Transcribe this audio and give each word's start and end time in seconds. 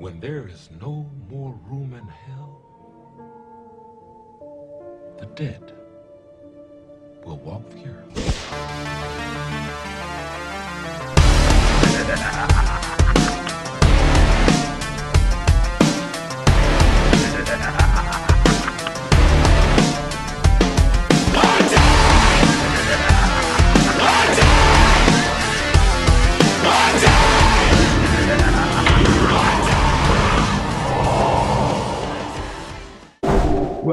when 0.00 0.18
there 0.18 0.48
is 0.48 0.70
no 0.80 1.06
more 1.28 1.54
room 1.68 1.92
in 1.92 2.08
hell, 2.08 2.62
the 5.18 5.26
dead 5.26 5.74
will 7.22 7.36
walk 7.36 7.68
the 7.68 7.84
earth. 7.84 8.06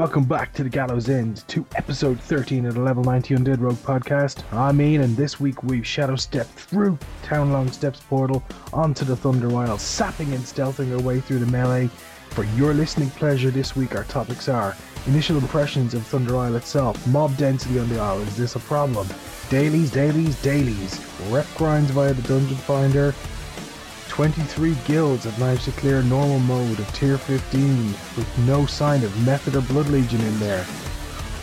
Welcome 0.08 0.24
back 0.24 0.54
to 0.54 0.62
the 0.62 0.70
Gallows 0.70 1.10
End, 1.10 1.46
to 1.48 1.66
episode 1.76 2.18
13 2.18 2.64
of 2.64 2.76
the 2.76 2.80
Level 2.80 3.04
90 3.04 3.34
Undead 3.34 3.60
Rogue 3.60 3.76
podcast. 3.76 4.42
I'm 4.54 4.80
Ian, 4.80 5.02
and 5.02 5.14
this 5.14 5.38
week 5.38 5.62
we've 5.62 5.86
shadow 5.86 6.16
stepped 6.16 6.48
through 6.48 6.98
Townlong 7.22 7.70
Steppes 7.70 8.00
portal 8.00 8.42
onto 8.72 9.04
the 9.04 9.14
Thunder 9.14 9.54
Isle, 9.54 9.76
sapping 9.76 10.32
and 10.32 10.42
stealthing 10.42 10.92
our 10.92 11.02
way 11.02 11.20
through 11.20 11.40
the 11.40 11.52
melee. 11.52 11.90
For 12.30 12.44
your 12.44 12.72
listening 12.72 13.10
pleasure 13.10 13.50
this 13.50 13.76
week, 13.76 13.94
our 13.94 14.04
topics 14.04 14.48
are 14.48 14.74
initial 15.06 15.36
impressions 15.36 15.92
of 15.92 16.06
Thunder 16.06 16.38
Isle 16.38 16.56
itself, 16.56 17.06
mob 17.08 17.36
density 17.36 17.78
on 17.78 17.90
the 17.90 18.00
Isle, 18.00 18.20
is 18.20 18.34
this 18.34 18.56
a 18.56 18.60
problem? 18.60 19.06
Dailies, 19.50 19.90
dailies, 19.90 20.40
dailies, 20.40 21.04
rep 21.28 21.46
grinds 21.54 21.90
via 21.90 22.14
the 22.14 22.22
Dungeon 22.22 22.56
Finder, 22.56 23.14
23 24.18 24.74
guilds 24.84 25.22
have 25.22 25.38
managed 25.38 25.62
to 25.62 25.70
clear 25.70 26.02
normal 26.02 26.40
mode 26.40 26.80
of 26.80 26.92
tier 26.92 27.16
15 27.16 27.86
with 28.16 28.38
no 28.38 28.66
sign 28.66 29.04
of 29.04 29.24
method 29.24 29.54
or 29.54 29.60
blood 29.60 29.86
legion 29.90 30.20
in 30.22 30.40
there. 30.40 30.66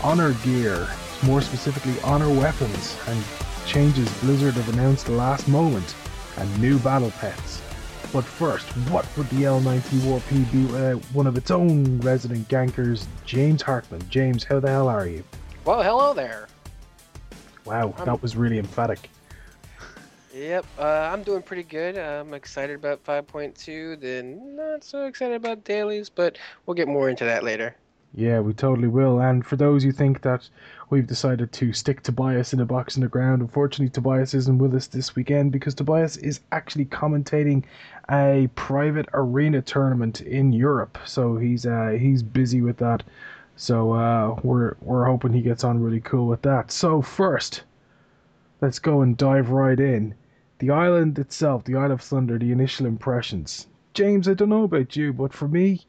Honor 0.04 0.34
gear, 0.44 0.86
more 1.24 1.40
specifically 1.40 1.94
honor 2.04 2.28
weapons, 2.28 2.98
and 3.08 3.24
changes 3.66 4.12
Blizzard 4.20 4.56
have 4.56 4.68
announced 4.74 5.06
the 5.06 5.14
last 5.14 5.48
moment, 5.48 5.96
and 6.36 6.60
new 6.62 6.78
battle 6.80 7.12
pets. 7.12 7.62
But 8.12 8.26
first, 8.26 8.66
what 8.92 9.08
would 9.16 9.30
the 9.30 9.44
L90 9.44 10.04
Warp 10.04 10.24
be 10.30 10.66
without 10.66 11.02
one 11.14 11.28
of 11.28 11.38
its 11.38 11.52
own 11.52 12.02
resident 12.02 12.46
gankers, 12.50 13.06
James 13.26 13.62
Hartman? 13.62 14.02
James, 14.10 14.44
how 14.44 14.60
the 14.60 14.68
hell 14.68 14.90
are 14.90 15.08
you? 15.08 15.24
Well, 15.64 15.82
hello 15.82 16.14
there. 16.14 16.50
Wow, 17.64 17.94
I'm- 17.96 18.06
that 18.06 18.22
was 18.22 18.36
really 18.36 18.60
emphatic. 18.60 19.10
Yep, 20.36 20.66
uh, 20.78 20.82
I'm 21.14 21.24
doing 21.24 21.42
pretty 21.42 21.64
good. 21.64 21.98
I'm 21.98 22.34
excited 22.34 22.76
about 22.76 23.02
5.2, 23.06 23.98
then 24.02 24.58
not 24.58 24.84
so 24.84 25.06
excited 25.06 25.36
about 25.36 25.64
dailies, 25.64 26.10
but 26.10 26.38
we'll 26.66 26.74
get 26.76 26.90
more 26.90 27.10
into 27.10 27.24
that 27.24 27.46
later. 27.46 27.74
Yeah, 28.14 28.42
we 28.42 28.54
totally 28.54 28.90
will. 28.90 29.22
And 29.22 29.46
for 29.46 29.56
those 29.56 29.82
who 29.82 29.94
think 29.94 30.24
that 30.24 30.50
we've 30.90 31.08
decided 31.08 31.54
to 31.54 31.72
stick 31.72 32.04
Tobias 32.04 32.52
in 32.52 32.60
a 32.60 32.66
box 32.66 32.98
in 32.98 33.02
the 33.02 33.08
ground, 33.08 33.44
unfortunately, 33.44 33.90
Tobias 33.90 34.34
isn't 34.34 34.58
with 34.58 34.76
us 34.76 34.88
this 34.88 35.16
weekend 35.16 35.54
because 35.54 35.74
Tobias 35.74 36.18
is 36.18 36.42
actually 36.52 36.86
commentating 36.86 37.64
a 38.12 38.50
private 38.56 39.08
arena 39.14 39.62
tournament 39.62 40.20
in 40.20 40.52
Europe. 40.52 40.98
So 41.06 41.38
he's 41.38 41.66
uh, 41.66 41.96
he's 41.98 42.24
busy 42.24 42.60
with 42.60 42.76
that. 42.80 43.04
So 43.56 43.94
uh, 43.94 44.38
we're 44.44 44.76
we're 44.82 45.06
hoping 45.06 45.32
he 45.32 45.42
gets 45.42 45.64
on 45.64 45.82
really 45.82 46.02
cool 46.02 46.28
with 46.28 46.42
that. 46.42 46.72
So 46.72 47.02
first, 47.02 47.64
let's 48.60 48.80
go 48.80 49.00
and 49.00 49.16
dive 49.16 49.52
right 49.52 49.80
in. 49.80 50.14
The 50.60 50.72
island 50.72 51.20
itself, 51.20 51.66
the 51.66 51.76
Isle 51.76 51.92
of 51.92 52.02
Thunder, 52.02 52.40
the 52.40 52.52
initial 52.54 52.86
impressions. 52.86 53.68
James, 53.94 54.28
I 54.28 54.34
don't 54.34 54.50
know 54.50 54.64
about 54.64 54.96
you, 54.96 55.12
but 55.12 55.34
for 55.34 55.48
me, 55.48 55.82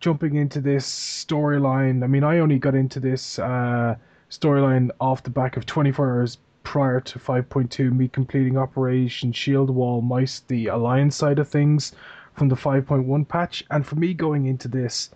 jumping 0.00 0.34
into 0.34 0.60
this 0.60 0.86
storyline. 0.86 2.02
I 2.02 2.06
mean, 2.06 2.24
I 2.24 2.38
only 2.38 2.58
got 2.58 2.74
into 2.74 3.00
this 3.00 3.38
uh, 3.38 3.96
storyline 4.30 4.90
off 5.00 5.22
the 5.22 5.30
back 5.30 5.56
of 5.56 5.66
24 5.66 6.10
hours 6.10 6.38
prior 6.62 7.00
to 7.00 7.18
5.2, 7.18 7.92
me 7.92 8.08
completing 8.08 8.56
Operation 8.56 9.32
Shield 9.32 9.70
Wall, 9.70 10.00
mice 10.00 10.40
the 10.40 10.68
Alliance 10.68 11.16
side 11.16 11.38
of 11.38 11.48
things 11.48 11.92
from 12.34 12.48
the 12.48 12.56
5.1 12.56 13.26
patch. 13.28 13.64
And 13.70 13.84
for 13.84 13.96
me 13.96 14.14
going 14.14 14.46
into 14.46 14.68
this, 14.68 15.10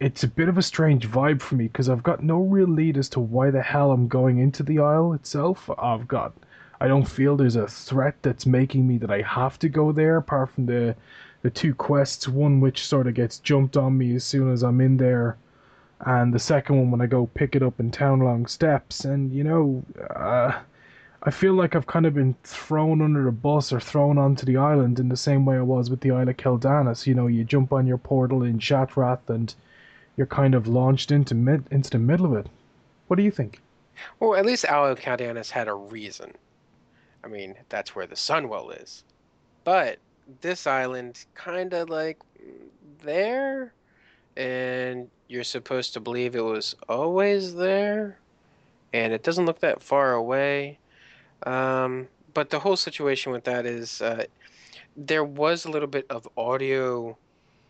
it's 0.00 0.24
a 0.24 0.28
bit 0.28 0.48
of 0.48 0.58
a 0.58 0.62
strange 0.62 1.08
vibe 1.08 1.40
for 1.40 1.54
me 1.54 1.68
because 1.68 1.88
I've 1.88 2.02
got 2.02 2.22
no 2.22 2.40
real 2.40 2.68
lead 2.68 2.96
as 2.96 3.08
to 3.10 3.20
why 3.20 3.50
the 3.50 3.62
hell 3.62 3.92
I'm 3.92 4.08
going 4.08 4.38
into 4.38 4.62
the 4.62 4.80
Isle 4.80 5.12
itself. 5.12 5.70
I've 5.78 6.08
got. 6.08 6.34
I 6.80 6.88
don't 6.88 7.08
feel 7.08 7.36
there's 7.36 7.56
a 7.56 7.68
threat 7.68 8.16
that's 8.22 8.46
making 8.46 8.86
me 8.86 8.98
that 8.98 9.10
I 9.10 9.22
have 9.22 9.58
to 9.60 9.68
go 9.68 9.92
there, 9.92 10.16
apart 10.16 10.50
from 10.50 10.66
the 10.66 10.96
the 11.42 11.50
two 11.50 11.74
quests, 11.74 12.26
one 12.26 12.60
which 12.60 12.86
sort 12.86 13.06
of 13.06 13.14
gets 13.14 13.38
jumped 13.38 13.76
on 13.76 13.98
me 13.98 14.14
as 14.14 14.24
soon 14.24 14.50
as 14.50 14.62
I'm 14.62 14.80
in 14.80 14.96
there, 14.96 15.36
and 16.00 16.32
the 16.32 16.38
second 16.38 16.78
one 16.78 16.90
when 16.90 17.00
I 17.02 17.06
go 17.06 17.26
pick 17.26 17.54
it 17.54 17.62
up 17.62 17.80
in 17.80 17.90
Townlong 17.90 18.48
Steppes. 18.48 19.04
And 19.04 19.32
you 19.32 19.44
know, 19.44 19.84
uh, 20.10 20.58
I 21.22 21.30
feel 21.30 21.54
like 21.54 21.74
I've 21.74 21.86
kind 21.86 22.06
of 22.06 22.14
been 22.14 22.34
thrown 22.44 23.00
under 23.00 23.24
the 23.24 23.32
bus 23.32 23.72
or 23.72 23.80
thrown 23.80 24.18
onto 24.18 24.44
the 24.44 24.56
island 24.56 24.98
in 24.98 25.08
the 25.08 25.16
same 25.16 25.46
way 25.46 25.56
I 25.56 25.62
was 25.62 25.88
with 25.90 26.00
the 26.00 26.10
Isle 26.10 26.28
of 26.28 26.36
Quel'Danas. 26.36 27.06
You 27.06 27.14
know, 27.14 27.28
you 27.28 27.44
jump 27.44 27.72
on 27.72 27.86
your 27.86 27.98
portal 27.98 28.42
in 28.42 28.58
Shattrath 28.58 29.28
and 29.28 29.54
you're 30.16 30.26
kind 30.26 30.54
of 30.54 30.66
launched 30.66 31.10
into 31.10 31.34
mid 31.34 31.66
into 31.70 31.90
the 31.90 31.98
middle 31.98 32.26
of 32.26 32.34
it. 32.34 32.48
What 33.06 33.16
do 33.16 33.22
you 33.22 33.30
think? 33.30 33.60
Well, 34.18 34.34
at 34.34 34.44
least 34.44 34.68
Isle 34.68 34.96
Quel'Danas 34.96 35.50
had 35.50 35.68
a 35.68 35.74
reason. 35.74 36.32
I 37.24 37.28
mean, 37.28 37.54
that's 37.68 37.96
where 37.96 38.06
the 38.06 38.14
Sunwell 38.14 38.82
is. 38.82 39.04
But 39.64 39.98
this 40.40 40.66
island, 40.66 41.24
kind 41.34 41.72
of 41.72 41.88
like 41.88 42.18
there, 43.02 43.72
and 44.36 45.08
you're 45.28 45.44
supposed 45.44 45.94
to 45.94 46.00
believe 46.00 46.36
it 46.36 46.44
was 46.44 46.74
always 46.88 47.54
there, 47.54 48.18
and 48.92 49.12
it 49.12 49.22
doesn't 49.22 49.46
look 49.46 49.60
that 49.60 49.82
far 49.82 50.12
away. 50.12 50.78
Um, 51.46 52.08
but 52.34 52.50
the 52.50 52.58
whole 52.58 52.76
situation 52.76 53.32
with 53.32 53.44
that 53.44 53.64
is 53.64 54.02
uh, 54.02 54.24
there 54.96 55.24
was 55.24 55.64
a 55.64 55.70
little 55.70 55.88
bit 55.88 56.06
of 56.10 56.28
audio 56.36 57.16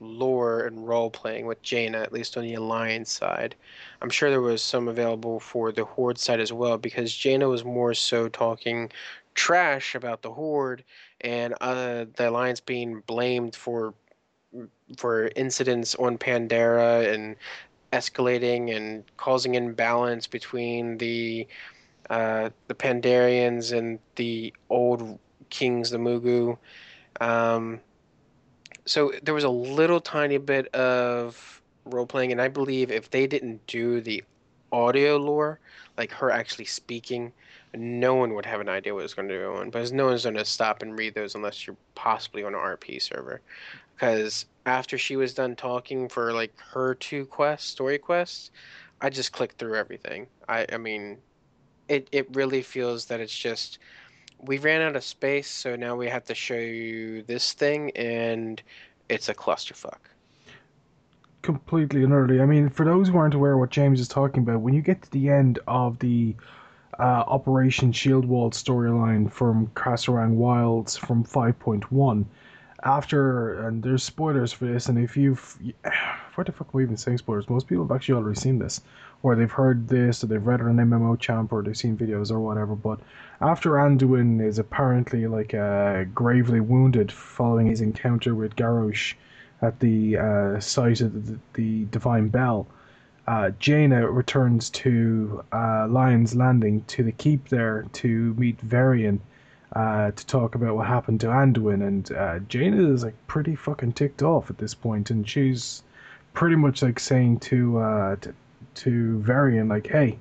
lore 0.00 0.66
and 0.66 0.87
role 0.87 1.10
playing 1.10 1.47
with 1.47 1.62
Jaina, 1.62 1.98
at 1.98 2.12
least 2.12 2.37
on 2.37 2.43
the 2.43 2.54
Alliance 2.54 3.12
side. 3.12 3.54
I'm 4.03 4.10
sure 4.10 4.31
there 4.31 4.41
was 4.41 4.62
some 4.62 4.88
available 4.88 5.38
for 5.41 5.70
the 5.70 5.84
Horde 5.84 6.19
side 6.19 6.41
as 6.41 6.53
well, 6.53 6.76
because 6.76 7.14
Jaina 7.14 7.48
was 7.48 7.64
more 7.64 7.94
so 7.94 8.28
talking 8.28 8.91
trash 9.34 9.95
about 9.95 10.22
the 10.22 10.31
Horde 10.31 10.84
and 11.21 11.55
uh, 11.61 12.06
the 12.17 12.28
Alliance 12.28 12.61
being 12.61 13.03
blamed 13.06 13.55
for 13.55 13.95
for 14.97 15.31
incidents 15.34 15.95
on 15.97 16.17
Pandaria 16.17 17.12
and 17.12 17.37
escalating 17.93 18.75
and 18.77 19.05
causing 19.17 19.55
imbalance 19.55 20.27
between 20.27 20.99
the 20.99 21.47
uh, 22.11 22.50
the 22.69 22.75
Pandarians 22.75 23.77
and 23.77 23.99
the 24.17 24.53
old 24.69 25.19
kings, 25.50 25.91
the 25.91 25.99
Mogu. 25.99 26.56
Um, 27.21 27.81
so 28.84 29.12
there 29.23 29.34
was 29.34 29.44
a 29.44 29.49
little 29.49 30.00
tiny 30.00 30.37
bit 30.37 30.67
of 30.75 31.62
role 31.87 32.06
playing, 32.06 32.33
and 32.33 32.41
I 32.41 32.49
believe 32.49 32.91
if 32.91 33.11
they 33.11 33.27
didn't 33.27 33.67
do 33.67 34.00
the 34.00 34.23
audio 34.73 35.17
lore, 35.17 35.61
like 35.97 36.11
her 36.12 36.31
actually 36.31 36.67
speaking, 36.67 37.33
no 37.77 38.15
one 38.15 38.35
would 38.35 38.47
have 38.47 38.61
an 38.61 38.69
idea 38.69 38.95
what 38.95 39.03
was 39.03 39.15
going 39.15 39.29
to 39.29 39.39
go 39.39 39.55
on. 39.57 39.71
Because 39.71 39.93
no 39.93 40.07
one's 40.07 40.25
going 40.25 40.37
to 40.37 40.45
stop 40.45 40.83
and 40.83 40.99
read 40.99 41.15
those 41.15 41.35
unless 41.35 41.67
you're 41.67 41.77
possibly 41.95 42.45
on 42.45 42.55
an 42.55 42.61
RP 42.61 43.01
server. 43.03 43.41
Because 43.95 44.47
after 44.67 44.99
she 44.99 45.17
was 45.17 45.35
done 45.35 45.57
talking 45.57 46.09
for 46.09 46.33
like 46.33 46.55
her 46.73 46.95
two 46.95 47.27
quests, 47.27 47.71
story 47.71 47.99
quests, 47.99 48.51
I 49.01 49.11
just 49.11 49.33
clicked 49.33 49.59
through 49.59 49.77
everything. 49.77 50.27
I, 50.49 50.67
I 50.73 50.79
mean, 50.79 51.19
it 51.89 52.09
it 52.12 52.35
really 52.35 52.62
feels 52.62 53.07
that 53.07 53.21
it's 53.21 53.37
just 53.37 53.79
we 54.41 54.59
ran 54.59 54.83
out 54.83 54.97
of 54.97 55.05
space, 55.05 55.49
so 55.51 55.77
now 55.77 55.97
we 55.97 56.09
have 56.09 56.25
to 56.25 56.35
show 56.35 56.55
you 56.55 57.23
this 57.23 57.53
thing, 57.53 57.91
and 57.97 58.62
it's 59.09 59.29
a 59.29 59.35
clusterfuck. 59.35 60.00
completely 61.43 62.03
and 62.05 62.12
utterly. 62.12 62.41
I 62.41 62.47
mean, 62.47 62.69
for 62.69 62.85
those 62.85 63.09
who 63.09 63.17
aren't 63.19 63.35
aware 63.35 63.56
what 63.59 63.70
James 63.70 64.00
is 64.00 64.09
talking 64.09 64.43
about, 64.43 64.61
when 64.61 64.75
you 64.75 64.82
get 64.82 65.03
to 65.03 65.11
the 65.11 65.29
end 65.31 65.59
of 65.67 65.99
the 65.99 66.35
uh, 66.99 67.25
Operation 67.26 67.93
Shield 67.93 68.25
Wall 68.25 68.50
storyline 68.50 69.31
from 69.31 69.69
Krasarang 69.69 70.35
Wilds 70.35 70.96
from 70.96 71.25
5.1, 71.25 72.25
after, 72.85 73.67
and 73.67 73.82
there's 73.82 74.02
spoilers 74.02 74.52
for 74.52 74.67
this, 74.67 74.88
and 74.88 74.99
if 74.99 75.17
you've, 75.17 75.58
what 76.35 76.46
the 76.46 76.52
fuck 76.52 76.69
am 76.75 76.81
I 76.81 76.82
even 76.82 76.96
saying 76.96 77.19
spoilers? 77.19 77.49
Most 77.49 77.67
people 77.67 77.85
have 77.85 77.94
actually 77.94 78.17
already 78.17 78.38
seen 78.38 78.58
this, 78.58 78.81
or 79.23 79.35
they've 79.35 79.50
heard 79.50 79.88
this, 79.88 80.23
or 80.23 80.26
they've 80.26 80.46
read 80.46 80.61
it 80.61 80.67
on 80.67 80.76
MMO 80.76 81.19
Champ, 81.19 81.52
or 81.52 81.62
they've 81.62 81.76
seen 81.76 81.96
videos 81.96 82.31
or 82.31 82.41
whatever, 82.41 82.75
but 82.75 83.00
after 83.41 83.70
Anduin 83.73 84.44
is 84.44 84.58
apparently 84.58 85.26
like 85.26 85.55
uh, 85.55 86.05
gravely 86.14 86.61
wounded 86.61 87.11
following 87.11 87.67
his 87.67 87.81
encounter 87.81 88.35
with 88.35 88.56
Garrosh 88.56 89.14
at 89.62 89.81
the 89.81 90.19
uh, 90.19 90.61
site 90.61 91.00
of 91.00 91.26
the, 91.26 91.38
the 91.55 91.85
Divine 91.87 92.29
Bell, 92.29 92.67
uh, 93.26 93.50
Jaina 93.59 94.11
returns 94.11 94.71
to 94.71 95.43
uh, 95.53 95.87
Lion's 95.88 96.35
Landing 96.35 96.82
to 96.88 97.03
the 97.03 97.12
keep 97.12 97.49
there 97.49 97.87
to 97.94 98.35
meet 98.35 98.61
Varian, 98.61 99.21
uh, 99.75 100.11
to 100.11 100.26
talk 100.26 100.55
about 100.55 100.76
what 100.76 100.87
happened 100.87 101.21
to 101.21 101.29
Anduin, 101.29 101.87
and 101.87 102.12
uh, 102.12 102.38
Jaina 102.41 102.93
is 102.93 103.03
like 103.03 103.15
pretty 103.26 103.56
fucking 103.56 103.93
ticked 103.93 104.23
off 104.23 104.50
at 104.50 104.59
this 104.59 104.75
point, 104.75 105.11
and 105.11 105.29
she's 105.29 105.82
pretty 106.32 106.56
much 106.56 106.82
like 106.82 107.00
saying 107.00 107.41
to 107.41 107.79
uh, 107.79 108.17
to, 108.17 108.35
to 108.75 109.19
Varian 109.21 109.69
like, 109.69 109.87
"Hey, 109.87 110.19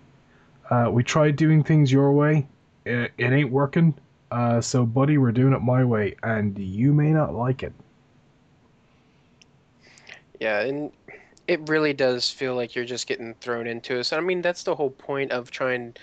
uh, 0.69 0.89
we 0.91 1.03
tried 1.03 1.35
doing 1.35 1.63
things 1.63 1.91
your 1.91 2.13
way, 2.13 2.47
it, 2.85 3.11
it 3.17 3.31
ain't 3.31 3.51
working. 3.51 3.93
Uh, 4.31 4.59
so, 4.61 4.85
buddy, 4.85 5.17
we're 5.17 5.31
doing 5.31 5.53
it 5.53 5.61
my 5.61 5.83
way, 5.83 6.15
and 6.23 6.57
you 6.57 6.93
may 6.93 7.11
not 7.11 7.35
like 7.35 7.63
it." 7.63 7.73
Yeah, 10.39 10.61
and 10.61 10.91
it 11.47 11.67
really 11.69 11.93
does 11.93 12.29
feel 12.29 12.55
like 12.55 12.75
you're 12.75 12.85
just 12.85 13.07
getting 13.07 13.33
thrown 13.35 13.67
into 13.67 13.99
it. 13.99 14.05
So, 14.05 14.17
I 14.17 14.21
mean, 14.21 14.41
that's 14.41 14.63
the 14.63 14.75
whole 14.75 14.89
point 14.89 15.31
of 15.31 15.51
trying 15.51 15.95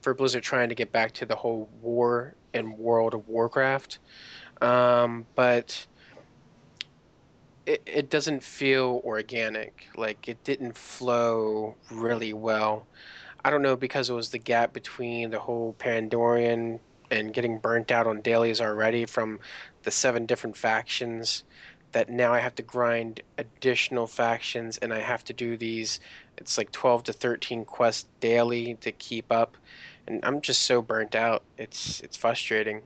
for 0.00 0.14
Blizzard 0.14 0.42
trying 0.42 0.68
to 0.68 0.74
get 0.74 0.92
back 0.92 1.12
to 1.12 1.26
the 1.26 1.34
whole 1.34 1.68
war 1.82 2.34
and 2.54 2.78
World 2.78 3.14
of 3.14 3.28
Warcraft. 3.28 3.98
Um, 4.62 5.26
but 5.34 5.86
it, 7.66 7.82
it 7.84 8.10
doesn't 8.10 8.42
feel 8.42 9.02
organic. 9.04 9.88
Like 9.96 10.28
it 10.28 10.42
didn't 10.44 10.76
flow 10.76 11.74
really 11.90 12.32
well. 12.32 12.86
I 13.44 13.50
don't 13.50 13.62
know 13.62 13.76
because 13.76 14.10
it 14.10 14.14
was 14.14 14.30
the 14.30 14.38
gap 14.38 14.72
between 14.72 15.30
the 15.30 15.38
whole 15.38 15.74
Pandorian 15.78 16.78
and 17.10 17.32
getting 17.32 17.58
burnt 17.58 17.90
out 17.90 18.06
on 18.06 18.20
dailies 18.20 18.60
already 18.60 19.04
from 19.04 19.38
the 19.82 19.90
seven 19.90 20.26
different 20.26 20.56
factions 20.56 21.44
that 21.96 22.10
now 22.10 22.34
I 22.34 22.40
have 22.40 22.54
to 22.56 22.62
grind 22.62 23.22
additional 23.38 24.06
factions 24.06 24.76
and 24.76 24.92
I 24.92 25.00
have 25.00 25.24
to 25.24 25.32
do 25.32 25.56
these 25.56 25.98
it's 26.36 26.58
like 26.58 26.70
12 26.70 27.04
to 27.04 27.12
13 27.14 27.64
quests 27.64 28.04
daily 28.20 28.74
to 28.82 28.92
keep 28.92 29.32
up 29.32 29.56
and 30.06 30.20
I'm 30.22 30.42
just 30.42 30.62
so 30.62 30.82
burnt 30.82 31.14
out. 31.14 31.42
It's 31.56 32.00
it's 32.00 32.16
frustrating. 32.16 32.82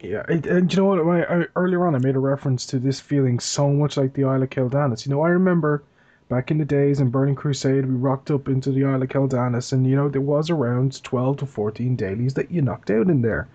Yeah, 0.00 0.24
and, 0.28 0.46
and 0.46 0.72
you 0.72 0.78
know 0.78 0.84
what? 0.84 1.00
I, 1.00 1.22
I, 1.22 1.46
earlier 1.56 1.86
on, 1.86 1.94
I 1.94 1.98
made 1.98 2.16
a 2.16 2.20
reference 2.20 2.66
to 2.66 2.78
this 2.78 3.00
feeling 3.00 3.40
so 3.40 3.68
much 3.70 3.96
like 3.96 4.12
the 4.12 4.24
Isle 4.24 4.42
of 4.42 4.50
Quel'Danas. 4.50 5.06
You 5.06 5.10
know, 5.10 5.22
I 5.22 5.30
remember 5.30 5.82
back 6.28 6.50
in 6.50 6.58
the 6.58 6.64
days 6.64 7.00
in 7.00 7.10
Burning 7.10 7.34
Crusade, 7.34 7.86
we 7.86 7.94
rocked 7.94 8.30
up 8.30 8.46
into 8.46 8.70
the 8.70 8.84
Isle 8.84 9.02
of 9.02 9.08
Quel'Danas, 9.08 9.72
and 9.72 9.86
you 9.86 9.96
know 9.96 10.08
there 10.08 10.20
was 10.20 10.50
around 10.50 11.02
twelve 11.02 11.38
to 11.38 11.46
fourteen 11.46 11.96
dailies 11.96 12.34
that 12.34 12.50
you 12.50 12.62
knocked 12.62 12.90
out 12.90 13.08
in 13.08 13.22
there, 13.22 13.48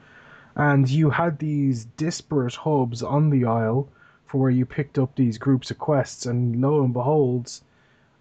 and 0.56 0.90
you 0.90 1.12
had 1.12 1.40
these 1.40 1.86
disparate 1.86 2.56
hubs 2.56 3.02
on 3.02 3.30
the 3.30 3.46
Isle 3.46 3.88
for 4.32 4.38
where 4.38 4.50
you 4.50 4.66
picked 4.66 4.98
up 4.98 5.14
these 5.16 5.38
groups 5.38 5.72
of 5.72 5.78
quests, 5.78 6.26
and 6.26 6.62
lo 6.62 6.86
and 6.86 6.94
behold, 6.94 7.52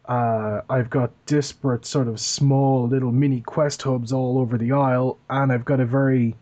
uh, 0.06 0.60
I've 0.68 0.90
got 0.90 1.12
disparate 1.26 1.86
sort 1.86 2.08
of 2.08 2.18
small 2.18 2.88
little 2.88 3.12
mini 3.12 3.40
quest 3.42 3.82
hubs 3.82 4.12
all 4.12 4.36
over 4.40 4.58
the 4.58 4.72
Isle, 4.72 5.18
and 5.28 5.52
I've 5.52 5.64
got 5.64 5.78
a 5.78 5.86
very 5.86 6.34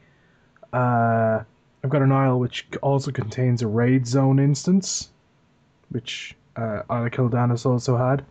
uh, 0.72 1.42
I've 1.84 1.90
got 1.90 2.00
an 2.00 2.12
Isle 2.12 2.40
which 2.40 2.66
also 2.80 3.10
contains 3.10 3.60
a 3.60 3.66
raid 3.66 4.06
zone 4.06 4.38
instance, 4.38 5.10
which 5.90 6.34
uh, 6.56 6.82
Isle 6.88 7.10
of 7.18 7.66
also 7.66 7.98
had. 7.98 8.24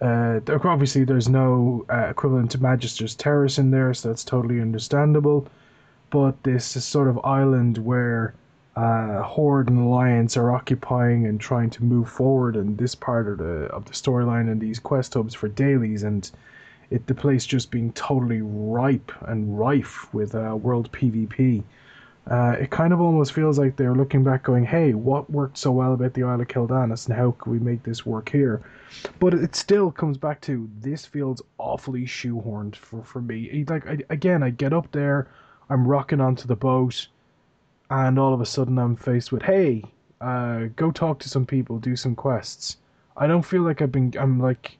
Uh, 0.00 0.40
obviously, 0.64 1.04
there's 1.04 1.28
no 1.28 1.84
uh, 1.92 2.06
equivalent 2.08 2.52
to 2.52 2.58
Magister's 2.58 3.14
Terrace 3.14 3.58
in 3.58 3.70
there, 3.70 3.92
so 3.92 4.08
that's 4.08 4.24
totally 4.24 4.62
understandable. 4.62 5.46
But 6.08 6.42
this 6.42 6.74
is 6.74 6.86
sort 6.86 7.08
of 7.08 7.22
island 7.22 7.76
where 7.76 8.32
uh, 8.76 9.22
Horde 9.22 9.68
and 9.68 9.78
Alliance 9.78 10.36
are 10.36 10.52
occupying 10.52 11.26
and 11.26 11.40
trying 11.40 11.70
to 11.70 11.84
move 11.84 12.08
forward 12.08 12.56
in 12.56 12.76
this 12.76 12.94
part 12.94 13.26
of 13.26 13.38
the 13.38 13.64
of 13.66 13.84
the 13.84 13.92
storyline 13.92 14.50
and 14.50 14.60
these 14.60 14.78
quest 14.78 15.14
hubs 15.14 15.34
for 15.34 15.48
dailies, 15.48 16.02
and 16.04 16.30
it 16.90 17.06
the 17.06 17.14
place 17.14 17.46
just 17.46 17.70
being 17.70 17.92
totally 17.92 18.42
ripe 18.42 19.12
and 19.22 19.58
rife 19.58 20.12
with 20.14 20.34
uh, 20.34 20.56
world 20.60 20.90
PvP. 20.92 21.62
Uh, 22.30 22.54
it 22.60 22.70
kind 22.70 22.92
of 22.92 23.00
almost 23.00 23.32
feels 23.32 23.58
like 23.58 23.74
they're 23.74 23.94
looking 23.94 24.22
back, 24.22 24.44
going, 24.44 24.64
"Hey, 24.64 24.94
what 24.94 25.28
worked 25.30 25.58
so 25.58 25.72
well 25.72 25.94
about 25.94 26.14
the 26.14 26.22
Isle 26.22 26.40
of 26.40 26.48
Quel'Danas, 26.48 27.08
and 27.08 27.16
how 27.16 27.32
can 27.32 27.50
we 27.50 27.58
make 27.58 27.82
this 27.82 28.06
work 28.06 28.28
here?" 28.28 28.60
But 29.18 29.34
it 29.34 29.56
still 29.56 29.90
comes 29.90 30.16
back 30.16 30.40
to 30.42 30.70
this 30.80 31.04
feels 31.06 31.42
awfully 31.58 32.06
shoehorned 32.06 32.76
for 32.76 33.02
for 33.02 33.20
me. 33.20 33.64
Like 33.68 33.86
I, 33.88 33.98
again, 34.10 34.44
I 34.44 34.50
get 34.50 34.72
up 34.72 34.92
there, 34.92 35.26
I'm 35.68 35.88
rocking 35.88 36.20
onto 36.20 36.46
the 36.46 36.56
boat 36.56 37.08
and 37.90 38.18
all 38.18 38.32
of 38.32 38.40
a 38.40 38.46
sudden 38.46 38.78
I'm 38.78 38.96
faced 38.96 39.32
with, 39.32 39.42
hey, 39.42 39.84
uh, 40.20 40.66
go 40.76 40.90
talk 40.90 41.18
to 41.20 41.28
some 41.28 41.44
people, 41.44 41.78
do 41.78 41.96
some 41.96 42.14
quests. 42.14 42.76
I 43.16 43.26
don't 43.26 43.42
feel 43.42 43.62
like 43.62 43.82
I've 43.82 43.92
been. 43.92 44.14
I'm 44.18 44.38
like, 44.38 44.78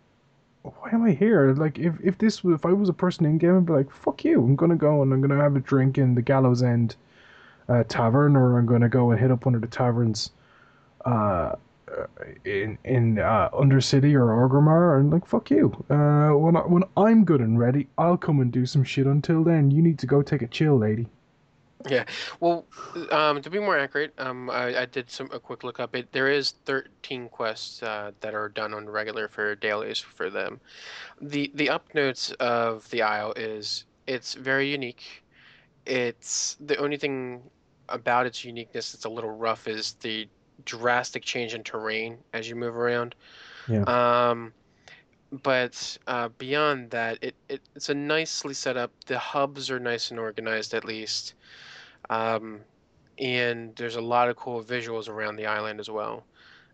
why 0.62 0.90
am 0.92 1.04
I 1.04 1.12
here? 1.12 1.52
Like, 1.52 1.78
if 1.78 1.94
if 2.02 2.18
this 2.18 2.42
if 2.44 2.64
I 2.64 2.72
was 2.72 2.88
a 2.88 2.94
person 2.94 3.26
in 3.26 3.38
game, 3.38 3.56
I'd 3.56 3.66
be 3.66 3.72
like, 3.72 3.90
fuck 3.90 4.24
you. 4.24 4.42
I'm 4.42 4.56
gonna 4.56 4.76
go 4.76 5.02
and 5.02 5.12
I'm 5.12 5.20
gonna 5.20 5.40
have 5.40 5.56
a 5.56 5.60
drink 5.60 5.98
in 5.98 6.14
the 6.14 6.22
Gallows 6.22 6.62
End 6.62 6.96
uh, 7.68 7.84
tavern, 7.88 8.36
or 8.36 8.58
I'm 8.58 8.66
gonna 8.66 8.88
go 8.88 9.10
and 9.10 9.20
hit 9.20 9.30
up 9.30 9.44
one 9.44 9.54
of 9.54 9.60
the 9.60 9.66
taverns, 9.66 10.30
uh, 11.04 11.56
in 12.44 12.78
in 12.84 13.18
uh, 13.18 13.50
Undercity 13.50 14.14
or 14.14 14.48
Orgrimmar, 14.48 15.00
and 15.00 15.10
like, 15.10 15.26
fuck 15.26 15.50
you. 15.50 15.72
Uh, 15.90 16.30
when 16.30 16.56
I, 16.56 16.60
when 16.60 16.84
I'm 16.96 17.24
good 17.24 17.40
and 17.40 17.58
ready, 17.58 17.88
I'll 17.98 18.16
come 18.16 18.40
and 18.40 18.52
do 18.52 18.66
some 18.66 18.84
shit. 18.84 19.06
Until 19.06 19.42
then, 19.42 19.70
you 19.70 19.82
need 19.82 19.98
to 19.98 20.06
go 20.06 20.22
take 20.22 20.42
a 20.42 20.46
chill, 20.46 20.78
lady. 20.78 21.06
Yeah. 21.88 22.04
Well, 22.40 22.66
um, 23.10 23.40
to 23.40 23.48
be 23.48 23.58
more 23.58 23.78
accurate, 23.78 24.12
um, 24.18 24.50
I, 24.50 24.82
I 24.82 24.86
did 24.86 25.10
some 25.10 25.30
a 25.32 25.40
quick 25.40 25.64
look 25.64 25.80
up. 25.80 25.94
It 25.96 26.12
there 26.12 26.28
is 26.28 26.52
13 26.66 27.28
quests 27.28 27.82
uh, 27.82 28.12
that 28.20 28.34
are 28.34 28.48
done 28.48 28.74
on 28.74 28.88
regular 28.88 29.28
for 29.28 29.54
dailies 29.54 29.98
for 29.98 30.28
them. 30.28 30.60
The 31.20 31.50
the 31.54 31.70
up 31.70 31.94
notes 31.94 32.32
of 32.32 32.88
the 32.90 33.02
Isle 33.02 33.32
is 33.36 33.84
it's 34.06 34.34
very 34.34 34.70
unique. 34.70 35.24
It's 35.86 36.56
the 36.60 36.76
only 36.76 36.96
thing 36.96 37.42
about 37.88 38.26
its 38.26 38.44
uniqueness 38.44 38.92
that's 38.92 39.06
a 39.06 39.08
little 39.10 39.30
rough 39.30 39.66
is 39.66 39.94
the 40.00 40.28
drastic 40.64 41.22
change 41.22 41.54
in 41.54 41.62
terrain 41.62 42.18
as 42.32 42.48
you 42.48 42.56
move 42.56 42.76
around. 42.76 43.14
Yeah. 43.68 43.82
Um, 43.82 44.52
but 45.42 45.98
uh, 46.06 46.28
beyond 46.38 46.90
that, 46.90 47.18
it, 47.22 47.34
it 47.48 47.60
it's 47.74 47.88
a 47.88 47.94
nicely 47.94 48.54
set 48.54 48.76
up. 48.76 48.90
The 49.06 49.18
hubs 49.18 49.70
are 49.70 49.78
nice 49.78 50.10
and 50.10 50.18
organized 50.18 50.74
at 50.74 50.84
least. 50.84 51.34
Um, 52.10 52.60
and 53.18 53.74
there's 53.76 53.96
a 53.96 54.00
lot 54.00 54.28
of 54.28 54.36
cool 54.36 54.62
visuals 54.62 55.08
around 55.08 55.36
the 55.36 55.46
island 55.46 55.80
as 55.80 55.88
well. 55.88 56.24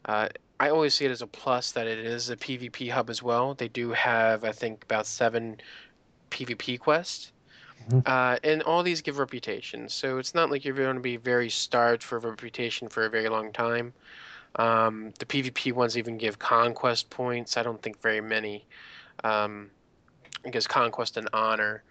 Uh, 0.05 0.29
I 0.59 0.71
always 0.71 0.95
see 0.95 1.05
it 1.05 1.11
as 1.11 1.23
a 1.23 1.27
plus 1.27 1.73
that 1.73 1.87
it 1.87 1.99
is 1.99 2.31
a 2.31 2.37
PvP 2.37 2.91
hub 2.91 3.11
as 3.11 3.23
well. 3.23 3.55
They 3.55 3.69
do 3.69 3.91
have, 3.91 4.43
I 4.45 4.53
think, 4.53 4.83
about 4.85 5.07
seven 5.07 5.61
PvP 6.31 6.81
quests. 6.81 7.33
Mm-hmm. 7.89 8.01
Uh, 8.07 8.39
and 8.43 8.63
all 8.63 8.83
these 8.83 9.03
give 9.03 9.19
reputations. 9.19 9.93
So 9.93 10.19
it's 10.19 10.35
not 10.35 10.51
like 10.51 10.65
you're 10.65 10.75
going 10.75 10.97
to 10.97 11.03
be 11.03 11.19
very 11.19 11.51
starved 11.51 12.03
for 12.03 12.19
reputation 12.19 12.89
for 12.89 13.05
a 13.05 13.11
very 13.11 13.29
long 13.29 13.53
time. 13.53 13.93
Um, 14.57 15.13
the 15.19 15.27
PvP 15.27 15.73
ones 15.73 15.99
even 15.99 16.17
give 16.17 16.39
conquest 16.39 17.11
points. 17.11 17.57
I 17.57 17.63
don't 17.63 17.81
think 17.83 18.01
very 18.01 18.23
many. 18.23 18.65
Um, 19.23 19.71
it 20.45 20.53
gives 20.53 20.67
conquest 20.67 21.19
and 21.19 21.29
honor. 21.33 21.83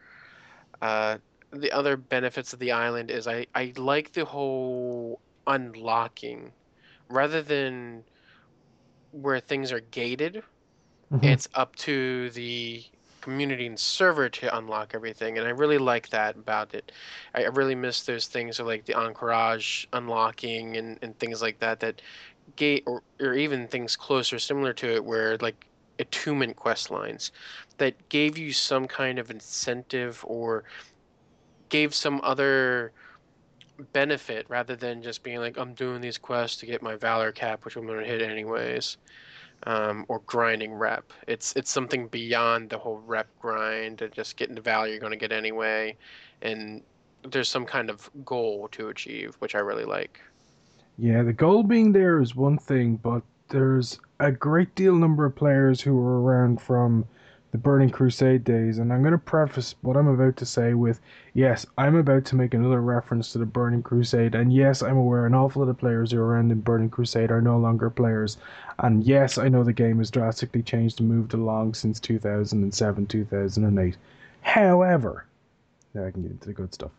Uh, 0.82 1.18
the 1.62 1.72
other 1.72 1.98
benefits 1.98 2.54
of 2.54 2.60
the 2.60 2.72
island 2.72 3.12
is 3.12 3.28
I, 3.28 3.48
I 3.56 3.74
like 3.78 4.14
the 4.14 4.26
whole 4.26 5.20
unlocking 5.48 6.52
rather 7.10 7.42
than 7.42 8.04
where 9.12 9.40
things 9.40 9.72
are 9.72 9.80
gated 9.80 10.44
mm-hmm. 11.12 11.24
it's 11.24 11.48
up 11.54 11.76
to 11.78 12.30
the 12.32 12.84
community 13.22 13.66
and 13.66 13.80
server 13.80 14.30
to 14.30 14.56
unlock 14.58 14.94
everything 14.94 15.38
and 15.38 15.48
i 15.48 15.50
really 15.50 15.80
like 15.80 16.10
that 16.10 16.36
about 16.36 16.74
it 16.76 16.92
i 17.34 17.44
really 17.46 17.74
miss 17.74 18.04
those 18.04 18.28
things 18.28 18.60
like 18.60 18.86
the 18.86 18.94
encourage 19.00 19.88
unlocking 19.94 20.78
and, 20.78 21.00
and 21.02 21.18
things 21.18 21.42
like 21.42 21.60
that 21.60 21.80
that 21.80 22.02
gate 22.56 22.84
or, 22.86 23.02
or 23.20 23.34
even 23.34 23.68
things 23.68 23.96
closer 23.96 24.38
similar 24.38 24.74
to 24.74 24.94
it 24.94 25.04
where 25.04 25.38
like 25.38 25.66
attunement 26.00 26.56
quest 26.56 26.92
lines 26.92 27.32
that 27.78 28.10
gave 28.10 28.38
you 28.38 28.52
some 28.52 28.88
kind 28.88 29.18
of 29.18 29.32
incentive 29.32 30.24
or 30.28 30.64
gave 31.70 31.94
some 31.94 32.20
other 32.24 32.92
benefit 33.94 34.46
rather 34.50 34.76
than 34.76 35.02
just 35.02 35.24
being 35.24 35.40
like 35.40 35.58
I'm 35.58 35.74
doing 35.74 36.02
these 36.02 36.18
quests 36.18 36.58
to 36.58 36.66
get 36.66 36.82
my 36.82 36.96
valor 36.96 37.32
cap, 37.32 37.66
which 37.66 37.76
I'm 37.76 37.88
to 37.88 38.06
hit 38.06 38.22
anyways, 38.22 38.98
um, 39.64 40.06
or 40.08 40.20
grinding 40.26 40.74
rep. 40.74 41.12
It's 41.28 41.56
it's 41.56 41.72
something 41.72 42.08
beyond 42.08 42.70
the 42.70 42.78
whole 42.78 43.02
rep 43.06 43.28
grind 43.40 44.02
and 44.02 44.14
just 44.14 44.38
getting 44.38 44.56
the 44.56 44.62
value 44.62 44.94
you're 44.94 45.02
to 45.12 45.18
get 45.18 45.32
anyway, 45.32 45.96
and 46.42 46.82
there's 47.24 47.50
some 47.50 47.66
kind 47.66 47.90
of 47.90 48.10
goal 48.24 48.68
to 48.72 48.90
achieve, 48.90 49.36
which 49.40 49.56
I 49.56 49.60
really 49.60 49.86
like. 49.86 50.20
Yeah, 50.98 51.24
the 51.24 51.34
goal 51.34 51.64
being 51.64 51.92
there 51.92 52.22
is 52.22 52.36
one 52.36 52.58
thing, 52.58 52.96
but 52.98 53.22
there's 53.50 54.00
a 54.20 54.32
great 54.32 54.74
deal 54.76 54.96
number 54.96 55.26
of 55.26 55.36
players 55.36 55.82
who 55.82 55.98
are 55.98 56.22
around 56.22 56.62
from 56.62 57.06
the 57.56 57.62
Burning 57.62 57.90
Crusade 57.90 58.44
days, 58.44 58.80
and 58.80 58.92
I'm 58.92 59.02
going 59.02 59.14
to 59.14 59.18
preface 59.18 59.76
what 59.82 59.96
I'm 59.96 60.10
about 60.10 60.36
to 60.38 60.46
say 60.46 60.74
with 60.74 61.00
yes, 61.34 61.66
I'm 61.78 61.96
about 61.96 62.26
to 62.26 62.36
make 62.36 62.54
another 62.54 62.82
reference 62.82 63.32
to 63.32 63.38
the 63.38 63.46
Burning 63.46 63.82
Crusade, 63.82 64.36
and 64.36 64.52
yes, 64.52 64.84
I'm 64.84 64.98
aware 64.98 65.26
an 65.26 65.34
awful 65.34 65.62
lot 65.62 65.70
of 65.70 65.78
players 65.78 66.12
who 66.12 66.20
are 66.20 66.26
around 66.26 66.52
in 66.52 66.60
Burning 66.60 66.90
Crusade 66.90 67.32
are 67.32 67.40
no 67.42 67.58
longer 67.58 67.90
players, 67.90 68.38
and 68.80 69.06
yes, 69.06 69.38
I 69.38 69.48
know 69.48 69.64
the 69.64 69.72
game 69.72 70.00
has 70.00 70.12
drastically 70.12 70.64
changed 70.64 71.00
and 71.00 71.08
moved 71.08 71.34
along 71.34 71.76
since 71.76 72.02
2007, 72.02 73.06
2008. 73.06 73.98
However, 74.42 75.26
now 75.94 76.06
I 76.06 76.12
can 76.12 76.24
get 76.24 76.32
into 76.32 76.48
the 76.48 76.54
good 76.54 76.74
stuff. 76.74 76.92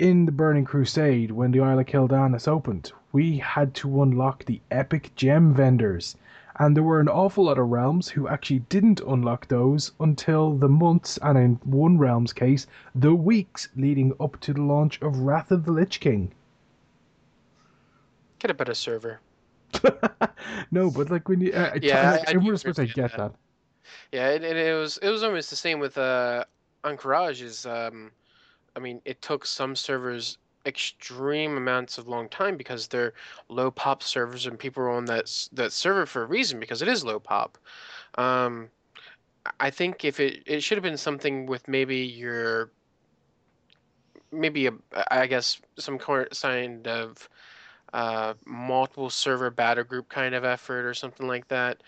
in 0.00 0.26
the 0.26 0.32
Burning 0.32 0.64
Crusade, 0.64 1.30
when 1.30 1.52
the 1.52 1.60
Isle 1.60 1.78
of 1.78 1.86
Quel'Danas 1.86 2.48
opened, 2.48 2.90
we 3.12 3.38
had 3.38 3.74
to 3.74 4.02
unlock 4.02 4.44
the 4.44 4.60
epic 4.70 5.12
gem 5.14 5.54
vendors. 5.54 6.16
And 6.58 6.76
there 6.76 6.82
were 6.82 7.00
an 7.00 7.08
awful 7.08 7.44
lot 7.44 7.58
of 7.58 7.68
realms 7.68 8.08
who 8.08 8.26
actually 8.28 8.60
didn't 8.60 9.00
unlock 9.00 9.48
those 9.48 9.92
until 10.00 10.54
the 10.54 10.68
months, 10.68 11.18
and 11.22 11.38
in 11.38 11.54
one 11.64 11.98
realm's 11.98 12.32
case, 12.32 12.66
the 12.94 13.14
weeks 13.14 13.68
leading 13.76 14.12
up 14.20 14.40
to 14.40 14.52
the 14.52 14.62
launch 14.62 15.00
of 15.00 15.18
Wrath 15.20 15.50
of 15.52 15.64
the 15.64 15.72
Lich 15.72 16.00
King. 16.00 16.32
Get 18.38 18.50
a 18.50 18.54
better 18.54 18.74
server. 18.74 19.20
no, 20.70 20.90
but 20.90 21.10
like 21.10 21.28
when 21.28 21.40
you, 21.40 21.52
uh, 21.52 21.78
Yeah, 21.80 22.12
like, 22.12 22.28
I- 22.28 22.30
I 22.30 22.32
in 22.32 22.40
do 22.40 22.50
respect, 22.50 22.78
I 22.78 22.82
understand 22.82 22.94
get 22.94 23.12
that. 23.12 23.32
that. 23.32 23.34
Yeah, 24.12 24.30
and, 24.30 24.44
and 24.44 24.58
it 24.58 24.74
was 24.74 24.98
it 24.98 25.08
was 25.10 25.22
almost 25.22 25.50
the 25.50 25.56
same 25.56 25.78
with 25.80 25.96
uh 25.96 26.44
Ahn'Qiraj 26.84 27.66
um 27.66 28.12
I 28.76 28.80
mean 28.80 29.00
it 29.04 29.22
took 29.22 29.46
some 29.46 29.74
servers 29.76 30.38
extreme 30.68 31.56
amounts 31.58 31.98
of 31.98 32.08
long 32.08 32.28
time 32.28 32.56
because 32.56 32.88
they're 32.88 33.14
low 33.48 33.70
pop 33.72 34.02
servers 34.04 34.46
and 34.46 34.58
people 34.58 34.82
are 34.84 34.90
on 34.90 35.06
that 35.06 35.48
that 35.52 35.72
server 35.72 36.06
for 36.06 36.22
a 36.24 36.26
reason 36.26 36.60
because 36.60 36.82
it 36.82 36.88
is 36.88 37.04
low 37.04 37.20
pop. 37.20 37.58
Um 38.16 38.70
I- 39.60 39.70
think 39.70 40.04
if 40.04 40.20
it 40.20 40.42
it 40.46 40.62
should 40.62 40.78
have 40.78 40.84
been 40.84 40.98
something 40.98 41.46
with 41.46 41.68
maybe 41.68 41.98
your 41.98 42.72
maybe 44.32 44.66
a 44.66 44.72
I 45.10 45.26
guess 45.26 45.60
some 45.78 45.98
kind 45.98 46.86
of 46.88 47.28
uh 47.92 48.34
multiple 48.46 49.10
server 49.10 49.50
battle 49.50 49.84
group 49.84 50.08
kind 50.08 50.34
of 50.34 50.44
effort 50.44 50.84
or 50.86 50.94
something 50.94 51.26
like 51.26 51.48
that 51.48 51.82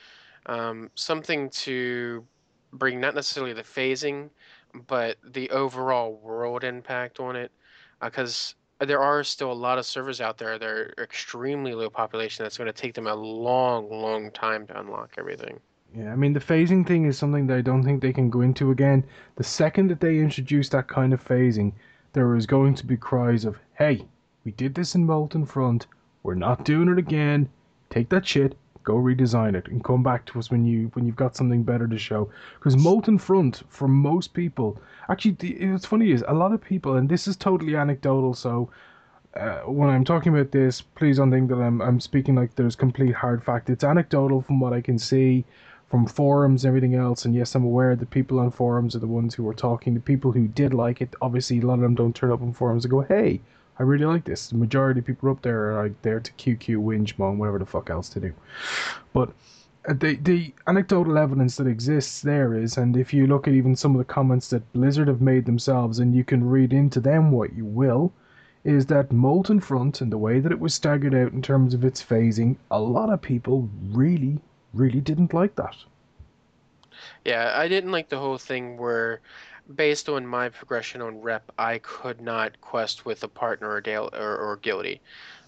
um, 0.47 0.91
something 0.95 1.51
to 1.51 2.27
bring 2.73 3.01
not 3.01 3.15
necessarily 3.15 3.53
the 3.55 3.63
phasing, 3.63 4.31
but 4.87 5.17
the 5.25 5.51
overall 5.51 6.15
world 6.15 6.65
impact 6.65 7.21
on 7.21 7.37
it, 7.37 7.53
because 8.01 8.55
there 8.81 9.01
are 9.01 9.23
still 9.23 9.53
a 9.53 9.55
lot 9.55 9.79
of 9.79 9.85
servers 9.85 10.21
out 10.21 10.39
there 10.39 10.59
that 10.59 10.69
are 10.69 10.95
extremely 10.99 11.75
low 11.75 11.91
population. 11.91 12.43
That's 12.43 12.57
going 12.57 12.67
to 12.67 12.73
take 12.73 12.95
them 12.95 13.07
a 13.07 13.15
long, 13.15 13.91
long 13.91 14.31
time 14.31 14.67
to 14.69 14.81
unlock 14.81 15.15
everything. 15.19 15.61
Yeah, 15.95 16.13
I 16.13 16.17
mean 16.17 16.33
the 16.33 16.41
phasing 16.41 16.87
thing 16.87 17.05
is 17.05 17.19
something 17.19 17.47
that 17.49 17.59
I 17.59 17.61
don't 17.63 17.83
think 17.83 18.01
they 18.01 18.13
can 18.13 18.31
go 18.31 18.43
into 18.43 18.71
again. 18.71 19.05
The 19.37 19.45
second 19.45 19.89
that 19.89 20.01
they 20.01 20.19
introduce 20.19 20.69
that 20.69 20.89
kind 20.89 21.13
of 21.13 21.25
phasing, 21.25 21.73
there 22.13 22.37
is 22.37 22.47
going 22.47 22.75
to 22.77 22.87
be 22.87 22.97
cries 22.97 23.45
of, 23.45 23.59
"Hey, 23.75 24.07
we 24.45 24.53
did 24.53 24.75
this 24.75 24.95
in 24.95 25.05
Molten 25.05 25.47
Front. 25.47 25.87
We're 26.23 26.35
not 26.35 26.65
doing 26.65 26.89
it 26.89 26.99
again. 26.99 27.49
Take 27.91 28.09
that 28.11 28.27
shit, 28.27 28.57
go 28.85 28.95
redesign 28.95 29.55
it, 29.55 29.69
and 29.69 29.83
come 29.85 30.03
back 30.03 30.27
to 30.27 30.39
us 30.39 30.51
when 30.51 30.65
you 30.65 30.91
when 30.95 31.07
you've 31.07 31.17
got 31.17 31.37
something 31.37 31.63
better 31.63 31.87
to 31.89 31.99
show." 31.99 32.31
Because 32.59 32.77
Molten 32.77 33.19
Front, 33.19 33.63
for 33.69 33.89
most 33.89 34.35
people, 34.35 34.81
actually, 35.09 35.33
the, 35.33 35.67
what's 35.73 35.87
funny 35.87 36.11
is 36.13 36.25
a 36.29 36.35
lot 36.35 36.53
of 36.53 36.61
people, 36.63 36.97
and 36.97 37.09
this 37.09 37.29
is 37.29 37.37
totally 37.37 37.77
anecdotal, 37.77 38.35
so. 38.35 38.71
Uh, 39.37 39.61
when 39.61 39.89
I'm 39.89 40.05
talking 40.05 40.35
about 40.35 40.51
this, 40.51 40.81
please 40.81 41.19
don't 41.19 41.31
think 41.31 41.51
that 41.51 41.61
I'm 41.61 41.81
I'm 41.81 42.01
speaking 42.01 42.35
like 42.35 42.57
there's 42.57 42.75
complete 42.75 43.15
hard 43.15 43.45
fact. 43.45 43.71
It's 43.71 43.85
anecdotal 43.85 44.43
from 44.43 44.59
what 44.59 44.73
I 44.73 44.81
can 44.81 44.99
see 44.99 45.45
from 45.91 46.07
forums 46.07 46.65
and 46.65 46.69
everything 46.69 46.95
else. 46.95 47.25
And 47.25 47.35
yes, 47.35 47.55
I'm 47.55 47.65
aware 47.65 47.95
the 47.97 48.07
people 48.07 48.39
on 48.39 48.51
forums 48.51 48.95
are 48.95 49.01
the 49.01 49.07
ones 49.07 49.35
who 49.35 49.43
were 49.43 49.55
talking. 49.55 49.95
The 49.95 50.01
people 50.01 50.33
who 50.33 50.47
did 50.47 50.73
like 50.73 51.01
it, 51.01 51.15
obviously, 51.21 51.59
a 51.59 51.67
lot 51.67 51.75
of 51.75 51.81
them 51.81 51.97
don't 51.97 52.15
turn 52.15 52.31
up 52.31 52.43
on 52.43 52.53
forums 52.53 52.85
and 52.85 52.91
go, 52.91 53.01
"Hey, 53.03 53.41
I 53.81 53.83
really 53.83 54.05
like 54.05 54.25
this." 54.25 54.49
The 54.49 54.57
majority 54.57 55.01
of 55.01 55.07
people 55.07 55.31
up 55.31 55.43
there 55.43 55.73
are 55.73 55.85
like 55.85 56.03
there 56.03 56.21
to 56.21 56.33
QQ, 56.33 56.77
whinge, 56.85 57.19
moan, 57.19 57.39
whatever 57.39 57.59
the 57.59 57.67
fuck 57.67 57.91
else 57.91 58.09
to 58.11 58.21
do. 58.21 58.33
But 59.13 59.31
uh, 59.89 59.95
the 59.95 60.15
the 60.17 60.55
anecdotal 60.67 61.19
evidence 61.19 61.57
that 61.57 61.67
exists 61.67 62.21
there 62.23 62.55
is, 62.55 62.77
and 62.77 62.97
if 62.97 63.13
you 63.13 63.27
look 63.27 63.49
at 63.49 63.55
even 63.55 63.75
some 63.75 63.93
of 63.93 63.99
the 63.99 64.13
comments 64.13 64.51
that 64.51 64.73
Blizzard 64.73 65.09
have 65.09 65.23
made 65.23 65.47
themselves, 65.47 65.99
and 65.99 66.15
you 66.15 66.23
can 66.23 66.49
read 66.49 66.73
into 66.73 67.01
them 67.01 67.33
what 67.33 67.55
you 67.55 67.65
will. 67.65 68.13
Is 68.63 68.85
that 68.87 69.11
Molten 69.11 69.61
Front 69.61 70.03
and 70.03 70.13
the 70.13 70.19
way 70.19 70.39
that 70.39 70.53
it 70.53 70.61
was 70.61 70.75
staggered 70.75 71.15
out 71.15 71.33
in 71.33 71.41
terms 71.41 71.73
of 71.73 71.83
its 71.83 72.05
phasing? 72.05 72.57
A 72.71 72.79
lot 72.79 73.09
of 73.09 73.23
people 73.23 73.71
really, 73.91 74.39
really 74.75 75.01
didn't 75.01 75.33
like 75.33 75.55
that. 75.57 75.77
Yeah, 77.25 77.53
I 77.55 77.69
didn't 77.69 77.93
like 77.93 78.09
the 78.11 78.19
whole 78.19 78.39
thing 78.39 78.77
where, 78.77 79.21
based 79.75 80.09
on 80.09 80.27
my 80.27 80.49
progression 80.49 81.00
on 81.00 81.21
rep, 81.21 81.50
I 81.59 81.79
could 81.79 82.21
not 82.21 82.61
quest 82.61 83.05
with 83.05 83.23
a 83.23 83.29
partner 83.29 83.71
or 83.71 83.81
Dale 83.81 84.11
or, 84.12 84.37
or 84.37 84.57
guilty. 84.57 85.00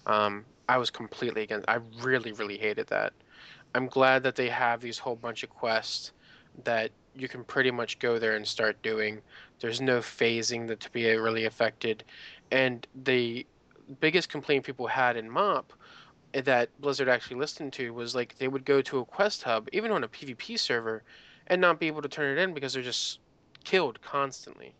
Um, 0.05 0.45
I 0.69 0.77
was 0.77 0.89
completely 0.89 1.43
against. 1.43 1.67
I 1.67 1.79
really, 2.01 2.31
really 2.31 2.57
hated 2.57 2.87
that. 2.87 3.13
I'm 3.75 3.87
glad 3.87 4.23
that 4.23 4.35
they 4.35 4.49
have 4.49 4.81
these 4.81 4.97
whole 4.97 5.15
bunch 5.15 5.43
of 5.43 5.49
quests 5.49 6.11
that 6.63 6.91
you 7.15 7.27
can 7.27 7.43
pretty 7.43 7.71
much 7.71 7.99
go 7.99 8.19
there 8.19 8.35
and 8.35 8.47
start 8.47 8.81
doing. 8.81 9.21
There's 9.59 9.81
no 9.81 9.99
phasing 9.99 10.67
that 10.67 10.79
to 10.81 10.91
be 10.91 11.05
really 11.15 11.45
affected, 11.45 12.03
and 12.51 12.85
the 13.03 13.45
biggest 13.99 14.29
complaint 14.29 14.65
people 14.65 14.87
had 14.87 15.17
in 15.17 15.29
MOP 15.29 15.73
that 16.33 16.69
Blizzard 16.79 17.09
actually 17.09 17.37
listened 17.37 17.73
to 17.73 17.93
was 17.93 18.15
like 18.15 18.37
they 18.37 18.47
would 18.47 18.65
go 18.65 18.81
to 18.81 18.99
a 18.99 19.05
quest 19.05 19.43
hub, 19.43 19.67
even 19.73 19.91
on 19.91 20.03
a 20.03 20.07
PvP 20.07 20.57
server, 20.57 21.03
and 21.47 21.59
not 21.61 21.79
be 21.79 21.87
able 21.87 22.01
to 22.01 22.07
turn 22.07 22.37
it 22.37 22.41
in 22.41 22.53
because 22.53 22.73
they're 22.73 22.81
just 22.81 23.19
killed 23.63 24.01
constantly. 24.01 24.73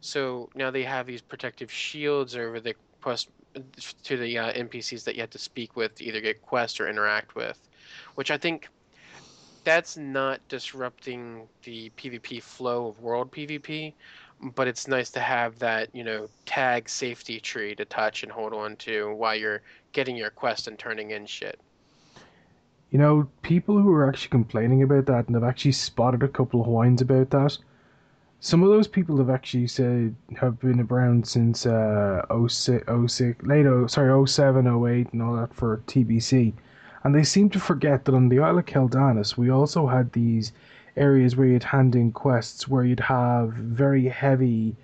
So 0.00 0.50
now 0.54 0.70
they 0.70 0.84
have 0.84 1.06
these 1.06 1.22
protective 1.22 1.70
shields 1.72 2.36
over 2.36 2.60
the 2.60 2.74
quest 3.00 3.28
to 4.02 4.16
the 4.16 4.38
uh, 4.38 4.52
NPCs 4.52 5.04
that 5.04 5.14
you 5.14 5.20
have 5.20 5.30
to 5.30 5.38
speak 5.38 5.76
with 5.76 5.94
to 5.96 6.04
either 6.04 6.20
get 6.20 6.42
quest 6.42 6.80
or 6.80 6.88
interact 6.88 7.34
with, 7.34 7.58
which 8.14 8.30
I 8.30 8.36
think 8.36 8.68
that's 9.64 9.96
not 9.96 10.40
disrupting 10.48 11.48
the 11.62 11.90
PvP 11.96 12.42
flow 12.42 12.88
of 12.88 13.00
world 13.00 13.30
PvP, 13.32 13.94
but 14.54 14.68
it's 14.68 14.86
nice 14.88 15.10
to 15.10 15.20
have 15.20 15.58
that 15.60 15.88
you 15.94 16.04
know 16.04 16.28
tag 16.44 16.88
safety 16.88 17.40
tree 17.40 17.74
to 17.74 17.84
touch 17.84 18.22
and 18.22 18.30
hold 18.30 18.52
on 18.52 18.76
to 18.76 19.14
while 19.14 19.34
you're 19.34 19.62
getting 19.92 20.16
your 20.16 20.30
quest 20.30 20.68
and 20.68 20.78
turning 20.78 21.12
in 21.12 21.24
shit. 21.26 21.58
You 22.90 22.98
know, 22.98 23.28
people 23.42 23.78
who 23.80 23.90
are 23.92 24.08
actually 24.08 24.28
complaining 24.28 24.82
about 24.82 25.06
that 25.06 25.26
and 25.26 25.34
have 25.34 25.44
actually 25.44 25.72
spotted 25.72 26.22
a 26.22 26.28
couple 26.28 26.60
of 26.60 26.66
whines 26.66 27.00
about 27.00 27.30
that. 27.30 27.58
Some 28.44 28.62
of 28.62 28.68
those 28.68 28.86
people 28.86 29.16
have 29.16 29.30
actually 29.30 29.66
said 29.68 30.14
have 30.36 30.60
been 30.60 30.78
around 30.90 31.26
since 31.26 31.64
uh 31.64 32.26
06, 32.46 32.84
06 33.06 33.46
late 33.46 33.64
oh, 33.64 33.86
sorry 33.86 34.26
07, 34.26 34.66
08 34.66 35.12
and 35.14 35.22
all 35.22 35.34
that 35.36 35.54
for 35.54 35.78
TBC, 35.86 36.52
and 37.02 37.14
they 37.14 37.24
seem 37.24 37.48
to 37.48 37.58
forget 37.58 38.04
that 38.04 38.14
on 38.14 38.28
the 38.28 38.40
Isle 38.40 38.58
of 38.58 38.66
Quel'Danas 38.66 39.38
we 39.38 39.48
also 39.48 39.86
had 39.86 40.12
these 40.12 40.52
areas 40.94 41.36
where 41.36 41.46
you'd 41.46 41.62
hand 41.64 41.96
in 41.96 42.12
quests 42.12 42.68
where 42.68 42.84
you'd 42.84 43.00
have 43.00 43.54
very 43.54 44.08
heavy 44.08 44.76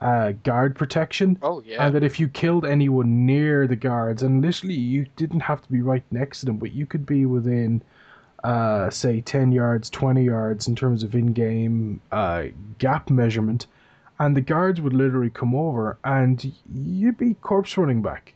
uh, 0.00 0.30
guard 0.44 0.76
protection 0.76 1.36
Oh 1.42 1.60
yeah. 1.66 1.84
and 1.84 1.94
that 1.96 2.04
if 2.04 2.20
you 2.20 2.28
killed 2.28 2.64
anyone 2.64 3.26
near 3.26 3.66
the 3.66 3.74
guards, 3.90 4.22
and 4.22 4.42
literally 4.42 4.76
you 4.94 5.06
didn't 5.16 5.40
have 5.40 5.60
to 5.62 5.72
be 5.72 5.82
right 5.82 6.04
next 6.12 6.38
to 6.40 6.46
them, 6.46 6.58
but 6.58 6.70
you 6.70 6.86
could 6.86 7.04
be 7.04 7.26
within, 7.26 7.82
uh, 8.44 8.90
say, 8.90 9.20
10 9.20 9.52
yards, 9.52 9.90
20 9.90 10.24
yards 10.24 10.68
in 10.68 10.76
terms 10.76 11.02
of 11.02 11.14
in 11.14 11.32
game 11.32 12.00
uh, 12.12 12.44
gap 12.78 13.10
measurement, 13.10 13.66
and 14.18 14.36
the 14.36 14.40
guards 14.40 14.80
would 14.80 14.92
literally 14.92 15.30
come 15.30 15.54
over 15.54 15.98
and 16.04 16.52
you'd 16.74 17.18
be 17.18 17.34
corpse 17.34 17.76
running 17.76 18.02
back 18.02 18.34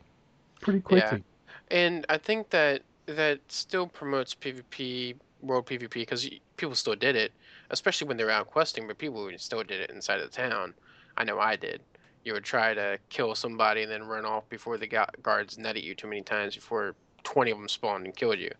pretty 0.60 0.80
quickly. 0.80 1.22
Yeah. 1.70 1.76
And 1.76 2.06
I 2.08 2.18
think 2.18 2.50
that 2.50 2.82
that 3.06 3.40
still 3.48 3.86
promotes 3.86 4.34
PvP, 4.34 5.16
world 5.40 5.66
PvP, 5.66 5.92
because 5.92 6.28
people 6.56 6.74
still 6.74 6.94
did 6.94 7.16
it, 7.16 7.32
especially 7.70 8.06
when 8.06 8.16
they 8.16 8.24
were 8.24 8.30
out 8.30 8.46
questing. 8.46 8.86
But 8.86 8.98
people 8.98 9.28
still 9.36 9.62
did 9.62 9.80
it 9.80 9.90
inside 9.90 10.20
of 10.20 10.30
the 10.30 10.36
town. 10.36 10.74
I 11.16 11.24
know 11.24 11.38
I 11.38 11.56
did. 11.56 11.80
You 12.24 12.34
would 12.34 12.44
try 12.44 12.74
to 12.74 12.98
kill 13.08 13.34
somebody 13.34 13.82
and 13.82 13.90
then 13.90 14.04
run 14.04 14.24
off 14.24 14.48
before 14.48 14.78
the 14.78 14.86
guards 15.22 15.58
netted 15.58 15.82
you 15.82 15.94
too 15.94 16.06
many 16.06 16.22
times 16.22 16.54
before 16.54 16.94
twenty 17.24 17.50
of 17.50 17.58
them 17.58 17.68
spawned 17.68 18.04
and 18.04 18.14
killed 18.14 18.38
you. 18.38 18.52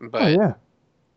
But 0.00 0.22
Oh, 0.22 0.28
yeah. 0.28 0.54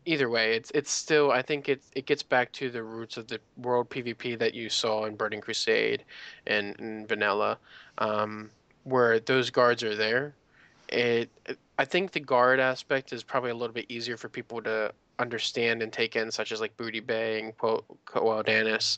Either 0.05 0.29
way, 0.29 0.55
it's 0.55 0.72
it's 0.72 0.91
still 0.91 1.31
I 1.31 1.41
think 1.41 1.70
it 1.70 1.81
it 1.93 2.05
gets 2.05 2.24
back 2.24 2.51
to 2.53 2.70
the 2.70 2.84
roots 2.84 3.17
of 3.17 3.27
the 3.27 3.39
world 3.58 3.89
PvP 3.89 4.38
that 4.39 4.53
you 4.53 4.70
saw 4.70 5.05
in 5.05 5.15
Burning 5.15 5.41
Crusade 5.41 6.03
and, 6.48 6.79
and 6.79 7.08
Vanilla, 7.08 7.58
um, 7.98 8.50
where 8.84 9.20
those 9.20 9.50
guards 9.50 9.84
are 9.84 9.96
there. 9.96 10.34
It 10.89 11.29
I 11.77 11.86
think 11.86 12.12
the 12.12 12.20
guard 12.20 12.60
aspect 12.60 13.13
is 13.13 13.24
probably 13.24 13.51
a 13.51 13.55
little 13.55 13.74
bit 13.74 13.86
easier 13.89 14.17
for 14.17 14.29
people 14.29 14.62
to 14.63 14.93
understand 15.20 15.81
and 15.81 15.93
take 15.93 16.15
in, 16.15 16.31
such 16.31 16.51
as 16.51 16.60
like 16.62 16.75
Booty 16.77 17.00
Bay 17.00 17.41
and 17.41 17.58
Quo 17.58 17.84
Danis. 18.05 18.98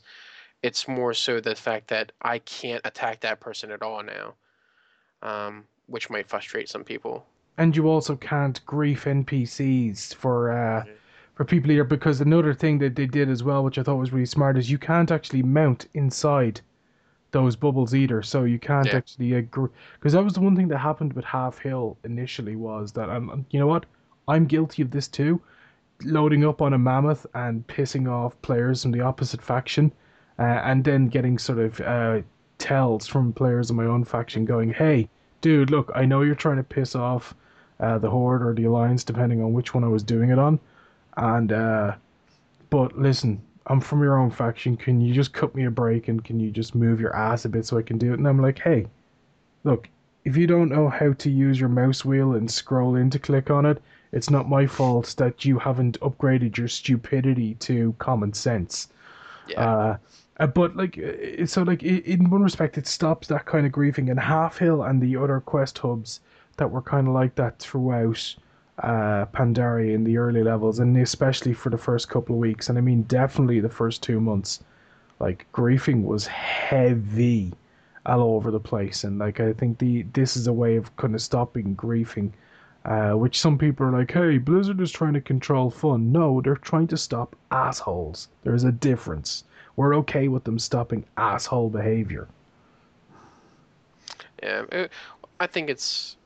It's 0.62 0.88
more 0.88 1.14
so 1.14 1.42
the 1.42 1.56
fact 1.56 1.90
that 1.90 2.14
I 2.22 2.40
can't 2.40 2.82
attack 2.86 3.20
that 3.22 3.42
person 3.42 3.70
at 3.72 3.82
all 3.82 4.02
now, 4.02 4.34
um, 5.22 5.66
which 5.88 6.10
might 6.10 6.30
frustrate 6.30 6.70
some 6.70 6.86
people. 6.86 7.26
And 7.58 7.76
you 7.76 7.88
also 7.88 8.16
can't 8.16 8.64
grief 8.66 9.06
NPCs 9.06 10.14
for 10.16 10.52
uh, 10.52 10.86
for 11.36 11.46
people 11.46 11.70
here 11.72 11.84
because 11.84 12.22
another 12.22 12.54
thing 12.54 12.78
that 12.80 12.96
they 12.96 13.06
did 13.08 13.30
as 13.30 13.44
well, 13.44 13.64
which 13.64 13.78
I 13.78 13.84
thought 13.84 13.98
was 13.98 14.14
really 14.14 14.26
smart, 14.26 14.58
is 14.58 14.70
you 14.72 14.78
can't 14.78 15.12
actually 15.12 15.44
mount 15.44 15.88
inside 15.94 16.62
those 17.32 17.56
bubbles 17.56 17.96
either. 17.96 18.22
So 18.24 18.44
you 18.44 18.60
can't 18.60 18.86
Yeah. 18.86 18.98
actually 18.98 19.34
agree 19.34 19.70
because 19.96 20.14
that 20.14 20.24
was 20.24 20.34
the 20.34 20.42
one 20.42 20.56
thing 20.56 20.68
that 20.70 20.78
happened 20.80 21.14
with 21.14 21.26
Half 21.26 21.60
Hill 21.60 21.98
initially 22.04 22.56
was 22.56 22.92
that 22.94 23.10
um, 23.10 23.46
you 23.52 23.60
know 23.60 23.68
what 23.68 23.86
I'm 24.28 24.46
guilty 24.46 24.82
of 24.82 24.92
this 24.92 25.08
too, 25.08 25.42
loading 26.04 26.46
up 26.46 26.62
on 26.62 26.74
a 26.74 26.78
mammoth 26.78 27.26
and 27.34 27.66
pissing 27.68 28.10
off 28.12 28.40
players 28.42 28.82
from 28.84 28.92
the 28.92 29.02
opposite 29.02 29.42
faction, 29.42 29.92
uh, 30.40 30.44
and 30.44 30.84
then 30.84 31.08
getting 31.08 31.38
sort 31.38 31.60
of 31.60 31.82
uh, 31.82 32.22
tells 32.58 33.08
from 33.08 33.34
players 33.34 33.70
in 33.70 33.76
my 33.76 33.86
own 33.86 34.04
faction 34.04 34.46
going, 34.46 34.72
"Hey, 34.74 35.10
dude, 35.42 35.70
look, 35.72 35.92
I 35.96 36.06
know 36.06 36.22
you're 36.22 36.36
trying 36.36 36.58
to 36.58 36.64
piss 36.64 36.96
off 36.96 37.36
uh, 37.84 37.98
the 37.98 38.10
Horde 38.10 38.44
or 38.44 38.54
the 38.54 38.64
Alliance, 38.64 39.04
depending 39.04 39.44
on 39.44 39.52
which 39.52 39.74
one 39.74 39.84
I 39.84 39.90
was 39.90 40.04
doing 40.04 40.30
it 40.30 40.40
on, 40.40 40.58
and 41.18 41.52
uh, 41.52 41.96
but 42.70 42.98
listen, 42.98 43.42
I'm 43.68 43.82
from 43.82 44.02
your 44.02 44.18
own 44.18 44.32
faction. 44.32 44.78
Can 44.78 45.02
you 45.02 45.14
just 45.14 45.34
cut 45.34 45.54
me 45.54 45.66
a 45.66 45.72
break 45.72 46.08
and 46.08 46.24
can 46.24 46.40
you 46.40 46.50
just 46.50 46.76
move 46.76 47.02
your 47.02 47.14
ass 47.14 47.44
a 47.44 47.50
bit 47.50 47.66
so 47.66 47.78
I 47.78 47.82
can 47.82 47.98
do 47.98 48.14
it?" 48.14 48.20
And 48.20 48.28
I'm 48.28 48.42
like, 48.42 48.60
"Hey, 48.60 48.88
look, 49.66 49.90
if 50.24 50.38
you 50.38 50.48
don't 50.48 50.70
know 50.70 50.88
how 50.88 51.12
to 51.12 51.30
use 51.30 51.60
your 51.60 51.68
mouse 51.68 52.06
wheel 52.06 52.36
and 52.36 52.50
scroll 52.50 52.96
in 52.96 53.10
to 53.10 53.20
click 53.20 53.50
on 53.50 53.66
it, 53.66 53.82
it's 54.14 54.30
not 54.30 54.48
my 54.48 54.66
fault 54.66 55.14
that 55.18 55.44
you 55.44 55.60
haven't 55.60 56.00
upgraded 56.00 56.56
your 56.56 56.70
stupidity 56.70 57.56
to 57.56 57.94
common 58.00 58.32
sense." 58.32 58.88
Yeah. 59.50 59.60
Uh, 59.62 59.98
uh, 60.40 60.48
but 60.48 60.78
like, 60.78 60.98
uh, 60.98 61.46
so 61.46 61.64
like 61.64 61.84
in 61.84 62.30
one 62.30 62.44
respect, 62.44 62.78
it 62.78 62.88
stops 62.88 63.28
that 63.28 63.46
kind 63.46 63.66
of 63.66 63.74
griefing. 63.74 64.10
And 64.10 64.20
Half 64.20 64.58
Hill 64.60 64.84
and 64.84 65.02
the 65.02 65.18
other 65.18 65.42
quest 65.42 65.80
hubs 65.80 66.22
that 66.58 66.70
were 66.70 66.82
kind 66.82 67.08
of 67.08 67.14
like 67.14 67.36
that 67.36 67.60
throughout 67.60 68.36
uh, 68.80 69.26
Pandaria 69.34 69.94
in 69.94 70.04
the 70.04 70.18
early 70.18 70.44
levels, 70.44 70.80
and 70.80 70.98
especially 70.98 71.54
for 71.54 71.70
the 71.70 71.78
first 71.78 72.10
couple 72.10 72.36
of 72.36 72.40
weeks, 72.40 72.70
and 72.70 72.78
I 72.78 72.82
mean 72.82 73.04
definitely 73.04 73.60
the 73.60 73.70
first 73.70 74.02
two 74.02 74.20
months, 74.20 74.64
like 75.20 75.46
griefing 75.54 76.04
was 76.04 76.28
heavy 76.28 77.54
all 78.06 78.36
over 78.36 78.52
the 78.52 78.60
place. 78.60 79.04
And 79.04 79.20
like 79.20 79.40
I 79.40 79.54
think 79.54 79.78
the 79.78 80.04
this 80.14 80.36
is 80.36 80.48
a 80.48 80.54
way 80.54 80.76
of 80.76 80.96
kind 80.98 81.16
of 81.16 81.22
stopping 81.22 81.76
griefing. 81.76 82.32
Uh, 82.86 83.14
which 83.14 83.40
some 83.40 83.58
people 83.58 83.86
are 83.86 83.94
like, 83.94 84.12
hey, 84.12 84.38
Blizzard 84.38 84.82
is 84.82 84.92
trying 84.92 85.14
to 85.14 85.22
control 85.22 85.72
fun. 85.72 86.12
No, 86.12 86.42
they're 86.42 86.58
trying 86.58 86.88
to 86.88 86.98
stop 86.98 87.34
assholes. 87.50 88.28
There's 88.44 88.66
a 88.66 88.74
difference. 88.74 89.46
We're 89.78 89.96
okay 90.00 90.28
with 90.28 90.44
them 90.44 90.60
stopping 90.60 91.06
asshole 91.16 91.70
behavior. 91.70 92.28
Yeah, 94.42 94.88
I 95.40 95.48
think 95.48 95.70
it's. 95.70 96.18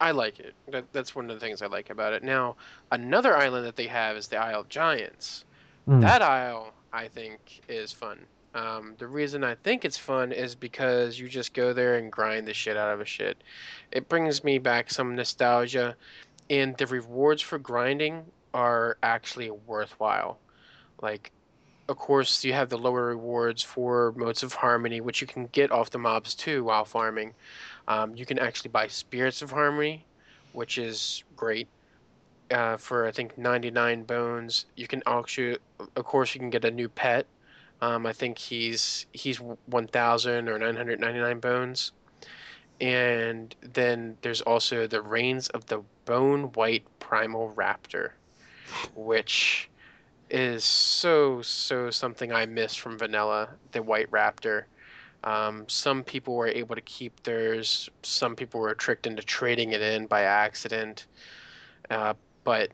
I 0.00 0.12
like 0.12 0.40
it. 0.40 0.54
That, 0.68 0.90
that's 0.92 1.14
one 1.14 1.30
of 1.30 1.38
the 1.38 1.44
things 1.44 1.60
I 1.60 1.66
like 1.66 1.90
about 1.90 2.12
it. 2.12 2.22
Now, 2.22 2.56
another 2.90 3.36
island 3.36 3.66
that 3.66 3.76
they 3.76 3.86
have 3.86 4.16
is 4.16 4.28
the 4.28 4.38
Isle 4.38 4.60
of 4.60 4.68
Giants. 4.68 5.44
Mm. 5.86 6.00
That 6.00 6.22
isle, 6.22 6.72
I 6.92 7.08
think, 7.08 7.60
is 7.68 7.92
fun. 7.92 8.18
Um, 8.54 8.94
the 8.98 9.06
reason 9.06 9.44
I 9.44 9.54
think 9.56 9.84
it's 9.84 9.96
fun 9.96 10.32
is 10.32 10.54
because 10.54 11.18
you 11.18 11.28
just 11.28 11.54
go 11.54 11.72
there 11.72 11.96
and 11.96 12.10
grind 12.10 12.46
the 12.46 12.54
shit 12.54 12.76
out 12.76 12.92
of 12.92 13.00
a 13.00 13.04
shit. 13.04 13.42
It 13.92 14.08
brings 14.08 14.42
me 14.42 14.58
back 14.58 14.90
some 14.90 15.14
nostalgia, 15.14 15.96
and 16.48 16.76
the 16.76 16.86
rewards 16.86 17.42
for 17.42 17.58
grinding 17.58 18.24
are 18.52 18.96
actually 19.02 19.50
worthwhile. 19.50 20.38
Like, 21.00 21.30
of 21.88 21.96
course, 21.98 22.44
you 22.44 22.52
have 22.52 22.68
the 22.68 22.78
lower 22.78 23.06
rewards 23.06 23.62
for 23.62 24.12
motes 24.16 24.42
of 24.42 24.52
harmony, 24.52 25.00
which 25.00 25.20
you 25.20 25.26
can 25.26 25.46
get 25.46 25.70
off 25.70 25.90
the 25.90 25.98
mobs 25.98 26.34
too 26.34 26.64
while 26.64 26.84
farming. 26.84 27.34
Um, 27.90 28.14
you 28.14 28.24
can 28.24 28.38
actually 28.38 28.70
buy 28.70 28.86
spirits 28.86 29.42
of 29.42 29.50
harmony, 29.50 30.04
which 30.52 30.78
is 30.78 31.24
great. 31.34 31.66
Uh, 32.52 32.76
for 32.76 33.04
I 33.04 33.10
think 33.10 33.36
99 33.36 34.04
bones, 34.04 34.66
you 34.76 34.86
can 34.86 35.02
actually, 35.06 35.58
of 35.96 36.04
course, 36.04 36.32
you 36.32 36.38
can 36.38 36.50
get 36.50 36.64
a 36.64 36.70
new 36.70 36.88
pet. 36.88 37.26
Um, 37.80 38.06
I 38.06 38.12
think 38.12 38.38
he's 38.38 39.06
he's 39.12 39.38
1,000 39.38 40.48
or 40.48 40.58
999 40.58 41.40
bones, 41.40 41.90
and 42.80 43.54
then 43.60 44.16
there's 44.22 44.40
also 44.42 44.86
the 44.86 45.02
reins 45.02 45.48
of 45.48 45.66
the 45.66 45.82
bone 46.04 46.52
white 46.52 46.84
primal 47.00 47.52
raptor, 47.56 48.10
which 48.94 49.68
is 50.30 50.62
so 50.62 51.42
so 51.42 51.90
something 51.90 52.32
I 52.32 52.46
miss 52.46 52.76
from 52.76 52.98
vanilla, 52.98 53.48
the 53.72 53.82
white 53.82 54.10
raptor. 54.12 54.66
Um, 55.24 55.68
some 55.68 56.02
people 56.02 56.34
were 56.34 56.48
able 56.48 56.74
to 56.74 56.80
keep 56.80 57.22
theirs. 57.22 57.90
Some 58.02 58.34
people 58.34 58.60
were 58.60 58.74
tricked 58.74 59.06
into 59.06 59.22
trading 59.22 59.72
it 59.72 59.82
in 59.82 60.06
by 60.06 60.22
accident. 60.22 61.06
Uh, 61.90 62.14
but 62.44 62.70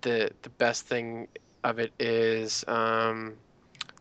the 0.00 0.30
the 0.42 0.50
best 0.50 0.86
thing 0.86 1.28
of 1.64 1.78
it 1.78 1.92
is 1.98 2.64
um, 2.68 3.34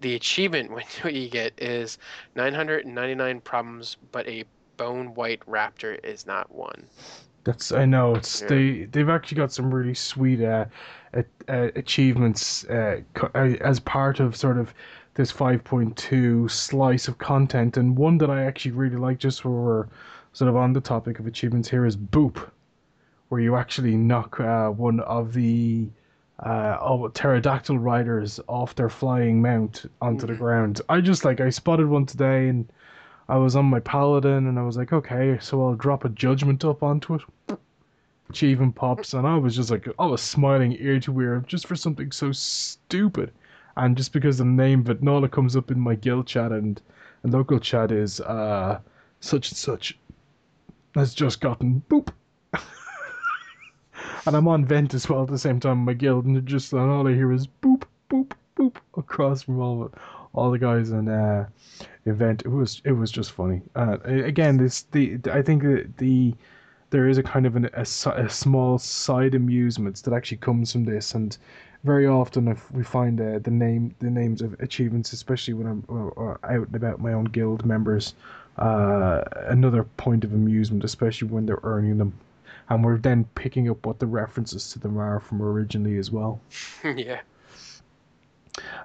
the 0.02 0.16
achievement 0.16 0.72
when 1.02 1.16
you 1.16 1.30
get 1.30 1.54
is 1.62 1.98
999 2.36 3.42
problems, 3.42 3.98
but 4.12 4.28
a 4.28 4.44
bone 4.78 5.14
white 5.14 5.42
raptor 5.48 6.04
is 6.04 6.26
not 6.26 6.52
one. 6.54 6.86
That's 7.44 7.72
I 7.72 7.86
know 7.86 8.16
it's 8.16 8.42
Yeah. 8.42 8.48
they 8.48 8.84
they've 8.86 9.10
actually 9.10 9.38
got 9.38 9.52
some 9.52 9.74
really 9.74 9.96
sweet 9.96 10.42
uh, 10.42 10.66
uh, 11.14 11.22
achievements 11.76 12.66
uh, 12.66 13.02
as 13.34 13.80
part 13.80 14.20
of 14.20 14.36
sort 14.36 14.58
of 14.58 14.74
this 15.16 15.32
5.2 15.32 16.50
slice 16.50 17.08
of 17.08 17.18
content, 17.18 17.78
and 17.78 17.98
one 17.98 18.18
that 18.20 18.30
I 18.30 18.44
actually 18.44 18.72
really 18.72 18.96
like, 18.98 19.18
just 19.18 19.44
where 19.46 19.54
we're 19.54 19.88
sort 20.34 20.50
of 20.50 20.56
on 20.56 20.74
the 20.74 20.82
topic 20.82 21.20
of 21.20 21.28
achievements 21.28 21.70
here, 21.70 21.86
is 21.86 21.98
Boop, 21.98 22.50
where 23.30 23.42
you 23.42 23.56
actually 23.56 23.96
knock 23.98 24.40
uh, 24.40 24.70
one 24.70 25.00
of 25.02 25.34
the 25.34 25.88
uh, 26.40 26.78
oh, 26.82 27.08
pterodactyl 27.10 27.78
riders 27.78 28.40
off 28.48 28.74
their 28.76 28.90
flying 28.90 29.42
mount 29.42 29.86
onto 30.02 30.26
the 30.26 30.34
Mhm. 30.34 30.38
ground. 30.40 30.82
I 30.90 31.02
just 31.02 31.24
like 31.26 31.40
I 31.42 31.50
spotted 31.50 31.88
one 31.88 32.06
today 32.06 32.50
and. 32.50 32.72
I 33.30 33.38
was 33.38 33.56
on 33.56 33.64
my 33.66 33.80
paladin 33.80 34.48
and 34.48 34.60
I 34.60 34.64
was 34.64 34.76
like, 34.76 34.92
okay, 34.92 35.38
so 35.40 35.64
I'll 35.66 35.76
drop 35.76 36.04
a 36.04 36.10
judgment 36.10 36.66
up 36.66 36.84
onto 36.84 37.16
it. 37.16 37.22
Achievement 38.30 38.76
pops, 38.76 39.14
and 39.14 39.26
I 39.26 39.38
was 39.38 39.56
just 39.56 39.72
like, 39.72 39.88
I 39.98 40.06
was 40.06 40.22
smiling 40.22 40.76
ear 40.80 41.00
to 41.02 41.18
ear 41.22 41.42
just 41.48 41.66
for 41.66 41.78
something 41.78 42.12
so 42.12 42.34
stupid. 42.34 43.32
And 43.78 43.96
just 43.98 44.14
because 44.14 44.38
the 44.38 44.46
name 44.46 44.84
Vitnola 44.84 45.30
comes 45.30 45.56
up 45.56 45.72
in 45.72 45.80
my 45.80 45.96
guild 45.96 46.28
chat 46.28 46.52
and, 46.52 46.82
and 47.24 47.34
local 47.34 47.60
chat 47.60 47.92
is 47.92 48.20
uh, 48.22 48.80
such 49.20 49.50
and 49.50 49.58
such 49.58 49.98
has 50.96 51.14
just 51.14 51.40
gotten 51.42 51.82
boop. 51.90 52.10
and 54.26 54.36
I'm 54.36 54.48
on 54.48 54.66
vent 54.66 54.94
as 54.94 55.08
well 55.08 55.24
at 55.24 55.30
the 55.30 55.38
same 55.38 55.60
time 55.60 55.80
in 55.80 55.86
my 55.86 55.94
guild, 55.94 56.26
and 56.26 56.46
just 56.46 56.74
and 56.74 56.82
all 56.82 57.08
I 57.08 57.14
hear 57.14 57.32
is 57.32 57.48
boop, 57.48 57.84
boop, 58.10 58.34
boop 58.58 58.76
across 58.98 59.44
from 59.44 59.60
all 59.60 59.92
all 60.34 60.52
the 60.52 60.60
guys 60.60 60.92
in 60.92 61.08
uh, 61.08 61.48
event. 62.06 62.44
It 62.46 62.50
was 62.50 62.82
it 62.86 62.94
was 62.94 63.12
just 63.12 63.32
funny. 63.32 63.62
Uh, 63.76 63.98
again, 64.04 64.58
this 64.58 64.84
the 64.92 65.20
I 65.32 65.42
think 65.42 65.64
that 65.64 65.98
the 65.98 66.34
there 66.90 67.08
is 67.08 67.18
a 67.18 67.24
kind 67.24 67.46
of 67.46 67.56
an, 67.56 67.70
a, 67.74 67.82
a 67.82 68.30
small 68.30 68.78
side 68.78 69.34
amusement 69.34 70.04
that 70.04 70.14
actually 70.14 70.38
comes 70.38 70.74
from 70.74 70.84
this, 70.84 71.16
and 71.16 71.38
very 71.84 72.08
often 72.08 72.48
if 72.48 72.72
we 72.72 72.84
find 72.84 73.20
uh, 73.20 73.40
the 73.40 73.52
name 73.52 73.96
the 74.00 74.10
names 74.10 74.42
of 74.42 74.60
achievements, 74.60 75.14
especially 75.14 75.54
when 75.54 75.68
I'm 75.68 75.84
uh, 75.90 76.22
uh, 76.22 76.38
out 76.44 76.68
and 76.68 76.76
about 76.76 77.00
my 77.00 77.14
own 77.14 77.26
guild 77.26 77.66
members, 77.66 78.14
uh, 78.58 79.24
another 79.48 79.84
point 79.98 80.24
of 80.24 80.34
amusement, 80.34 80.84
especially 80.84 81.28
when 81.28 81.46
they're 81.46 81.60
earning 81.64 81.98
them. 81.98 82.14
And 82.70 82.86
we're 82.86 82.98
then 82.98 83.26
picking 83.36 83.70
up 83.70 83.86
what 83.86 84.00
the 84.00 84.06
references 84.06 84.72
to 84.72 84.80
them 84.80 84.98
are 84.98 85.20
from 85.20 85.42
originally 85.42 85.98
as 85.98 86.12
well. 86.12 86.40
yeah. 86.84 87.22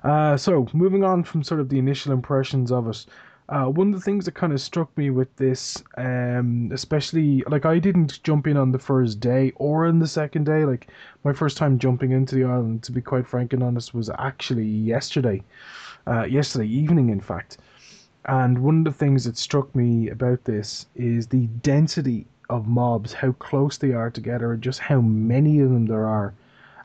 Uh, 0.02 0.36
so 0.36 0.66
moving 0.72 1.04
on 1.04 1.22
from 1.22 1.42
sort 1.42 1.60
of 1.60 1.68
the 1.68 1.78
initial 1.78 2.12
impressions 2.12 2.72
of 2.72 2.88
it, 2.88 3.06
uh, 3.48 3.66
one 3.66 3.88
of 3.88 3.94
the 3.94 4.04
things 4.04 4.24
that 4.24 4.34
kind 4.34 4.52
of 4.52 4.60
struck 4.60 4.96
me 4.96 5.10
with 5.10 5.34
this, 5.36 5.82
um, 5.96 6.68
especially 6.72 7.44
like 7.48 7.64
I 7.64 7.78
didn't 7.78 8.22
jump 8.24 8.46
in 8.48 8.56
on 8.56 8.72
the 8.72 8.78
first 8.78 9.20
day 9.20 9.52
or 9.54 9.86
on 9.86 10.00
the 10.00 10.08
second 10.08 10.44
day. 10.44 10.64
Like 10.64 10.88
my 11.22 11.32
first 11.32 11.56
time 11.56 11.78
jumping 11.78 12.10
into 12.10 12.34
the 12.34 12.44
island, 12.44 12.82
to 12.84 12.92
be 12.92 13.00
quite 13.00 13.26
frank 13.26 13.52
and 13.52 13.62
honest, 13.62 13.94
was 13.94 14.10
actually 14.18 14.66
yesterday, 14.66 15.42
uh, 16.08 16.24
yesterday 16.24 16.66
evening, 16.66 17.10
in 17.10 17.20
fact. 17.20 17.58
And 18.24 18.58
one 18.58 18.78
of 18.78 18.84
the 18.84 18.98
things 18.98 19.24
that 19.24 19.36
struck 19.36 19.72
me 19.76 20.08
about 20.08 20.42
this 20.44 20.86
is 20.96 21.28
the 21.28 21.46
density 21.62 22.26
of 22.50 22.66
mobs, 22.66 23.12
how 23.12 23.30
close 23.32 23.78
they 23.78 23.92
are 23.92 24.10
together, 24.10 24.52
and 24.52 24.62
just 24.62 24.80
how 24.80 25.00
many 25.00 25.60
of 25.60 25.70
them 25.70 25.86
there 25.86 26.06
are. 26.06 26.34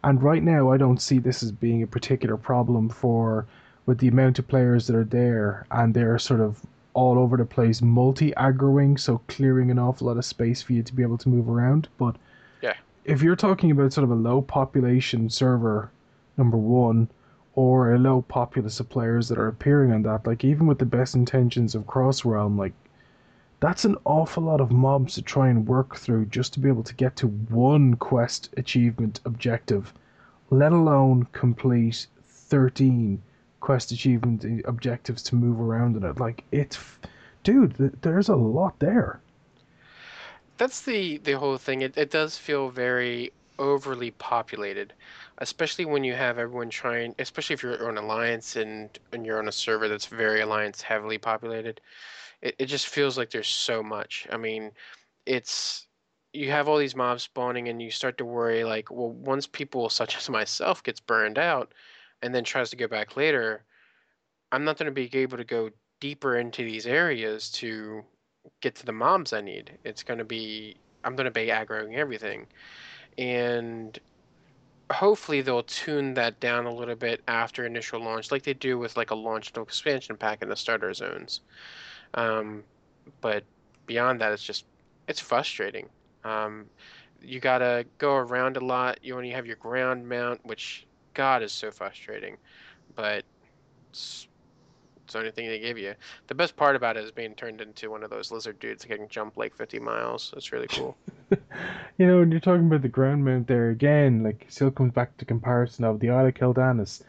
And 0.04 0.22
right 0.22 0.44
now, 0.44 0.72
I 0.72 0.78
don't 0.78 1.02
see 1.02 1.18
this 1.18 1.42
as 1.42 1.52
being 1.52 1.82
a 1.82 1.88
particular 1.88 2.38
problem 2.38 2.90
for 2.90 3.48
with 3.86 3.98
the 4.00 4.08
amount 4.08 4.40
of 4.40 4.48
players 4.48 4.88
that 4.88 4.96
are 4.96 5.04
there, 5.04 5.66
and 5.72 5.94
they're 5.94 6.20
sort 6.20 6.40
of 6.40 6.62
all 6.94 7.18
over 7.18 7.38
the 7.38 7.46
place, 7.46 7.82
multi 7.82 8.32
aggroing, 8.34 9.00
so 9.00 9.22
clearing 9.28 9.72
an 9.72 9.80
awful 9.80 10.08
lot 10.08 10.18
of 10.18 10.26
space 10.26 10.62
for 10.62 10.74
you 10.74 10.84
to 10.84 10.94
be 10.94 11.04
able 11.04 11.18
to 11.18 11.30
move 11.30 11.50
around. 11.50 11.88
But 11.98 12.18
Yeah. 12.62 12.74
if 13.06 13.22
you're 13.24 13.36
talking 13.36 13.72
about 13.72 13.94
sort 13.94 14.04
of 14.04 14.12
a 14.12 14.16
low 14.16 14.42
population 14.42 15.30
server, 15.30 15.90
number 16.38 16.58
one, 16.58 17.08
or 17.56 17.94
a 17.94 17.98
low 18.00 18.22
populace 18.22 18.80
of 18.80 18.90
players 18.90 19.30
that 19.30 19.38
are 19.38 19.48
appearing 19.48 19.92
on 19.92 20.04
that, 20.04 20.28
like 20.28 20.44
even 20.44 20.68
with 20.68 20.80
the 20.80 20.86
best 20.86 21.16
intentions 21.16 21.76
of 21.76 21.88
Cross 21.88 22.24
Realm, 22.26 22.58
like 22.58 22.74
that's 23.60 23.86
an 23.86 23.96
awful 24.06 24.44
lot 24.44 24.60
of 24.62 24.72
mobs 24.72 25.16
to 25.16 25.22
try 25.22 25.48
and 25.48 25.68
work 25.68 25.96
through 25.96 26.26
just 26.26 26.54
to 26.54 26.60
be 26.60 26.68
able 26.70 26.84
to 26.84 26.96
get 26.96 27.16
to 27.18 27.28
one 27.28 27.94
quest 27.96 28.50
achievement 28.58 29.20
objective, 29.26 29.94
let 30.50 30.72
alone 30.72 31.28
complete 31.32 32.08
13 32.28 33.22
quest 33.62 33.92
achievement 33.92 34.44
objectives 34.66 35.24
to 35.24 35.36
move 35.36 35.60
around 35.62 35.96
in 35.96 36.04
it. 36.04 36.20
Like, 36.20 36.44
it's. 36.52 36.78
Dude, 37.44 37.78
th- 37.78 37.94
there's 38.02 38.30
a 38.30 38.36
lot 38.36 38.78
there. 38.80 39.20
That's 40.58 40.82
the 40.82 41.18
the 41.18 41.34
whole 41.34 41.58
thing. 41.58 41.82
It 41.82 41.98
it 41.98 42.12
does 42.12 42.38
feel 42.38 42.70
very 42.70 43.32
overly 43.58 44.12
populated, 44.12 44.94
especially 45.40 45.86
when 45.86 46.04
you 46.04 46.14
have 46.14 46.38
everyone 46.38 46.70
trying. 46.70 47.16
Especially 47.20 47.54
if 47.56 47.64
you're 47.64 47.88
on 47.88 47.98
alliance 47.98 48.56
and 48.56 48.90
and 49.12 49.26
you're 49.26 49.40
on 49.40 49.48
a 49.48 49.52
server 49.52 49.88
that's 49.88 50.06
very 50.06 50.42
alliance 50.42 50.82
heavily 50.82 51.18
populated. 51.18 51.82
it, 52.42 52.56
it 52.60 52.66
just 52.68 52.88
feels 52.88 53.18
like 53.18 53.32
there's 53.32 53.48
so 53.48 53.84
much. 53.84 54.28
I 54.32 54.38
mean, 54.38 54.72
it's 55.26 55.88
you 56.34 56.50
have 56.52 56.68
all 56.68 56.78
these 56.78 56.96
mobs 56.96 57.24
spawning 57.24 57.68
and 57.70 57.82
you 57.82 57.92
start 57.92 58.18
to 58.18 58.26
worry 58.26 58.64
like, 58.64 58.90
well, 58.92 59.12
once 59.12 59.48
people 59.48 59.90
such 59.90 60.18
as 60.18 60.30
myself 60.40 60.84
gets 60.84 61.00
burned 61.00 61.38
out 61.38 61.74
and 62.22 62.34
then 62.34 62.44
tries 62.44 62.70
to 62.70 62.76
go 62.76 62.88
back 62.88 63.16
later, 63.18 63.64
I'm 64.52 64.64
not 64.64 64.78
going 64.78 64.86
to 64.86 64.92
be 64.92 65.10
able 65.18 65.38
to 65.38 65.44
go 65.44 65.70
deeper 66.00 66.38
into 66.38 66.64
these 66.64 66.86
areas 66.86 67.50
to 67.52 68.04
get 68.62 68.76
to 68.76 68.86
the 68.86 68.92
mobs 68.92 69.34
I 69.34 69.42
need. 69.42 69.78
It's 69.84 70.04
going 70.04 70.20
to 70.20 70.26
be 70.26 70.76
I'm 71.04 71.16
going 71.16 71.26
to 71.26 71.32
be 71.32 71.48
aggroing 71.48 71.96
everything. 71.96 72.48
And 73.18 73.98
hopefully 74.92 75.42
they'll 75.42 75.64
tune 75.64 76.14
that 76.16 76.40
down 76.40 76.66
a 76.66 76.74
little 76.74 76.96
bit 76.96 77.22
after 77.28 77.66
initial 77.66 78.04
launch 78.04 78.32
like 78.32 78.44
they 78.44 78.54
do 78.54 78.78
with 78.78 78.98
like 78.98 79.12
a 79.12 79.16
launch 79.16 79.52
and 79.56 79.66
expansion 79.66 80.18
pack 80.18 80.42
in 80.42 80.50
the 80.50 80.56
starter 80.56 80.94
zones. 80.94 81.42
Um, 82.14 82.64
but 83.22 83.44
beyond 83.86 84.22
that, 84.22 84.32
it's 84.32 84.44
just 84.44 84.66
it's 85.08 85.20
frustrating. 85.20 85.90
Um, 86.24 86.66
you 87.22 87.40
gotta 87.40 87.86
go 87.98 88.16
around 88.16 88.58
a 88.58 88.66
lot. 88.66 89.00
You 89.02 89.16
only 89.16 89.32
have 89.32 89.46
your 89.46 89.56
ground 89.58 90.08
mount, 90.08 90.46
which 90.46 90.86
God 91.14 91.44
is 91.44 91.52
so 91.52 91.72
frustrating. 91.72 92.38
But 92.96 93.24
it's, 93.90 94.28
it's 95.04 95.14
the 95.14 95.20
only 95.20 95.32
thing 95.32 95.48
they 95.48 95.60
give 95.60 95.78
you. 95.78 95.94
The 96.28 96.36
best 96.36 96.56
part 96.56 96.76
about 96.76 96.98
it 96.98 97.04
is 97.04 97.12
being 97.12 97.36
turned 97.36 97.62
into 97.62 97.90
one 97.90 98.04
of 98.04 98.10
those 98.10 98.32
lizard 98.32 98.60
dudes 98.60 98.84
that 98.84 98.96
can 98.96 99.08
jump 99.08 99.38
like 99.38 99.56
50 99.56 99.80
miles. 99.80 100.34
It's 100.36 100.52
really 100.52 100.68
cool. 100.68 100.98
you 101.98 102.08
know, 102.08 102.20
when 102.20 102.32
you're 102.32 102.40
talking 102.40 102.68
about 102.68 102.82
the 102.82 102.90
ground 102.90 103.26
mount 103.26 103.48
there 103.48 103.70
again, 103.70 104.24
like 104.24 104.46
still 104.50 104.72
comes 104.72 104.94
back 104.94 105.18
to 105.18 105.26
comparison 105.26 105.86
of 105.86 106.00
the 106.00 106.10
Isle 106.10 106.28
of 106.28 106.34
Quel'Danas 106.34 107.04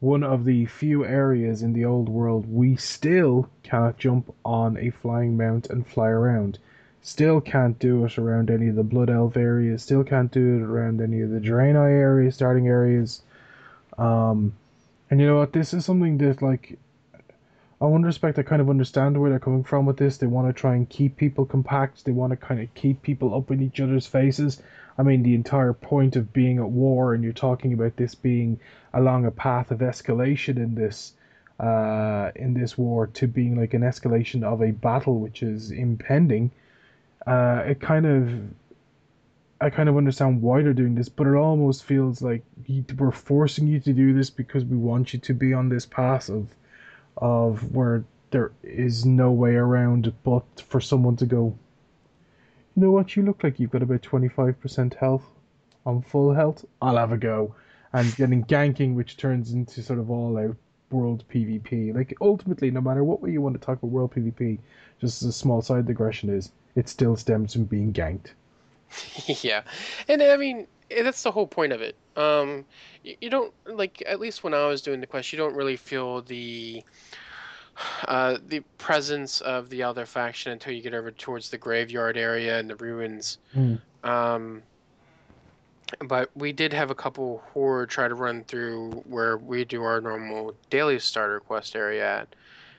one 0.00 0.22
of 0.22 0.44
the 0.44 0.64
few 0.66 1.04
areas 1.04 1.60
in 1.60 1.72
the 1.72 1.84
old 1.84 2.08
world 2.08 2.46
we 2.46 2.76
still 2.76 3.50
cannot 3.64 3.98
jump 3.98 4.32
on 4.44 4.76
a 4.76 4.90
flying 4.90 5.36
mount 5.36 5.68
and 5.70 5.84
fly 5.88 6.06
around. 6.06 6.56
Still 7.02 7.40
can't 7.40 7.76
do 7.80 8.04
it 8.04 8.16
around 8.16 8.48
any 8.48 8.68
of 8.68 8.76
the 8.76 8.84
Blood 8.84 9.10
Elf 9.10 9.36
areas, 9.36 9.82
still 9.82 10.04
can't 10.04 10.30
do 10.30 10.58
it 10.58 10.62
around 10.62 11.00
any 11.00 11.20
of 11.20 11.30
the 11.30 11.40
Draenei 11.40 11.90
areas, 11.90 12.36
starting 12.36 12.68
areas. 12.68 13.22
Um, 13.98 14.54
and 15.10 15.20
you 15.20 15.26
know 15.26 15.36
what, 15.36 15.52
this 15.52 15.74
is 15.74 15.84
something 15.84 16.18
that, 16.18 16.40
like, 16.40 16.78
I 17.80 17.86
one 17.86 18.02
respect, 18.02 18.38
I 18.38 18.42
kind 18.42 18.60
of 18.60 18.70
understand 18.70 19.20
where 19.20 19.30
they're 19.30 19.38
coming 19.38 19.64
from 19.64 19.86
with 19.86 19.96
this. 19.96 20.16
They 20.16 20.26
want 20.26 20.48
to 20.48 20.58
try 20.58 20.74
and 20.74 20.88
keep 20.88 21.16
people 21.16 21.44
compact, 21.44 22.04
they 22.04 22.12
want 22.12 22.30
to 22.30 22.36
kind 22.36 22.60
of 22.60 22.72
keep 22.74 23.02
people 23.02 23.34
up 23.34 23.50
in 23.50 23.62
each 23.62 23.80
other's 23.80 24.06
faces. 24.06 24.60
I 24.98 25.02
mean, 25.02 25.22
the 25.22 25.34
entire 25.34 25.72
point 25.72 26.16
of 26.16 26.32
being 26.32 26.58
at 26.58 26.68
war, 26.68 27.14
and 27.14 27.22
you're 27.22 27.32
talking 27.32 27.72
about 27.72 27.96
this 27.96 28.16
being 28.16 28.58
along 28.92 29.26
a 29.26 29.30
path 29.30 29.70
of 29.70 29.78
escalation 29.78 30.56
in 30.56 30.74
this 30.74 31.12
uh, 31.60 32.30
in 32.36 32.54
this 32.54 32.78
war 32.78 33.08
to 33.08 33.26
being 33.26 33.58
like 33.60 33.74
an 33.74 33.82
escalation 33.82 34.42
of 34.42 34.62
a 34.62 34.70
battle 34.70 35.20
which 35.20 35.42
is 35.42 35.70
impending. 35.70 36.50
Uh, 37.26 37.62
it 37.66 37.80
kind 37.80 38.06
of 38.06 38.30
I 39.60 39.70
kind 39.70 39.88
of 39.88 39.96
understand 39.96 40.40
why 40.40 40.62
they're 40.62 40.72
doing 40.72 40.94
this, 40.94 41.08
but 41.08 41.26
it 41.26 41.34
almost 41.34 41.84
feels 41.84 42.22
like 42.22 42.44
we're 42.96 43.10
forcing 43.10 43.66
you 43.66 43.80
to 43.80 43.92
do 43.92 44.14
this 44.14 44.30
because 44.30 44.64
we 44.64 44.76
want 44.76 45.12
you 45.12 45.18
to 45.18 45.34
be 45.34 45.52
on 45.52 45.68
this 45.68 45.86
path 45.86 46.28
of 46.28 46.46
of 47.16 47.74
where 47.74 48.04
there 48.30 48.52
is 48.62 49.04
no 49.04 49.32
way 49.32 49.56
around 49.56 50.12
but 50.22 50.44
for 50.68 50.80
someone 50.80 51.16
to 51.16 51.26
go 51.26 51.58
you 52.78 52.84
know 52.84 52.92
what? 52.92 53.16
You 53.16 53.24
look 53.24 53.42
like 53.42 53.58
you've 53.58 53.72
got 53.72 53.82
about 53.82 54.02
25% 54.02 54.94
health 54.94 55.24
on 55.84 56.00
full 56.00 56.32
health. 56.32 56.64
I'll 56.80 56.96
have 56.96 57.10
a 57.10 57.16
go. 57.16 57.56
And 57.92 58.14
getting 58.14 58.44
ganking, 58.44 58.94
which 58.94 59.16
turns 59.16 59.52
into 59.52 59.82
sort 59.82 59.98
of 59.98 60.12
all 60.12 60.38
out 60.38 60.54
world 60.92 61.24
PvP. 61.28 61.92
Like, 61.92 62.14
ultimately, 62.20 62.70
no 62.70 62.80
matter 62.80 63.02
what 63.02 63.20
way 63.20 63.32
you 63.32 63.40
want 63.40 63.60
to 63.60 63.66
talk 63.66 63.78
about 63.78 63.90
world 63.90 64.14
PvP, 64.14 64.60
just 65.00 65.22
as 65.22 65.28
a 65.28 65.32
small 65.32 65.60
side 65.60 65.86
digression 65.86 66.30
is, 66.30 66.52
it 66.76 66.88
still 66.88 67.16
stems 67.16 67.52
from 67.52 67.64
being 67.64 67.92
ganked. 67.92 68.34
yeah. 69.42 69.62
And 70.08 70.22
I 70.22 70.36
mean, 70.36 70.66
eh, 70.90 71.02
that's 71.02 71.22
the 71.22 71.30
whole 71.30 71.46
point 71.46 71.72
of 71.72 71.80
it. 71.80 71.96
Um, 72.16 72.64
you, 73.02 73.16
you 73.20 73.30
don't, 73.30 73.52
like, 73.66 74.02
at 74.06 74.20
least 74.20 74.44
when 74.44 74.54
I 74.54 74.66
was 74.66 74.82
doing 74.82 75.00
the 75.00 75.06
quest, 75.06 75.32
you 75.32 75.38
don't 75.38 75.54
really 75.54 75.76
feel 75.76 76.22
the 76.22 76.84
uh, 78.08 78.38
the 78.48 78.60
presence 78.78 79.40
of 79.40 79.70
the 79.70 79.82
other 79.82 80.06
faction 80.06 80.52
until 80.52 80.72
you 80.72 80.82
get 80.82 80.94
over 80.94 81.10
towards 81.10 81.50
the 81.50 81.58
graveyard 81.58 82.16
area 82.16 82.58
and 82.58 82.68
the 82.68 82.76
ruins. 82.76 83.38
Mm. 83.56 83.80
Um, 84.04 84.62
but 86.06 86.30
we 86.34 86.52
did 86.52 86.72
have 86.72 86.90
a 86.90 86.94
couple 86.94 87.42
horde 87.52 87.88
try 87.88 88.08
to 88.08 88.14
run 88.14 88.44
through 88.44 88.90
where 89.08 89.38
we 89.38 89.64
do 89.64 89.82
our 89.82 90.00
normal 90.00 90.54
daily 90.68 90.98
starter 90.98 91.40
quest 91.40 91.74
area 91.74 92.20
at, 92.20 92.34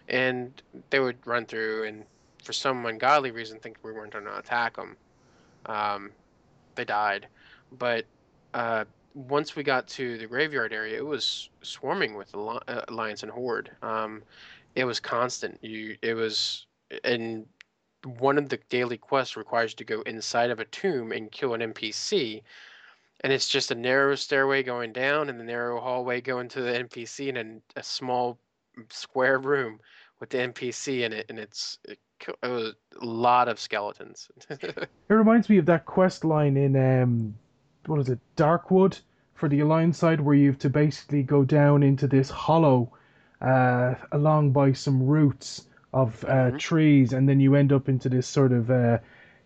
and 0.08 0.62
they 0.92 1.00
would 1.00 1.18
run 1.26 1.46
through 1.46 1.86
and 1.86 2.06
for 2.44 2.54
some 2.54 2.86
ungodly 2.86 3.32
reason 3.32 3.60
think 3.60 3.78
we 3.84 3.92
weren't 3.92 4.14
going 4.14 4.26
to 4.26 4.38
attack 4.38 4.76
them. 4.76 4.96
Um, 5.70 6.12
they 6.76 6.86
died, 6.86 7.28
but 7.78 8.06
uh, 8.54 8.86
once 9.14 9.56
we 9.56 9.64
got 9.64 9.88
to 9.88 10.18
the 10.18 10.26
graveyard 10.26 10.74
area, 10.74 10.98
it 10.98 11.06
was 11.06 11.50
swarming 11.62 12.16
with 12.16 12.34
uh, 12.36 12.60
alliance 12.88 13.24
and 13.24 13.32
horde. 13.32 13.72
Um, 13.82 14.24
it 14.76 14.86
was 14.86 15.00
constant. 15.00 15.60
You 15.62 15.98
it 16.02 16.14
was 16.14 16.66
and 17.04 17.46
one 18.04 18.38
of 18.38 18.50
the 18.50 18.60
daily 18.70 18.98
quests 18.98 19.36
requires 19.36 19.72
you 19.72 19.78
to 19.78 19.84
go 19.84 20.02
inside 20.02 20.52
of 20.52 20.60
a 20.60 20.66
tomb 20.66 21.12
and 21.12 21.32
kill 21.32 21.54
an 21.54 21.62
NPC. 21.62 22.42
And 23.22 23.34
it's 23.34 23.50
just 23.50 23.72
a 23.72 23.76
narrow 23.76 24.16
stairway 24.16 24.64
going 24.64 24.94
down 24.94 25.30
and 25.30 25.40
the 25.40 25.44
narrow 25.44 25.82
hallway 25.82 26.22
going 26.22 26.48
to 26.50 26.62
the 26.62 26.72
NPC 26.72 27.38
and 27.38 27.62
a 27.76 27.84
small 27.84 28.40
square 28.90 29.40
room 29.40 29.80
with 30.20 30.30
the 30.30 30.38
NPC 30.38 31.02
in 31.02 31.12
it. 31.12 31.26
And 31.30 31.38
it's 31.38 31.80
it, 31.84 32.00
it 32.28 32.48
was 32.48 32.74
a 33.02 33.06
lot 33.06 33.48
of 33.48 33.60
skeletons. 33.60 34.30
it 34.50 34.88
reminds 35.08 35.50
me 35.50 35.58
of 35.58 35.66
that 35.68 35.86
quest 35.86 36.26
line 36.26 36.58
in 36.58 36.76
um, 36.76 37.36
what 37.86 38.00
is 38.00 38.10
it, 38.10 38.20
Darkwood 38.36 39.00
for 39.34 39.48
the 39.48 39.62
Alliance 39.62 39.98
side, 39.98 40.20
where 40.20 40.36
you 40.36 40.48
have 40.48 40.60
to 40.60 40.70
basically 40.70 41.24
go 41.24 41.44
down 41.44 41.84
into 41.84 42.08
this 42.08 42.30
hollow 42.30 42.92
uh, 43.42 43.96
along 44.12 44.52
by 44.52 44.74
some 44.74 45.06
roots 45.06 45.66
of 45.94 46.24
uh, 46.26 46.28
mm-hmm. 46.28 46.58
trees, 46.58 47.14
and 47.14 47.28
then 47.28 47.40
you 47.40 47.56
end 47.56 47.72
up 47.72 47.90
into 47.90 48.10
this 48.10 48.28
sort 48.28 48.52
of 48.52 48.70
uh, 48.70 48.98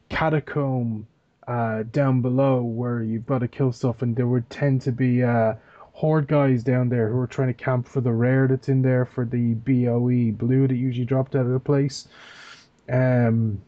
catacomb 0.09 1.07
uh, 1.47 1.83
down 1.91 2.21
below 2.21 2.61
where 2.61 3.03
you've 3.03 3.25
got 3.25 3.39
to 3.39 3.47
kill 3.47 3.71
stuff, 3.71 4.01
and 4.01 4.15
there 4.15 4.27
would 4.27 4.49
tend 4.49 4.81
to 4.81 4.91
be 4.91 5.23
uh, 5.23 5.53
horde 5.93 6.27
guys 6.27 6.63
down 6.63 6.89
there 6.89 7.09
who 7.09 7.19
are 7.19 7.27
trying 7.27 7.47
to 7.47 7.53
camp 7.53 7.87
for 7.87 8.01
the 8.01 8.11
rare 8.11 8.47
that's 8.47 8.67
in 8.67 8.81
there 8.81 9.05
for 9.05 9.25
the 9.25 9.53
BOE 9.53 10.31
blue 10.31 10.67
that 10.67 10.75
usually 10.75 11.05
dropped 11.05 11.35
out 11.35 11.45
of 11.45 11.51
the 11.51 11.59
place. 11.59 12.07
Um, 12.89 13.61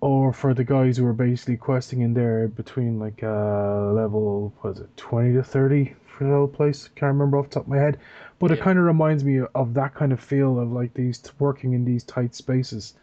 or 0.00 0.32
for 0.32 0.54
the 0.54 0.64
guys 0.64 0.96
who 0.96 1.06
are 1.06 1.12
basically 1.12 1.56
questing 1.56 2.02
in 2.02 2.14
there 2.14 2.46
between 2.46 3.00
like 3.00 3.22
uh 3.22 3.90
level 3.92 4.52
was 4.62 4.78
it 4.78 4.96
20 4.96 5.34
to 5.34 5.42
30 5.42 5.94
for 6.06 6.24
the 6.24 6.30
whole 6.30 6.48
place. 6.48 6.88
Can't 6.94 7.12
remember 7.12 7.38
off 7.38 7.48
the 7.48 7.54
top 7.54 7.62
of 7.64 7.68
my 7.68 7.78
head, 7.78 7.98
but 8.38 8.50
yeah. 8.50 8.56
it 8.56 8.60
kind 8.60 8.78
of 8.78 8.84
reminds 8.84 9.24
me 9.24 9.40
of 9.54 9.74
that 9.74 9.94
kind 9.94 10.12
of 10.12 10.20
feel 10.20 10.58
of 10.58 10.72
like 10.72 10.94
these 10.94 11.22
working 11.38 11.72
in 11.72 11.84
these 11.84 12.04
tight 12.04 12.34
spaces. 12.34 12.94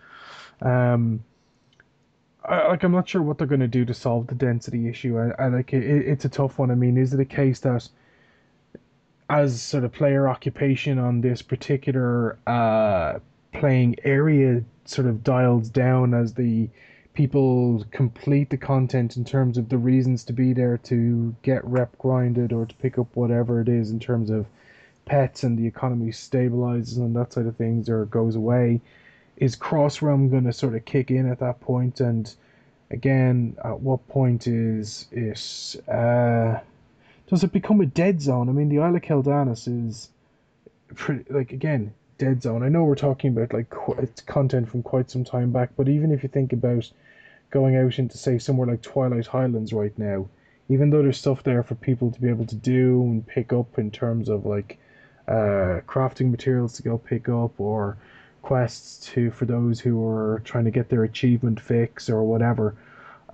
Um, 0.62 1.24
I, 2.44 2.68
like 2.68 2.84
I'm 2.84 2.92
not 2.92 3.08
sure 3.08 3.22
what 3.22 3.38
they're 3.38 3.48
going 3.48 3.62
to 3.62 3.68
do 3.68 3.86
to 3.86 3.94
solve 3.94 4.28
the 4.28 4.36
density 4.36 4.88
issue. 4.88 5.18
I, 5.18 5.44
I 5.44 5.48
like 5.48 5.74
it, 5.74 5.84
it's 5.84 6.26
a 6.26 6.30
tough 6.30 6.60
one. 6.60 6.72
I 6.72 6.76
mean, 6.76 6.98
is 6.98 7.14
it 7.14 7.20
a 7.20 7.26
case 7.26 7.60
that 7.62 7.88
as 9.30 9.62
sort 9.62 9.84
of 9.84 9.92
player 9.92 10.28
occupation 10.28 11.00
on 11.00 11.22
this 11.22 11.42
particular 11.42 12.38
uh, 12.46 13.20
playing 13.60 13.96
area 14.04 14.64
sort 14.86 15.08
of 15.08 15.24
dials 15.24 15.70
down 15.70 16.14
as 16.14 16.34
the 16.34 16.70
people 17.14 17.86
complete 17.92 18.50
the 18.50 18.58
content 18.58 19.16
in 19.16 19.24
terms 19.24 19.58
of 19.58 19.70
the 19.70 19.78
reasons 19.78 20.24
to 20.26 20.34
be 20.34 20.54
there 20.54 20.78
to 20.78 21.34
get 21.42 21.64
rep 21.66 21.98
grinded 21.98 22.52
or 22.52 22.66
to 22.66 22.76
pick 22.76 22.98
up 22.98 23.08
whatever 23.16 23.62
it 23.62 23.70
is 23.70 23.92
in 23.92 24.00
terms 24.00 24.30
of 24.30 24.46
pets 25.06 25.44
and 25.44 25.58
the 25.58 25.66
economy 25.66 26.12
stabilizes 26.12 26.98
and 26.98 27.16
that 27.16 27.32
side 27.32 27.46
of 27.46 27.56
things 27.56 27.90
or 27.90 28.06
goes 28.06 28.36
away. 28.36 28.82
Is 29.38 29.56
cross 29.56 30.02
realm 30.02 30.30
going 30.30 30.44
to 30.44 30.54
sort 30.54 30.76
of 30.76 30.84
kick 30.86 31.10
in 31.10 31.30
at 31.30 31.40
that 31.40 31.62
point? 31.62 32.02
And 32.02 32.34
again 32.92 33.56
at 33.64 33.80
what 33.80 34.08
point 34.08 34.48
is 34.48 35.08
it 35.12 35.82
uh, 35.90 36.60
does 37.28 37.44
it 37.44 37.52
become 37.52 37.82
a 37.82 37.86
dead 37.86 38.22
zone? 38.22 38.50
I 38.50 38.52
mean 38.52 38.70
the 38.70 38.80
isle 38.80 38.96
of 38.96 39.02
Quel'Danas 39.02 39.68
is 39.88 40.10
pretty 40.96 41.26
like 41.34 41.52
again 41.52 41.94
dead 42.18 42.42
zone 42.42 42.64
i 42.64 42.70
know 42.70 42.84
we're 42.84 42.96
talking 42.96 43.32
about 43.32 43.54
like 43.54 43.74
it's 44.00 44.22
content 44.22 44.70
from 44.70 44.82
quite 44.82 45.10
some 45.10 45.24
time 45.24 45.52
back 45.52 45.70
but 45.76 45.88
even 45.88 46.12
if 46.12 46.24
you 46.24 46.30
think 46.30 46.54
about 46.54 46.90
going 47.56 47.78
out 47.78 48.00
into 48.00 48.18
say 48.18 48.38
somewhere 48.38 48.68
like 48.68 48.82
Twilight 48.82 49.28
Highlands 49.28 49.72
right 49.72 49.98
now, 49.98 50.28
even 50.68 50.90
though 50.90 51.02
there's 51.02 51.18
stuff 51.18 51.44
there 51.44 51.64
for 51.64 51.76
people 51.76 52.12
to 52.12 52.22
be 52.22 52.28
able 52.28 52.46
to 52.46 52.56
do 52.56 53.02
and 53.02 53.26
pick 53.26 53.54
up 53.54 53.80
in 53.80 53.92
terms 53.92 54.28
of 54.28 54.46
like 54.46 54.78
uh, 55.28 55.80
crafting 55.88 56.32
materials 56.32 56.74
to 56.74 56.84
go 56.84 56.98
pick 56.98 57.30
up 57.30 57.58
or 57.60 57.98
quests 58.42 59.06
to 59.08 59.32
for 59.32 59.46
those 59.46 59.80
who 59.80 60.06
are 60.06 60.42
trying 60.44 60.66
to 60.66 60.72
get 60.72 60.90
their 60.90 61.04
achievement 61.04 61.60
fix 61.60 62.10
or 62.10 62.24
whatever. 62.24 62.76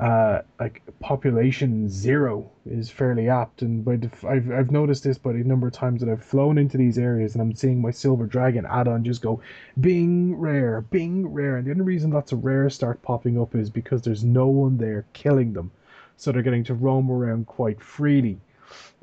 Uh, 0.01 0.41
like 0.59 0.81
population 0.99 1.87
zero 1.87 2.49
is 2.65 2.89
fairly 2.89 3.29
apt. 3.29 3.61
And 3.61 3.85
by 3.85 3.97
def- 3.97 4.25
I've 4.25 4.51
I've 4.51 4.71
noticed 4.71 5.03
this 5.03 5.19
by 5.19 5.31
the 5.31 5.43
number 5.43 5.67
of 5.67 5.73
times 5.73 6.01
that 6.01 6.09
I've 6.09 6.25
flown 6.25 6.57
into 6.57 6.75
these 6.75 6.97
areas 6.97 7.35
and 7.35 7.41
I'm 7.41 7.53
seeing 7.53 7.79
my 7.79 7.91
silver 7.91 8.25
dragon 8.25 8.65
add-on 8.65 9.03
just 9.03 9.21
go 9.21 9.41
bing 9.79 10.35
rare, 10.35 10.81
bing 10.81 11.27
rare. 11.27 11.57
And 11.57 11.67
the 11.67 11.71
only 11.71 11.83
reason 11.83 12.09
lots 12.09 12.31
of 12.31 12.43
rares 12.43 12.73
start 12.73 12.99
popping 13.03 13.39
up 13.39 13.53
is 13.53 13.69
because 13.69 14.01
there's 14.01 14.23
no 14.23 14.47
one 14.47 14.79
there 14.79 15.05
killing 15.13 15.53
them, 15.53 15.69
so 16.17 16.31
they're 16.31 16.41
getting 16.41 16.63
to 16.63 16.73
roam 16.73 17.11
around 17.11 17.45
quite 17.45 17.79
freely 17.79 18.39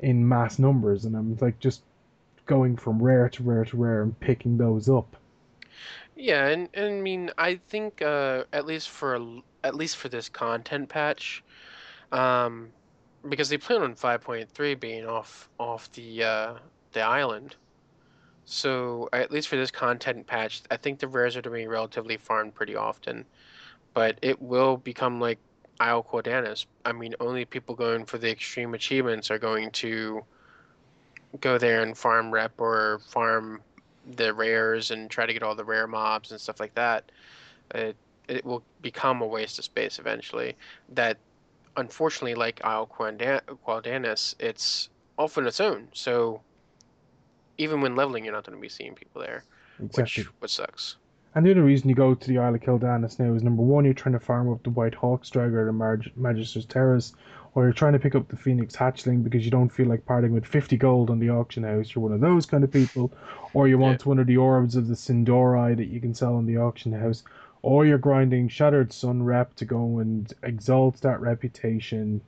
in 0.01 0.27
mass 0.27 0.59
numbers. 0.59 1.05
And 1.05 1.15
I'm 1.15 1.37
like 1.39 1.59
just 1.61 1.81
going 2.45 2.75
from 2.75 3.01
rare 3.01 3.29
to 3.29 3.43
rare 3.43 3.63
to 3.63 3.77
rare 3.77 4.01
and 4.01 4.19
picking 4.19 4.57
those 4.57 4.89
up. 4.89 5.15
Yeah, 6.17 6.47
and, 6.47 6.67
and 6.73 6.95
I 6.95 7.01
mean, 7.01 7.31
I 7.37 7.55
think 7.69 8.01
uh, 8.01 8.43
at 8.51 8.65
least 8.65 8.89
for 8.89 9.15
a 9.15 9.41
at 9.63 9.75
least 9.75 9.97
for 9.97 10.09
this 10.09 10.29
content 10.29 10.89
patch, 10.89 11.43
um, 12.11 12.69
because 13.27 13.49
they 13.49 13.57
plan 13.57 13.81
on 13.81 13.95
5.3 13.95 14.79
being 14.79 15.05
off 15.05 15.49
off 15.59 15.91
the 15.93 16.23
uh, 16.23 16.53
the 16.93 17.01
island. 17.01 17.55
So 18.45 19.09
at 19.13 19.31
least 19.31 19.47
for 19.47 19.57
this 19.57 19.69
content 19.69 20.25
patch, 20.25 20.63
I 20.71 20.77
think 20.77 20.99
the 20.99 21.07
rares 21.07 21.37
are 21.37 21.41
to 21.41 21.49
be 21.51 21.67
relatively 21.67 22.17
farmed 22.17 22.55
pretty 22.55 22.75
often, 22.75 23.25
but 23.93 24.17
it 24.23 24.41
will 24.41 24.77
become 24.77 25.19
like 25.19 25.37
Isle 25.79 26.03
Quel'Danas. 26.03 26.65
I 26.83 26.91
mean, 26.91 27.13
only 27.19 27.45
people 27.45 27.75
going 27.75 28.05
for 28.05 28.17
the 28.17 28.31
extreme 28.31 28.73
achievements 28.73 29.29
are 29.29 29.37
going 29.37 29.69
to 29.71 30.23
go 31.39 31.57
there 31.57 31.81
and 31.81 31.95
farm 31.95 32.31
rep 32.31 32.59
or 32.59 32.99
farm 33.07 33.61
the 34.15 34.33
rares 34.33 34.91
and 34.91 35.09
try 35.09 35.25
to 35.25 35.33
get 35.33 35.43
all 35.43 35.55
the 35.55 35.63
rare 35.63 35.87
mobs 35.87 36.31
and 36.31 36.41
stuff 36.41 36.59
like 36.59 36.73
that. 36.73 37.11
It 37.75 37.95
it 38.29 38.45
will 38.45 38.63
become 38.81 39.21
a 39.21 39.27
waste 39.27 39.59
of 39.59 39.65
space 39.65 39.99
eventually. 39.99 40.55
That 40.89 41.17
unfortunately, 41.77 42.35
like 42.35 42.63
Isle 42.63 42.87
Qualdan- 42.87 43.41
Quel'Danas, 43.65 44.35
it's 44.39 44.89
off 45.17 45.37
on 45.37 45.47
its 45.47 45.59
own. 45.59 45.87
So 45.93 46.41
even 47.57 47.81
when 47.81 47.95
leveling, 47.95 48.23
you're 48.23 48.33
not 48.33 48.45
going 48.45 48.57
to 48.57 48.61
be 48.61 48.69
seeing 48.69 48.95
people 48.95 49.21
there, 49.21 49.43
Exactly. 49.83 50.23
which 50.23 50.31
which 50.39 50.55
sucks. 50.55 50.95
And 51.35 51.45
the 51.45 51.51
other 51.51 51.63
reason 51.63 51.89
you 51.89 51.95
go 51.95 52.15
to 52.15 52.27
the 52.27 52.39
Isle 52.39 52.55
of 52.55 52.61
Quel'Danas 52.61 53.19
now 53.19 53.33
is 53.33 53.43
number 53.43 53.61
one, 53.61 53.85
you're 53.85 53.93
trying 53.93 54.13
to 54.13 54.19
farm 54.19 54.51
up 54.51 54.63
the 54.63 54.71
White 54.71 54.93
Hawkstrider 54.95 55.53
or 55.53 55.65
the 55.65 55.71
Mag- 55.73 56.11
Magister's 56.17 56.65
Terrace, 56.65 57.13
or 57.53 57.63
you're 57.63 57.73
trying 57.73 57.93
to 57.93 57.99
pick 57.99 58.15
up 58.15 58.27
the 58.29 58.35
Phoenix 58.35 58.75
Hatchling 58.75 59.23
because 59.23 59.45
you 59.45 59.51
don't 59.51 59.69
feel 59.69 59.87
like 59.87 60.05
parting 60.05 60.33
with 60.33 60.45
50 60.45 60.75
gold 60.77 61.09
on 61.11 61.19
the 61.19 61.29
auction 61.29 61.63
house. 61.63 61.93
You're 61.93 62.03
one 62.03 62.13
of 62.13 62.19
those 62.21 62.45
kind 62.47 62.63
of 62.63 62.71
people. 62.71 63.11
Or 63.53 63.67
you 63.67 63.77
want 63.77 64.05
one 64.05 64.19
of 64.19 64.27
the 64.27 64.37
orbs 64.37 64.75
of 64.75 64.87
the 64.87 64.95
Sin'dorei 64.95 65.75
that 65.77 65.87
you 65.87 65.99
can 65.99 66.13
sell 66.13 66.35
on 66.35 66.45
the 66.45 66.57
auction 66.57 66.91
house. 66.91 67.23
Or 67.61 67.85
you're 67.85 67.97
grinding 67.97 68.47
Shattered 68.47 68.93
Sun 68.93 69.23
rep 69.23 69.55
to 69.55 69.65
go 69.65 69.99
and 69.99 70.31
exalt 70.43 71.01
that 71.01 71.19
reputation. 71.19 72.21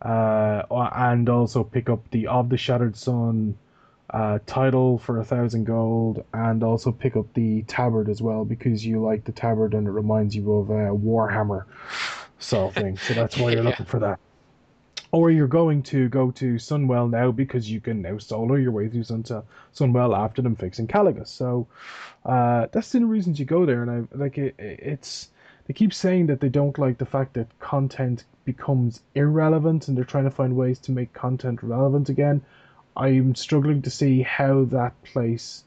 Uh, 0.00 0.62
and 0.94 1.28
also 1.28 1.64
pick 1.64 1.88
up 1.88 2.08
the 2.12 2.28
Of 2.28 2.48
the 2.50 2.56
Shattered 2.56 2.96
Sun 2.96 3.56
uh, 4.10 4.38
title 4.46 4.98
for 4.98 5.18
a 5.18 5.24
thousand 5.24 5.64
gold, 5.64 6.24
and 6.32 6.62
also 6.62 6.92
pick 6.92 7.16
up 7.16 7.26
the 7.34 7.62
tabard 7.62 8.08
as 8.08 8.22
well 8.22 8.44
because 8.44 8.86
you 8.86 9.02
like 9.02 9.24
the 9.24 9.32
tabard 9.32 9.74
and 9.74 9.86
it 9.86 9.90
reminds 9.90 10.34
you 10.36 10.52
of 10.52 10.70
uh, 10.70 10.74
Warhammer 10.96 11.64
sort 12.38 12.68
of 12.68 12.74
thing. 12.82 12.96
So 12.98 13.14
that's 13.14 13.36
why 13.36 13.50
you're 13.50 13.58
Yeah. 13.62 13.70
looking 13.70 13.86
for 13.86 13.98
that. 13.98 14.20
Or 15.10 15.30
you're 15.30 15.46
going 15.46 15.82
to 15.84 16.08
go 16.08 16.30
to 16.32 16.56
Sunwell 16.56 17.08
now 17.10 17.30
because 17.30 17.70
you 17.70 17.80
can 17.80 18.02
now 18.02 18.18
solo 18.18 18.56
your 18.56 18.72
way 18.72 18.88
through 18.88 19.04
Sun- 19.04 19.24
Sunwell 19.74 20.16
after 20.16 20.42
them 20.42 20.54
fixing 20.54 20.86
Kalecgos. 20.86 21.28
So 21.28 21.66
uh, 22.26 22.66
that's 22.72 22.92
the 22.92 23.04
reasons 23.06 23.38
you 23.38 23.46
go 23.46 23.64
there. 23.64 23.82
And 23.82 23.90
I 23.90 24.16
like 24.16 24.36
it. 24.36 24.54
It's 24.58 25.30
they 25.66 25.74
keep 25.74 25.92
saying 25.92 26.26
that 26.26 26.40
they 26.40 26.48
don't 26.48 26.78
like 26.78 26.98
the 26.98 27.06
fact 27.06 27.34
that 27.34 27.58
content 27.58 28.24
becomes 28.44 29.02
irrelevant 29.14 29.88
and 29.88 29.96
they're 29.96 30.04
trying 30.04 30.24
to 30.24 30.30
find 30.30 30.56
ways 30.56 30.78
to 30.80 30.92
make 30.92 31.12
content 31.12 31.62
relevant 31.62 32.08
again. 32.08 32.42
I'm 32.96 33.34
struggling 33.34 33.82
to 33.82 33.90
see 33.90 34.22
how 34.22 34.64
that 34.64 35.00
place 35.04 35.64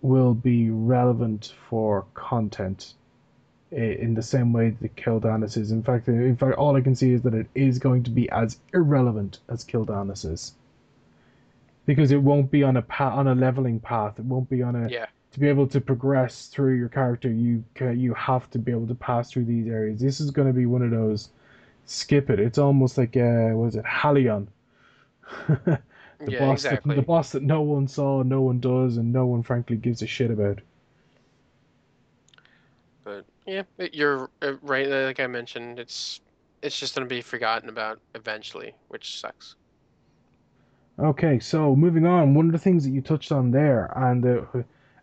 will 0.00 0.34
be 0.34 0.70
relevant 0.70 1.54
for 1.68 2.06
content 2.14 2.94
in 3.72 4.14
the 4.14 4.22
same 4.22 4.52
way 4.52 4.70
that 4.80 4.96
Quel'Danas 4.96 5.56
is. 5.56 5.72
In 5.72 5.82
fact, 5.82 6.08
in 6.08 6.36
fact, 6.36 6.56
all 6.58 6.76
I 6.76 6.80
can 6.82 6.94
see 6.94 7.12
is 7.12 7.22
that 7.22 7.34
it 7.34 7.46
is 7.54 7.78
going 7.78 8.02
to 8.04 8.10
be 8.10 8.28
as 8.30 8.58
irrelevant 8.74 9.38
as 9.48 9.64
Quel'Danas 9.64 10.30
is, 10.30 10.52
because 11.86 12.10
it 12.12 12.22
won't 12.22 12.50
be 12.50 12.62
on 12.62 12.76
a 12.76 12.82
pa- 12.82 13.14
on 13.16 13.26
a 13.28 13.34
leveling 13.34 13.80
path. 13.80 14.18
It 14.18 14.24
won't 14.26 14.48
be 14.50 14.62
on 14.62 14.76
a 14.76 14.88
Yeah. 14.88 15.06
to 15.32 15.40
be 15.40 15.48
able 15.48 15.66
to 15.68 15.80
progress 15.80 16.48
through 16.48 16.74
your 16.76 16.88
character. 16.88 17.30
You 17.30 17.64
you 17.80 18.14
have 18.14 18.50
to 18.50 18.58
be 18.58 18.72
able 18.72 18.86
to 18.88 18.94
pass 18.94 19.30
through 19.30 19.46
these 19.46 19.66
areas. 19.68 20.00
This 20.00 20.20
is 20.20 20.30
going 20.30 20.48
to 20.48 20.54
be 20.54 20.66
one 20.66 20.82
of 20.82 20.90
those 20.90 21.30
skip 21.84 22.30
it. 22.30 22.38
It's 22.38 22.58
almost 22.58 22.98
like 22.98 23.16
uh, 23.16 23.50
was 23.54 23.76
it 23.76 23.84
Halion? 23.84 24.46
the 25.48 25.80
yeah, 26.28 26.38
boss 26.40 26.64
exactly. 26.64 26.94
that, 26.94 27.00
the 27.00 27.06
boss 27.06 27.32
that 27.32 27.42
no 27.42 27.62
one 27.62 27.88
saw, 27.88 28.22
no 28.22 28.42
one 28.42 28.60
does, 28.60 28.96
and 28.98 29.12
no 29.12 29.26
one 29.26 29.42
frankly 29.42 29.76
gives 29.76 30.02
a 30.02 30.06
shit 30.06 30.30
about. 30.30 30.60
Yeah, 33.46 33.62
you're 33.92 34.30
uh, 34.40 34.54
right. 34.62 34.88
Like 34.88 35.20
I 35.20 35.26
mentioned, 35.26 35.78
it's 35.78 36.20
it's 36.62 36.78
just 36.78 36.94
going 36.94 37.06
to 37.06 37.12
be 37.12 37.20
forgotten 37.22 37.68
about 37.68 37.98
eventually, 38.14 38.74
which 38.88 39.18
sucks. 39.20 39.56
Okay, 40.98 41.38
so 41.38 41.74
moving 41.74 42.06
on, 42.06 42.34
one 42.34 42.46
of 42.46 42.52
the 42.52 42.58
things 42.58 42.84
that 42.84 42.90
you 42.90 43.00
touched 43.00 43.32
on 43.32 43.50
there, 43.50 43.92
and 43.96 44.24
uh, 44.24 44.42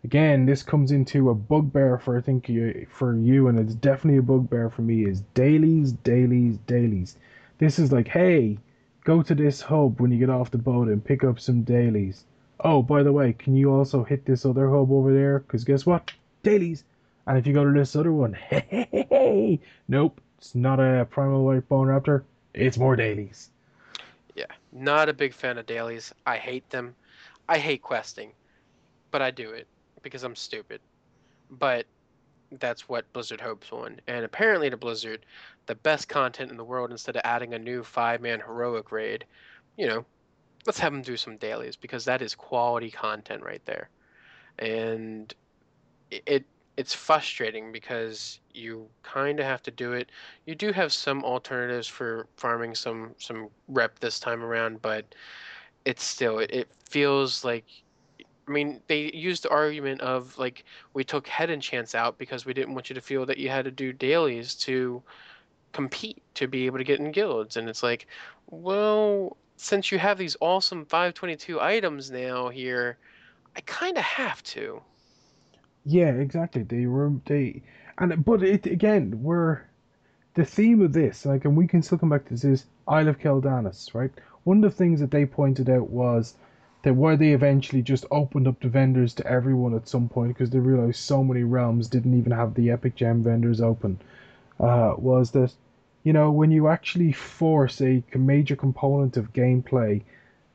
again, 0.04 0.46
this 0.46 0.62
comes 0.62 0.92
into 0.92 1.28
a 1.28 1.34
bugbear 1.34 1.98
for 1.98 2.16
I 2.16 2.20
think 2.20 2.48
you, 2.48 2.86
for 2.88 3.14
you, 3.14 3.48
and 3.48 3.58
it's 3.58 3.74
definitely 3.74 4.18
a 4.18 4.22
bugbear 4.22 4.70
for 4.70 4.82
me, 4.82 5.04
is 5.04 5.20
dailies, 5.34 5.92
dailies, 5.92 6.58
dailies. 6.66 7.16
This 7.58 7.78
is 7.78 7.92
like, 7.92 8.08
hey, 8.08 8.58
go 9.04 9.22
to 9.22 9.34
this 9.34 9.60
hub 9.60 10.00
when 10.00 10.10
you 10.10 10.18
get 10.18 10.30
off 10.30 10.50
the 10.50 10.58
boat 10.58 10.88
and 10.88 11.04
pick 11.04 11.24
up 11.24 11.38
some 11.38 11.62
dailies. 11.62 12.24
Oh, 12.60 12.82
by 12.82 13.02
the 13.02 13.12
way, 13.12 13.32
can 13.32 13.54
you 13.54 13.72
also 13.72 14.04
hit 14.04 14.24
this 14.24 14.46
other 14.46 14.70
hub 14.70 14.90
over 14.90 15.12
there? 15.12 15.40
Because 15.40 15.64
guess 15.64 15.84
what? 15.84 16.12
Dailies. 16.42 16.84
And 17.26 17.38
if 17.38 17.46
you 17.46 17.52
go 17.52 17.64
to 17.64 17.72
this 17.72 17.94
other 17.94 18.12
one, 18.12 18.32
hey, 18.32 18.66
hey, 18.68 18.88
hey, 18.90 19.06
hey, 19.10 19.60
nope, 19.88 20.20
it's 20.38 20.54
not 20.54 20.80
a 20.80 21.06
primal 21.10 21.44
white 21.44 21.68
bone 21.68 21.86
raptor. 21.86 22.24
It's 22.54 22.78
more 22.78 22.96
dailies. 22.96 23.50
Yeah, 24.34 24.46
not 24.72 25.08
a 25.08 25.12
big 25.12 25.34
fan 25.34 25.58
of 25.58 25.66
dailies. 25.66 26.12
I 26.26 26.36
hate 26.38 26.68
them. 26.70 26.94
I 27.48 27.58
hate 27.58 27.82
questing, 27.82 28.32
but 29.10 29.22
I 29.22 29.30
do 29.30 29.50
it 29.50 29.66
because 30.02 30.24
I'm 30.24 30.34
stupid. 30.34 30.80
But 31.50 31.86
that's 32.58 32.88
what 32.88 33.12
Blizzard 33.12 33.40
hopes 33.40 33.70
on. 33.70 34.00
And 34.06 34.24
apparently 34.24 34.70
to 34.70 34.76
Blizzard, 34.76 35.26
the 35.66 35.74
best 35.74 36.08
content 36.08 36.50
in 36.50 36.56
the 36.56 36.64
world 36.64 36.90
instead 36.90 37.16
of 37.16 37.22
adding 37.24 37.54
a 37.54 37.58
new 37.58 37.84
five-man 37.84 38.40
heroic 38.40 38.90
raid, 38.90 39.24
you 39.76 39.86
know, 39.86 40.04
let's 40.66 40.78
have 40.78 40.92
them 40.92 41.02
do 41.02 41.16
some 41.16 41.36
dailies 41.36 41.76
because 41.76 42.04
that 42.04 42.22
is 42.22 42.34
quality 42.34 42.90
content 42.90 43.42
right 43.42 43.64
there. 43.66 43.88
And 44.58 45.32
it 46.10 46.44
it's 46.80 46.94
frustrating 46.94 47.72
because 47.72 48.40
you 48.54 48.88
kind 49.02 49.38
of 49.38 49.44
have 49.44 49.62
to 49.62 49.70
do 49.70 49.92
it. 49.92 50.08
You 50.46 50.54
do 50.54 50.72
have 50.72 50.94
some 50.94 51.22
alternatives 51.24 51.86
for 51.86 52.26
farming 52.38 52.74
some 52.74 53.10
some 53.18 53.50
rep 53.68 53.98
this 53.98 54.18
time 54.18 54.42
around, 54.42 54.80
but 54.80 55.04
it's 55.84 56.02
still 56.02 56.38
it, 56.38 56.50
it 56.50 56.68
feels 56.88 57.44
like 57.44 57.66
I 58.48 58.50
mean, 58.50 58.80
they 58.86 59.12
used 59.12 59.42
the 59.42 59.50
argument 59.50 60.00
of 60.00 60.38
like 60.38 60.64
we 60.94 61.04
took 61.04 61.26
head 61.26 61.50
and 61.50 61.60
chance 61.60 61.94
out 61.94 62.16
because 62.16 62.46
we 62.46 62.54
didn't 62.54 62.72
want 62.72 62.88
you 62.88 62.94
to 62.94 63.02
feel 63.02 63.26
that 63.26 63.36
you 63.36 63.50
had 63.50 63.66
to 63.66 63.70
do 63.70 63.92
dailies 63.92 64.54
to 64.66 65.02
compete 65.72 66.22
to 66.36 66.48
be 66.48 66.64
able 66.64 66.78
to 66.78 66.84
get 66.84 66.98
in 66.98 67.12
guilds, 67.12 67.58
and 67.58 67.68
it's 67.68 67.82
like, 67.82 68.06
well, 68.46 69.36
since 69.58 69.92
you 69.92 69.98
have 69.98 70.16
these 70.16 70.36
awesome 70.40 70.86
522 70.86 71.60
items 71.60 72.10
now 72.10 72.48
here, 72.48 72.96
I 73.54 73.60
kind 73.66 73.98
of 73.98 74.04
have 74.04 74.42
to. 74.44 74.80
Yeah, 75.84 76.12
exactly. 76.12 76.62
They 76.62 76.86
were 76.86 77.12
they, 77.26 77.62
and 77.98 78.24
but 78.24 78.42
it 78.42 78.64
again, 78.66 79.22
we're 79.22 79.60
the 80.34 80.44
theme 80.44 80.82
of 80.82 80.92
this, 80.94 81.26
like, 81.26 81.44
and 81.44 81.56
we 81.56 81.66
can 81.66 81.82
still 81.82 81.98
come 81.98 82.10
back 82.10 82.24
to 82.26 82.30
this 82.34 82.44
is 82.44 82.66
Isle 82.88 83.08
of 83.08 83.18
Quel'Danas, 83.18 83.94
right? 83.94 84.10
One 84.44 84.64
of 84.64 84.70
the 84.72 84.76
things 84.76 85.00
that 85.00 85.10
they 85.10 85.26
pointed 85.26 85.70
out 85.70 85.90
was 85.90 86.36
that 86.82 86.94
why 86.94 87.16
they 87.16 87.32
eventually 87.32 87.82
just 87.82 88.06
opened 88.10 88.48
up 88.48 88.60
the 88.60 88.68
vendors 88.68 89.14
to 89.14 89.26
everyone 89.26 89.74
at 89.74 89.88
some 89.88 90.08
point 90.08 90.30
because 90.30 90.50
they 90.50 90.58
realized 90.60 90.98
so 91.00 91.24
many 91.24 91.44
realms 91.44 91.88
didn't 91.88 92.18
even 92.18 92.32
have 92.32 92.54
the 92.54 92.70
epic 92.70 92.96
gem 92.96 93.22
vendors 93.22 93.60
open. 93.60 93.98
Uh, 94.60 94.94
was 94.98 95.32
that 95.32 95.54
you 96.04 96.12
know 96.12 96.30
when 96.30 96.50
you 96.50 96.68
actually 96.68 97.12
force 97.12 97.80
a 97.82 98.02
major 98.14 98.56
component 98.56 99.16
of 99.16 99.32
gameplay 99.32 100.02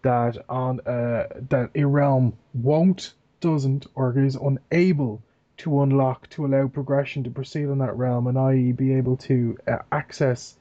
that 0.03 0.37
on 0.49 0.79
uh, 0.81 1.27
that 1.49 1.69
a 1.75 1.83
realm 1.85 2.33
won't 2.53 3.13
doesn't 3.45 3.85
or 3.93 4.17
is 4.17 4.35
unable 4.35 5.21
to 5.57 5.83
unlock 5.83 6.27
to 6.31 6.47
allow 6.47 6.67
progression 6.67 7.23
to 7.23 7.29
proceed 7.29 7.67
on 7.67 7.77
that 7.77 7.95
realm 7.95 8.25
and 8.25 8.39
i.e. 8.39 8.71
be 8.71 8.95
able 8.95 9.15
to 9.15 9.55
uh, 9.67 9.77
access 9.91 10.55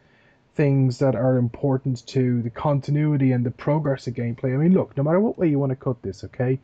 things 0.54 0.98
that 0.98 1.14
are 1.16 1.38
important 1.38 2.06
to 2.06 2.42
the 2.42 2.50
continuity 2.50 3.32
and 3.32 3.44
the 3.44 3.50
progress 3.50 4.06
of 4.06 4.12
gameplay. 4.12 4.52
I 4.52 4.58
mean, 4.58 4.74
look, 4.74 4.94
no 4.98 5.02
matter 5.02 5.18
what 5.18 5.38
way 5.38 5.48
you 5.48 5.58
want 5.58 5.70
to 5.70 5.76
cut 5.76 6.02
this, 6.02 6.24
okay? 6.24 6.60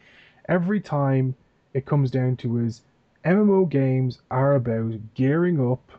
Every 0.46 0.80
time 0.80 1.34
it 1.72 1.86
comes 1.86 2.10
down 2.10 2.36
to 2.36 2.58
is 2.58 2.82
MMO 3.24 3.68
games 3.68 4.20
are 4.30 4.54
about 4.54 5.14
gearing 5.14 5.72
up 5.72 5.90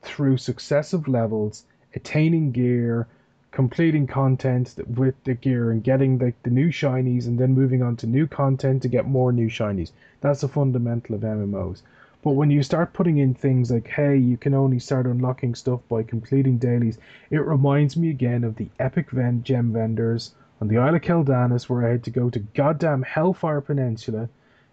through 0.00 0.38
successive 0.38 1.06
levels, 1.06 1.64
attaining 1.94 2.52
gear, 2.52 3.06
completing 3.54 4.04
content 4.04 4.74
with 4.96 5.14
the 5.22 5.32
gear, 5.32 5.70
and 5.70 5.84
getting 5.84 6.18
like 6.18 6.34
the 6.42 6.50
new 6.50 6.70
shinies, 6.70 7.28
and 7.28 7.38
then 7.38 7.54
moving 7.54 7.84
on 7.84 7.94
to 7.94 8.04
new 8.04 8.26
content 8.26 8.82
to 8.82 8.88
get 8.88 9.06
more 9.06 9.30
new 9.30 9.48
shinies. 9.48 9.92
That's 10.20 10.40
the 10.40 10.48
fundamental 10.48 11.14
of 11.14 11.20
MMOs. 11.20 11.82
But 12.24 12.32
when 12.32 12.50
you 12.50 12.64
start 12.64 12.92
putting 12.92 13.18
in 13.18 13.32
things 13.32 13.70
like, 13.70 13.86
hey, 13.86 14.16
you 14.16 14.36
can 14.36 14.54
only 14.54 14.80
start 14.80 15.06
unlocking 15.06 15.54
stuff 15.54 15.80
by 15.88 16.02
completing 16.02 16.58
dailies, 16.58 16.98
it 17.30 17.46
reminds 17.46 17.96
me 17.96 18.10
again 18.10 18.42
of 18.42 18.56
the 18.56 18.70
epic 18.80 19.12
vent 19.12 19.44
gem 19.44 19.72
vendors 19.72 20.34
on 20.60 20.66
the 20.66 20.78
Isle 20.78 20.96
of 20.96 21.02
Quel'Danas 21.02 21.68
where 21.68 21.86
I 21.86 21.90
had 21.90 22.02
to 22.04 22.10
go 22.10 22.30
to 22.30 22.40
goddamn 22.40 23.02
Hellfire 23.02 23.60
Peninsula 23.60 24.28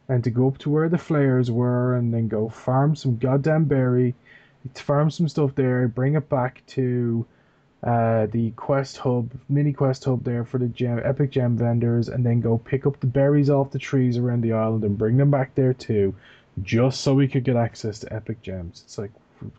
and 0.09 0.23
to 0.23 0.31
go 0.31 0.47
up 0.47 0.57
to 0.57 0.71
where 0.71 0.89
the 0.89 0.97
flares 0.97 1.51
were 1.51 1.95
and 1.95 2.11
then 2.11 2.27
go 2.27 2.49
farm 2.49 2.95
some 2.95 3.17
goddamn 3.17 3.65
berry, 3.65 4.15
farm 4.73 5.11
some 5.11 5.27
stuff 5.27 5.53
there, 5.53 5.87
bring 5.87 6.15
it 6.15 6.29
back 6.29 6.63
to 6.67 7.27
uh, 7.83 8.27
the 8.27 8.51
quest 8.51 8.97
hub, 8.97 9.31
mini 9.49 9.73
quest 9.73 10.03
hub 10.05 10.23
there 10.23 10.45
for 10.45 10.57
the 10.57 10.67
gem, 10.67 11.01
epic 11.03 11.31
gem 11.31 11.57
vendors, 11.57 12.09
and 12.09 12.25
then 12.25 12.39
go 12.39 12.57
pick 12.57 12.85
up 12.85 12.99
the 12.99 13.07
berries 13.07 13.49
off 13.49 13.71
the 13.71 13.79
trees 13.79 14.17
around 14.17 14.41
the 14.41 14.53
island 14.53 14.83
and 14.83 14.97
bring 14.97 15.17
them 15.17 15.31
back 15.31 15.55
there 15.55 15.73
too 15.73 16.13
just 16.63 17.01
so 17.01 17.13
we 17.13 17.27
could 17.27 17.43
get 17.43 17.55
access 17.55 17.99
to 17.99 18.13
epic 18.13 18.41
gems. 18.41 18.81
It's 18.85 18.97
like 18.97 19.11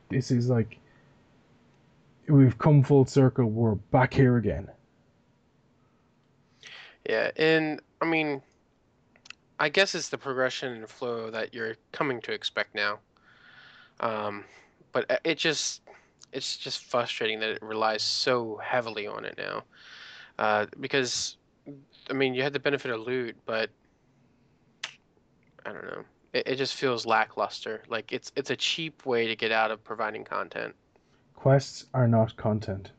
this 0.09 0.31
is 0.31 0.49
like 0.49 0.79
we've 2.29 2.59
come 2.59 2.83
full 2.83 3.07
circle. 3.07 3.47
We're 3.47 3.75
back 3.75 4.15
here 4.15 4.37
again. 4.37 4.69
Yeah, 7.09 7.31
and 7.37 7.81
I 8.01 8.05
mean, 8.05 8.43
I 9.59 9.69
guess 9.69 9.95
it's 9.95 10.09
the 10.09 10.19
progression 10.19 10.73
and 10.73 10.89
flow 10.89 11.31
that 11.31 11.55
you're 11.55 11.77
coming 11.91 12.21
to 12.23 12.33
expect 12.33 12.75
now. 12.75 13.01
Um, 14.01 14.45
but 14.93 15.11
uh, 15.11 15.19
it 15.25 15.39
just 15.39 15.82
it's 16.33 16.57
just 16.57 16.85
frustrating 16.85 17.41
that 17.41 17.51
it 17.51 17.63
relies 17.63 18.03
so 18.03 18.61
heavily 18.63 19.07
on 19.07 19.25
it 19.25 19.37
now. 19.37 19.65
Uh, 20.39 20.67
because 20.81 21.37
I 22.11 22.13
mean, 22.13 22.35
you 22.35 22.43
had 22.43 22.53
the 22.53 22.61
benefit 22.61 22.91
of 22.91 23.01
loot, 23.01 23.37
but 23.47 23.71
I 25.65 25.73
don't 25.73 25.85
know 25.85 26.05
it, 26.33 26.47
it 26.47 26.57
just 26.57 26.75
feels 26.75 27.07
lackluster. 27.07 27.83
Like 27.89 28.13
it's 28.13 28.33
it's 28.37 28.51
a 28.51 28.57
cheap 28.57 29.07
way 29.07 29.27
to 29.27 29.37
get 29.37 29.53
out 29.53 29.71
of 29.71 29.83
providing 29.85 30.25
content. 30.25 30.75
Quests 31.35 31.87
are 31.95 32.09
not 32.09 32.37
content. 32.37 32.93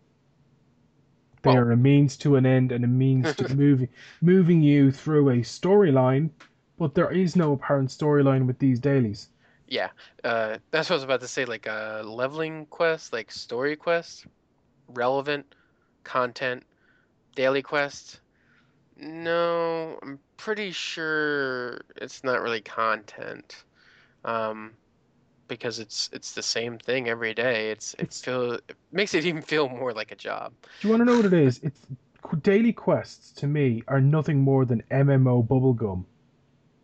They 1.41 1.49
Well- 1.49 1.59
are 1.59 1.71
a 1.71 1.77
means 1.77 2.17
to 2.17 2.35
an 2.35 2.45
end 2.45 2.71
and 2.71 2.83
a 2.83 2.87
means 2.87 3.35
to 3.35 3.55
moving 3.55 3.89
moving 4.21 4.61
you 4.61 4.91
through 4.91 5.29
a 5.29 5.37
storyline, 5.37 6.29
but 6.77 6.95
there 6.95 7.11
is 7.11 7.35
no 7.35 7.53
apparent 7.53 7.89
storyline 7.89 8.45
with 8.45 8.59
these 8.59 8.79
dailies. 8.79 9.29
Yeah, 9.73 9.89
uh, 10.23 10.59
that's 10.69 10.87
what 10.87 10.93
I 10.93 10.97
was 10.97 11.03
about 11.03 11.21
to 11.21 11.27
say. 11.27 11.45
Like 11.45 11.65
uh, 11.65 12.03
leveling 12.05 12.67
quests, 12.67 13.11
like 13.11 13.31
story 13.31 13.75
quests, 13.75 14.23
relevant 14.87 15.47
content, 16.03 16.61
daily 17.35 17.63
quests. 17.63 18.21
No, 18.95 19.97
I'm 20.03 20.19
pretty 20.37 20.69
sure 20.69 21.81
it's 21.95 22.23
not 22.23 22.43
really 22.43 22.61
content, 22.61 23.63
um, 24.23 24.73
because 25.47 25.79
it's 25.79 26.07
it's 26.13 26.33
the 26.33 26.43
same 26.43 26.77
thing 26.77 27.09
every 27.09 27.33
day. 27.33 27.71
It's 27.71 27.95
it 27.95 28.01
It's- 28.01 28.21
feel 28.21 28.53
it 28.53 28.77
makes 28.91 29.15
it 29.15 29.25
even 29.25 29.41
feel 29.41 29.67
more 29.69 29.91
like 29.91 30.11
a 30.11 30.15
job. 30.15 30.53
Do 30.61 30.87
you 30.87 30.89
want 30.91 31.01
to 31.01 31.05
know 31.05 31.15
what 31.17 31.25
it 31.25 31.33
is? 31.33 31.59
It's 31.63 31.79
daily 32.43 32.73
quests 32.73 33.31
to 33.41 33.47
me 33.47 33.81
are 33.87 33.99
nothing 33.99 34.39
more 34.41 34.65
than 34.65 34.83
MMO 34.91 35.41
bubblegum. 35.41 36.05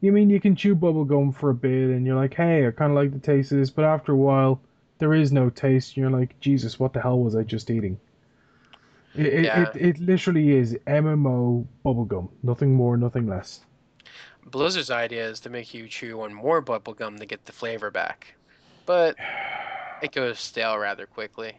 You 0.02 0.12
mean 0.12 0.30
you 0.30 0.40
can 0.40 0.56
chew 0.56 0.76
bubblegum 0.76 1.36
for 1.36 1.50
a 1.50 1.54
bit 1.54 1.90
and 1.90 2.06
you're 2.06 2.16
like, 2.16 2.34
hey, 2.34 2.66
I 2.68 2.72
kind 2.72 2.92
of 2.92 2.96
like 2.96 3.12
the 3.12 3.20
taste 3.20 3.52
of 3.52 3.58
this, 3.58 3.70
but 3.70 3.84
after 3.86 4.14
a 4.14 4.18
while, 4.18 4.62
there 5.00 5.14
is 5.14 5.32
no 5.32 5.50
taste. 5.50 5.90
And 5.90 5.98
you're 5.98 6.20
like, 6.20 6.40
Jesus, 6.40 6.80
what 6.80 6.94
the 6.94 7.02
hell 7.02 7.20
was 7.20 7.36
I 7.36 7.44
just 7.44 7.70
eating? 7.70 8.00
It, 9.16 9.26
it, 9.26 9.46
Yeah. 9.46 9.70
it, 9.70 9.76
it 9.76 10.00
literally 10.00 10.52
is 10.52 10.78
MMO 10.88 11.66
bubblegum. 11.84 12.30
Nothing 12.44 12.76
more, 12.76 12.96
nothing 12.96 13.28
less. 13.28 13.62
Blizzard's 14.46 14.90
idea 14.92 15.28
is 15.28 15.42
to 15.42 15.50
make 15.50 15.74
you 15.74 15.88
chew 15.88 16.22
on 16.22 16.34
more 16.34 16.62
bubblegum 16.62 17.20
to 17.20 17.26
get 17.26 17.46
the 17.46 17.52
flavor 17.52 17.92
back, 17.92 18.34
but 18.86 19.16
it 20.02 20.12
goes 20.12 20.40
stale 20.40 20.78
rather 20.78 21.06
quickly. 21.06 21.54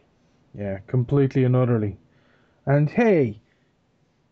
Yeah, 0.57 0.79
completely 0.87 1.43
and 1.43 1.55
utterly. 1.55 1.97
And 2.65 2.89
hey, 2.89 3.39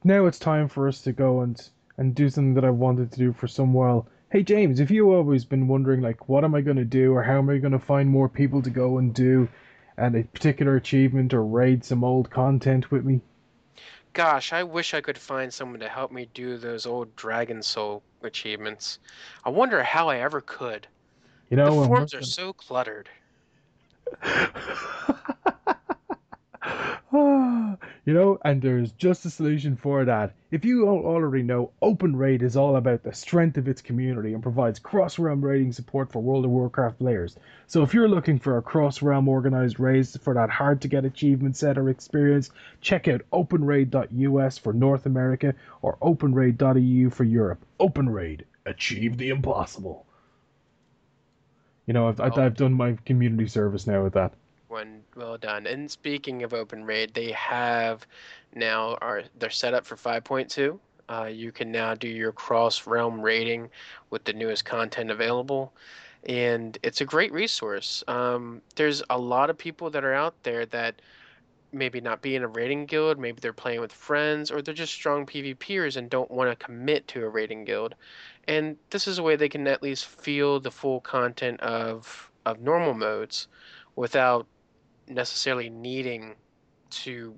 now 0.04 0.26
it's 0.26 0.40
time 0.40 0.68
for 0.68 0.88
us 0.88 1.02
to 1.02 1.12
go 1.12 1.42
and 1.42 1.70
and 2.00 2.16
do 2.16 2.30
something 2.30 2.54
that 2.54 2.64
I've 2.64 2.76
wanted 2.76 3.12
to 3.12 3.18
do 3.18 3.34
for 3.34 3.48
some 3.48 3.74
while. 3.74 4.08
Hey 4.32 4.42
James, 4.42 4.80
if 4.80 4.90
you've 4.90 5.10
always 5.10 5.44
been 5.44 5.68
wondering 5.68 6.00
like 6.02 6.30
what 6.30 6.46
am 6.46 6.56
I 6.56 6.62
gonna 6.62 6.86
do 6.86 7.14
or 7.14 7.22
how 7.24 7.40
am 7.40 7.50
I 7.50 7.58
gonna 7.58 7.78
find 7.78 8.10
more 8.10 8.30
people 8.30 8.62
to 8.62 8.70
go 8.70 9.00
and 9.00 9.14
do 9.14 9.50
and 9.98 10.16
a 10.16 10.24
particular 10.24 10.78
achievement 10.78 11.34
or 11.34 11.44
raid 11.44 11.84
some 11.84 12.06
old 12.06 12.30
content 12.32 12.90
with 12.90 13.04
me? 13.04 13.20
Gosh, 14.14 14.54
I 14.54 14.64
wish 14.64 14.94
I 14.94 15.02
could 15.02 15.18
find 15.18 15.54
someone 15.54 15.82
to 15.82 15.90
help 15.90 16.14
me 16.14 16.30
do 16.34 16.58
those 16.58 16.86
old 16.86 17.14
Dragon 17.18 17.62
Soul 17.62 18.02
achievements. 18.24 19.00
I 19.44 19.50
wonder 19.50 19.84
how 19.84 20.08
I 20.08 20.20
ever 20.20 20.40
could. 20.40 20.88
You 21.50 21.58
know, 21.58 21.82
the 21.82 21.88
forms 21.88 22.14
are 22.14 22.24
so 22.24 22.54
cluttered. 22.54 23.10
you 27.14 28.14
know, 28.14 28.38
and 28.46 28.62
there's 28.62 28.92
just 28.92 29.26
a 29.26 29.30
solution 29.32 29.76
for 29.76 30.06
that. 30.06 30.34
If 30.52 30.64
you 30.64 30.86
don't 30.86 31.06
already 31.06 31.42
know, 31.44 31.72
Open 31.82 32.16
Raid 32.16 32.44
is 32.44 32.56
all 32.56 32.76
about 32.76 33.02
the 33.02 33.14
strength 33.14 33.58
of 33.58 33.68
its 33.68 33.82
community 33.82 34.34
and 34.34 34.44
provides 34.44 34.78
cross 34.78 35.18
realm 35.18 35.44
raiding 35.44 35.72
support 35.72 36.12
for 36.12 36.22
World 36.22 36.46
of 36.46 36.52
Warcraft 36.52 37.00
players. 37.00 37.36
So 37.66 37.82
if 37.82 37.96
you're 37.96 38.08
looking 38.08 38.38
for 38.38 38.58
a 38.58 38.62
cross 38.62 39.02
realm 39.02 39.28
organized 39.28 39.80
raid 39.80 40.08
for 40.22 40.36
that 40.36 40.52
hard 40.52 40.82
to 40.82 40.88
get 40.88 41.04
achievement 41.04 41.56
set 41.56 41.80
or 41.80 41.90
experience, 41.90 42.52
check 42.82 43.08
out 43.08 43.22
openraid.us 43.34 44.58
for 44.60 44.74
North 44.74 45.08
America 45.08 45.56
or 45.82 45.98
openraid.eu 46.02 47.10
for 47.10 47.24
Europe. 47.24 47.66
Open 47.80 48.08
Raid, 48.10 48.46
achieve 48.68 49.18
the 49.18 49.30
impossible. 49.30 50.06
You 51.88 51.94
know, 51.94 52.08
I've, 52.10 52.20
I've, 52.20 52.38
Oh. 52.38 52.42
I've 52.44 52.56
done 52.56 52.74
my 52.74 52.98
community 53.06 53.48
service 53.48 53.88
now 53.88 54.04
with 54.04 54.14
that. 54.14 54.34
When 54.70 55.02
well 55.16 55.38
done. 55.40 55.66
And 55.66 55.90
speaking 55.90 56.44
of 56.44 56.54
Open 56.54 56.86
Raid, 56.86 57.16
they 57.16 57.32
have 57.32 58.06
now 58.54 59.00
are 59.02 59.24
they're 59.40 59.50
set 59.50 59.74
up 59.74 59.84
for 59.84 59.96
5.2. 59.96 60.80
Uh, 61.10 61.26
you 61.26 61.52
can 61.52 61.72
now 61.72 61.96
do 61.96 62.08
your 62.08 62.32
cross 62.32 62.86
realm 62.86 63.20
raiding 63.20 63.72
with 64.12 64.26
the 64.26 64.34
newest 64.34 64.66
content 64.66 65.10
available, 65.10 65.74
and 66.24 66.78
it's 66.84 67.02
a 67.02 67.06
great 67.06 67.32
resource. 67.32 68.04
Um, 68.08 68.62
there's 68.76 69.02
a 69.10 69.18
lot 69.18 69.50
of 69.50 69.58
people 69.58 69.90
that 69.90 70.04
are 70.04 70.14
out 70.14 70.36
there 70.44 70.68
that 70.68 71.02
maybe 71.72 72.00
not 72.00 72.22
be 72.22 72.36
in 72.36 72.44
a 72.44 72.48
raiding 72.48 72.86
guild, 72.86 73.18
maybe 73.18 73.40
they're 73.42 73.54
playing 73.54 73.80
with 73.80 73.92
friends, 73.92 74.52
or 74.52 74.62
they're 74.62 74.74
just 74.76 74.94
strong 74.94 75.26
PvPers 75.26 75.98
and 75.98 76.12
don't 76.12 76.30
want 76.30 76.52
to 76.52 76.66
commit 76.66 77.08
to 77.08 77.26
a 77.26 77.30
raiding 77.30 77.66
guild. 77.66 77.96
And 78.48 78.78
this 78.92 79.08
is 79.08 79.18
a 79.18 79.24
way 79.24 79.36
they 79.36 79.50
can 79.50 79.68
at 79.68 79.82
least 79.82 80.06
feel 80.06 80.60
the 80.60 80.72
full 80.72 81.02
content 81.02 81.60
of 81.62 82.30
of 82.46 82.62
normal 82.62 82.94
modes 82.94 83.48
without 83.96 84.46
necessarily 85.10 85.70
needing 85.70 86.36
to 86.92 87.36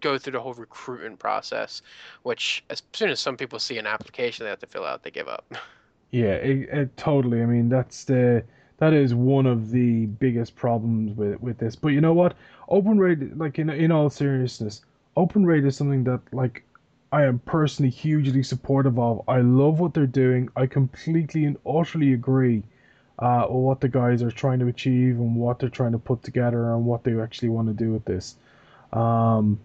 go 0.00 0.18
through 0.18 0.32
the 0.32 0.40
whole 0.40 0.54
recruitment 0.54 1.18
process, 1.18 1.82
which 2.22 2.64
as 2.70 2.82
soon 2.92 3.10
as 3.10 3.20
some 3.20 3.36
people 3.36 3.58
see 3.58 3.78
an 3.78 3.86
application 3.86 4.44
they 4.44 4.50
have 4.50 4.60
to 4.60 4.66
fill 4.66 4.84
out, 4.84 5.02
they 5.02 5.10
give 5.10 5.28
up. 5.28 5.44
Yeah, 6.14 6.34
it, 6.34 6.68
it, 6.68 6.96
totally. 6.98 7.40
I 7.40 7.46
mean, 7.46 7.70
that's 7.70 8.04
the 8.04 8.44
that 8.76 8.92
is 8.92 9.14
one 9.14 9.46
of 9.46 9.70
the 9.70 10.04
biggest 10.04 10.54
problems 10.54 11.16
with 11.16 11.40
with 11.40 11.56
this. 11.56 11.74
But 11.74 11.88
you 11.88 12.02
know 12.02 12.12
what? 12.12 12.34
Open 12.68 12.98
Raid, 12.98 13.34
like 13.38 13.58
in 13.58 13.70
in 13.70 13.90
all 13.90 14.10
seriousness, 14.10 14.82
Open 15.16 15.46
Raid 15.46 15.64
is 15.64 15.74
something 15.74 16.04
that 16.04 16.20
like 16.30 16.64
I 17.12 17.24
am 17.24 17.38
personally 17.38 17.88
hugely 17.88 18.42
supportive 18.42 18.98
of. 18.98 19.22
I 19.26 19.40
love 19.40 19.80
what 19.80 19.94
they're 19.94 20.06
doing. 20.06 20.50
I 20.54 20.66
completely 20.66 21.46
and 21.46 21.56
utterly 21.64 22.12
agree 22.12 22.62
uh, 23.18 23.46
with 23.48 23.62
what 23.62 23.80
the 23.80 23.88
guys 23.88 24.22
are 24.22 24.30
trying 24.30 24.58
to 24.58 24.68
achieve 24.68 25.18
and 25.18 25.36
what 25.36 25.58
they're 25.58 25.68
trying 25.68 25.92
to 25.92 25.98
put 25.98 26.22
together 26.22 26.72
and 26.72 26.84
what 26.84 27.04
they 27.04 27.18
actually 27.20 27.48
want 27.48 27.68
to 27.68 27.74
do 27.74 27.92
with 27.92 28.04
this. 28.04 28.36
Um, 28.92 29.58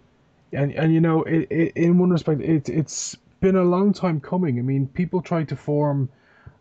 and 0.52 0.72
and 0.72 0.94
you 0.94 1.00
know, 1.00 1.22
it, 1.24 1.46
it, 1.50 1.72
in 1.76 1.98
one 1.98 2.10
respect, 2.10 2.40
it's 2.40 2.68
it's 2.68 3.16
been 3.40 3.56
a 3.56 3.64
long 3.64 3.92
time 3.92 4.20
coming. 4.20 4.58
I 4.58 4.62
mean, 4.62 4.86
people 4.88 5.22
tried 5.22 5.48
to 5.48 5.56
form 5.56 6.08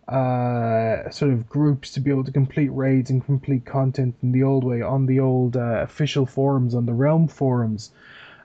uh, 0.08 1.10
sort 1.10 1.32
of 1.32 1.50
groups 1.50 1.92
to 1.92 2.00
be 2.00 2.10
able 2.10 2.24
to 2.24 2.32
complete 2.32 2.70
raids 2.70 3.10
and 3.10 3.24
complete 3.26 3.66
content 3.66 4.16
in 4.24 4.32
the 4.32 4.44
old 4.44 4.64
way 4.64 4.82
on 4.82 5.06
the 5.06 5.20
old 5.20 5.58
uh, 5.58 5.82
official 5.82 6.26
forums, 6.26 6.74
on 6.74 6.86
the 6.86 6.94
Realm 6.94 7.28
forums. 7.28 7.92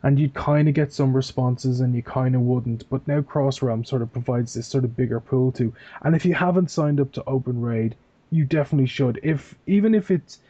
And 0.04 0.18
you'd 0.18 0.34
kind 0.34 0.66
of 0.66 0.74
get 0.74 0.92
some 0.92 1.14
responses 1.14 1.78
and 1.78 1.94
you 1.94 2.02
kind 2.02 2.34
of 2.34 2.40
wouldn't. 2.40 2.88
But 2.90 3.06
now 3.06 3.22
Cross 3.22 3.62
Realm 3.62 3.84
sort 3.84 4.02
of 4.02 4.12
provides 4.12 4.54
this 4.54 4.66
sort 4.66 4.82
of 4.82 4.96
bigger 4.96 5.20
pool 5.20 5.52
to 5.52 5.72
And 6.02 6.16
if 6.16 6.24
you 6.24 6.34
haven't 6.34 6.72
signed 6.72 6.98
up 6.98 7.12
to 7.12 7.24
Open 7.28 7.60
Raid, 7.60 7.94
you 8.32 8.44
definitely 8.44 8.88
should. 8.88 9.20
If 9.22 9.54
Even 9.66 9.94
if 9.94 10.10
it's 10.10 10.40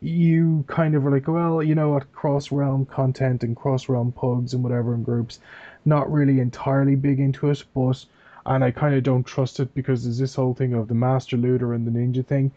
you 0.00 0.64
kind 0.66 0.94
of 0.94 1.06
are 1.06 1.10
like, 1.10 1.28
well, 1.28 1.62
you 1.62 1.74
know 1.74 1.90
what, 1.90 2.12
cross 2.12 2.52
realm 2.52 2.86
content 2.86 3.42
and 3.44 3.56
cross 3.56 3.88
realm 3.88 4.12
pugs 4.12 4.54
and 4.54 4.62
whatever 4.64 4.94
in 4.94 5.02
groups, 5.04 5.38
not 5.84 6.10
really 6.12 6.40
entirely 6.40 6.96
big 6.96 7.20
into 7.20 7.50
it, 7.50 7.64
but 7.74 8.04
and 8.44 8.62
I 8.64 8.70
kind 8.70 8.94
of 8.94 9.02
don't 9.02 9.24
trust 9.24 9.60
it 9.60 9.74
because 9.74 10.04
there's 10.04 10.18
this 10.18 10.34
whole 10.34 10.54
thing 10.54 10.74
of 10.74 10.88
the 10.88 10.94
master 10.94 11.36
looter 11.36 11.74
and 11.74 11.86
the 11.86 11.90
ninja 11.90 12.24
thing. 12.26 12.52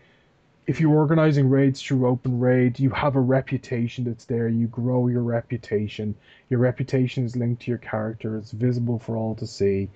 if 0.70 0.80
you're 0.80 0.96
organizing 0.96 1.50
raids 1.50 1.82
through 1.82 2.06
Open 2.06 2.40
Raid, 2.40 2.80
you 2.80 2.92
have 2.92 3.16
a 3.16 3.20
reputation 3.20 4.04
that's 4.04 4.26
there. 4.26 4.48
You 4.48 4.68
grow 4.68 5.08
your 5.08 5.24
reputation. 5.24 6.16
Your 6.48 6.60
reputation 6.60 7.26
is 7.26 7.36
linked 7.36 7.64
to 7.64 7.72
your 7.72 7.80
character. 7.80 8.38
It's 8.38 8.52
visible 8.52 9.00
for 9.00 9.18
all 9.18 9.34
to 9.38 9.48
see. 9.48 9.90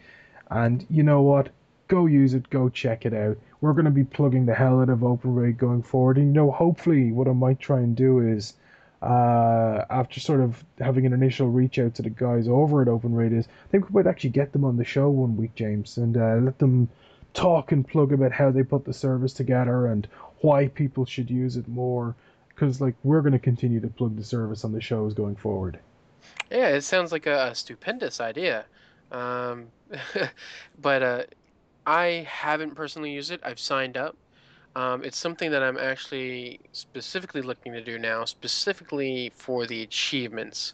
And 0.50 0.84
you 0.90 1.04
know 1.04 1.22
what? 1.22 1.50
Go 1.88 2.08
use 2.08 2.34
it. 2.34 2.50
Go 2.50 2.70
check 2.70 3.06
it 3.06 3.14
out. 3.14 3.38
We're 3.64 3.72
going 3.72 3.86
to 3.86 3.92
be 3.92 4.04
plugging 4.04 4.46
the 4.46 4.54
hell 4.54 4.82
out 4.82 4.90
of 4.90 5.06
Open 5.06 5.34
Raid 5.34 5.58
going 5.58 5.84
forward. 5.84 6.18
And 6.18 6.28
you 6.28 6.34
know, 6.34 6.52
hopefully, 6.52 7.14
what 7.14 7.30
I 7.30 7.32
might 7.32 7.62
try 7.62 7.78
and 7.78 7.96
do 7.96 8.20
is, 8.20 8.56
uh, 9.02 9.86
after 9.90 10.20
sort 10.20 10.42
of 10.42 10.62
having 10.80 11.06
an 11.06 11.14
initial 11.14 11.48
reach 11.48 11.80
out 11.80 11.96
to 11.96 12.02
the 12.02 12.10
guys 12.10 12.50
over 12.50 12.82
at 12.82 12.90
Open 12.90 13.18
is 13.34 13.48
I 13.48 13.72
think 13.72 13.88
we 13.88 13.94
might 14.04 14.10
actually 14.10 14.32
get 14.32 14.52
them 14.52 14.66
on 14.66 14.76
the 14.76 14.84
show 14.84 15.10
one 15.10 15.38
week, 15.38 15.56
James, 15.56 15.96
and 15.96 16.18
uh, 16.18 16.40
let 16.42 16.60
them 16.60 16.90
talk 17.34 17.72
and 17.72 17.88
plug 17.88 18.12
about 18.12 18.34
how 18.34 18.52
they 18.52 18.64
put 18.64 18.84
the 18.84 18.94
service 18.94 19.32
together 19.32 19.88
and 19.88 20.10
why 20.42 20.68
people 20.68 21.06
should 21.06 21.32
use 21.32 21.56
it 21.56 21.70
more 21.70 22.16
because 22.50 22.82
like 22.82 22.96
we're 23.04 23.22
going 23.22 23.32
to 23.32 23.40
continue 23.40 23.80
to 23.80 23.88
plug 23.88 24.18
the 24.18 24.24
service 24.26 24.66
on 24.66 24.74
the 24.74 24.82
shows 24.82 25.14
going 25.14 25.38
forward 25.38 25.80
Yeah, 26.52 26.68
it 26.68 26.82
sounds 26.82 27.14
like 27.14 27.28
a 27.28 27.56
stupendous 27.56 28.20
idea. 28.20 28.66
Um, 29.10 29.68
but 30.82 31.02
uh, 31.02 31.24
I 31.86 32.26
haven't 32.30 32.76
personally 32.76 33.12
used 33.12 33.32
it. 33.32 33.42
I've 33.44 33.60
signed 33.60 33.98
up. 33.98 34.16
Um, 34.76 35.04
it's 35.04 35.18
something 35.18 35.52
that 35.52 35.62
I'm 35.62 35.78
actually 35.78 36.60
specifically 36.72 37.44
looking 37.44 37.74
to 37.74 37.82
do 37.82 38.00
now, 38.00 38.26
specifically 38.26 39.32
for 39.36 39.68
the 39.68 39.84
achievements. 39.84 40.74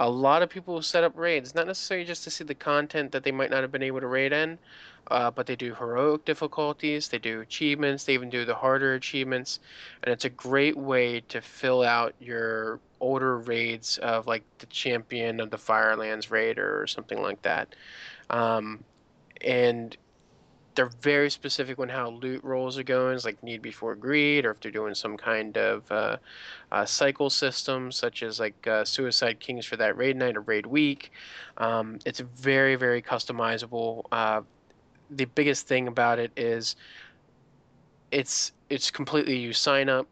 A 0.00 0.08
lot 0.08 0.42
of 0.42 0.48
people 0.48 0.80
set 0.80 1.04
up 1.04 1.12
raids, 1.16 1.54
not 1.54 1.66
necessarily 1.66 2.06
just 2.06 2.24
to 2.24 2.30
see 2.30 2.44
the 2.44 2.54
content 2.54 3.12
that 3.12 3.22
they 3.22 3.32
might 3.32 3.50
not 3.50 3.60
have 3.60 3.70
been 3.70 3.82
able 3.82 4.00
to 4.00 4.06
raid 4.06 4.32
in, 4.32 4.58
uh, 5.10 5.30
but 5.30 5.46
they 5.46 5.56
do 5.56 5.74
heroic 5.74 6.24
difficulties, 6.24 7.08
they 7.08 7.18
do 7.18 7.42
achievements, 7.42 8.04
they 8.04 8.14
even 8.14 8.30
do 8.30 8.46
the 8.46 8.54
harder 8.54 8.94
achievements, 8.94 9.60
and 10.02 10.10
it's 10.10 10.24
a 10.24 10.30
great 10.30 10.76
way 10.76 11.20
to 11.28 11.42
fill 11.42 11.82
out 11.82 12.14
your 12.20 12.80
older 13.00 13.38
raids 13.38 13.98
of 13.98 14.26
like 14.26 14.42
the 14.58 14.66
champion 14.66 15.38
of 15.38 15.50
the 15.50 15.58
Firelands 15.58 16.30
raid 16.30 16.58
or 16.58 16.86
something 16.86 17.20
like 17.20 17.42
that. 17.42 17.74
Um, 18.30 18.82
and 19.42 19.94
they're 20.74 20.90
very 21.00 21.30
specific 21.30 21.78
on 21.78 21.88
how 21.88 22.10
loot 22.10 22.42
rolls 22.42 22.78
are 22.78 22.82
going, 22.82 23.14
it's 23.14 23.24
like 23.24 23.42
need 23.42 23.62
before 23.62 23.94
greed, 23.94 24.44
or 24.44 24.52
if 24.52 24.60
they're 24.60 24.72
doing 24.72 24.94
some 24.94 25.16
kind 25.16 25.56
of 25.56 25.90
uh, 25.90 26.16
uh, 26.72 26.84
cycle 26.84 27.30
system, 27.30 27.92
such 27.92 28.22
as 28.22 28.40
like 28.40 28.66
uh, 28.66 28.84
Suicide 28.84 29.40
Kings 29.40 29.66
for 29.66 29.76
that 29.76 29.96
raid 29.96 30.16
night 30.16 30.36
or 30.36 30.40
raid 30.40 30.66
week. 30.66 31.12
Um, 31.58 31.98
it's 32.04 32.20
very, 32.20 32.76
very 32.76 33.02
customizable. 33.02 34.04
Uh, 34.10 34.42
the 35.10 35.26
biggest 35.26 35.66
thing 35.66 35.86
about 35.86 36.18
it 36.18 36.32
is 36.36 36.76
it's 38.10 38.52
it's 38.70 38.90
completely 38.90 39.36
you 39.36 39.52
sign 39.52 39.88
up, 39.88 40.06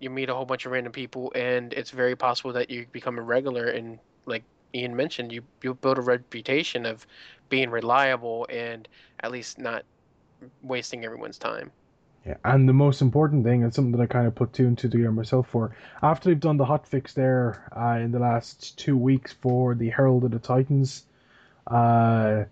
you 0.00 0.10
meet 0.10 0.28
a 0.28 0.34
whole 0.34 0.44
bunch 0.44 0.66
of 0.66 0.72
random 0.72 0.92
people, 0.92 1.32
and 1.34 1.72
it's 1.72 1.90
very 1.90 2.16
possible 2.16 2.52
that 2.52 2.70
you 2.70 2.86
become 2.92 3.18
a 3.18 3.22
regular. 3.22 3.68
And 3.68 3.98
like 4.26 4.44
Ian 4.74 4.94
mentioned, 4.94 5.32
you 5.32 5.42
you 5.62 5.74
build 5.74 5.98
a 5.98 6.02
reputation 6.02 6.84
of 6.86 7.06
being 7.48 7.70
reliable 7.70 8.46
and 8.50 8.88
at 9.20 9.30
least 9.30 9.58
not 9.58 9.84
wasting 10.62 11.04
everyone's 11.04 11.38
time. 11.38 11.70
Yeah, 12.26 12.36
and 12.44 12.68
the 12.68 12.72
most 12.72 13.02
important 13.02 13.44
thing, 13.44 13.64
and 13.64 13.74
something 13.74 13.92
that 13.92 14.00
I 14.00 14.06
kind 14.06 14.28
of 14.28 14.34
put 14.34 14.52
two 14.52 14.66
and 14.66 14.78
two 14.78 14.88
together 14.88 15.10
myself 15.10 15.48
for, 15.48 15.74
after 16.02 16.28
they've 16.28 16.38
done 16.38 16.56
the 16.56 16.64
hotfix 16.64 17.14
there 17.14 17.68
uh, 17.76 17.98
in 17.98 18.12
the 18.12 18.20
last 18.20 18.78
two 18.78 18.96
weeks 18.96 19.32
for 19.32 19.74
the 19.74 19.90
Herald 19.90 20.22
of 20.22 20.30
the 20.30 20.38
Titans 20.38 21.04
uh, 21.66 22.44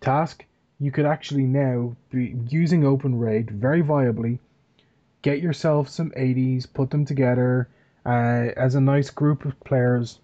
task, 0.00 0.46
you 0.80 0.90
could 0.90 1.04
actually 1.04 1.44
now 1.44 1.94
be 2.10 2.34
using 2.48 2.86
Open 2.86 3.18
Raid 3.18 3.50
very 3.50 3.82
viably. 3.82 4.38
Get 5.20 5.40
yourself 5.40 5.88
some 5.88 6.10
80s, 6.12 6.66
put 6.72 6.90
them 6.90 7.04
together 7.04 7.68
uh, 8.06 8.48
as 8.56 8.74
a 8.74 8.80
nice 8.80 9.10
group 9.10 9.44
of 9.44 9.58
players 9.60 10.20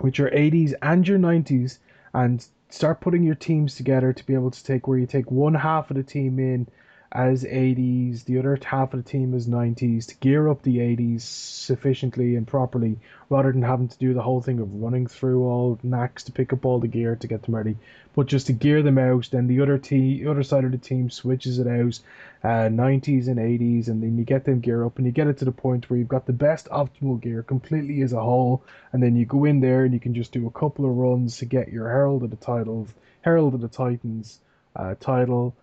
with 0.00 0.16
your 0.16 0.30
80s 0.30 0.74
and 0.80 1.06
your 1.06 1.18
90s, 1.18 1.78
and 2.14 2.46
start 2.72 3.00
putting 3.00 3.22
your 3.22 3.34
teams 3.34 3.74
together 3.74 4.12
to 4.12 4.24
be 4.24 4.32
able 4.34 4.50
to 4.50 4.64
take 4.64 4.88
where 4.88 4.98
you 4.98 5.06
take 5.06 5.30
one 5.30 5.54
half 5.54 5.90
of 5.90 5.96
the 5.96 6.02
team 6.02 6.38
in 6.38 6.66
as 7.14 7.44
80s, 7.44 8.24
the 8.24 8.38
other 8.38 8.58
half 8.64 8.94
of 8.94 9.04
the 9.04 9.10
team 9.10 9.34
as 9.34 9.46
90s 9.46 10.06
to 10.06 10.14
gear 10.16 10.48
up 10.48 10.62
the 10.62 10.78
80s 10.78 11.20
sufficiently 11.20 12.36
and 12.36 12.46
properly 12.46 12.98
rather 13.28 13.52
than 13.52 13.60
having 13.60 13.88
to 13.88 13.98
do 13.98 14.14
the 14.14 14.22
whole 14.22 14.40
thing 14.40 14.60
of 14.60 14.72
running 14.72 15.06
through 15.06 15.44
all 15.44 15.78
Naxx 15.84 16.24
to 16.24 16.32
pick 16.32 16.54
up 16.54 16.64
all 16.64 16.80
the 16.80 16.88
gear 16.88 17.16
to 17.16 17.26
get 17.26 17.42
them 17.42 17.54
ready. 17.54 17.76
But 18.14 18.28
just 18.28 18.46
to 18.46 18.54
gear 18.54 18.82
them 18.82 18.96
out, 18.96 19.28
then 19.30 19.46
the 19.46 19.60
other 19.60 19.76
team, 19.76 20.26
other 20.26 20.42
side 20.42 20.64
of 20.64 20.72
the 20.72 20.78
team 20.78 21.10
switches 21.10 21.58
it 21.58 21.66
out, 21.66 22.00
uh, 22.42 22.68
90s 22.68 23.28
and 23.28 23.38
80s, 23.38 23.88
and 23.88 24.02
then 24.02 24.16
you 24.16 24.24
get 24.24 24.44
them 24.44 24.60
gear 24.60 24.84
up 24.84 24.96
and 24.96 25.04
you 25.04 25.12
get 25.12 25.26
it 25.26 25.38
to 25.38 25.44
the 25.44 25.52
point 25.52 25.90
where 25.90 25.98
you've 25.98 26.08
got 26.08 26.24
the 26.24 26.32
best 26.32 26.68
optimal 26.70 27.20
gear 27.20 27.42
completely 27.42 28.00
as 28.00 28.14
a 28.14 28.20
whole, 28.20 28.62
and 28.92 29.02
then 29.02 29.16
you 29.16 29.26
go 29.26 29.44
in 29.44 29.60
there 29.60 29.84
and 29.84 29.92
you 29.92 30.00
can 30.00 30.14
just 30.14 30.32
do 30.32 30.46
a 30.46 30.50
couple 30.50 30.86
of 30.86 30.96
runs 30.96 31.38
to 31.38 31.44
get 31.44 31.72
your 31.72 31.88
Herald 31.88 32.22
of 32.22 32.30
the 32.30 32.36
Titles, 32.36 32.88
Herald 33.20 33.52
of 33.52 33.60
the 33.60 33.68
Titans 33.68 34.40
uh, 34.74 34.94
title 34.98 35.54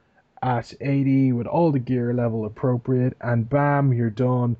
at 0.41 0.73
80 0.79 1.33
with 1.33 1.47
all 1.47 1.71
the 1.71 1.79
gear 1.79 2.13
level 2.13 2.45
appropriate, 2.45 3.15
and 3.21 3.49
bam, 3.49 3.93
you're 3.93 4.09
done. 4.09 4.55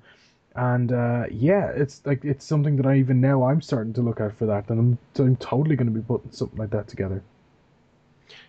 And 0.56 0.92
uh, 0.92 1.26
yeah, 1.32 1.70
it's 1.70 2.02
like 2.06 2.26
it's 2.26 2.46
something 2.46 2.76
that 2.78 2.86
I 2.86 2.98
even 2.98 3.22
now 3.22 3.44
I'm 3.44 3.62
starting 3.62 3.94
to 3.94 4.02
look 4.02 4.20
at 4.20 4.38
for 4.38 4.46
that, 4.48 4.70
and 4.70 4.80
I'm 4.80 5.24
I'm 5.24 5.36
totally 5.38 5.76
going 5.76 5.88
to 5.88 5.94
be 5.94 6.02
putting 6.02 6.32
something 6.32 6.58
like 6.58 6.72
that 6.72 6.88
together. 6.88 7.24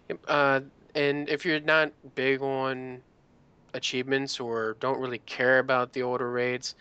Yep. 0.09 0.19
Uh, 0.27 0.61
and 0.95 1.29
if 1.29 1.45
you're 1.45 1.61
not 1.61 1.93
big 2.15 2.43
on 2.43 3.01
achievements 3.75 4.41
or 4.41 4.77
don't 4.81 4.99
really 4.99 5.19
care 5.21 5.61
about 5.61 5.93
the 5.93 6.03
older 6.03 6.31
raids, 6.31 6.75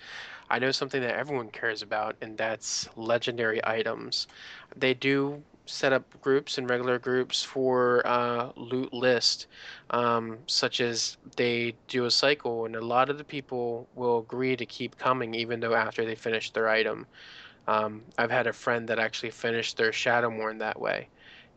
I 0.49 0.57
know 0.57 0.71
something 0.71 1.01
that 1.01 1.15
everyone 1.15 1.49
cares 1.49 1.83
about, 1.83 2.15
and 2.21 2.37
that's 2.37 2.89
legendary 2.95 3.61
items. 3.63 4.27
They 4.75 4.95
do 4.95 5.43
set 5.69 5.93
up 5.93 6.03
groups 6.21 6.57
and 6.57 6.69
regular 6.69 6.99
groups 6.99 7.43
for 7.43 8.05
uh, 8.05 8.51
loot 8.55 8.91
list, 8.93 9.47
um, 9.91 10.37
such 10.47 10.81
as 10.81 11.17
they 11.35 11.75
do 11.87 12.05
a 12.05 12.11
cycle, 12.11 12.65
and 12.65 12.75
a 12.75 12.81
lot 12.81 13.09
of 13.09 13.17
the 13.17 13.23
people 13.23 13.87
will 13.95 14.19
agree 14.19 14.55
to 14.55 14.65
keep 14.65 14.97
coming 14.97 15.33
even 15.33 15.59
though 15.59 15.75
after 15.75 16.05
they 16.05 16.15
finish 16.15 16.51
their 16.51 16.67
item. 16.67 17.05
Um, 17.67 18.01
I've 18.17 18.31
had 18.31 18.47
a 18.47 18.53
friend 18.53 18.87
that 18.89 18.99
actually 18.99 19.29
finished 19.31 19.77
their 19.77 19.91
Shadowmourne 19.91 20.59
that 20.59 20.79
way, 20.79 21.07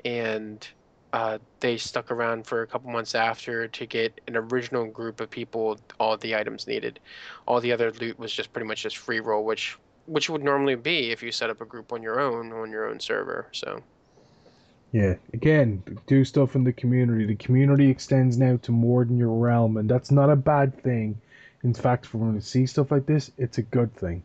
and 0.04 0.66
uh, 1.12 1.38
they 1.60 1.76
stuck 1.76 2.10
around 2.10 2.46
for 2.46 2.62
a 2.62 2.66
couple 2.66 2.90
months 2.90 3.14
after 3.14 3.68
to 3.68 3.86
get 3.86 4.20
an 4.26 4.36
original 4.36 4.86
group 4.86 5.20
of 5.20 5.30
people 5.30 5.78
all 6.00 6.16
the 6.16 6.36
items 6.36 6.66
needed. 6.66 7.00
All 7.46 7.60
the 7.60 7.72
other 7.72 7.92
loot 7.92 8.18
was 8.18 8.32
just 8.32 8.52
pretty 8.52 8.66
much 8.66 8.82
just 8.82 8.98
free 8.98 9.20
roll, 9.20 9.44
which 9.44 9.78
which 10.06 10.28
would 10.28 10.42
normally 10.42 10.74
be 10.74 11.12
if 11.12 11.22
you 11.22 11.30
set 11.30 11.48
up 11.48 11.60
a 11.60 11.64
group 11.64 11.92
on 11.92 12.02
your 12.02 12.20
own 12.20 12.52
on 12.52 12.70
your 12.70 12.88
own 12.88 13.00
server. 13.00 13.48
So. 13.52 13.82
Yeah, 14.92 15.14
again, 15.32 15.82
do 16.06 16.22
stuff 16.22 16.54
in 16.54 16.64
the 16.64 16.72
community. 16.72 17.24
The 17.24 17.34
community 17.34 17.88
extends 17.88 18.36
now 18.36 18.58
to 18.58 18.72
more 18.72 19.06
than 19.06 19.16
your 19.16 19.32
realm, 19.32 19.78
and 19.78 19.88
that's 19.88 20.10
not 20.10 20.28
a 20.28 20.36
bad 20.36 20.82
thing. 20.82 21.18
In 21.62 21.72
fact, 21.72 22.04
for 22.04 22.18
when 22.18 22.34
you 22.34 22.42
see 22.42 22.66
stuff 22.66 22.90
like 22.90 23.06
this, 23.06 23.30
it's 23.38 23.56
a 23.56 23.62
good 23.62 23.94
thing. 23.94 24.22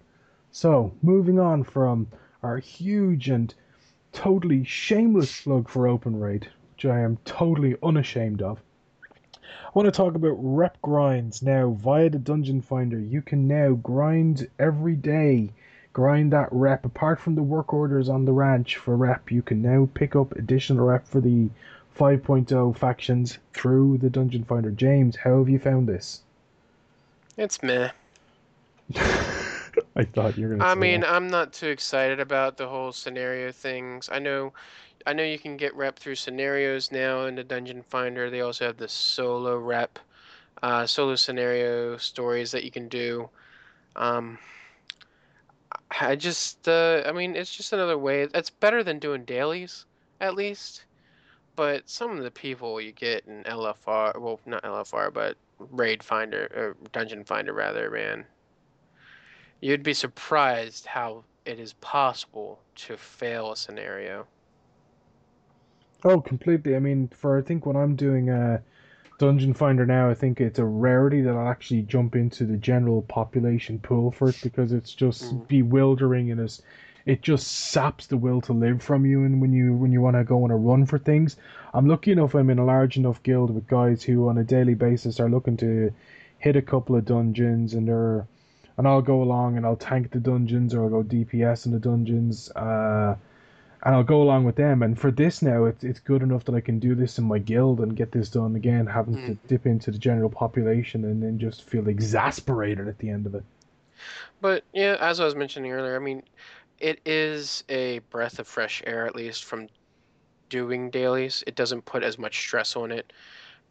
So, 0.51 0.93
moving 1.01 1.39
on 1.39 1.63
from 1.63 2.07
our 2.43 2.57
huge 2.57 3.29
and 3.29 3.53
totally 4.11 4.65
shameless 4.65 5.41
plug 5.41 5.69
for 5.69 5.87
Open 5.87 6.19
Raid, 6.19 6.49
which 6.73 6.85
I 6.85 6.99
am 6.99 7.17
totally 7.23 7.77
unashamed 7.81 8.41
of. 8.41 8.61
I 9.43 9.69
want 9.73 9.85
to 9.85 9.91
talk 9.91 10.15
about 10.15 10.35
rep 10.37 10.81
grinds 10.81 11.41
now 11.41 11.69
via 11.69 12.09
the 12.09 12.19
Dungeon 12.19 12.61
Finder. 12.61 12.99
You 12.99 13.21
can 13.21 13.47
now 13.47 13.71
grind 13.71 14.49
every 14.59 14.97
day 14.97 15.53
grind 15.97 16.31
that 16.31 16.47
rep. 16.51 16.85
Apart 16.85 17.19
from 17.19 17.33
the 17.33 17.41
work 17.41 17.73
orders 17.73 18.07
on 18.07 18.23
the 18.23 18.31
ranch 18.31 18.77
for 18.77 18.95
rep, 18.95 19.31
you 19.31 19.41
can 19.41 19.63
now 19.63 19.89
pick 19.95 20.15
up 20.15 20.31
additional 20.33 20.85
rep 20.85 21.07
for 21.07 21.19
the 21.19 21.49
5.0 21.97 22.77
factions 22.77 23.39
through 23.51 23.97
the 23.97 24.07
Dungeon 24.11 24.43
Finder. 24.43 24.69
James, 24.69 25.15
how 25.15 25.39
have 25.39 25.49
you 25.49 25.57
found 25.57 25.89
this? 25.89 26.21
It's 27.35 27.63
meh. 27.63 27.89
I 28.95 30.03
thought 30.13 30.37
you 30.37 30.47
were 30.47 30.55
gonna. 30.57 30.69
I 30.69 30.75
mean, 30.75 31.01
that. 31.01 31.11
I'm 31.11 31.29
not 31.29 31.51
too 31.51 31.69
excited 31.69 32.19
about 32.19 32.57
the 32.57 32.67
whole 32.67 32.91
scenario 32.91 33.51
things. 33.51 34.07
I 34.11 34.19
know, 34.19 34.53
I 35.07 35.13
know 35.13 35.23
you 35.23 35.39
can 35.39 35.57
get 35.57 35.75
rep 35.75 35.97
through 35.97 36.13
scenarios 36.13 36.91
now 36.91 37.25
in 37.25 37.33
the 37.33 37.43
Dungeon 37.43 37.81
Finder. 37.81 38.29
They 38.29 38.41
also 38.41 38.67
have 38.67 38.77
the 38.77 38.87
solo 38.87 39.57
rep, 39.57 39.97
uh, 40.61 40.85
solo 40.85 41.15
scenario 41.15 41.97
stories 41.97 42.51
that 42.51 42.63
you 42.63 42.69
can 42.69 42.87
do. 42.87 43.31
Um, 43.95 44.37
I 45.99 46.15
just, 46.15 46.67
uh, 46.67 47.03
I 47.05 47.11
mean, 47.11 47.35
it's 47.35 47.55
just 47.55 47.73
another 47.73 47.97
way. 47.97 48.27
It's 48.33 48.49
better 48.49 48.83
than 48.83 48.99
doing 48.99 49.25
dailies, 49.25 49.85
at 50.21 50.35
least. 50.35 50.85
But 51.55 51.89
some 51.89 52.17
of 52.17 52.23
the 52.23 52.31
people 52.31 52.79
you 52.79 52.91
get 52.91 53.25
in 53.25 53.43
LFR, 53.43 54.19
well, 54.19 54.39
not 54.45 54.63
LFR, 54.63 55.11
but 55.11 55.37
Raid 55.59 56.03
Finder, 56.03 56.47
or 56.55 56.77
Dungeon 56.91 57.23
Finder, 57.23 57.53
rather, 57.53 57.89
man. 57.89 58.25
You'd 59.59 59.81
be 59.81 59.95
surprised 59.95 60.85
how 60.85 61.23
it 61.45 61.59
is 61.59 61.73
possible 61.73 62.59
to 62.75 62.95
fail 62.95 63.51
a 63.51 63.57
scenario. 63.57 64.27
Oh, 66.03 66.21
completely. 66.21 66.75
I 66.75 66.79
mean, 66.79 67.07
for 67.07 67.37
I 67.37 67.41
think 67.41 67.65
when 67.65 67.75
I'm 67.75 67.95
doing 67.95 68.29
uh, 68.29 68.59
Dungeon 69.17 69.53
Finder 69.53 69.85
now, 69.85 70.09
I 70.09 70.13
think 70.13 70.39
it's 70.39 70.59
a 70.59 70.65
rarity 70.65 71.21
that 71.21 71.35
I'll 71.35 71.47
actually 71.47 71.81
jump 71.81 72.15
into 72.15 72.45
the 72.45 72.57
general 72.57 73.01
population 73.03 73.79
pool 73.79 74.11
for 74.11 74.29
it 74.29 74.39
because 74.43 74.71
it's 74.71 74.93
just 74.93 75.33
Mm. 75.33 75.47
bewildering 75.47 76.29
and 76.31 76.39
it's, 76.39 76.61
it 77.05 77.21
just 77.23 77.47
saps 77.47 78.05
the 78.07 78.17
will 78.17 78.41
to 78.41 78.53
live 78.53 78.81
from 78.83 79.05
you. 79.05 79.23
And 79.23 79.41
when 79.41 79.53
you 79.53 79.73
when 79.73 79.91
you 79.91 80.01
want 80.01 80.17
to 80.17 80.23
go 80.23 80.43
on 80.43 80.51
a 80.51 80.57
run 80.57 80.85
for 80.85 80.99
things, 80.99 81.35
I'm 81.73 81.87
lucky 81.87 82.11
enough 82.11 82.35
I'm 82.35 82.49
in 82.49 82.59
a 82.59 82.65
large 82.65 82.97
enough 82.97 83.23
guild 83.23 83.49
with 83.53 83.65
guys 83.67 84.03
who 84.03 84.27
on 84.29 84.37
a 84.37 84.43
daily 84.43 84.75
basis 84.75 85.19
are 85.19 85.29
looking 85.29 85.57
to 85.57 85.91
hit 86.37 86.55
a 86.55 86.61
couple 86.61 86.95
of 86.95 87.05
dungeons 87.05 87.73
and 87.73 87.87
they're 87.87 88.27
and 88.77 88.87
I'll 88.87 89.01
go 89.01 89.23
along 89.23 89.57
and 89.57 89.65
I'll 89.65 89.75
tank 89.75 90.11
the 90.11 90.19
dungeons 90.19 90.75
or 90.75 90.83
I'll 90.83 90.89
go 90.89 91.03
DPS 91.03 91.65
in 91.65 91.71
the 91.71 91.79
dungeons. 91.79 92.51
Uh, 92.55 93.15
and 93.87 93.95
I'll 93.95 94.03
go 94.03 94.21
along 94.21 94.43
with 94.43 94.57
them. 94.57 94.83
And 94.83 94.99
for 94.99 95.11
this 95.11 95.41
now, 95.41 95.63
it's 95.63 95.81
it's 95.81 96.01
good 96.01 96.21
enough 96.21 96.43
that 96.45 96.55
I 96.55 96.59
can 96.59 96.77
do 96.77 96.93
this 96.93 97.17
in 97.19 97.23
my 97.23 97.39
guild 97.39 97.79
and 97.79 97.95
get 97.95 98.11
this 98.11 98.29
done 98.29 98.55
again, 98.57 98.85
having 98.85 99.17
to 99.19 99.31
Mm. 99.31 99.37
dip 99.47 99.65
into 99.65 99.91
the 99.91 99.97
general 99.97 100.29
population 100.29 101.05
and 101.05 101.23
then 101.23 101.39
just 101.39 101.63
feel 101.63 101.87
exasperated 101.87 102.89
at 102.89 102.99
the 102.99 103.09
end 103.09 103.25
of 103.25 103.33
it. 103.35 103.45
But 104.41 104.65
yeah, 104.73 104.97
as 104.99 105.19
I 105.21 105.25
was 105.25 105.35
mentioning 105.35 105.71
earlier, 105.71 105.95
I 105.95 105.99
mean, 105.99 106.23
it 106.79 106.99
is 107.05 107.63
a 107.69 107.99
breath 108.09 108.39
of 108.39 108.47
fresh 108.47 108.83
air, 108.85 109.05
at 109.05 109.15
least 109.15 109.45
from 109.45 109.69
doing 110.49 110.89
dailies. 110.89 111.43
It 111.47 111.55
doesn't 111.55 111.85
put 111.85 112.03
as 112.03 112.17
much 112.19 112.39
stress 112.39 112.75
on 112.75 112.91
it 112.91 113.13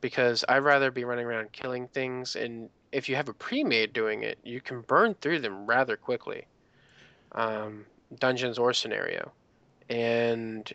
because 0.00 0.44
I'd 0.48 0.58
rather 0.64 0.90
be 0.90 1.04
running 1.04 1.26
around 1.26 1.52
killing 1.52 1.88
things. 1.88 2.36
And 2.36 2.70
if 2.92 3.08
you 3.08 3.16
have 3.16 3.28
a 3.28 3.34
pre-made 3.34 3.92
doing 3.92 4.22
it, 4.22 4.38
you 4.44 4.60
can 4.62 4.80
burn 4.82 5.14
through 5.14 5.40
them 5.40 5.66
rather 5.66 5.96
quickly, 5.96 6.46
um, 7.32 7.86
dungeons 8.18 8.58
or 8.58 8.72
scenario. 8.72 9.32
And 9.88 10.72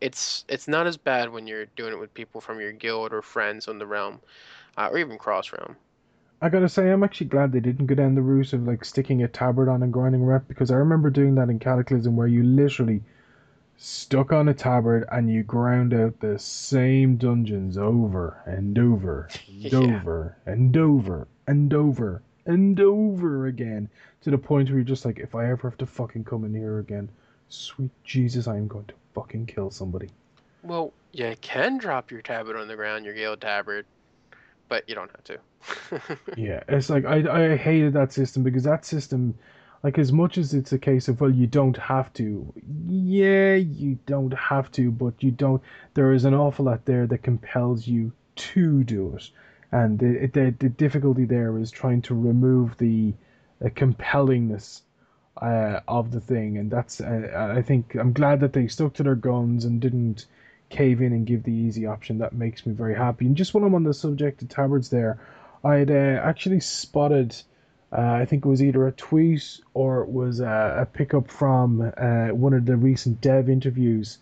it's 0.00 0.44
it's 0.48 0.68
not 0.68 0.86
as 0.86 0.96
bad 0.96 1.30
when 1.30 1.46
you're 1.46 1.66
doing 1.76 1.92
it 1.94 1.98
with 2.00 2.14
people 2.14 2.40
from 2.40 2.60
your 2.60 2.72
guild 2.72 3.12
or 3.12 3.22
friends 3.22 3.68
on 3.68 3.78
the 3.78 3.86
realm, 3.86 4.20
uh, 4.76 4.88
or 4.92 4.98
even 4.98 5.18
cross 5.18 5.52
realm. 5.52 5.76
I 6.42 6.50
gotta 6.50 6.68
say, 6.68 6.90
I'm 6.90 7.02
actually 7.02 7.28
glad 7.28 7.50
they 7.52 7.60
didn't 7.60 7.86
go 7.86 7.94
down 7.94 8.14
the 8.14 8.20
route 8.20 8.52
of 8.52 8.66
like 8.66 8.84
sticking 8.84 9.22
a 9.22 9.28
tabard 9.28 9.70
on 9.70 9.82
and 9.82 9.90
grinding 9.90 10.22
rep 10.22 10.46
because 10.48 10.70
I 10.70 10.74
remember 10.74 11.08
doing 11.08 11.34
that 11.36 11.48
in 11.48 11.58
Cataclysm 11.58 12.14
where 12.14 12.26
you 12.26 12.42
literally 12.42 13.02
stuck 13.76 14.32
on 14.32 14.48
a 14.48 14.54
tabard 14.54 15.06
and 15.12 15.30
you 15.30 15.42
ground 15.42 15.94
out 15.94 16.20
the 16.20 16.38
same 16.38 17.16
dungeons 17.16 17.78
over 17.78 18.42
and 18.46 18.78
over 18.78 19.30
and 19.62 19.74
Yeah. 19.74 19.74
over 19.74 20.36
and 20.46 20.76
over 20.76 21.28
and 21.46 21.74
over 21.74 22.22
and 22.46 22.80
over 22.80 23.46
again 23.46 23.88
to 24.22 24.30
the 24.30 24.38
point 24.38 24.68
where 24.68 24.78
you're 24.78 24.84
just 24.84 25.04
like, 25.04 25.18
if 25.18 25.34
I 25.34 25.50
ever 25.50 25.68
have 25.70 25.78
to 25.78 25.86
fucking 25.86 26.24
come 26.24 26.44
in 26.44 26.54
here 26.54 26.78
again, 26.78 27.10
sweet 27.50 27.90
Jesus, 28.04 28.46
I 28.48 28.56
am 28.56 28.68
going 28.68 28.86
to 28.86 28.94
fucking 29.14 29.46
kill 29.46 29.70
somebody. 29.70 30.08
Well, 30.62 30.92
you 31.12 31.34
can 31.40 31.78
drop 31.78 32.10
your 32.10 32.22
tabard 32.22 32.56
on 32.56 32.68
the 32.68 32.76
ground, 32.76 33.04
your 33.04 33.14
guild 33.14 33.40
tabard, 33.40 33.86
but 34.68 34.88
you 34.88 34.94
don't 34.94 35.10
have 35.10 35.24
to. 35.24 35.38
Yeah, 36.36 36.62
it's 36.68 36.88
like 36.88 37.04
I 37.04 37.52
I 37.52 37.56
hated 37.56 37.92
that 37.94 38.12
system 38.12 38.42
because 38.42 38.64
that 38.64 38.84
system, 38.84 39.34
like 39.82 39.98
as 39.98 40.12
much 40.12 40.38
as 40.38 40.54
it's 40.54 40.72
a 40.72 40.78
case 40.78 41.08
of 41.08 41.20
well 41.20 41.30
you 41.30 41.46
don't 41.46 41.76
have 41.76 42.12
to, 42.14 42.52
yeah 42.86 43.54
you 43.56 43.98
don't 44.06 44.32
have 44.32 44.70
to, 44.72 44.90
but 44.90 45.22
you 45.22 45.30
don't. 45.30 45.62
There 45.94 46.12
is 46.12 46.24
an 46.24 46.34
awful 46.34 46.64
lot 46.66 46.84
there 46.86 47.06
that 47.08 47.22
compels 47.22 47.86
you 47.86 48.12
to 48.36 48.84
do 48.84 49.16
it, 49.16 49.30
and 49.72 49.98
the 49.98 50.26
the, 50.32 50.54
the 50.58 50.68
difficulty 50.68 51.24
there 51.24 51.58
is 51.58 51.70
trying 51.70 52.02
to 52.02 52.14
remove 52.14 52.78
the, 52.78 53.12
uh 53.62 53.68
compellingness, 53.68 54.82
uh, 55.36 55.80
of 55.88 56.10
the 56.10 56.20
thing, 56.20 56.58
and 56.58 56.70
that's 56.70 57.00
uh, 57.00 57.54
I 57.56 57.62
think 57.62 57.94
I'm 57.94 58.12
glad 58.12 58.40
that 58.40 58.52
they 58.52 58.66
stuck 58.68 58.94
to 58.94 59.02
their 59.02 59.14
guns 59.14 59.64
and 59.64 59.80
didn't 59.80 60.26
cave 60.68 61.00
in 61.02 61.12
and 61.12 61.26
give 61.26 61.42
the 61.42 61.52
easy 61.52 61.86
option. 61.86 62.18
That 62.18 62.32
makes 62.32 62.64
me 62.64 62.72
very 62.72 62.94
happy. 62.94 63.26
And 63.26 63.36
just 63.36 63.54
while 63.54 63.64
I'm 63.64 63.74
on 63.74 63.84
the 63.84 63.94
subject 63.94 64.42
of 64.42 64.48
tabards 64.48 64.90
there. 64.90 65.18
I'd 65.62 65.90
uh, 65.90 66.20
actually 66.22 66.60
spotted, 66.60 67.36
uh, 67.92 68.00
I 68.00 68.24
think 68.24 68.44
it 68.44 68.48
was 68.48 68.62
either 68.62 68.86
a 68.86 68.92
tweet 68.92 69.60
or 69.74 70.02
it 70.02 70.08
was 70.08 70.40
a 70.40 70.88
pickup 70.92 71.30
from 71.30 71.92
uh, 71.96 72.28
one 72.28 72.54
of 72.54 72.64
the 72.64 72.76
recent 72.76 73.20
dev 73.20 73.48
interviews 73.48 74.18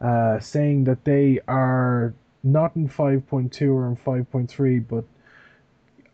uh, 0.00 0.40
saying 0.40 0.84
that 0.84 1.04
they 1.04 1.40
are 1.46 2.14
not 2.42 2.74
in 2.74 2.88
5.2 2.88 3.72
or 3.72 3.86
in 3.86 3.96
5.3, 3.96 4.88
but 4.88 5.04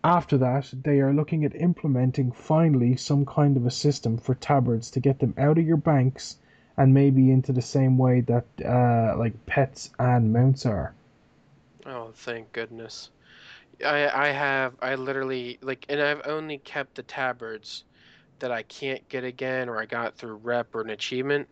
after 0.05 0.38
that, 0.38 0.72
they 0.84 1.01
are 1.01 1.12
looking 1.12 1.44
at 1.44 1.55
implementing 1.55 2.32
finally 2.32 2.96
some 2.96 3.26
kind 3.26 3.57
of 3.57 3.66
a 3.66 3.70
system 3.70 4.16
for 4.18 4.34
tabards 4.34 4.90
to 4.92 5.01
get 5.01 5.18
them 5.18 5.34
out 5.36 5.59
of 5.59 5.66
your 5.66 5.76
banks 5.76 6.36
and 6.76 6.94
maybe 6.94 7.30
into 7.30 7.53
the 7.53 7.62
same 7.62 7.99
way 7.99 8.20
that 8.20 8.46
uh, 8.64 9.16
like 9.18 9.46
pets 9.46 9.90
and 9.99 10.32
mounts 10.32 10.64
are. 10.64 10.94
Oh, 11.84 12.12
thank 12.14 12.53
goodness. 12.53 13.11
I 13.84 14.09
I 14.09 14.28
have 14.28 14.74
I 14.80 14.94
literally 14.94 15.59
like 15.62 15.86
and 15.88 16.01
I've 16.01 16.22
only 16.26 16.59
kept 16.59 16.94
the 16.94 17.03
tabards 17.03 17.84
that 18.38 18.53
I 18.53 18.62
can't 18.62 19.09
get 19.09 19.24
again 19.24 19.68
or 19.68 19.80
I 19.80 19.86
got 19.86 20.16
through 20.16 20.36
rep 20.36 20.74
or 20.74 20.80
an 20.80 20.90
achievement. 20.90 21.49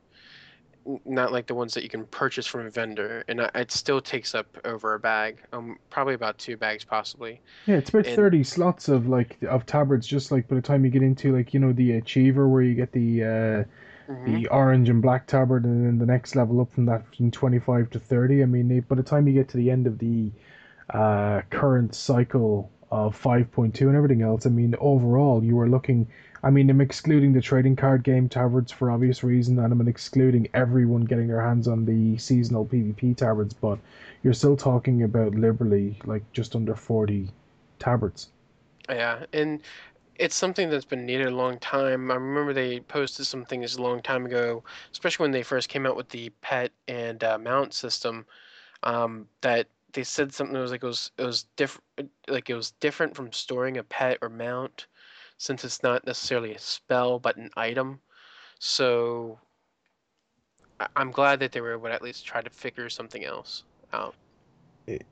Not 1.05 1.33
like 1.33 1.47
the 1.49 1.55
ones 1.55 1.75
that 1.75 1.83
you 1.83 1.89
can 1.89 2.05
purchase 2.07 2.47
from 2.47 2.67
a 2.67 2.71
vendor, 2.71 3.25
and 3.27 3.41
it 3.41 3.73
still 3.73 4.01
takes 4.01 4.35
up 4.35 4.47
over 4.65 4.95
a 4.95 5.01
bag. 5.01 5.39
Um, 5.53 5.79
probably 5.91 6.15
about 6.15 6.39
two 6.39 6.57
bags, 6.57 6.85
possibly. 6.85 7.41
Yeah, 7.67 7.77
it's 7.77 7.91
about 7.91 8.07
And- 8.07 8.15
thirty 8.15 8.45
slots 8.45 8.89
of 8.89 9.09
like 9.09 9.37
of 9.49 9.67
tabards. 9.67 10.07
Just 10.07 10.31
like 10.31 10.47
by 10.47 10.55
the 10.57 10.63
time 10.63 10.85
you 10.85 10.91
get 10.91 11.03
into 11.03 11.35
like 11.37 11.53
you 11.53 11.59
know 11.61 11.73
the 11.73 11.93
achiever 11.93 12.49
where 12.49 12.63
you 12.63 12.75
get 12.75 12.93
the 12.93 13.25
uh, 13.25 13.65
Mhm. 14.09 14.25
the 14.27 14.47
orange 14.49 14.89
and 14.89 15.03
black 15.03 15.27
tabard, 15.27 15.65
and 15.65 15.85
then 15.85 15.99
the 15.99 16.07
next 16.07 16.37
level 16.37 16.61
up 16.61 16.71
from 16.73 16.87
that 16.87 17.03
from 17.17 17.33
twenty 17.33 17.59
five 17.59 17.91
to 17.91 17.99
thirty. 17.99 18.43
I 18.43 18.47
mean, 18.47 18.69
they, 18.69 18.79
by 18.79 18.95
the 18.95 19.03
time 19.03 19.27
you 19.27 19.35
get 19.35 19.49
to 19.49 19.57
the 19.57 19.71
end 19.73 19.89
of 19.89 19.99
the 19.99 20.31
uh, 20.91 21.43
current 21.51 21.97
cycle 21.97 22.71
of 22.91 23.17
five 23.17 23.51
point 23.53 23.75
two 23.75 23.89
and 23.89 23.97
everything 23.97 24.23
else, 24.23 24.47
I 24.47 24.51
mean, 24.51 24.75
overall 24.81 25.43
you 25.45 25.59
are 25.61 25.69
looking. 25.69 26.07
I 26.43 26.51
mean, 26.51 26.71
I'm 26.71 26.81
excluding 26.81 27.33
the 27.33 27.41
trading 27.41 27.77
card 27.77 28.05
game 28.05 28.29
tabards 28.29 28.71
for 28.71 28.91
obvious 28.91 29.25
reason, 29.25 29.59
and 29.59 29.73
I'm 29.73 29.89
excluding 29.89 30.49
everyone 30.55 31.05
getting 31.05 31.27
their 31.29 31.43
hands 31.43 31.67
on 31.67 31.85
the 31.85 32.17
seasonal 32.19 32.67
PvP 32.67 33.17
tabards, 33.17 33.55
but 33.55 33.79
you're 34.23 34.35
still 34.35 34.57
talking 34.57 35.03
about 35.03 35.35
liberally 35.35 35.99
like 36.05 36.23
just 36.33 36.55
under 36.55 36.75
forty 36.75 37.31
tabards. 37.79 38.29
Yeah, 38.89 39.25
and 39.33 39.61
it's 40.17 40.37
something 40.37 40.71
that's 40.71 40.85
been 40.85 41.07
needed 41.07 41.29
a 41.29 41.31
long 41.37 41.59
time. 41.59 42.11
I 42.11 42.15
remember 42.15 42.53
they 42.53 42.81
posted 42.81 43.27
some 43.27 43.45
things 43.45 43.77
a 43.77 43.83
long 43.83 44.03
time 44.03 44.27
ago, 44.27 44.65
especially 44.93 45.25
when 45.25 45.33
they 45.33 45.43
first 45.43 45.69
came 45.69 45.87
out 45.87 45.97
with 45.97 46.09
the 46.11 46.31
pet 46.41 46.73
and 46.89 47.23
uh, 47.25 47.39
mount 47.39 47.75
system. 47.75 48.27
Um, 48.83 49.29
that 49.43 49.69
they 49.97 50.05
said 50.05 50.33
something 50.33 50.55
that 50.55 50.61
was 50.61 50.71
like 50.71 50.85
it 50.85 50.87
was 50.87 51.11
it 51.19 51.25
was 51.25 51.45
different, 51.57 52.11
like 52.29 52.51
it 52.51 52.55
was 52.55 52.73
different 52.73 53.17
from 53.17 53.33
storing 53.33 53.79
a 53.79 53.83
pet 53.83 54.19
or 54.23 54.29
mount, 54.29 54.87
since 55.39 55.65
it's 55.65 55.83
not 55.83 56.07
necessarily 56.07 56.55
a 56.55 56.59
spell 56.59 57.19
but 57.19 57.37
an 57.37 57.51
item. 57.57 58.01
So 58.61 59.41
I- 60.81 60.89
I'm 60.97 61.11
glad 61.11 61.41
that 61.41 61.53
they 61.53 61.61
were 61.63 61.73
able 61.73 61.89
to 61.89 61.95
at 61.95 62.03
least 62.03 62.27
try 62.27 62.43
to 62.43 62.51
figure 62.51 62.91
something 62.91 63.25
else 63.25 63.65
out. 63.93 64.15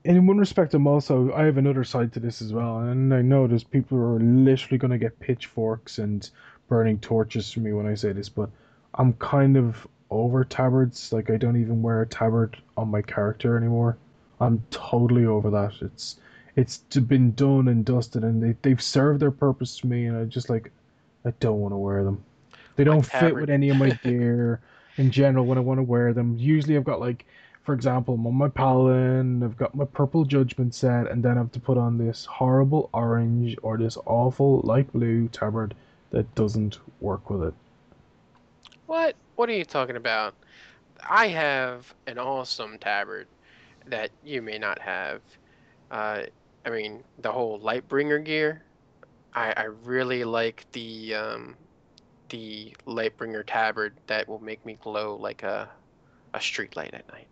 in 0.04 0.26
one 0.26 0.38
respect, 0.38 0.74
I'm 0.74 0.86
also 0.86 1.32
I 1.32 1.44
have 1.44 1.56
another 1.58 1.84
side 1.84 2.12
to 2.12 2.20
this 2.20 2.42
as 2.42 2.52
well, 2.52 2.78
and 2.80 3.12
I 3.14 3.22
know 3.22 3.46
there's 3.46 3.64
people 3.64 3.98
who 3.98 4.04
are 4.04 4.20
literally 4.20 4.78
going 4.78 4.92
to 4.92 4.98
get 4.98 5.18
pitchforks 5.18 5.98
and 5.98 6.28
burning 6.68 6.98
torches 7.00 7.50
for 7.52 7.60
me 7.60 7.72
when 7.72 7.86
I 7.86 7.94
say 7.94 8.12
this, 8.12 8.28
but 8.28 8.50
I'm 8.94 9.14
kind 9.14 9.56
of 9.56 9.88
over 10.10 10.44
tabards. 10.44 11.12
Like 11.12 11.30
I 11.30 11.38
don't 11.38 11.60
even 11.60 11.82
wear 11.82 12.02
a 12.02 12.06
tabard 12.06 12.56
on 12.76 12.88
my 12.90 13.02
character 13.02 13.56
anymore. 13.56 13.96
I'm 14.40 14.62
totally 14.70 15.26
over 15.26 15.50
that. 15.50 15.74
It's 15.80 16.16
it's 16.56 16.78
been 16.78 17.32
done 17.32 17.68
and 17.68 17.84
dusted, 17.84 18.24
and 18.24 18.42
they 18.42 18.56
they've 18.62 18.82
served 18.82 19.20
their 19.20 19.30
purpose 19.30 19.78
to 19.78 19.86
me, 19.86 20.06
and 20.06 20.16
I 20.16 20.24
just 20.24 20.50
like 20.50 20.70
I 21.24 21.32
don't 21.40 21.60
want 21.60 21.72
to 21.72 21.78
wear 21.78 22.04
them. 22.04 22.22
They 22.76 22.84
don't 22.84 23.02
fit 23.02 23.34
with 23.34 23.50
any 23.50 23.70
of 23.70 23.76
my 23.76 23.90
gear 24.02 24.60
in 24.96 25.10
general 25.10 25.46
when 25.46 25.58
I 25.58 25.62
want 25.62 25.78
to 25.78 25.82
wear 25.82 26.12
them. 26.12 26.36
Usually, 26.38 26.76
I've 26.76 26.84
got 26.84 27.00
like 27.00 27.24
for 27.64 27.72
example, 27.72 28.14
I'm 28.14 28.26
on 28.26 28.34
my 28.34 28.48
paladin, 28.48 29.42
I've 29.42 29.56
got 29.56 29.74
my 29.74 29.86
purple 29.86 30.26
judgment 30.26 30.74
set, 30.74 31.10
and 31.10 31.22
then 31.22 31.32
I 31.32 31.40
have 31.40 31.52
to 31.52 31.60
put 31.60 31.78
on 31.78 31.96
this 31.96 32.26
horrible 32.26 32.90
orange 32.92 33.56
or 33.62 33.78
this 33.78 33.96
awful 34.04 34.60
light 34.64 34.92
blue 34.92 35.28
tabard 35.28 35.74
that 36.10 36.32
doesn't 36.34 36.78
work 37.00 37.30
with 37.30 37.42
it. 37.42 37.54
What? 38.86 39.16
What 39.36 39.48
are 39.48 39.54
you 39.54 39.64
talking 39.64 39.96
about? 39.96 40.34
I 41.08 41.28
have 41.28 41.92
an 42.06 42.18
awesome 42.18 42.78
tabard 42.78 43.26
that 43.86 44.10
you 44.24 44.42
may 44.42 44.58
not 44.58 44.78
have. 44.80 45.20
Uh, 45.90 46.22
I 46.64 46.70
mean, 46.70 47.04
the 47.18 47.30
whole 47.30 47.60
Lightbringer 47.60 48.24
gear. 48.24 48.62
I, 49.34 49.52
I 49.56 49.64
really 49.84 50.24
like 50.24 50.66
the 50.72 51.14
um, 51.14 51.56
the 52.28 52.74
Lightbringer 52.86 53.44
tabard 53.46 53.94
that 54.06 54.28
will 54.28 54.38
make 54.38 54.64
me 54.64 54.78
glow 54.80 55.16
like 55.16 55.42
a 55.42 55.68
a 56.32 56.40
street 56.40 56.76
light 56.76 56.94
at 56.94 57.06
night. 57.12 57.26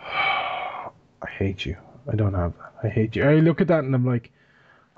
I 1.22 1.28
hate 1.38 1.64
you. 1.64 1.76
I 2.10 2.16
don't 2.16 2.34
have 2.34 2.52
that. 2.58 2.72
I 2.82 2.88
hate 2.88 3.16
you. 3.16 3.24
I 3.24 3.36
look 3.36 3.60
at 3.60 3.68
that 3.68 3.84
and 3.84 3.94
I'm 3.94 4.04
like, 4.04 4.30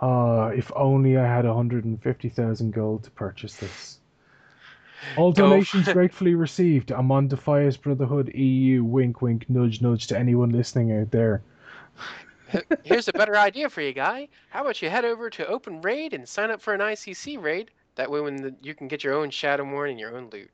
ah, 0.01 0.49
if 0.49 0.73
only 0.75 1.17
I 1.17 1.27
had 1.27 1.45
150,000 1.45 2.73
gold 2.73 3.05
to 3.05 3.11
purchase 3.11 3.57
this. 3.57 4.01
All 5.17 5.33
donations 5.33 5.89
gratefully 5.93 6.35
received. 6.35 6.91
I'm 6.91 7.11
on 7.11 7.29
Defias 7.29 7.81
Brotherhood 7.81 8.35
EU. 8.35 8.85
Wink, 8.85 9.23
wink, 9.23 9.49
nudge, 9.49 9.81
nudge 9.81 10.07
to 10.09 10.19
anyone 10.19 10.51
listening 10.51 10.93
out 10.99 11.11
there. 11.11 11.43
Here's 12.85 13.09
a 13.09 13.13
better 13.13 13.37
idea 13.37 13.69
for 13.69 13.81
you, 13.81 13.93
guy. 13.93 14.29
How 14.51 14.63
about 14.63 14.81
you 14.81 14.89
head 14.91 15.05
over 15.05 15.31
to 15.31 15.47
Open 15.47 15.81
Raid 15.81 16.15
and 16.15 16.29
sign 16.29 16.51
up 16.51 16.61
for 16.61 16.75
an 16.75 16.81
ICC 16.81 17.43
raid? 17.43 17.71
That 17.97 18.11
way, 18.11 18.21
when 18.21 18.37
the, 18.37 18.55
you 18.63 18.75
can 18.75 18.89
get 18.89 19.03
your 19.03 19.15
own 19.15 19.31
Shadowmourne 19.31 19.91
and 19.91 19.99
your 20.01 20.17
own 20.17 20.29
loot. 20.33 20.51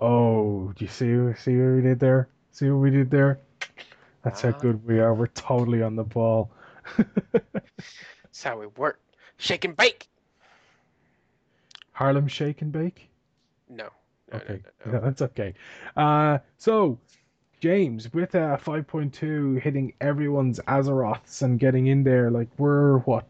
Oh, 0.00 0.72
do 0.76 0.84
you 0.84 0.90
see 0.90 1.40
see 1.40 1.56
what 1.56 1.76
we 1.76 1.82
did 1.82 2.00
there? 2.00 2.28
See 2.50 2.68
what 2.68 2.78
we 2.78 2.90
did 2.90 3.10
there? 3.10 3.38
That's 4.22 4.40
how 4.40 4.48
Ah. 4.50 4.58
good 4.58 4.84
we 4.84 4.98
are. 4.98 5.14
We're 5.14 5.28
totally 5.28 5.82
on 5.82 5.94
the 5.96 6.02
ball. 6.04 6.50
That's 7.52 8.42
how 8.42 8.58
we 8.58 8.66
work. 8.66 9.00
Shake 9.36 9.64
and 9.64 9.76
bake. 9.76 10.08
Harlem 11.92 12.26
Shake 12.26 12.60
and 12.60 12.72
Bake. 12.72 13.08
No. 13.68 13.88
no 14.32 14.38
Okay, 14.38 14.62
No, 14.86 14.92
no, 14.92 15.00
that's 15.00 15.22
okay. 15.22 15.54
Uh, 15.96 16.38
so 16.58 16.98
James 17.64 18.12
with 18.12 18.34
uh 18.34 18.58
5.2 18.58 19.58
hitting 19.58 19.94
everyone's 20.02 20.60
Azeroths 20.68 21.40
and 21.40 21.58
getting 21.58 21.86
in 21.86 22.04
there. 22.04 22.30
Like 22.30 22.48
we're 22.58 22.98
what? 22.98 23.26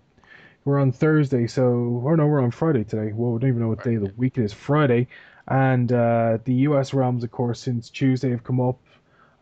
We're 0.64 0.80
on 0.80 0.90
Thursday, 0.90 1.46
so 1.46 1.62
or 2.02 2.16
no, 2.16 2.26
we're 2.26 2.42
on 2.42 2.50
Friday 2.50 2.82
today. 2.82 3.12
Well, 3.12 3.32
we 3.32 3.38
don't 3.38 3.50
even 3.50 3.60
know 3.60 3.68
what 3.68 3.84
day 3.84 3.94
of 3.94 4.02
the 4.02 4.12
week 4.16 4.36
it 4.38 4.42
is. 4.44 4.52
Friday, 4.52 5.06
and 5.46 5.92
uh, 5.92 6.38
the 6.44 6.54
U.S. 6.68 6.92
realms, 6.94 7.22
of 7.22 7.30
course, 7.30 7.60
since 7.60 7.90
Tuesday 7.90 8.30
have 8.30 8.42
come 8.42 8.60
up 8.60 8.80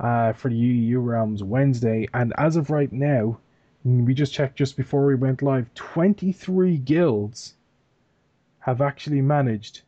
uh, 0.01 0.33
for 0.35 0.51
the 0.51 0.57
EU 0.57 0.99
realms 0.99 1.43
Wednesday, 1.43 2.09
and 2.13 2.35
as 2.37 2.57
of 2.57 2.69
right 2.71 2.93
now, 2.93 3.39
we 3.85 4.13
just 4.13 4.35
checked 4.35 4.57
just 4.57 4.77
before 4.77 5.07
we 5.07 5.15
went 5.15 5.41
live. 5.41 5.73
Twenty-three 5.75 6.77
guilds 6.77 7.55
have 8.59 8.83
actually 8.83 9.23
managed 9.23 9.83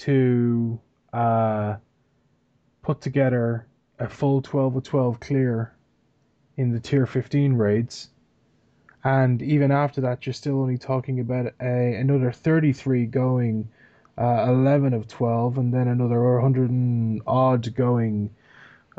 to 0.00 0.80
uh, 1.12 1.76
put 2.82 3.00
together 3.00 3.66
a 3.98 4.08
full 4.08 4.40
12 4.40 4.76
of 4.76 4.82
12 4.82 5.20
clear 5.20 5.74
in 6.56 6.72
the 6.72 6.80
tier 6.80 7.06
15 7.06 7.54
raids. 7.54 8.08
And 9.04 9.40
even 9.42 9.70
after 9.70 10.00
that, 10.02 10.26
you're 10.26 10.32
still 10.32 10.60
only 10.60 10.78
talking 10.78 11.20
about 11.20 11.52
a, 11.60 11.94
another 11.94 12.32
33 12.32 13.06
going 13.06 13.68
uh, 14.18 14.46
11 14.48 14.92
of 14.92 15.06
12, 15.06 15.58
and 15.58 15.72
then 15.72 15.88
another 15.88 16.34
100 16.34 16.70
and 16.70 17.22
odd 17.26 17.74
going 17.74 18.30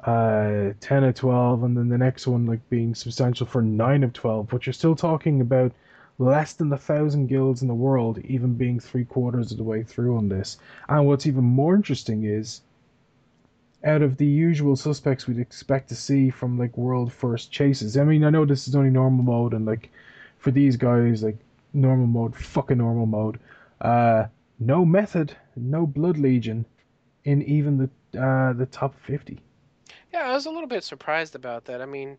uh, 0.04 0.74
10 0.80 1.04
of 1.04 1.16
12, 1.16 1.64
and 1.64 1.78
then 1.78 1.89
the 1.89 1.97
next 1.97 2.26
one 2.28 2.45
like 2.45 2.68
being 2.70 2.95
substantial 2.95 3.45
for 3.45 3.62
9 3.62 4.04
of 4.04 4.14
12. 4.14 4.47
But 4.47 4.66
you're 4.66 4.74
still 4.74 4.95
talking 4.95 5.41
about 5.41 5.72
less 6.22 6.53
than 6.53 6.69
the 6.69 6.78
thousand 6.78 7.28
guilds 7.28 7.61
in 7.61 7.67
the 7.67 7.74
world, 7.74 8.19
even 8.19 8.53
being 8.53 8.80
three 8.80 9.05
quarters 9.05 9.51
of 9.51 9.57
the 9.57 9.63
way 9.63 9.84
through 9.84 10.17
on 10.17 10.30
this. 10.30 10.57
And 10.88 11.07
what's 11.07 11.26
even 11.26 11.43
more 11.43 11.76
interesting 11.76 12.24
is, 12.24 12.61
out 13.84 14.03
of 14.03 14.17
the 14.17 14.28
usual 14.28 14.76
suspects 14.76 15.26
we'd 15.26 15.39
expect 15.39 15.89
to 15.89 15.95
see 15.95 16.30
from 16.30 16.59
like 16.59 16.78
world 16.78 17.11
first 17.11 17.51
chases. 17.51 17.97
I 17.97 18.03
mean, 18.03 18.24
I 18.24 18.30
know 18.30 18.45
this 18.45 18.67
is 18.67 18.76
only 18.76 18.91
normal 18.91 19.24
mode, 19.24 19.53
and 19.53 19.65
like 19.65 19.89
for 20.38 20.51
these 20.51 20.78
guys, 20.78 21.24
like 21.24 21.38
normal 21.74 22.07
mode, 22.07 22.36
fucking 22.36 22.78
normal 22.78 23.07
mode. 23.07 23.39
Uh, 23.82 24.28
no 24.59 24.86
method, 24.86 25.36
no 25.55 25.88
blood 25.88 26.19
legion, 26.19 26.65
in 27.24 27.41
even 27.41 27.78
the 27.78 28.19
uh 28.19 28.53
the 28.53 28.67
top 28.67 28.93
fifty. 28.99 29.39
Yeah, 30.13 30.30
I 30.30 30.34
was 30.34 30.45
a 30.45 30.51
little 30.51 30.67
bit 30.67 30.84
surprised 30.84 31.36
about 31.36 31.65
that. 31.65 31.82
I 31.82 31.86
mean, 31.86 32.17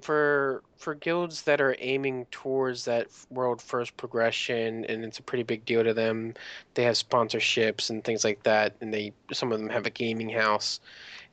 for 0.00 0.62
for 0.76 0.94
guilds 0.94 1.42
that 1.42 1.60
are 1.60 1.76
aiming 1.78 2.26
towards 2.30 2.84
that 2.84 3.08
world 3.30 3.60
first 3.62 3.96
progression, 3.96 4.84
and 4.84 5.04
it's 5.04 5.18
a 5.18 5.22
pretty 5.22 5.42
big 5.42 5.64
deal 5.64 5.82
to 5.84 5.94
them. 5.94 6.34
They 6.74 6.84
have 6.84 6.94
sponsorships 6.94 7.90
and 7.90 8.04
things 8.04 8.24
like 8.24 8.42
that, 8.44 8.74
and 8.80 8.92
they 8.92 9.12
some 9.32 9.52
of 9.52 9.58
them 9.58 9.68
have 9.70 9.86
a 9.86 9.90
gaming 9.90 10.28
house. 10.30 10.80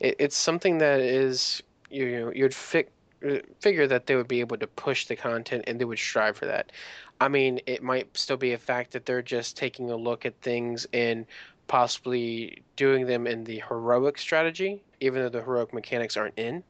It, 0.00 0.16
it's 0.18 0.36
something 0.36 0.78
that 0.78 1.00
is 1.00 1.62
you 1.90 2.20
know 2.20 2.32
you'd 2.34 2.54
fi- 2.54 2.86
uh, 3.26 3.38
figure 3.60 3.86
that 3.86 4.06
they 4.06 4.16
would 4.16 4.28
be 4.28 4.40
able 4.40 4.56
to 4.58 4.66
push 4.66 5.06
the 5.06 5.16
content 5.16 5.64
and 5.66 5.80
they 5.80 5.84
would 5.84 5.98
strive 5.98 6.36
for 6.36 6.46
that. 6.46 6.72
I 7.20 7.28
mean, 7.28 7.60
it 7.66 7.82
might 7.82 8.14
still 8.16 8.36
be 8.36 8.52
a 8.52 8.58
fact 8.58 8.92
that 8.92 9.06
they're 9.06 9.22
just 9.22 9.56
taking 9.56 9.90
a 9.90 9.96
look 9.96 10.26
at 10.26 10.38
things 10.42 10.86
and 10.92 11.26
possibly 11.66 12.62
doing 12.76 13.06
them 13.06 13.26
in 13.26 13.44
the 13.44 13.62
heroic 13.68 14.18
strategy, 14.18 14.82
even 15.00 15.22
though 15.22 15.28
the 15.28 15.42
heroic 15.42 15.72
mechanics 15.72 16.16
aren't 16.16 16.38
in. 16.38 16.62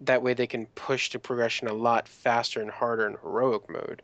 That 0.00 0.22
way 0.22 0.34
they 0.34 0.46
can 0.46 0.66
push 0.74 1.10
the 1.10 1.18
progression 1.18 1.68
a 1.68 1.72
lot 1.72 2.08
faster 2.08 2.60
and 2.60 2.70
harder 2.70 3.06
in 3.06 3.16
heroic 3.22 3.68
mode. 3.68 4.02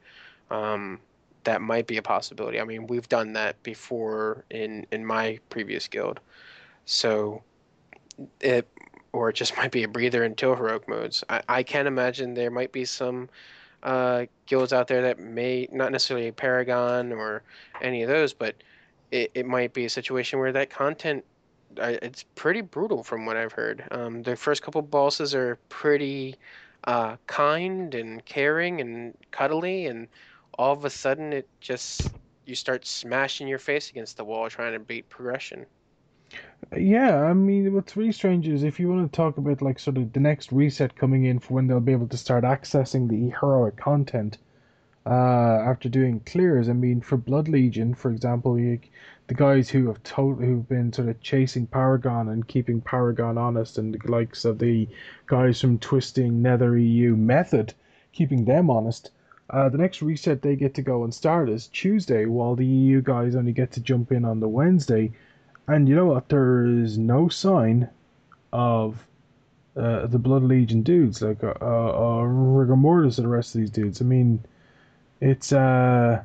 Um, 0.51 1.01
that 1.45 1.63
might 1.63 1.87
be 1.87 1.97
a 1.97 2.03
possibility. 2.03 2.61
I 2.61 2.65
mean, 2.65 2.87
we've 2.87 3.09
done 3.09 3.33
that 3.35 3.63
before 3.63 4.45
in 4.51 4.87
in 4.91 5.07
my 5.07 5.39
previous 5.49 5.89
guild, 5.89 6.21
so 6.85 7.43
it 8.41 8.69
or 9.13 9.31
it 9.31 9.35
just 9.35 9.57
might 9.57 9.71
be 9.71 9.85
a 9.85 9.89
breather 9.89 10.25
until 10.25 10.55
heroic 10.55 10.89
modes. 10.89 11.25
I, 11.29 11.43
I 11.49 11.63
can 11.63 11.87
imagine 11.87 12.35
there 12.35 12.51
might 12.51 12.73
be 12.73 12.85
some 12.85 13.29
uh, 13.83 14.27
guilds 14.47 14.73
out 14.73 14.89
there 14.89 15.03
that 15.03 15.19
may 15.19 15.69
not 15.73 15.93
necessarily 15.93 16.29
a 16.29 16.33
Paragon 16.33 17.13
or 17.13 17.43
any 17.81 18.03
of 18.03 18.09
those, 18.09 18.33
but 18.33 18.57
it, 19.11 19.31
it 19.35 19.47
might 19.47 19.73
be 19.73 19.85
a 19.85 19.91
situation 19.91 20.39
where 20.39 20.53
that 20.53 20.69
content 20.69 21.25
it's 21.77 22.25
pretty 22.35 22.61
brutal 22.61 23.03
from 23.03 23.27
what 23.27 23.37
I've 23.37 23.53
heard. 23.53 23.85
Um, 23.91 24.23
the 24.23 24.37
first 24.37 24.63
couple 24.63 24.83
bosses 24.83 25.35
are 25.35 25.57
pretty 25.69 26.37
uh, 26.85 27.17
kind 27.27 27.95
and 27.95 28.25
caring 28.25 28.81
and 28.81 29.17
cuddly, 29.31 29.87
and 29.87 30.09
all 30.59 30.73
of 30.73 30.85
a 30.85 30.91
sudden 30.91 31.33
it 31.33 31.49
just 31.61 32.11
you 32.45 32.55
start 32.55 32.87
smashing 32.87 33.49
your 33.49 33.59
face 33.59 33.91
against 33.91 34.17
the 34.17 34.25
wall 34.25 34.49
trying 34.49 34.73
to 34.73 34.79
beat 34.79 35.09
progression. 35.09 35.67
Yeah, 36.77 37.23
I 37.25 37.33
mean, 37.35 37.73
what's 37.75 37.97
really 37.97 38.13
strange 38.13 38.49
is 38.49 38.65
if 38.65 38.81
you 38.81 38.89
want 38.89 39.11
to 39.11 39.17
talk 39.17 39.37
about 39.37 39.63
like 39.63 39.79
sort 39.79 39.97
of 39.97 40.13
the 40.13 40.21
next 40.21 40.51
reset 40.51 40.97
coming 40.97 41.25
in 41.25 41.39
for 41.39 41.55
when 41.55 41.67
they'll 41.67 41.81
be 41.81 41.93
able 41.93 42.09
to 42.09 42.17
start 42.17 42.45
accessing 42.45 43.09
the 43.09 43.31
heroic 43.39 43.77
content 43.77 44.39
uh, 45.07 45.63
after 45.65 45.89
doing 45.89 46.21
clears. 46.27 46.69
I 46.69 46.73
mean, 46.73 47.01
for 47.01 47.17
Blood 47.17 47.47
Legion, 47.49 47.95
for 47.95 48.11
example, 48.11 48.59
you, 48.59 48.81
the 49.29 49.35
guys 49.35 49.71
who 49.71 49.87
have 49.87 50.03
told 50.03 50.41
who've 50.41 50.69
been 50.69 50.93
sort 50.93 51.09
of 51.09 51.21
chasing 51.21 51.67
Paragon 51.67 52.29
and 52.29 52.47
keeping 52.47 52.81
Paragon 52.81 53.39
honest, 53.39 53.79
and 53.79 53.95
the 53.95 54.11
likes 54.11 54.45
of 54.45 54.59
the 54.59 54.89
guys 55.27 55.61
from 55.61 55.79
Twisting 55.79 56.43
Nether 56.43 56.77
EU 56.77 57.15
Method, 57.15 57.73
keeping 58.13 58.45
them 58.45 58.69
honest. 58.69 59.11
Uh, 59.49 59.69
the 59.69 59.79
next 59.79 60.03
reset 60.03 60.43
they 60.43 60.57
get 60.57 60.75
to 60.75 60.83
go 60.83 61.05
and 61.05 61.15
start 61.15 61.49
is 61.49 61.69
Tuesday, 61.69 62.27
while 62.27 62.57
the 62.57 62.67
EU 62.67 63.01
guys 63.01 63.37
only 63.37 63.53
get 63.53 63.71
to 63.73 63.81
jump 63.81 64.11
in 64.11 64.25
on 64.25 64.41
the 64.41 64.49
Wednesday. 64.49 65.13
And 65.69 65.89
you 65.89 65.95
know 65.95 66.07
what? 66.07 66.29
There 66.29 66.67
is 66.67 66.99
no 66.99 67.29
sign 67.29 67.89
of 68.53 69.07
uh, 69.77 70.07
the 70.07 70.19
Blood 70.19 70.43
Legion 70.43 70.83
dudes, 70.83 71.23
like 71.23 71.45
uh, 71.45 71.53
uh, 71.61 72.23
rigor 72.23 72.77
mortis 72.77 73.19
of 73.19 73.25
the 73.25 73.29
rest 73.29 73.55
of 73.55 73.61
these 73.61 73.71
dudes. 73.71 74.01
I 74.01 74.05
mean, 74.05 74.45
it's 75.21 75.53
uh, 75.53 76.23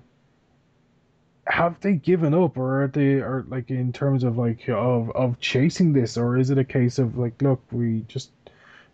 have 1.47 1.79
they 1.81 1.93
given 1.93 2.33
up, 2.33 2.57
or 2.57 2.83
are 2.83 2.87
they, 2.87 3.15
or 3.15 3.45
like 3.49 3.69
in 3.69 3.91
terms 3.93 4.23
of 4.23 4.37
like 4.37 4.67
of 4.69 5.09
of 5.11 5.39
chasing 5.39 5.93
this, 5.93 6.17
or 6.17 6.37
is 6.37 6.49
it 6.49 6.57
a 6.57 6.63
case 6.63 6.99
of 6.99 7.17
like, 7.17 7.41
look, 7.41 7.61
we 7.71 8.05
just 8.07 8.31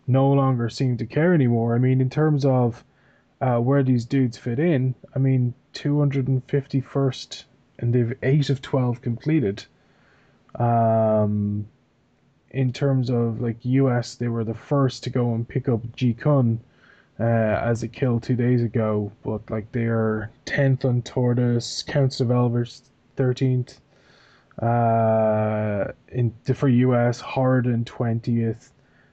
no 0.06 0.30
longer 0.32 0.68
seem 0.68 0.96
to 0.96 1.06
care 1.06 1.34
anymore? 1.34 1.74
I 1.74 1.78
mean, 1.78 2.00
in 2.00 2.10
terms 2.10 2.44
of 2.44 2.84
uh, 3.40 3.58
where 3.58 3.82
these 3.82 4.04
dudes 4.04 4.36
fit 4.36 4.58
in, 4.58 4.94
I 5.14 5.18
mean, 5.18 5.54
251st, 5.74 7.44
and 7.78 7.94
they've 7.94 8.16
eight 8.22 8.50
of 8.50 8.62
12 8.62 9.00
completed. 9.02 9.64
Um, 10.54 11.68
in 12.50 12.72
terms 12.72 13.10
of 13.10 13.40
like 13.40 13.56
US, 13.62 14.14
they 14.14 14.28
were 14.28 14.44
the 14.44 14.54
first 14.54 15.04
to 15.04 15.10
go 15.10 15.34
and 15.34 15.46
pick 15.46 15.68
up 15.68 15.80
Ji-Kun 15.94 16.60
uh, 17.20 17.22
as 17.22 17.82
a 17.82 17.88
kill 17.88 18.20
two 18.20 18.36
days 18.36 18.62
ago, 18.62 19.10
but 19.24 19.50
like 19.50 19.70
they 19.72 19.84
are 19.84 20.30
10th 20.46 20.84
on 20.84 21.02
Tortos, 21.02 21.84
Council 21.86 22.26
of 22.26 22.30
Elders 22.30 22.82
13th. 23.16 23.78
Uh, 24.62 25.92
in 26.08 26.34
for 26.54 26.68
US, 26.68 27.22
Horridon 27.22 27.84
20th, 27.84 28.70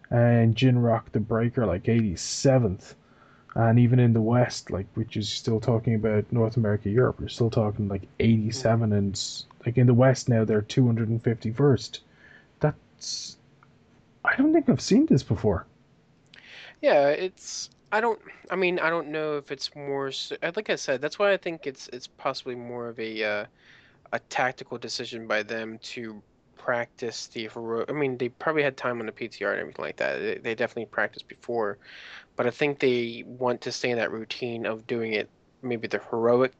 and 0.10 0.56
Jin'rokh 0.56 1.12
the 1.12 1.20
Breaker 1.20 1.66
like 1.66 1.84
87th. 1.84 2.95
And 3.56 3.80
even 3.80 3.99
in 3.99 4.14
the 4.14 4.22
West, 4.22 4.70
like 4.70 4.88
which 4.95 5.16
is 5.18 5.30
still 5.30 5.60
talking 5.60 5.95
about 5.95 6.32
North 6.32 6.58
America, 6.58 6.89
Europe, 6.89 7.18
you're 7.20 7.30
still 7.30 7.49
talking 7.49 7.88
like 7.88 8.03
87 8.20 8.91
and 8.91 9.22
like 9.66 9.78
in 9.78 9.88
the 9.88 9.93
West 9.93 10.30
now 10.30 10.43
they're 10.43 10.62
251st. 10.62 11.99
That's 12.60 13.38
I 14.26 14.36
don't 14.36 14.53
think 14.53 14.68
I've 14.68 14.82
seen 14.82 15.06
this 15.06 15.24
before. 15.24 15.66
Yeah, 16.82 17.08
it's 17.10 17.70
I 17.96 18.02
don't 18.02 18.20
I 18.52 18.56
mean 18.58 18.80
I 18.80 18.89
don't 18.89 19.08
know 19.10 19.38
if 19.38 19.52
it's 19.52 19.74
more 19.76 20.10
uh, 20.43 20.52
like 20.56 20.70
I 20.70 20.76
said 20.76 21.02
that's 21.02 21.18
why 21.20 21.32
I 21.34 21.38
think 21.38 21.66
it's 21.66 21.88
it's 21.93 22.08
possibly 22.08 22.56
more 22.56 22.89
of 22.89 23.00
a 23.00 23.24
uh, 23.24 23.46
a 24.14 24.20
tactical 24.30 24.78
decision 24.78 25.28
by 25.28 25.43
them 25.43 25.80
to 25.93 26.24
practice 26.58 27.28
the 27.28 27.48
heroic. 27.54 27.89
I 27.89 27.93
mean 27.93 28.18
they 28.18 28.30
probably 28.30 28.64
had 28.64 28.78
time 28.78 29.00
on 29.00 29.06
the 29.08 29.14
PTR 29.14 29.52
and 29.54 29.62
everything 29.62 29.86
like 29.86 29.98
that. 29.98 30.20
They, 30.20 30.36
they 30.39 30.56
definitely 30.56 30.88
practiced 30.88 31.28
before, 31.30 31.80
but 32.36 32.48
I 32.48 32.52
think 32.52 32.80
they 32.80 33.24
want 33.28 33.62
to 33.64 33.72
stay 33.72 33.91
in 33.91 33.98
that 33.98 34.12
routine 34.12 34.66
of 34.66 34.88
doing 34.88 35.14
it 35.14 35.30
maybe 35.64 35.88
the 35.88 36.02
heroic 36.12 36.54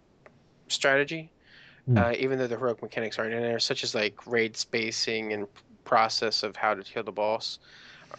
strategy, 0.70 1.32
Hmm. 1.88 1.98
uh, 1.98 2.14
even 2.20 2.40
though 2.40 2.48
the 2.48 2.58
heroic 2.58 2.82
mechanics 2.82 3.20
aren't 3.20 3.34
in 3.34 3.42
there, 3.42 3.60
such 3.60 3.84
as 3.84 3.96
like 3.96 4.26
raid 4.28 4.58
spacing 4.58 5.34
and 5.34 5.48
process 5.86 6.44
of 6.44 6.56
how 6.56 6.74
to 6.76 6.84
kill 6.84 7.04
the 7.04 7.12
boss, 7.12 7.60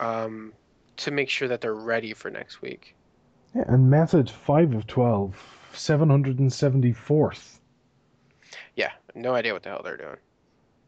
um, 0.01 0.53
to 0.97 1.11
make 1.11 1.31
sure 1.31 1.49
that 1.49 1.61
they're 1.61 1.75
ready 1.75 2.15
for 2.15 2.31
next 2.31 2.63
week. 2.63 2.97
Yeah, 3.57 3.65
and 3.69 3.89
method 3.89 4.29
5 4.29 4.75
of 4.75 4.87
12, 4.87 5.35
774th. 5.73 7.59
Yeah, 8.75 8.93
no 9.15 9.35
idea 9.35 9.55
what 9.55 9.63
the 9.63 9.71
hell 9.71 9.81
they're 9.83 9.97
doing. 9.97 10.17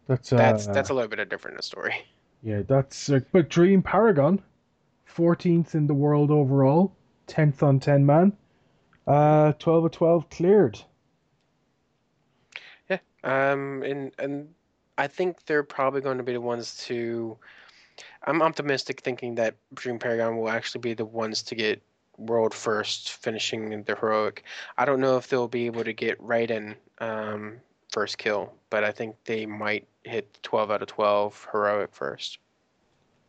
That's 0.07 0.33
uh, 0.35 0.37
That's 0.37 0.67
that's 0.67 0.91
a 0.91 0.95
little 0.95 1.09
bit 1.09 1.19
of 1.19 1.31
different 1.31 1.63
story. 1.65 1.95
Yeah, 2.43 2.63
that's 2.69 3.09
uh, 3.09 3.21
but 3.33 3.49
Dream 3.49 3.83
Paragon, 3.83 4.43
14th 5.11 5.75
in 5.75 5.87
the 5.87 5.95
world 5.95 6.31
overall, 6.31 6.95
10th 7.27 7.63
on 7.63 7.81
10 7.81 8.05
man, 8.05 8.37
uh, 9.07 9.53
12 9.53 9.85
of 9.87 9.91
12 9.91 10.31
cleared. 10.31 10.79
Yeah. 12.91 12.99
Um. 13.25 13.83
And 13.83 14.13
and 14.19 14.49
I 14.99 15.07
think 15.07 15.47
they're 15.47 15.63
probably 15.63 16.03
going 16.03 16.19
to 16.19 16.23
be 16.23 16.35
the 16.35 16.41
ones 16.41 16.77
to. 16.87 17.39
I'm 18.25 18.43
optimistic, 18.43 19.01
thinking 19.01 19.37
that 19.37 19.57
Dream 19.75 19.99
Paragon 19.99 20.37
will 20.37 20.51
actually 20.51 20.83
be 20.83 20.95
the 20.95 21.05
ones 21.05 21.43
to 21.45 21.55
get 21.55 21.83
world 22.19 22.53
first, 22.53 23.13
finishing 23.13 23.83
the 23.83 23.95
heroic. 23.95 24.45
I 24.77 24.85
don't 24.85 25.01
know 25.01 25.17
if 25.17 25.29
they'll 25.29 25.49
be 25.49 25.67
able 25.67 25.85
to 25.85 25.93
get 25.93 26.21
in 26.51 26.77
um, 26.99 27.61
first 27.91 28.19
kill, 28.19 28.53
but 28.71 28.85
I 28.85 28.93
think 28.93 29.17
they 29.25 29.47
might 29.47 29.87
hit 30.05 30.39
12 30.43 30.71
out 30.71 30.83
of 30.83 30.89
12 30.89 31.49
heroic 31.53 31.95
first. 31.95 32.39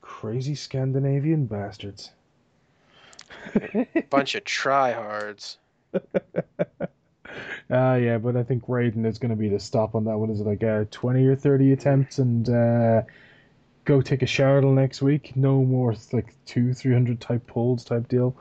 Crazy 0.01 0.55
Scandinavian 0.55 1.45
bastards. 1.45 2.11
Bunch 4.09 4.35
of 4.35 4.43
tryhards. 4.43 5.57
Ah, 7.71 7.95
yeah, 7.95 8.17
but 8.17 8.35
I 8.35 8.43
think 8.43 8.63
Ra-den 8.67 9.05
is 9.05 9.19
going 9.19 9.29
to 9.29 9.35
be 9.35 9.49
the 9.49 9.59
stop 9.59 9.93
on 9.93 10.03
that 10.05 10.17
one. 10.17 10.31
Is 10.31 10.41
it 10.41 10.47
like 10.47 10.63
uh, 10.63 10.85
20 10.89 11.25
or 11.27 11.35
30 11.35 11.73
attempts 11.73 12.17
and 12.17 12.49
uh, 12.49 13.03
go 13.89 14.01
take 14.03 14.21
a 14.21 14.27
till 14.27 14.71
next 14.71 15.01
week? 15.01 15.35
No 15.35 15.63
more 15.63 15.95
like 16.13 16.35
two, 16.45 16.73
300 16.75 17.19
type 17.19 17.47
pulls 17.47 17.83
type 17.83 18.07
deal. 18.07 18.37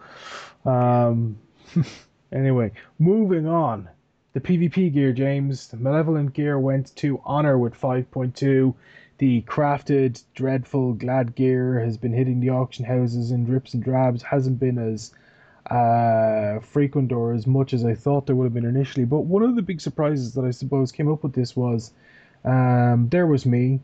Um, 0.67 1.39
anyway, 2.33 2.73
moving 2.99 3.47
on. 3.47 3.89
The 4.35 4.41
PvP 4.41 4.93
gear, 4.93 5.15
James. 5.15 5.69
The 5.69 5.79
Malevolent 5.79 6.35
gear 6.35 6.59
went 6.59 6.95
to 6.97 7.23
Honor 7.25 7.59
with 7.59 7.81
5.2. 7.81 8.75
The 9.17 9.41
crafted, 9.43 10.23
dreadful, 10.35 10.93
glad 10.93 11.35
gear 11.35 11.81
has 11.81 11.97
been 11.97 12.13
hitting 12.13 12.41
the 12.41 12.51
auction 12.51 12.85
houses 12.85 13.31
in 13.31 13.47
drips 13.47 13.73
and 13.73 13.83
drabs. 13.83 14.23
Hasn't 14.23 14.61
been 14.61 14.77
as 14.77 15.15
uh, 15.71 16.61
frequent 16.61 17.11
or 17.11 17.33
as 17.33 17.47
much 17.47 17.73
as 17.73 17.87
I 17.87 17.95
thought 17.95 18.27
there 18.27 18.37
would 18.37 18.45
have 18.45 18.55
been 18.55 18.67
initially. 18.67 19.07
But 19.07 19.21
one 19.21 19.43
of 19.43 19.57
the 19.57 19.63
big 19.63 19.81
surprises 19.81 20.35
that 20.35 20.45
I 20.45 20.51
suppose 20.51 20.93
came 20.93 21.11
up 21.11 21.23
with 21.23 21.33
this 21.33 21.57
was 21.57 21.91
um, 22.45 23.09
there 23.11 23.27
was 23.27 23.47
me 23.47 23.81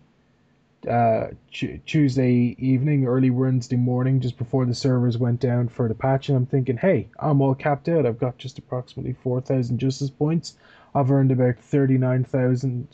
uh, 0.86 1.28
Tuesday 1.50 2.56
evening, 2.58 3.06
early 3.06 3.30
Wednesday 3.30 3.76
morning, 3.76 4.20
just 4.20 4.36
before 4.36 4.64
the 4.66 4.74
servers 4.74 5.18
went 5.18 5.40
down 5.40 5.68
for 5.68 5.88
the 5.88 5.94
patch, 5.94 6.28
and 6.28 6.36
I'm 6.36 6.46
thinking, 6.46 6.76
hey, 6.76 7.08
I'm 7.18 7.40
all 7.40 7.54
capped 7.54 7.88
out. 7.88 8.06
I've 8.06 8.18
got 8.18 8.38
just 8.38 8.58
approximately 8.58 9.12
4,000 9.12 9.78
justice 9.78 10.10
points. 10.10 10.56
I've 10.94 11.10
earned 11.10 11.32
about 11.32 11.58
39,000, 11.58 12.88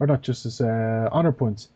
or 0.00 0.06
not 0.06 0.22
justice, 0.22 0.60
uh, 0.60 1.08
honor 1.12 1.32
points. 1.32 1.68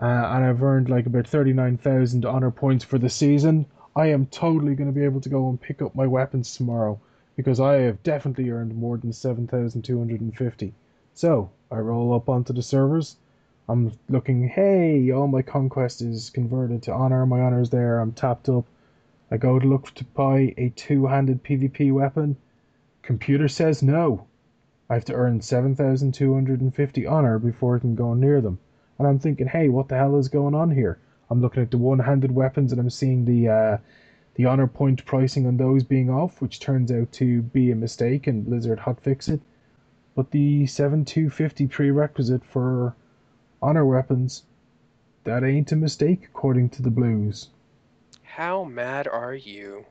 Uh, 0.00 0.06
and 0.06 0.44
I've 0.44 0.62
earned 0.62 0.88
like 0.88 1.06
about 1.06 1.26
39,000 1.26 2.24
honor 2.24 2.50
points 2.50 2.84
for 2.84 2.98
the 2.98 3.10
season. 3.10 3.66
I 3.94 4.06
am 4.06 4.26
totally 4.26 4.74
going 4.74 4.88
to 4.88 4.98
be 4.98 5.04
able 5.04 5.20
to 5.20 5.28
go 5.28 5.48
and 5.50 5.60
pick 5.60 5.82
up 5.82 5.94
my 5.94 6.06
weapons 6.06 6.56
tomorrow 6.56 6.98
because 7.36 7.60
I 7.60 7.74
have 7.80 8.02
definitely 8.02 8.50
earned 8.50 8.74
more 8.74 8.96
than 8.96 9.12
7,250. 9.12 10.74
So 11.14 11.50
I 11.70 11.76
roll 11.76 12.14
up 12.14 12.28
onto 12.28 12.52
the 12.52 12.62
servers. 12.62 13.16
I'm 13.72 13.90
looking, 14.10 14.48
hey, 14.48 15.10
all 15.12 15.28
my 15.28 15.40
conquest 15.40 16.02
is 16.02 16.28
converted 16.28 16.82
to 16.82 16.92
honor. 16.92 17.24
My 17.24 17.40
honor's 17.40 17.70
there. 17.70 18.00
I'm 18.00 18.12
tapped 18.12 18.50
up. 18.50 18.66
I 19.30 19.38
go 19.38 19.58
to 19.58 19.66
look 19.66 19.94
to 19.94 20.04
buy 20.04 20.52
a 20.58 20.68
two 20.76 21.06
handed 21.06 21.42
PvP 21.42 21.90
weapon. 21.90 22.36
Computer 23.00 23.48
says 23.48 23.82
no. 23.82 24.26
I 24.90 24.94
have 24.94 25.06
to 25.06 25.14
earn 25.14 25.40
7,250 25.40 27.06
honor 27.06 27.38
before 27.38 27.76
I 27.76 27.78
can 27.78 27.94
go 27.94 28.12
near 28.12 28.42
them. 28.42 28.58
And 28.98 29.08
I'm 29.08 29.18
thinking, 29.18 29.46
hey, 29.46 29.70
what 29.70 29.88
the 29.88 29.96
hell 29.96 30.18
is 30.18 30.28
going 30.28 30.54
on 30.54 30.72
here? 30.72 30.98
I'm 31.30 31.40
looking 31.40 31.62
at 31.62 31.70
the 31.70 31.78
one-handed 31.78 32.30
weapons 32.34 32.72
and 32.72 32.80
I'm 32.80 32.90
seeing 32.90 33.24
the 33.24 33.48
uh, 33.48 33.78
the 34.34 34.44
honor 34.44 34.66
point 34.66 35.06
pricing 35.06 35.46
on 35.46 35.56
those 35.56 35.82
being 35.82 36.10
off, 36.10 36.42
which 36.42 36.60
turns 36.60 36.92
out 36.92 37.10
to 37.12 37.40
be 37.40 37.70
a 37.70 37.74
mistake 37.74 38.26
and 38.26 38.44
Blizzard 38.44 38.80
hotfix 38.80 39.30
it. 39.30 39.40
But 40.14 40.30
the 40.30 40.66
7250 40.66 41.68
prerequisite 41.68 42.44
for 42.44 42.94
honor 43.62 43.86
weapons, 43.86 44.44
that 45.24 45.44
ain't 45.44 45.72
a 45.72 45.76
mistake 45.76 46.24
according 46.26 46.70
to 46.70 46.82
the 46.82 46.90
blues. 46.90 47.50
How 48.24 48.64
mad 48.64 49.06
are 49.06 49.34
you? 49.34 49.86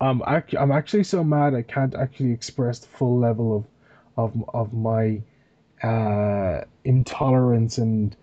I'm 0.00 0.22
ac- 0.28 0.56
I'm 0.56 0.70
actually 0.70 1.02
so 1.04 1.24
mad 1.24 1.52
I 1.54 1.62
can't 1.62 1.94
actually 1.96 2.30
express 2.32 2.78
the 2.78 2.86
full 2.86 3.18
level 3.18 3.56
of 3.56 3.64
of 4.16 4.50
of 4.54 4.72
my 4.72 5.20
uh, 5.82 6.62
intolerance 6.84 7.78
and 7.78 8.16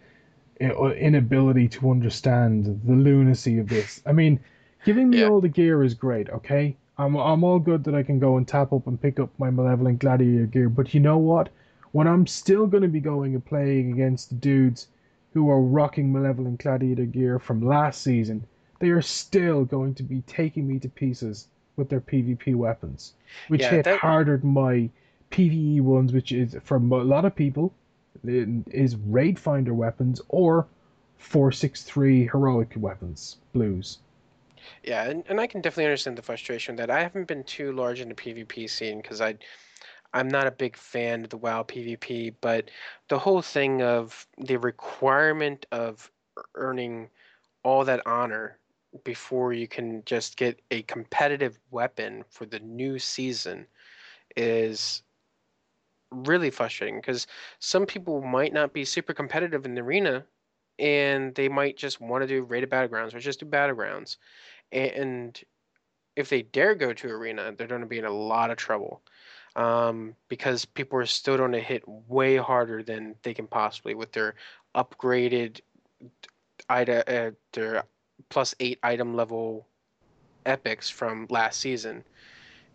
inability 0.59 1.67
to 1.69 1.91
understand 1.91 2.81
the 2.85 2.93
lunacy 2.93 3.57
of 3.59 3.69
this. 3.69 4.01
I 4.05 4.13
mean, 4.13 4.39
giving 4.83 5.09
me 5.09 5.21
Yeah. 5.21 5.23
all 5.23 5.41
the 5.41 5.49
gear 5.49 5.83
is 5.83 5.93
great, 5.93 6.29
okay? 6.29 6.77
I'm 6.97 7.15
I'm 7.15 7.43
all 7.43 7.59
good 7.59 7.83
that 7.85 7.95
I 7.95 8.03
can 8.03 8.19
go 8.19 8.37
and 8.37 8.47
tap 8.47 8.73
up 8.73 8.87
and 8.87 9.01
pick 9.01 9.19
up 9.19 9.29
my 9.39 9.49
malevolent 9.49 9.99
gladiator 9.99 10.45
gear, 10.45 10.69
but 10.69 10.93
you 10.93 10.99
know 10.99 11.17
what? 11.17 11.49
When 11.91 12.07
I'm 12.07 12.25
still 12.27 12.67
going 12.67 12.83
to 12.83 12.89
be 12.89 12.99
going 12.99 13.33
and 13.33 13.45
playing 13.45 13.91
against 13.91 14.29
the 14.29 14.35
dudes 14.35 14.87
who 15.33 15.49
are 15.49 15.61
rocking 15.61 16.11
malevolent 16.11 16.59
gladiator 16.61 17.05
gear 17.05 17.39
from 17.39 17.61
last 17.61 18.01
season, 18.01 18.45
they 18.79 18.89
are 18.89 19.01
still 19.01 19.65
going 19.65 19.93
to 19.95 20.03
be 20.03 20.21
taking 20.27 20.67
me 20.67 20.79
to 20.79 20.89
pieces 20.89 21.47
with 21.75 21.89
their 21.89 22.01
PvP 22.01 22.55
weapons, 22.55 23.13
which 23.47 23.61
Yeah, 23.61 23.71
hit 23.71 23.85
that- 23.85 23.99
harder 23.99 24.37
than 24.37 24.51
my 24.51 24.89
PvE 25.31 25.81
ones, 25.81 26.11
which 26.13 26.31
is 26.31 26.57
for 26.63 26.75
a 26.75 26.79
lot 26.79 27.25
of 27.25 27.35
people 27.35 27.73
is 28.23 28.95
raid 28.97 29.39
finder 29.39 29.73
weapons 29.73 30.21
or 30.29 30.67
463 31.17 32.27
heroic 32.27 32.73
weapons 32.75 33.37
blues. 33.53 33.99
Yeah, 34.83 35.05
and, 35.09 35.23
and 35.27 35.39
I 35.39 35.47
can 35.47 35.61
definitely 35.61 35.85
understand 35.85 36.17
the 36.17 36.21
frustration 36.21 36.75
that. 36.75 36.89
I 36.89 37.01
haven't 37.01 37.27
been 37.27 37.43
too 37.43 37.71
large 37.71 37.99
in 38.01 38.09
the 38.09 38.15
PvP 38.15 38.69
scene 38.69 39.01
because 39.01 39.21
I 39.21 39.35
I'm 40.13 40.27
not 40.27 40.47
a 40.47 40.51
big 40.51 40.75
fan 40.75 41.23
of 41.23 41.29
the 41.29 41.37
WoW 41.37 41.63
PvP, 41.63 42.35
but 42.41 42.69
the 43.07 43.19
whole 43.19 43.41
thing 43.41 43.81
of 43.81 44.27
the 44.37 44.57
requirement 44.57 45.65
of 45.71 46.11
earning 46.55 47.09
all 47.63 47.85
that 47.85 48.05
honor 48.05 48.57
before 49.03 49.53
you 49.53 49.67
can 49.67 50.03
just 50.05 50.35
get 50.37 50.61
a 50.71 50.81
competitive 50.83 51.59
weapon 51.71 52.23
for 52.29 52.45
the 52.45 52.59
new 52.59 52.99
season 52.99 53.65
is 54.35 55.03
really 56.11 56.49
frustrating 56.49 56.97
because 56.99 57.25
some 57.59 57.85
people 57.85 58.21
might 58.21 58.53
not 58.53 58.73
be 58.73 58.83
super 58.83 59.13
competitive 59.13 59.65
in 59.65 59.75
the 59.75 59.81
arena 59.81 60.25
and 60.77 61.33
they 61.35 61.47
might 61.47 61.77
just 61.77 62.01
want 62.01 62.21
to 62.21 62.27
do 62.27 62.43
rated 62.43 62.69
battlegrounds 62.69 63.13
or 63.13 63.19
just 63.19 63.39
do 63.39 63.45
battlegrounds 63.45 64.17
and 64.73 65.41
if 66.17 66.27
they 66.27 66.41
dare 66.41 66.75
go 66.75 66.91
to 66.91 67.09
arena 67.09 67.53
they're 67.57 67.67
going 67.67 67.81
to 67.81 67.87
be 67.87 67.99
in 67.99 68.05
a 68.05 68.11
lot 68.11 68.51
of 68.51 68.57
trouble 68.57 69.01
um, 69.55 70.15
because 70.29 70.65
people 70.65 70.97
are 70.99 71.05
still 71.05 71.37
going 71.37 71.51
to 71.51 71.59
hit 71.59 71.83
way 71.87 72.37
harder 72.37 72.83
than 72.83 73.15
they 73.23 73.33
can 73.33 73.47
possibly 73.47 73.95
with 73.95 74.11
their 74.11 74.35
upgraded 74.75 75.59
item, 76.69 77.03
uh, 77.07 77.31
their 77.53 77.83
plus 78.29 78.55
eight 78.59 78.79
item 78.83 79.15
level 79.15 79.67
epics 80.45 80.89
from 80.89 81.27
last 81.29 81.59
season, 81.59 82.03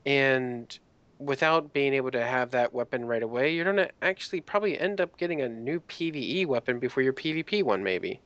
and 0.05 0.79
without 1.19 1.73
being 1.73 1.95
able 1.95 2.11
to 2.11 2.25
have 2.25 2.51
that 2.51 2.73
weapon 2.75 3.05
right 3.07 3.23
away, 3.23 3.55
you're 3.55 3.65
going 3.65 3.77
to 3.77 3.91
actually 4.03 4.41
probably 4.41 4.79
end 4.79 5.01
up 5.01 5.17
getting 5.17 5.41
a 5.41 5.49
new 5.49 5.81
PVE 5.81 6.47
weapon 6.47 6.79
before 6.79 7.03
your 7.03 7.15
PvP 7.15 7.63
one, 7.63 7.83
maybe. 7.83 8.21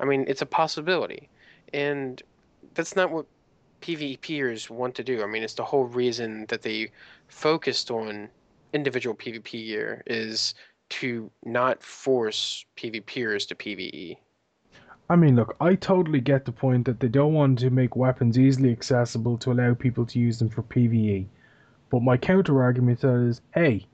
I 0.00 0.04
mean, 0.04 0.24
it's 0.26 0.42
a 0.42 0.46
possibility, 0.46 1.28
and 1.72 2.20
that's 2.74 2.96
not 2.96 3.10
what 3.10 3.26
PvPers 3.80 4.68
want 4.68 4.94
to 4.96 5.04
do. 5.04 5.22
I 5.22 5.26
mean, 5.26 5.42
it's 5.42 5.54
the 5.54 5.64
whole 5.64 5.84
reason 5.84 6.46
that 6.48 6.62
they 6.62 6.90
focused 7.28 7.90
on 7.90 8.28
individual 8.72 9.14
PvP 9.14 9.50
gear 9.66 10.02
is 10.06 10.54
to 10.88 11.30
not 11.44 11.82
force 11.82 12.64
PvPers 12.76 13.48
to 13.48 13.54
PvE. 13.54 14.16
i 15.10 15.16
mean 15.16 15.34
look 15.34 15.56
i 15.60 15.74
totally 15.74 16.20
get 16.20 16.44
the 16.44 16.52
point 16.52 16.84
that 16.84 17.00
they 17.00 17.08
don't 17.08 17.32
want 17.32 17.58
to 17.58 17.70
make 17.70 17.96
weapons 17.96 18.38
easily 18.38 18.70
accessible 18.70 19.36
to 19.38 19.50
allow 19.52 19.74
people 19.74 20.06
to 20.06 20.18
use 20.20 20.38
them 20.38 20.48
for 20.48 20.62
pve 20.62 21.26
but 21.90 22.02
my 22.02 22.16
counter 22.16 22.62
argument 22.62 23.00
to 23.00 23.06
that 23.08 23.28
is 23.28 23.40
hey 23.54 23.84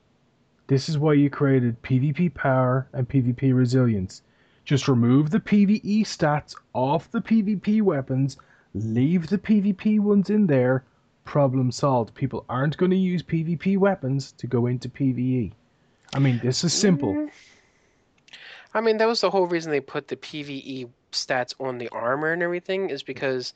this 0.66 0.88
is 0.88 0.98
why 0.98 1.12
you 1.14 1.30
created 1.30 1.80
pvp 1.82 2.32
power 2.34 2.86
and 2.92 3.08
pvp 3.08 3.54
resilience 3.54 4.22
just 4.64 4.88
remove 4.88 5.30
the 5.30 5.40
pve 5.40 6.02
stats 6.02 6.54
off 6.74 7.10
the 7.10 7.20
pvp 7.20 7.80
weapons 7.82 8.36
leave 8.74 9.28
the 9.28 9.38
pvp 9.38 9.98
ones 10.00 10.28
in 10.30 10.46
there 10.46 10.84
problem 11.24 11.70
solved 11.70 12.14
people 12.14 12.44
aren't 12.48 12.76
going 12.76 12.90
to 12.90 12.96
use 12.96 13.22
pvp 13.22 13.78
weapons 13.78 14.32
to 14.32 14.46
go 14.46 14.66
into 14.66 14.88
pve 14.88 15.52
i 16.14 16.18
mean 16.18 16.40
this 16.42 16.64
is 16.64 16.72
simple 16.72 17.14
Mm. 17.14 17.30
I 18.74 18.80
mean, 18.80 18.96
that 18.98 19.08
was 19.08 19.20
the 19.20 19.30
whole 19.30 19.46
reason 19.46 19.70
they 19.70 19.80
put 19.80 20.08
the 20.08 20.16
PvE 20.16 20.88
stats 21.12 21.54
on 21.60 21.78
the 21.78 21.90
armor 21.90 22.32
and 22.32 22.42
everything 22.42 22.88
is 22.88 23.02
because 23.02 23.52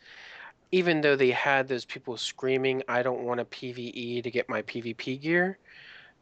even 0.72 1.00
though 1.00 1.16
they 1.16 1.30
had 1.30 1.68
those 1.68 1.84
people 1.84 2.16
screaming, 2.16 2.82
I 2.88 3.02
don't 3.02 3.22
want 3.22 3.40
a 3.40 3.44
PvE 3.44 4.22
to 4.22 4.30
get 4.30 4.48
my 4.48 4.62
PvP 4.62 5.20
gear, 5.20 5.58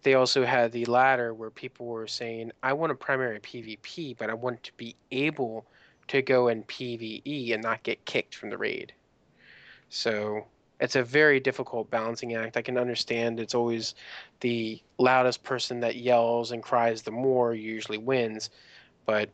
they 0.03 0.15
also 0.15 0.45
had 0.45 0.71
the 0.71 0.85
latter 0.85 1.35
where 1.35 1.51
people 1.51 1.87
were 1.87 2.07
saying, 2.07 2.53
I 2.63 2.75
want 2.75 2.93
a 2.93 2.95
primary 2.95 3.41
PvP, 3.41 4.17
but 4.17 4.31
I 4.31 4.35
want 4.35 4.63
to 4.65 4.73
be 4.77 4.95
able 5.11 5.67
to 6.09 6.23
go 6.23 6.49
in 6.49 6.63
PvE 6.65 7.55
and 7.55 7.63
not 7.63 7.83
get 7.83 8.05
kicked 8.05 8.35
from 8.35 8.51
the 8.51 8.59
raid. 8.59 8.93
So 9.89 10.47
it's 10.81 10.97
a 10.97 11.03
very 11.03 11.41
difficult 11.41 11.91
balancing 11.91 12.35
act. 12.35 12.57
I 12.57 12.63
can 12.63 12.77
understand 12.77 13.39
it's 13.39 13.55
always 13.55 13.95
the 14.41 14.81
loudest 14.99 15.43
person 15.43 15.81
that 15.81 15.97
yells 15.97 16.51
and 16.51 16.63
cries 16.63 17.03
the 17.03 17.11
more 17.11 17.55
usually 17.55 17.99
wins, 17.99 18.51
but 19.07 19.31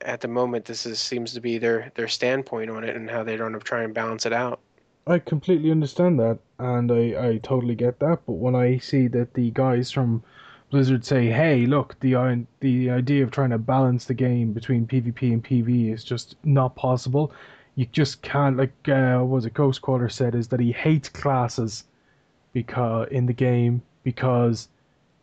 at 0.00 0.20
the 0.20 0.28
moment 0.28 0.64
this 0.64 0.86
is 0.86 0.98
seems 0.98 1.32
to 1.34 1.40
be 1.40 1.58
their 1.58 1.92
their 1.94 2.08
standpoint 2.08 2.70
on 2.70 2.82
it 2.82 2.96
and 2.96 3.10
how 3.10 3.22
they 3.22 3.36
don't 3.36 3.58
try 3.62 3.82
and 3.82 3.94
balance 3.94 4.26
it 4.26 4.32
out. 4.32 4.60
I 5.06 5.20
completely 5.20 5.70
understand 5.70 6.18
that, 6.18 6.38
and 6.58 6.90
I, 6.90 7.28
I 7.28 7.38
totally 7.42 7.76
get 7.76 8.00
that. 8.00 8.20
But 8.26 8.32
when 8.32 8.56
I 8.56 8.78
see 8.78 9.06
that 9.08 9.34
the 9.34 9.50
guys 9.52 9.92
from 9.92 10.24
Blizzard 10.70 11.04
say, 11.04 11.26
"Hey, 11.26 11.66
look, 11.66 12.00
the 12.00 12.44
the 12.60 12.90
idea 12.90 13.22
of 13.22 13.30
trying 13.30 13.50
to 13.50 13.58
balance 13.58 14.06
the 14.06 14.14
game 14.14 14.52
between 14.52 14.86
PvP 14.86 15.32
and 15.32 15.44
PvE 15.44 15.92
is 15.92 16.02
just 16.02 16.34
not 16.42 16.74
possible," 16.74 17.32
you 17.76 17.86
just 17.92 18.22
can't. 18.22 18.56
Like, 18.56 18.88
uh, 18.88 19.18
what 19.18 19.28
was 19.28 19.46
it 19.46 19.54
Ghostcrawler 19.54 20.10
said 20.10 20.34
is 20.34 20.48
that 20.48 20.60
he 20.60 20.72
hates 20.72 21.08
classes 21.08 21.84
because 22.52 23.08
in 23.10 23.26
the 23.26 23.32
game 23.32 23.82
because 24.02 24.68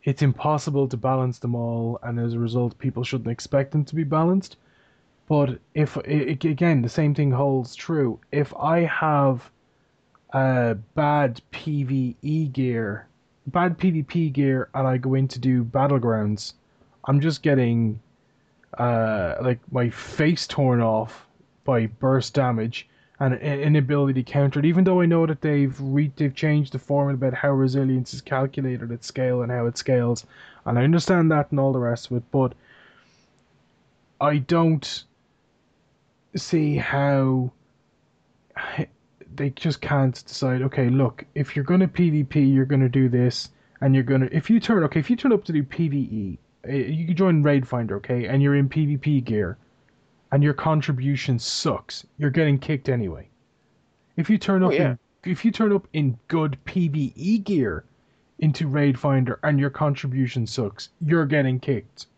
it's 0.04 0.22
impossible 0.22 0.86
to 0.88 0.96
balance 0.96 1.38
them 1.38 1.54
all, 1.54 1.98
and 2.02 2.20
as 2.20 2.34
a 2.34 2.38
result, 2.38 2.78
people 2.78 3.02
shouldn't 3.02 3.30
expect 3.30 3.72
them 3.72 3.84
to 3.86 3.94
be 3.94 4.04
balanced. 4.04 4.56
But 5.26 5.58
if 5.74 5.96
again, 5.96 6.82
the 6.82 6.88
same 6.88 7.14
thing 7.14 7.30
holds 7.30 7.74
true. 7.74 8.20
If 8.30 8.54
I 8.56 8.80
have 8.80 9.50
uh, 10.32 10.74
bad 10.94 11.40
PVE 11.52 12.52
gear, 12.52 13.06
bad 13.46 13.78
PvP 13.78 14.32
gear, 14.32 14.68
and 14.74 14.86
I 14.86 14.98
go 14.98 15.14
in 15.14 15.26
to 15.28 15.38
do 15.38 15.64
battlegrounds, 15.64 16.52
I'm 17.06 17.20
just 17.20 17.42
getting 17.42 17.98
uh, 18.78 19.36
like 19.40 19.60
my 19.72 19.88
face 19.88 20.46
torn 20.46 20.82
off 20.82 21.26
by 21.64 21.86
burst 21.86 22.34
damage 22.34 22.88
and 23.20 23.34
an 23.34 23.60
inability 23.60 24.22
to 24.22 24.30
counter 24.30 24.58
it. 24.58 24.64
Even 24.64 24.84
though 24.84 25.00
I 25.00 25.06
know 25.06 25.26
that 25.26 25.40
they've 25.40 25.76
re- 25.80 26.12
they've 26.16 26.34
changed 26.34 26.72
the 26.72 26.78
format 26.78 27.14
about 27.14 27.34
how 27.34 27.50
resilience 27.50 28.12
is 28.12 28.20
calculated 28.20 28.90
at 28.92 29.04
scale 29.04 29.42
and 29.42 29.50
how 29.50 29.66
it 29.66 29.78
scales, 29.78 30.26
and 30.64 30.78
I 30.78 30.84
understand 30.84 31.30
that 31.30 31.50
and 31.50 31.60
all 31.60 31.72
the 31.72 31.78
rest 31.78 32.10
of 32.10 32.16
it, 32.16 32.24
but 32.30 32.54
I 34.20 34.38
don't 34.38 35.04
see 36.36 36.76
how 36.76 37.52
they 39.36 39.50
just 39.50 39.80
can't 39.80 40.24
decide. 40.26 40.62
Okay, 40.62 40.88
look, 40.88 41.24
if 41.34 41.54
you're 41.54 41.64
gonna 41.64 41.88
PvP, 41.88 42.52
you're 42.52 42.64
gonna 42.64 42.88
do 42.88 43.08
this, 43.08 43.50
and 43.80 43.94
you're 43.94 44.04
gonna. 44.04 44.28
If 44.32 44.50
you 44.50 44.60
turn 44.60 44.82
okay, 44.84 45.00
if 45.00 45.10
you 45.10 45.16
turn 45.16 45.32
up 45.32 45.44
to 45.44 45.52
do 45.52 45.62
PVE, 45.62 46.38
eh, 46.64 46.72
you 46.72 47.06
can 47.06 47.16
join 47.16 47.42
Raid 47.42 47.66
Finder, 47.66 47.96
okay, 47.96 48.26
and 48.26 48.42
you're 48.42 48.56
in 48.56 48.68
PvP 48.68 49.24
gear, 49.24 49.56
and 50.34 50.42
your 50.42 50.52
contribution 50.52 51.38
sucks, 51.38 52.04
you're 52.18 52.28
getting 52.28 52.58
kicked 52.58 52.88
anyway. 52.88 53.28
If 54.16 54.28
you 54.28 54.36
turn 54.36 54.64
oh, 54.64 54.66
up 54.66 54.72
oh, 54.72 54.74
yeah. 54.74 54.90
in 54.90 54.98
if 55.30 55.44
you 55.44 55.52
turn 55.52 55.72
up 55.72 55.86
in 55.92 56.18
good 56.26 56.58
PvE 56.64 57.44
gear 57.44 57.84
into 58.40 58.66
Raid 58.66 58.98
Finder 58.98 59.38
and 59.44 59.60
your 59.60 59.70
contribution 59.70 60.44
sucks, 60.44 60.88
you're 61.00 61.24
getting 61.24 61.60
kicked. 61.60 62.08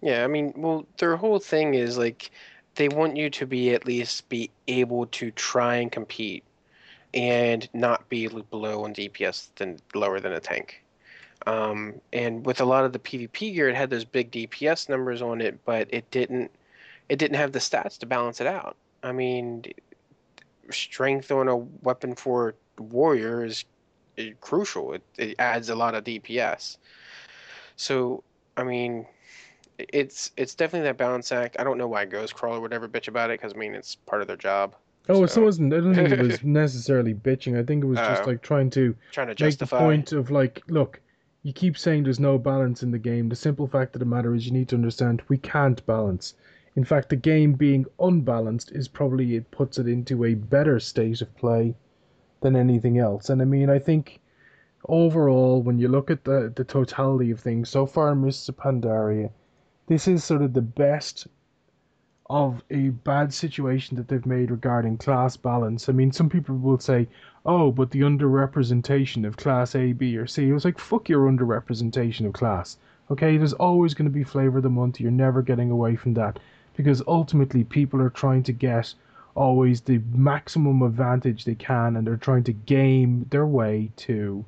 Yeah, 0.00 0.22
I 0.22 0.28
mean, 0.28 0.52
well, 0.56 0.86
their 0.98 1.16
whole 1.16 1.40
thing 1.40 1.74
is 1.74 1.98
like 1.98 2.30
they 2.76 2.88
want 2.88 3.16
you 3.16 3.28
to 3.30 3.46
be 3.46 3.74
at 3.74 3.84
least 3.84 4.28
be 4.28 4.48
able 4.68 5.06
to 5.06 5.32
try 5.32 5.74
and 5.74 5.90
compete 5.90 6.44
and 7.14 7.68
not 7.74 8.08
be 8.08 8.28
below 8.28 8.84
on 8.84 8.94
DPS 8.94 9.48
than 9.56 9.80
lower 9.92 10.20
than 10.20 10.34
a 10.34 10.40
tank. 10.40 10.84
Um, 11.46 12.00
and 12.12 12.44
with 12.44 12.60
a 12.60 12.64
lot 12.64 12.84
of 12.84 12.92
the 12.92 12.98
PvP 12.98 13.54
gear, 13.54 13.68
it 13.68 13.76
had 13.76 13.90
those 13.90 14.04
big 14.04 14.32
DPS 14.32 14.88
numbers 14.88 15.22
on 15.22 15.40
it, 15.40 15.64
but 15.64 15.86
it 15.90 16.10
didn't 16.10 16.50
it 17.08 17.18
didn't 17.18 17.36
have 17.36 17.52
the 17.52 17.60
stats 17.60 17.98
to 17.98 18.06
balance 18.06 18.40
it 18.40 18.46
out. 18.46 18.76
I 19.02 19.12
mean, 19.12 19.64
strength 20.70 21.30
on 21.30 21.48
a 21.48 21.56
weapon 21.56 22.14
for 22.16 22.54
warrior 22.78 23.44
is, 23.44 23.64
is 24.16 24.34
crucial. 24.40 24.94
It, 24.94 25.02
it 25.16 25.36
adds 25.38 25.68
a 25.68 25.76
lot 25.76 25.94
of 25.94 26.02
DPS. 26.02 26.78
So, 27.76 28.24
I 28.56 28.64
mean, 28.64 29.06
it's 29.78 30.32
it's 30.36 30.54
definitely 30.54 30.88
that 30.88 30.96
balance 30.96 31.30
act. 31.30 31.56
I 31.58 31.64
don't 31.64 31.78
know 31.78 31.86
why 31.86 32.06
Ghostcrawler 32.06 32.60
would 32.60 32.72
ever 32.72 32.88
bitch 32.88 33.08
about 33.08 33.30
it 33.30 33.40
because 33.40 33.52
I 33.54 33.56
mean 33.56 33.74
it's 33.74 33.94
part 33.94 34.22
of 34.22 34.28
their 34.28 34.36
job. 34.36 34.74
Oh, 35.08 35.24
so. 35.26 35.42
it 35.42 35.44
wasn't. 35.44 35.72
I 35.72 35.76
don't 35.76 35.94
think 35.94 36.10
it 36.10 36.20
was 36.20 36.42
necessarily 36.42 37.14
bitching. 37.14 37.58
I 37.58 37.62
think 37.62 37.84
it 37.84 37.86
was 37.86 37.98
just 37.98 38.22
uh, 38.22 38.26
like 38.26 38.42
trying 38.42 38.70
to 38.70 38.96
trying 39.12 39.28
to 39.28 39.34
justify. 39.34 39.76
make 39.76 39.80
the 39.80 39.86
point 39.86 40.12
of 40.12 40.30
like, 40.30 40.62
look, 40.68 41.00
you 41.46 41.52
keep 41.52 41.78
saying 41.78 42.02
there's 42.02 42.18
no 42.18 42.38
balance 42.38 42.82
in 42.82 42.90
the 42.90 42.98
game. 42.98 43.28
The 43.28 43.36
simple 43.36 43.68
fact 43.68 43.94
of 43.94 44.00
the 44.00 44.04
matter 44.04 44.34
is 44.34 44.46
you 44.46 44.52
need 44.52 44.68
to 44.70 44.74
understand 44.74 45.22
we 45.28 45.38
can't 45.38 45.86
balance. 45.86 46.34
In 46.74 46.82
fact, 46.82 47.08
the 47.08 47.14
game 47.14 47.52
being 47.52 47.86
unbalanced 48.00 48.72
is 48.72 48.88
probably 48.88 49.36
it 49.36 49.52
puts 49.52 49.78
it 49.78 49.86
into 49.86 50.24
a 50.24 50.34
better 50.34 50.80
state 50.80 51.22
of 51.22 51.32
play 51.36 51.76
than 52.40 52.56
anything 52.56 52.98
else. 52.98 53.30
And 53.30 53.40
I 53.40 53.44
mean, 53.44 53.70
I 53.70 53.78
think 53.78 54.20
overall, 54.88 55.62
when 55.62 55.78
you 55.78 55.86
look 55.86 56.10
at 56.10 56.24
the 56.24 56.52
the 56.52 56.64
totality 56.64 57.30
of 57.30 57.38
things 57.38 57.68
so 57.68 57.86
far, 57.86 58.16
Mists 58.16 58.48
of 58.48 58.56
Pandaria 58.56 59.30
this 59.86 60.08
is 60.08 60.24
sort 60.24 60.42
of 60.42 60.52
the 60.52 60.62
best 60.62 61.28
of 62.28 62.62
a 62.70 62.88
bad 62.88 63.32
situation 63.32 63.96
that 63.96 64.08
they've 64.08 64.26
made 64.26 64.50
regarding 64.50 64.98
class 64.98 65.36
balance. 65.36 65.88
I 65.88 65.92
mean, 65.92 66.10
some 66.10 66.28
people 66.28 66.56
will 66.56 66.78
say, 66.78 67.06
oh, 67.44 67.70
but 67.70 67.90
the 67.90 68.00
underrepresentation 68.00 69.24
of 69.24 69.36
class 69.36 69.74
A, 69.76 69.92
B, 69.92 70.16
or 70.16 70.26
C. 70.26 70.48
It 70.48 70.52
was 70.52 70.64
like, 70.64 70.78
fuck 70.78 71.08
your 71.08 71.30
underrepresentation 71.30 72.26
of 72.26 72.32
class. 72.32 72.78
Okay, 73.10 73.36
there's 73.36 73.52
always 73.52 73.94
going 73.94 74.08
to 74.10 74.14
be 74.14 74.24
flavor 74.24 74.56
of 74.56 74.64
the 74.64 74.70
month. 74.70 75.00
You're 75.00 75.12
never 75.12 75.40
getting 75.42 75.70
away 75.70 75.94
from 75.94 76.14
that. 76.14 76.40
Because 76.76 77.02
ultimately, 77.06 77.62
people 77.62 78.02
are 78.02 78.10
trying 78.10 78.42
to 78.42 78.52
get 78.52 78.92
always 79.36 79.80
the 79.80 80.00
maximum 80.12 80.82
advantage 80.82 81.44
they 81.44 81.54
can, 81.54 81.96
and 81.96 82.06
they're 82.06 82.16
trying 82.16 82.44
to 82.44 82.52
game 82.52 83.26
their 83.30 83.46
way 83.46 83.90
to 83.96 84.44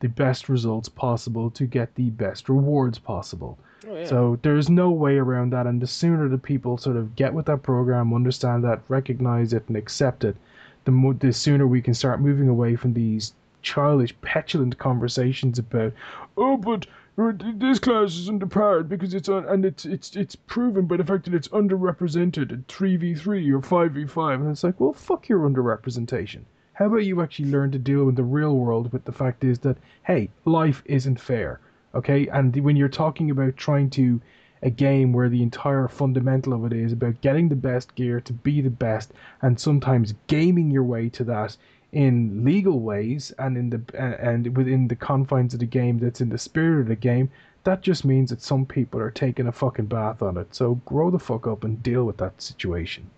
the 0.00 0.08
best 0.08 0.48
results 0.48 0.88
possible 0.88 1.50
to 1.50 1.66
get 1.66 1.94
the 1.94 2.10
best 2.10 2.48
rewards 2.48 2.98
possible. 2.98 3.58
Oh. 3.88 4.04
So 4.04 4.38
there's 4.42 4.70
no 4.70 4.90
way 4.90 5.18
around 5.18 5.50
that, 5.52 5.66
and 5.66 5.80
the 5.80 5.86
sooner 5.86 6.28
the 6.28 6.38
people 6.38 6.78
sort 6.78 6.96
of 6.96 7.16
get 7.16 7.34
with 7.34 7.46
that 7.46 7.62
program, 7.62 8.14
understand 8.14 8.62
that, 8.64 8.80
recognize 8.88 9.52
it, 9.52 9.64
and 9.66 9.76
accept 9.76 10.22
it, 10.24 10.36
the 10.84 10.92
mo- 10.92 11.14
the 11.14 11.32
sooner 11.32 11.66
we 11.66 11.82
can 11.82 11.94
start 11.94 12.20
moving 12.20 12.48
away 12.48 12.76
from 12.76 12.94
these 12.94 13.34
childish, 13.60 14.14
petulant 14.20 14.78
conversations 14.78 15.58
about, 15.58 15.92
oh, 16.36 16.56
but 16.56 16.86
uh, 17.18 17.32
this 17.56 17.78
class 17.78 18.14
is 18.14 18.30
underpowered 18.30 18.88
because 18.88 19.14
it's 19.14 19.28
un- 19.28 19.46
and 19.48 19.64
it's 19.64 19.84
it's 19.84 20.14
it's 20.16 20.36
proven 20.36 20.86
by 20.86 20.96
the 20.96 21.04
fact 21.04 21.24
that 21.24 21.34
it's 21.34 21.48
underrepresented 21.48 22.52
at 22.52 22.68
three 22.68 22.96
v 22.96 23.14
three 23.14 23.50
or 23.50 23.62
five 23.62 23.92
v 23.92 24.06
five, 24.06 24.40
and 24.40 24.50
it's 24.50 24.64
like, 24.64 24.78
well, 24.78 24.92
fuck 24.92 25.28
your 25.28 25.40
underrepresentation. 25.40 26.42
How 26.74 26.86
about 26.86 27.04
you 27.04 27.20
actually 27.20 27.50
learn 27.50 27.70
to 27.72 27.78
deal 27.78 28.04
with 28.04 28.16
the 28.16 28.22
real 28.22 28.56
world 28.56 28.90
But 28.90 29.04
the 29.04 29.12
fact 29.12 29.44
is 29.44 29.58
that 29.60 29.76
hey, 30.04 30.30
life 30.44 30.82
isn't 30.86 31.20
fair 31.20 31.60
okay? 31.94 32.28
And 32.28 32.56
when 32.56 32.76
you're 32.76 32.88
talking 32.88 33.30
about 33.30 33.56
trying 33.56 33.90
to 33.90 34.20
a 34.62 34.70
game 34.70 35.12
where 35.12 35.28
the 35.28 35.42
entire 35.42 35.88
fundamental 35.88 36.52
of 36.52 36.64
it 36.64 36.72
is 36.72 36.92
about 36.92 37.20
getting 37.20 37.48
the 37.48 37.56
best 37.56 37.94
gear 37.94 38.20
to 38.20 38.32
be 38.32 38.60
the 38.60 38.70
best 38.70 39.12
and 39.42 39.58
sometimes 39.58 40.14
gaming 40.28 40.70
your 40.70 40.84
way 40.84 41.08
to 41.08 41.24
that 41.24 41.56
in 41.92 42.44
legal 42.44 42.80
ways 42.80 43.32
and 43.38 43.56
in 43.56 43.68
the 43.68 43.82
and 43.98 44.56
within 44.56 44.88
the 44.88 44.96
confines 44.96 45.52
of 45.52 45.60
the 45.60 45.66
game 45.66 45.98
that's 45.98 46.20
in 46.20 46.28
the 46.28 46.38
spirit 46.38 46.80
of 46.80 46.88
the 46.88 46.96
game 46.96 47.30
that 47.64 47.82
just 47.82 48.04
means 48.04 48.30
that 48.30 48.42
some 48.42 48.64
people 48.64 49.00
are 49.00 49.10
taking 49.10 49.46
a 49.46 49.52
fucking 49.52 49.86
bath 49.86 50.20
on 50.20 50.36
it. 50.36 50.52
So 50.52 50.74
grow 50.84 51.10
the 51.10 51.18
fuck 51.18 51.46
up 51.46 51.62
and 51.62 51.80
deal 51.80 52.04
with 52.04 52.16
that 52.18 52.40
situation. 52.40 53.08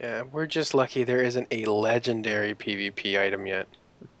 Yeah 0.00 0.22
we're 0.30 0.46
just 0.46 0.74
lucky 0.74 1.04
there 1.04 1.22
isn't 1.22 1.46
a 1.50 1.64
legendary 1.66 2.54
pvp 2.54 3.20
item 3.20 3.46
yet 3.46 3.66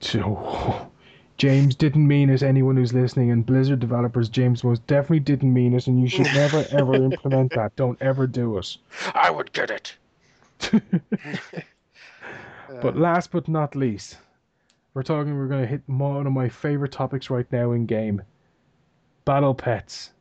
James 1.42 1.74
didn't 1.74 2.06
mean 2.06 2.30
it. 2.30 2.44
Anyone 2.44 2.76
who's 2.76 2.94
listening, 2.94 3.32
and 3.32 3.44
Blizzard 3.44 3.80
developers, 3.80 4.28
James 4.28 4.62
most 4.62 4.86
definitely 4.86 5.18
didn't 5.18 5.52
mean 5.52 5.74
it, 5.74 5.88
and 5.88 6.00
you 6.00 6.06
should 6.06 6.26
never 6.26 6.64
ever 6.70 6.94
implement 6.94 7.52
that. 7.56 7.74
Don't 7.74 8.00
ever 8.00 8.28
do 8.28 8.58
it. 8.58 8.76
I 9.12 9.28
would 9.28 9.52
get 9.52 9.68
it. 9.68 9.96
but 12.80 12.96
last 12.96 13.32
but 13.32 13.48
not 13.48 13.74
least, 13.74 14.18
we're 14.94 15.02
talking. 15.02 15.36
We're 15.36 15.48
going 15.48 15.62
to 15.62 15.66
hit 15.66 15.82
one 15.88 16.28
of 16.28 16.32
my 16.32 16.48
favorite 16.48 16.92
topics 16.92 17.28
right 17.28 17.50
now 17.50 17.72
in 17.72 17.86
game: 17.86 18.22
battle 19.24 19.52
pets. 19.52 20.12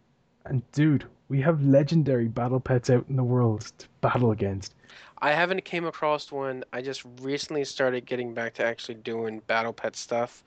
And 0.45 0.63
dude, 0.72 1.05
we 1.30 1.39
have 1.41 1.63
legendary 1.63 2.30
battle 2.30 2.59
pets 2.59 2.89
out 2.89 3.05
in 3.09 3.15
the 3.15 3.24
world 3.24 3.72
to 3.78 3.88
battle 4.01 4.32
against. 4.32 4.74
I 5.22 5.32
haven't 5.34 5.65
came 5.65 5.86
across 5.86 6.32
one. 6.32 6.63
I 6.74 6.82
just 6.82 7.03
recently 7.22 7.63
started 7.63 8.05
getting 8.05 8.34
back 8.34 8.55
to 8.55 8.65
actually 8.65 8.95
doing 8.95 9.39
battle 9.41 9.74
pet 9.74 9.95
stuff 9.95 10.43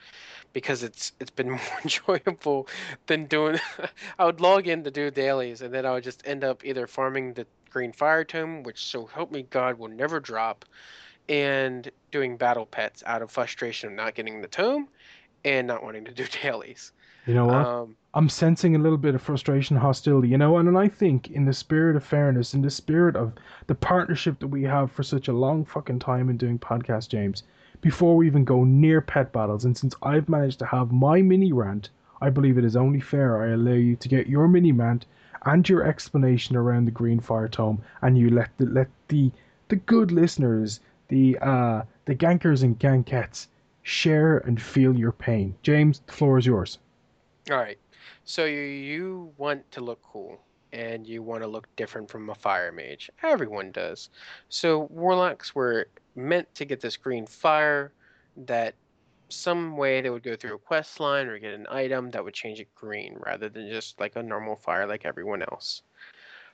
because 0.52 0.82
it's 0.82 1.12
it's 1.20 1.30
been 1.30 1.50
more 1.52 1.60
enjoyable 1.84 2.68
than 3.06 3.26
doing. 3.26 3.60
I 4.18 4.24
would 4.24 4.40
log 4.40 4.66
in 4.68 4.82
to 4.84 4.90
do 4.90 5.10
dailies, 5.10 5.62
and 5.62 5.72
then 5.72 5.86
I 5.86 5.92
would 5.92 6.04
just 6.04 6.26
end 6.26 6.42
up 6.44 6.64
either 6.64 6.86
farming 6.88 7.34
the 7.34 7.46
green 7.70 7.92
fire 7.92 8.24
tome, 8.24 8.62
which 8.64 8.84
so 8.84 9.06
help 9.06 9.30
me 9.30 9.42
God 9.44 9.78
will 9.78 9.88
never 9.88 10.20
drop, 10.20 10.64
and 11.28 11.90
doing 12.10 12.36
battle 12.36 12.66
pets 12.66 13.02
out 13.06 13.22
of 13.22 13.30
frustration 13.30 13.90
of 13.90 13.94
not 13.96 14.14
getting 14.14 14.40
the 14.42 14.48
tome 14.48 14.88
and 15.44 15.66
not 15.68 15.84
wanting 15.84 16.04
to 16.06 16.12
do 16.14 16.26
dailies. 16.42 16.92
You 17.26 17.34
know 17.34 17.46
what? 17.46 17.66
Um, 17.66 17.96
I'm 18.12 18.28
sensing 18.28 18.76
a 18.76 18.78
little 18.78 18.98
bit 18.98 19.14
of 19.14 19.22
frustration, 19.22 19.76
hostility, 19.76 20.28
you 20.28 20.38
know, 20.38 20.58
and, 20.58 20.68
and 20.68 20.78
I 20.78 20.88
think 20.88 21.30
in 21.30 21.46
the 21.46 21.52
spirit 21.52 21.96
of 21.96 22.04
fairness, 22.04 22.54
in 22.54 22.62
the 22.62 22.70
spirit 22.70 23.16
of 23.16 23.32
the 23.66 23.74
partnership 23.74 24.38
that 24.38 24.48
we 24.48 24.62
have 24.62 24.92
for 24.92 25.02
such 25.02 25.26
a 25.26 25.32
long 25.32 25.64
fucking 25.64 25.98
time 25.98 26.28
in 26.28 26.36
doing 26.36 26.58
podcast, 26.58 27.08
James, 27.08 27.42
before 27.80 28.16
we 28.16 28.26
even 28.26 28.44
go 28.44 28.62
near 28.62 29.00
pet 29.00 29.32
battles, 29.32 29.64
and 29.64 29.76
since 29.76 29.96
I've 30.02 30.28
managed 30.28 30.60
to 30.60 30.66
have 30.66 30.92
my 30.92 31.22
mini 31.22 31.52
rant, 31.52 31.90
I 32.20 32.30
believe 32.30 32.56
it 32.56 32.64
is 32.64 32.76
only 32.76 33.00
fair 33.00 33.42
I 33.42 33.48
allow 33.48 33.72
you 33.72 33.96
to 33.96 34.08
get 34.08 34.28
your 34.28 34.46
mini 34.46 34.70
rant 34.70 35.06
and 35.44 35.68
your 35.68 35.84
explanation 35.84 36.56
around 36.56 36.84
the 36.84 36.90
Green 36.90 37.20
Fire 37.20 37.48
Tome, 37.48 37.82
and 38.02 38.16
you 38.16 38.30
let 38.30 38.50
the 38.58 38.66
let 38.66 38.88
the 39.08 39.32
the 39.68 39.76
good 39.76 40.12
listeners, 40.12 40.80
the 41.08 41.38
uh 41.40 41.82
the 42.04 42.14
gankers 42.14 42.62
and 42.62 42.78
gankettes, 42.78 43.48
share 43.82 44.38
and 44.38 44.62
feel 44.62 44.96
your 44.96 45.12
pain. 45.12 45.54
James, 45.62 46.00
the 46.06 46.12
floor 46.12 46.38
is 46.38 46.46
yours. 46.46 46.78
All 47.50 47.56
right. 47.58 47.78
So 48.24 48.44
you, 48.44 48.60
you 48.60 49.32
want 49.36 49.70
to 49.72 49.80
look 49.80 50.02
cool 50.02 50.40
and 50.72 51.06
you 51.06 51.22
want 51.22 51.42
to 51.42 51.46
look 51.46 51.68
different 51.76 52.10
from 52.10 52.30
a 52.30 52.34
fire 52.34 52.72
mage. 52.72 53.10
Everyone 53.22 53.70
does. 53.70 54.10
So 54.48 54.88
warlocks 54.90 55.54
were 55.54 55.88
meant 56.16 56.52
to 56.54 56.64
get 56.64 56.80
this 56.80 56.96
green 56.96 57.26
fire 57.26 57.92
that 58.36 58.74
some 59.28 59.76
way 59.76 60.00
they 60.00 60.10
would 60.10 60.22
go 60.22 60.36
through 60.36 60.54
a 60.54 60.58
quest 60.58 61.00
line 61.00 61.26
or 61.26 61.38
get 61.38 61.54
an 61.54 61.66
item 61.70 62.10
that 62.10 62.24
would 62.24 62.34
change 62.34 62.60
it 62.60 62.74
green 62.74 63.16
rather 63.24 63.48
than 63.48 63.68
just 63.68 63.98
like 64.00 64.16
a 64.16 64.22
normal 64.22 64.56
fire 64.56 64.86
like 64.86 65.04
everyone 65.04 65.42
else. 65.42 65.82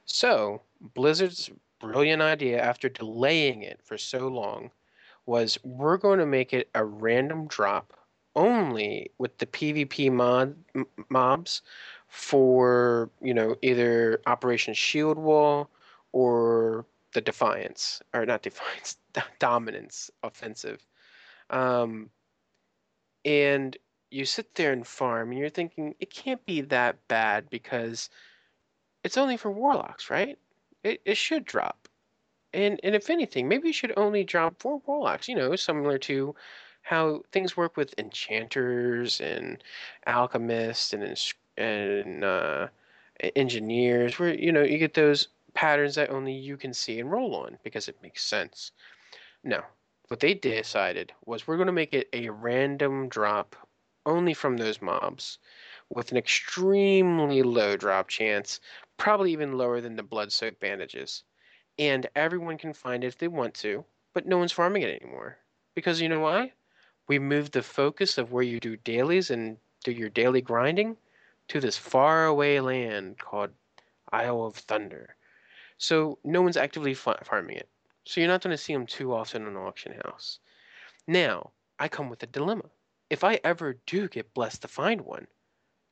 So, 0.04 0.62
Blizzard's 0.94 1.50
brilliant 1.78 2.22
idea 2.22 2.60
after 2.60 2.88
delaying 2.88 3.62
it 3.62 3.80
for 3.82 3.96
so 3.96 4.28
long 4.28 4.70
was 5.26 5.58
we're 5.62 5.96
going 5.96 6.18
to 6.18 6.26
make 6.26 6.52
it 6.52 6.68
a 6.74 6.84
random 6.84 7.46
drop 7.46 7.96
only 8.40 9.10
with 9.18 9.36
the 9.38 9.46
PvP 9.46 10.10
mod 10.10 10.56
m- 10.74 10.86
mobs 11.10 11.62
for, 12.08 13.10
you 13.20 13.34
know, 13.34 13.56
either 13.62 14.20
Operation 14.26 14.74
Shield 14.74 15.18
Wall 15.18 15.68
or 16.12 16.86
the 17.12 17.20
Defiance 17.20 18.00
or 18.14 18.24
not 18.26 18.42
Defiance, 18.42 18.96
Dominance 19.38 20.10
offensive. 20.22 20.86
Um 21.50 22.10
and 23.24 23.76
you 24.10 24.24
sit 24.24 24.54
there 24.54 24.72
and 24.72 24.86
farm 24.86 25.30
and 25.30 25.38
you're 25.38 25.50
thinking 25.50 25.94
it 26.00 26.10
can't 26.10 26.44
be 26.46 26.62
that 26.62 26.96
bad 27.08 27.48
because 27.50 28.08
it's 29.04 29.18
only 29.18 29.36
for 29.36 29.50
warlocks, 29.50 30.10
right? 30.10 30.38
It, 30.82 31.00
it 31.04 31.16
should 31.16 31.44
drop. 31.44 31.88
And 32.52 32.80
and 32.82 32.94
if 32.94 33.10
anything, 33.10 33.48
maybe 33.48 33.68
it 33.68 33.74
should 33.74 33.92
only 33.96 34.24
drop 34.24 34.60
for 34.60 34.80
warlocks, 34.86 35.28
you 35.28 35.36
know, 35.36 35.54
similar 35.56 35.98
to 35.98 36.34
how 36.82 37.22
things 37.32 37.56
work 37.56 37.76
with 37.76 37.94
enchanters 37.98 39.20
and 39.20 39.62
alchemists 40.06 40.92
and 40.92 41.16
and 41.56 42.24
uh, 42.24 42.68
engineers, 43.36 44.18
where 44.18 44.34
you 44.34 44.52
know 44.52 44.62
you 44.62 44.78
get 44.78 44.94
those 44.94 45.28
patterns 45.54 45.94
that 45.96 46.10
only 46.10 46.32
you 46.32 46.56
can 46.56 46.72
see 46.72 47.00
and 47.00 47.10
roll 47.10 47.34
on 47.34 47.58
because 47.62 47.88
it 47.88 48.02
makes 48.02 48.24
sense. 48.24 48.72
No, 49.42 49.62
what 50.08 50.20
they 50.20 50.34
decided 50.34 51.12
was 51.24 51.46
we're 51.46 51.56
going 51.56 51.66
to 51.66 51.72
make 51.72 51.94
it 51.94 52.08
a 52.12 52.30
random 52.30 53.08
drop 53.08 53.56
only 54.06 54.34
from 54.34 54.56
those 54.56 54.82
mobs 54.82 55.38
with 55.88 56.10
an 56.10 56.16
extremely 56.16 57.42
low 57.42 57.76
drop 57.76 58.08
chance, 58.08 58.60
probably 58.96 59.32
even 59.32 59.58
lower 59.58 59.80
than 59.80 59.96
the 59.96 60.02
blood 60.02 60.32
soaked 60.32 60.60
bandages. 60.60 61.24
And 61.78 62.08
everyone 62.14 62.58
can 62.58 62.72
find 62.72 63.04
it 63.04 63.08
if 63.08 63.18
they 63.18 63.28
want 63.28 63.54
to, 63.54 63.84
but 64.12 64.26
no 64.26 64.38
one's 64.38 64.52
farming 64.52 64.82
it 64.82 65.00
anymore. 65.02 65.38
Because 65.74 66.00
you 66.00 66.08
know 66.08 66.20
why? 66.20 66.52
We 67.10 67.18
moved 67.18 67.54
the 67.54 67.62
focus 67.64 68.18
of 68.18 68.30
where 68.30 68.44
you 68.44 68.60
do 68.60 68.76
dailies 68.76 69.32
and 69.32 69.58
do 69.82 69.90
your 69.90 70.10
daily 70.10 70.40
grinding 70.40 70.96
to 71.48 71.58
this 71.58 71.76
faraway 71.76 72.60
land 72.60 73.18
called 73.18 73.50
Isle 74.12 74.44
of 74.44 74.54
Thunder. 74.54 75.16
So 75.76 76.20
no 76.22 76.40
one's 76.40 76.56
actively 76.56 76.94
fa- 76.94 77.18
farming 77.24 77.56
it. 77.56 77.68
So 78.04 78.20
you're 78.20 78.28
not 78.28 78.44
going 78.44 78.56
to 78.56 78.62
see 78.62 78.74
them 78.74 78.86
too 78.86 79.12
often 79.12 79.42
in 79.42 79.48
an 79.48 79.56
auction 79.56 79.98
house. 80.04 80.38
Now, 81.04 81.50
I 81.80 81.88
come 81.88 82.10
with 82.10 82.22
a 82.22 82.28
dilemma. 82.28 82.70
If 83.10 83.24
I 83.24 83.40
ever 83.42 83.72
do 83.86 84.06
get 84.06 84.32
blessed 84.32 84.62
to 84.62 84.68
find 84.68 85.00
one, 85.00 85.26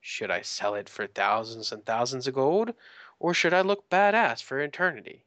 should 0.01 0.31
I 0.31 0.43
sell 0.43 0.77
it 0.77 0.89
for 0.89 1.09
thousands 1.09 1.73
and 1.73 1.85
thousands 1.85 2.29
of 2.29 2.35
gold, 2.35 2.75
or 3.19 3.35
should 3.35 3.53
I 3.53 3.62
look 3.62 3.91
badass 3.91 4.41
for 4.41 4.61
eternity? 4.61 5.25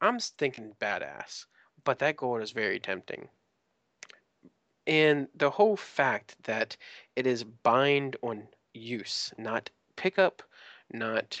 I'm 0.00 0.18
thinking 0.18 0.74
badass, 0.80 1.46
but 1.84 2.00
that 2.00 2.16
gold 2.16 2.42
is 2.42 2.50
very 2.50 2.80
tempting. 2.80 3.28
And 4.90 5.28
the 5.36 5.50
whole 5.50 5.76
fact 5.76 6.34
that 6.42 6.76
it 7.14 7.24
is 7.24 7.44
bind 7.44 8.16
on 8.22 8.48
use, 8.74 9.32
not 9.38 9.70
pickup, 9.94 10.42
not 10.92 11.40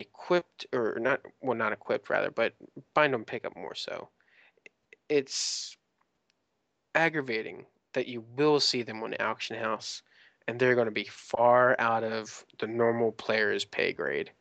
equipped, 0.00 0.66
or 0.72 0.98
not, 1.00 1.20
well, 1.40 1.56
not 1.56 1.72
equipped 1.72 2.10
rather, 2.10 2.32
but 2.32 2.54
bind 2.94 3.14
on 3.14 3.24
pickup 3.24 3.54
more 3.56 3.76
so. 3.76 4.08
It's 5.08 5.76
aggravating 6.96 7.66
that 7.92 8.08
you 8.08 8.24
will 8.36 8.58
see 8.58 8.82
them 8.82 9.04
on 9.04 9.10
the 9.12 9.22
auction 9.22 9.56
house 9.56 10.02
and 10.48 10.58
they're 10.58 10.74
going 10.74 10.86
to 10.86 10.90
be 10.90 11.04
far 11.04 11.76
out 11.78 12.02
of 12.02 12.44
the 12.58 12.66
normal 12.66 13.12
player's 13.12 13.64
pay 13.64 13.92
grade 13.92 14.32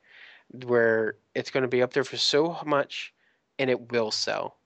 where 0.66 1.16
it's 1.36 1.52
going 1.52 1.62
to 1.62 1.68
be 1.68 1.84
up 1.84 1.94
there 1.94 2.04
for 2.04 2.18
so 2.18 2.58
much 2.66 3.14
and 3.60 3.70
it 3.70 3.92
will 3.92 4.10
sell 4.10 4.57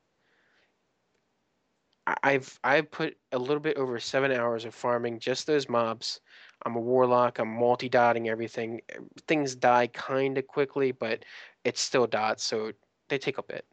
i've 2.24 2.60
i've 2.64 2.90
put 2.92 3.18
a 3.32 3.38
little 3.38 3.60
bit 3.60 3.78
over 3.78 4.00
seven 4.00 4.32
hours 4.32 4.66
of 4.66 4.74
farming 4.74 5.20
just 5.20 5.48
those 5.48 5.70
mobs. 5.70 6.20
I'm 6.66 6.76
a 6.76 6.80
warlock 6.80 7.40
i'm 7.40 7.50
multi-dotting 7.50 8.30
everything. 8.30 8.82
Things 9.28 9.56
die 9.56 9.88
kind 9.88 10.38
of 10.38 10.48
quickly 10.48 10.92
but 10.92 11.26
it's 11.64 11.82
still 11.82 12.08
dots 12.08 12.44
so 12.44 12.72
they 13.10 13.18
take 13.18 13.38
a 13.38 13.44
bit. 13.44 13.66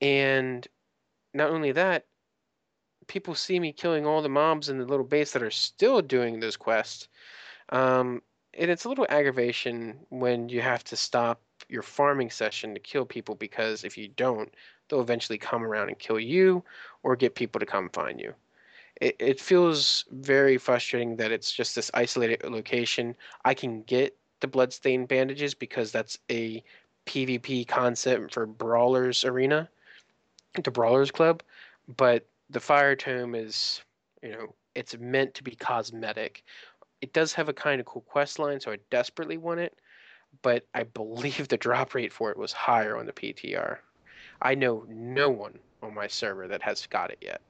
And 0.00 0.66
not 1.34 1.50
only 1.50 1.72
that 1.72 2.06
people 3.06 3.34
see 3.34 3.60
me 3.60 3.72
killing 3.72 4.06
all 4.06 4.22
the 4.22 4.28
mobs 4.28 4.68
in 4.68 4.78
the 4.78 4.84
little 4.84 5.04
base 5.04 5.32
that 5.32 5.42
are 5.42 5.50
still 5.50 6.02
doing 6.02 6.40
those 6.40 6.56
quests. 6.56 7.08
Um, 7.70 8.22
and 8.58 8.70
it's 8.70 8.84
a 8.84 8.88
little 8.88 9.06
aggravation 9.08 9.98
when 10.08 10.48
you 10.48 10.60
have 10.60 10.82
to 10.84 10.96
stop 10.96 11.42
your 11.68 11.82
farming 11.82 12.30
session 12.30 12.74
to 12.74 12.80
kill 12.80 13.04
people 13.04 13.34
because 13.34 13.84
if 13.84 13.98
you 13.98 14.08
don't, 14.08 14.52
they'll 14.88 15.00
eventually 15.00 15.38
come 15.38 15.64
around 15.64 15.88
and 15.88 15.98
kill 15.98 16.20
you 16.20 16.62
or 17.02 17.16
get 17.16 17.34
people 17.34 17.58
to 17.58 17.66
come 17.66 17.88
find 17.90 18.20
you. 18.20 18.34
It, 19.00 19.16
it 19.18 19.40
feels 19.40 20.04
very 20.10 20.56
frustrating 20.56 21.16
that 21.16 21.32
it's 21.32 21.52
just 21.52 21.74
this 21.74 21.90
isolated 21.94 22.42
location. 22.44 23.14
I 23.44 23.54
can 23.54 23.82
get 23.82 24.16
the 24.40 24.46
bloodstained 24.46 25.08
bandages 25.08 25.54
because 25.54 25.92
that's 25.92 26.18
a 26.30 26.62
PvP 27.06 27.68
concept 27.68 28.34
for 28.34 28.46
Brawlers 28.46 29.24
Arena, 29.24 29.68
the 30.62 30.70
Brawlers 30.70 31.10
Club, 31.10 31.42
but 31.96 32.26
the 32.50 32.60
fire 32.60 32.96
tome 32.96 33.34
is 33.34 33.80
you 34.22 34.30
know 34.30 34.54
it's 34.74 34.96
meant 34.98 35.34
to 35.34 35.42
be 35.42 35.54
cosmetic 35.54 36.44
it 37.00 37.12
does 37.12 37.32
have 37.32 37.48
a 37.48 37.52
kind 37.52 37.80
of 37.80 37.86
cool 37.86 38.02
quest 38.02 38.38
line 38.38 38.60
so 38.60 38.70
i 38.70 38.78
desperately 38.90 39.36
want 39.36 39.60
it 39.60 39.78
but 40.42 40.64
i 40.74 40.82
believe 40.82 41.48
the 41.48 41.56
drop 41.66 41.94
rate 41.94 42.12
for 42.12 42.30
it 42.30 42.36
was 42.36 42.52
higher 42.52 42.96
on 42.96 43.06
the 43.06 43.12
ptr 43.12 43.78
i 44.42 44.54
know 44.54 44.84
no 44.88 45.28
one 45.30 45.58
on 45.82 45.94
my 45.94 46.06
server 46.06 46.48
that 46.48 46.62
has 46.62 46.86
got 46.86 47.10
it 47.10 47.18
yet 47.20 47.40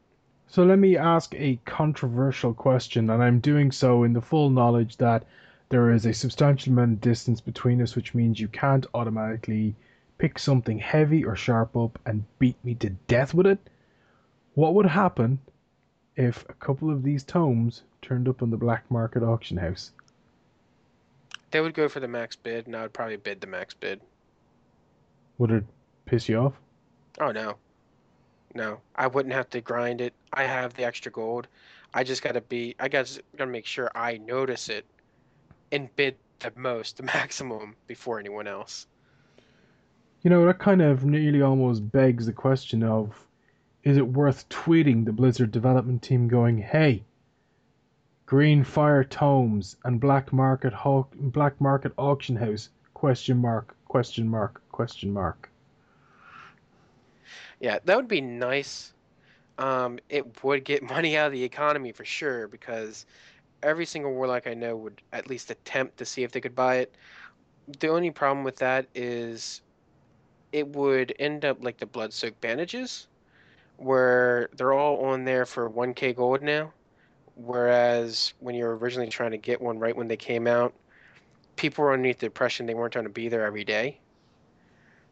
So 0.48 0.64
let 0.64 0.78
me 0.78 0.96
ask 0.96 1.34
a 1.34 1.58
controversial 1.64 2.54
question, 2.54 3.10
and 3.10 3.22
I'm 3.22 3.40
doing 3.40 3.72
so 3.72 4.04
in 4.04 4.12
the 4.12 4.20
full 4.20 4.48
knowledge 4.50 4.96
that 4.98 5.24
there 5.70 5.90
is 5.90 6.06
a 6.06 6.14
substantial 6.14 6.72
amount 6.72 6.92
of 6.92 7.00
distance 7.00 7.40
between 7.40 7.82
us, 7.82 7.96
which 7.96 8.14
means 8.14 8.38
you 8.40 8.48
can't 8.48 8.86
automatically 8.94 9.74
pick 10.18 10.38
something 10.38 10.78
heavy 10.78 11.24
or 11.24 11.34
sharp 11.34 11.76
up 11.76 11.98
and 12.06 12.24
beat 12.38 12.56
me 12.64 12.74
to 12.76 12.90
death 13.08 13.34
with 13.34 13.46
it. 13.46 13.58
What 14.54 14.74
would 14.74 14.86
happen 14.86 15.40
if 16.16 16.48
a 16.48 16.54
couple 16.54 16.90
of 16.90 17.02
these 17.02 17.24
tomes 17.24 17.82
turned 18.00 18.28
up 18.28 18.40
on 18.42 18.50
the 18.50 18.56
black 18.56 18.88
market 18.90 19.22
auction 19.24 19.56
house? 19.56 19.90
they 21.50 21.60
would 21.60 21.74
go 21.74 21.88
for 21.88 22.00
the 22.00 22.08
max 22.08 22.36
bid 22.36 22.66
and 22.66 22.76
i 22.76 22.82
would 22.82 22.92
probably 22.92 23.16
bid 23.16 23.40
the 23.40 23.46
max 23.46 23.74
bid 23.74 24.00
Would 25.38 25.50
it 25.50 25.64
piss 26.04 26.28
you 26.28 26.38
off? 26.38 26.60
Oh 27.20 27.32
no. 27.32 27.56
No. 28.54 28.80
I 28.94 29.06
wouldn't 29.06 29.34
have 29.34 29.50
to 29.50 29.60
grind 29.60 30.00
it. 30.00 30.14
I 30.32 30.44
have 30.44 30.74
the 30.74 30.84
extra 30.84 31.12
gold. 31.12 31.48
I 31.94 32.04
just 32.04 32.22
gotta 32.22 32.40
be 32.40 32.74
i 32.78 32.88
gotta, 32.88 33.22
gotta 33.36 33.50
make 33.50 33.66
sure 33.66 33.90
i 33.94 34.18
notice 34.18 34.68
it 34.68 34.84
and 35.72 35.94
bid 35.96 36.16
the 36.40 36.52
most 36.56 36.96
the 36.96 37.02
maximum 37.14 37.76
before 37.86 38.18
anyone 38.18 38.46
else. 38.46 38.86
You 40.22 40.30
know, 40.30 40.44
that 40.46 40.58
kind 40.58 40.82
of 40.82 41.04
nearly 41.04 41.42
almost 41.42 41.90
begs 41.92 42.26
the 42.26 42.32
question 42.32 42.82
of 42.82 43.26
is 43.84 43.96
it 43.96 44.08
worth 44.08 44.48
tweeting 44.48 45.04
the 45.04 45.12
Blizzard 45.12 45.52
development 45.52 46.02
team 46.02 46.26
going, 46.26 46.58
hey, 46.58 47.04
Green 48.26 48.64
Fire 48.64 49.04
Tomes 49.04 49.76
and 49.84 50.00
Black 50.00 50.32
Market 50.32 50.72
Hawk, 50.72 51.12
Black 51.14 51.60
Market 51.60 51.92
Auction 51.96 52.34
House? 52.34 52.70
Question 52.94 53.38
mark 53.38 53.76
question 53.86 54.26
mark 54.28 54.60
question 54.72 55.12
mark. 55.12 55.48
Yeah, 57.66 57.80
that 57.84 57.96
would 57.96 58.06
be 58.06 58.20
nice. 58.20 58.92
Um, 59.58 59.98
it 60.08 60.44
would 60.44 60.64
get 60.64 60.82
money 60.94 61.16
out 61.16 61.26
of 61.26 61.32
the 61.32 61.42
economy 61.42 61.90
for 61.90 62.04
sure 62.04 62.46
because 62.46 63.06
every 63.60 63.84
single 63.84 64.12
warlock 64.14 64.46
I 64.46 64.54
know 64.54 64.76
would 64.76 65.02
at 65.12 65.28
least 65.28 65.50
attempt 65.50 65.96
to 65.96 66.04
see 66.04 66.22
if 66.22 66.30
they 66.30 66.40
could 66.40 66.54
buy 66.54 66.76
it. 66.76 66.94
The 67.80 67.88
only 67.88 68.12
problem 68.12 68.44
with 68.44 68.54
that 68.58 68.86
is 68.94 69.62
it 70.52 70.68
would 70.76 71.12
end 71.18 71.44
up 71.44 71.64
like 71.64 71.78
the 71.78 71.86
blood 71.86 72.12
soaked 72.12 72.40
bandages, 72.40 73.08
where 73.78 74.48
they're 74.56 74.72
all 74.72 75.04
on 75.06 75.24
there 75.24 75.44
for 75.44 75.68
1k 75.68 76.14
gold 76.14 76.42
now. 76.42 76.72
Whereas 77.34 78.32
when 78.38 78.54
you 78.54 78.64
were 78.64 78.76
originally 78.76 79.10
trying 79.10 79.32
to 79.32 79.38
get 79.38 79.60
one 79.60 79.80
right 79.80 79.96
when 79.96 80.06
they 80.06 80.16
came 80.16 80.46
out, 80.46 80.72
people 81.56 81.82
were 81.82 81.92
underneath 81.92 82.20
the 82.20 82.26
impression 82.26 82.66
they 82.66 82.74
weren't 82.74 82.94
going 82.94 83.06
to 83.06 83.12
be 83.12 83.28
there 83.28 83.44
every 83.44 83.64
day. 83.64 83.98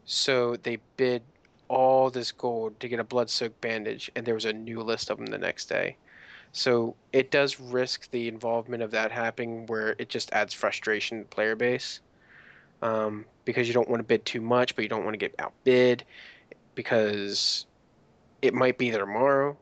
So 0.04 0.54
they 0.54 0.78
bid 0.96 1.24
all 1.68 2.10
this 2.10 2.32
gold 2.32 2.78
to 2.80 2.88
get 2.88 3.00
a 3.00 3.04
blood 3.04 3.30
soaked 3.30 3.60
bandage, 3.60 4.10
and 4.14 4.24
there 4.24 4.34
was 4.34 4.44
a 4.44 4.52
new 4.52 4.80
list 4.80 5.10
of 5.10 5.18
them 5.18 5.26
the 5.26 5.38
next 5.38 5.66
day. 5.66 5.96
So 6.52 6.94
it 7.12 7.30
does 7.30 7.58
risk 7.58 8.10
the 8.10 8.28
involvement 8.28 8.82
of 8.82 8.90
that 8.92 9.10
happening 9.10 9.66
where 9.66 9.96
it 9.98 10.08
just 10.08 10.32
adds 10.32 10.54
frustration 10.54 11.20
to 11.20 11.24
player 11.24 11.56
base. 11.56 12.00
Um, 12.82 13.24
because 13.44 13.66
you 13.66 13.74
don't 13.74 13.88
want 13.88 14.00
to 14.00 14.04
bid 14.04 14.24
too 14.24 14.40
much, 14.40 14.76
but 14.76 14.82
you 14.82 14.88
don't 14.88 15.04
want 15.04 15.14
to 15.14 15.18
get 15.18 15.34
outbid 15.38 16.04
because 16.74 17.66
it 18.42 18.52
might 18.52 18.78
be 18.78 18.90
there 18.90 19.00
tomorrow. 19.00 19.56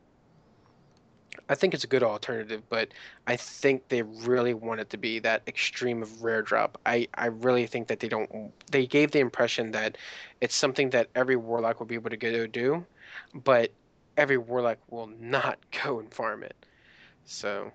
I 1.49 1.55
think 1.55 1.73
it's 1.73 1.83
a 1.83 1.87
good 1.87 2.03
alternative, 2.03 2.63
but 2.69 2.89
I 3.27 3.35
think 3.35 3.87
they 3.89 4.01
really 4.01 4.53
want 4.53 4.79
it 4.79 4.89
to 4.91 4.97
be 4.97 5.19
that 5.19 5.43
extreme 5.47 6.01
of 6.01 6.23
rare 6.23 6.41
drop. 6.41 6.79
I, 6.85 7.07
I 7.15 7.27
really 7.27 7.67
think 7.67 7.87
that 7.87 7.99
they 7.99 8.07
don't. 8.07 8.51
They 8.71 8.87
gave 8.87 9.11
the 9.11 9.19
impression 9.19 9.71
that 9.71 9.97
it's 10.41 10.55
something 10.55 10.89
that 10.91 11.09
every 11.15 11.35
warlock 11.35 11.79
will 11.79 11.87
be 11.87 11.95
able 11.95 12.09
to 12.09 12.17
go 12.17 12.47
do, 12.47 12.85
but 13.33 13.71
every 14.15 14.37
warlock 14.37 14.77
will 14.89 15.07
not 15.19 15.59
go 15.83 15.99
and 15.99 16.13
farm 16.13 16.43
it. 16.43 16.55
So 17.25 17.71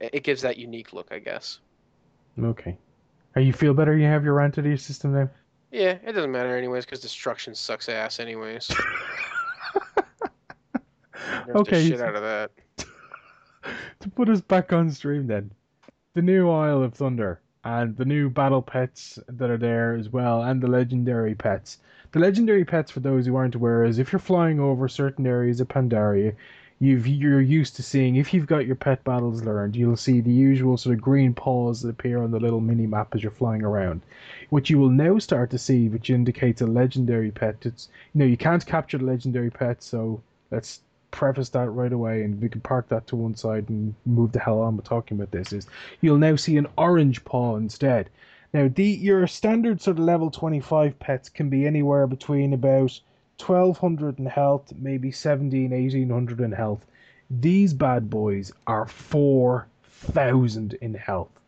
it 0.00 0.22
gives 0.22 0.42
that 0.42 0.58
unique 0.58 0.92
look, 0.92 1.08
I 1.10 1.18
guess. 1.18 1.60
Okay. 2.42 2.76
Are 3.34 3.40
you 3.40 3.52
feel 3.52 3.74
better? 3.74 3.96
You 3.96 4.06
have 4.06 4.24
your 4.24 4.40
entity 4.40 4.76
system 4.76 5.14
now. 5.14 5.30
Yeah, 5.70 5.98
it 6.04 6.12
doesn't 6.12 6.32
matter 6.32 6.56
anyways 6.56 6.84
because 6.84 7.00
destruction 7.00 7.54
sucks 7.54 7.88
ass 7.88 8.20
anyways. 8.20 8.70
Okay, 11.54 11.88
shit 11.88 12.00
out 12.00 12.14
of 12.14 12.22
that. 12.22 12.50
to 14.00 14.08
put 14.10 14.28
us 14.28 14.40
back 14.40 14.72
on 14.72 14.90
stream 14.90 15.26
then 15.26 15.50
the 16.14 16.22
new 16.22 16.50
isle 16.50 16.82
of 16.82 16.94
thunder 16.94 17.40
and 17.64 17.96
the 17.96 18.04
new 18.04 18.30
battle 18.30 18.62
pets 18.62 19.18
that 19.28 19.50
are 19.50 19.58
there 19.58 19.94
as 19.94 20.08
well 20.08 20.42
and 20.42 20.60
the 20.60 20.66
legendary 20.66 21.34
pets. 21.34 21.78
The 22.12 22.18
legendary 22.20 22.64
pets 22.64 22.90
for 22.90 23.00
those 23.00 23.26
who 23.26 23.36
aren't 23.36 23.54
aware 23.54 23.84
is 23.84 23.98
if 23.98 24.12
you're 24.12 24.18
flying 24.18 24.58
over 24.58 24.88
certain 24.88 25.26
areas 25.26 25.60
of 25.60 25.68
pandaria 25.68 26.34
you've 26.80 27.06
you're 27.06 27.40
used 27.40 27.76
to 27.76 27.82
seeing 27.82 28.16
if 28.16 28.32
you've 28.32 28.46
got 28.46 28.66
your 28.66 28.76
pet 28.76 29.02
battles 29.04 29.42
learned 29.42 29.74
you'll 29.74 29.96
see 29.96 30.20
the 30.20 30.32
usual 30.32 30.76
sort 30.76 30.94
of 30.94 31.02
green 31.02 31.34
paws 31.34 31.82
that 31.82 31.90
appear 31.90 32.22
on 32.22 32.30
the 32.30 32.40
little 32.40 32.60
mini 32.60 32.86
map 32.86 33.14
as 33.14 33.22
you're 33.22 33.32
flying 33.32 33.62
around. 33.62 34.00
What 34.50 34.70
you 34.70 34.78
will 34.78 34.90
now 34.90 35.18
start 35.18 35.50
to 35.50 35.58
see 35.58 35.88
which 35.88 36.10
indicates 36.10 36.62
a 36.62 36.66
legendary 36.66 37.30
pet 37.30 37.56
it's 37.62 37.88
you 38.14 38.20
know 38.20 38.24
you 38.24 38.36
can't 38.36 38.64
capture 38.64 38.98
the 38.98 39.04
legendary 39.04 39.50
pet 39.50 39.82
so 39.82 40.22
let's 40.50 40.80
preface 41.10 41.48
that 41.50 41.70
right 41.70 41.92
away 41.92 42.22
and 42.22 42.40
we 42.40 42.48
can 42.48 42.60
park 42.60 42.88
that 42.88 43.06
to 43.06 43.16
one 43.16 43.34
side 43.34 43.68
and 43.68 43.94
move 44.04 44.32
the 44.32 44.38
hell 44.38 44.60
on 44.60 44.76
with 44.76 44.84
talking 44.84 45.16
about 45.16 45.30
this 45.30 45.52
is 45.52 45.66
you'll 46.00 46.18
now 46.18 46.36
see 46.36 46.56
an 46.56 46.66
orange 46.76 47.24
paw 47.24 47.56
instead. 47.56 48.10
Now 48.52 48.68
the 48.68 48.84
your 48.84 49.26
standard 49.26 49.80
sort 49.80 49.98
of 49.98 50.04
level 50.04 50.30
25 50.30 50.98
pets 50.98 51.28
can 51.28 51.48
be 51.48 51.66
anywhere 51.66 52.06
between 52.06 52.52
about 52.52 53.00
1200 53.38 54.18
in 54.18 54.26
health 54.26 54.72
maybe 54.78 55.10
17 55.10 55.70
1800 55.70 56.40
in 56.40 56.52
health. 56.52 56.84
These 57.30 57.74
bad 57.74 58.10
boys 58.10 58.52
are 58.66 58.86
4000 58.86 60.74
in 60.74 60.94
health 60.94 61.40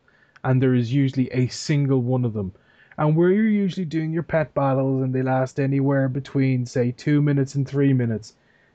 and 0.43 0.63
there 0.63 0.75
is 0.75 0.93
usually 0.93 1.29
a 1.33 1.49
single 1.49 2.01
one 2.01 2.25
of 2.25 2.33
them. 2.33 2.53
And 2.97 3.17
where 3.17 3.31
you're 3.31 3.47
usually 3.47 3.87
doing 3.87 4.13
your 4.13 4.23
pet 4.23 4.53
battles 4.55 5.03
and 5.03 5.15
they 5.15 5.23
last 5.23 5.61
anywhere 5.61 6.09
between 6.09 6.67
say 6.67 6.93
2 6.93 7.23
minutes 7.23 7.55
and 7.55 7.69
3 7.69 7.93
minutes 7.93 8.35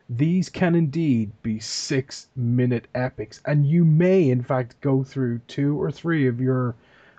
these 0.09 0.49
can 0.49 0.75
indeed 0.75 1.31
be 1.41 1.59
six 1.59 2.27
minute 2.35 2.87
epics, 2.93 3.41
and 3.45 3.65
you 3.65 3.83
may, 3.83 4.29
in 4.29 4.43
fact, 4.43 4.79
go 4.81 5.03
through 5.03 5.39
two 5.47 5.81
or 5.81 5.91
three 5.91 6.27
of 6.27 6.39
your 6.39 6.75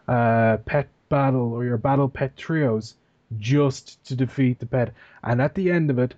uh, 0.07 0.59
pet 0.59 0.89
battle 1.09 1.53
or 1.53 1.65
your 1.65 1.79
battle 1.79 2.09
pet 2.09 2.37
trios 2.37 2.95
just 3.39 4.05
to 4.05 4.15
defeat 4.15 4.61
the 4.61 4.67
pet. 4.67 4.93
And 5.25 5.43
at 5.43 5.55
the 5.57 5.71
end 5.71 5.91
of 5.91 5.99
it, 5.99 6.15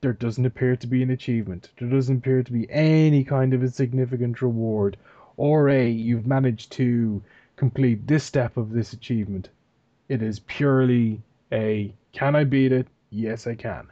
there 0.00 0.12
doesn't 0.12 0.44
appear 0.46 0.74
to 0.74 0.86
be 0.88 1.04
an 1.04 1.10
achievement. 1.10 1.70
There 1.78 1.88
doesn't 1.88 2.16
appear 2.16 2.42
to 2.42 2.52
be 2.52 2.68
any 2.68 3.22
kind 3.22 3.54
of 3.54 3.62
a 3.62 3.68
significant 3.68 4.42
reward, 4.42 4.96
or 5.36 5.68
a 5.68 5.88
you've 5.88 6.26
managed 6.26 6.72
to 6.72 7.22
complete 7.54 8.08
this 8.08 8.24
step 8.24 8.56
of 8.56 8.72
this 8.72 8.92
achievement. 8.92 9.50
It 10.08 10.20
is 10.20 10.40
purely 10.40 11.22
a 11.52 11.92
can 12.12 12.34
I 12.34 12.42
beat 12.42 12.72
it? 12.72 12.88
Yes, 13.10 13.46
I 13.46 13.54
can. 13.54 13.91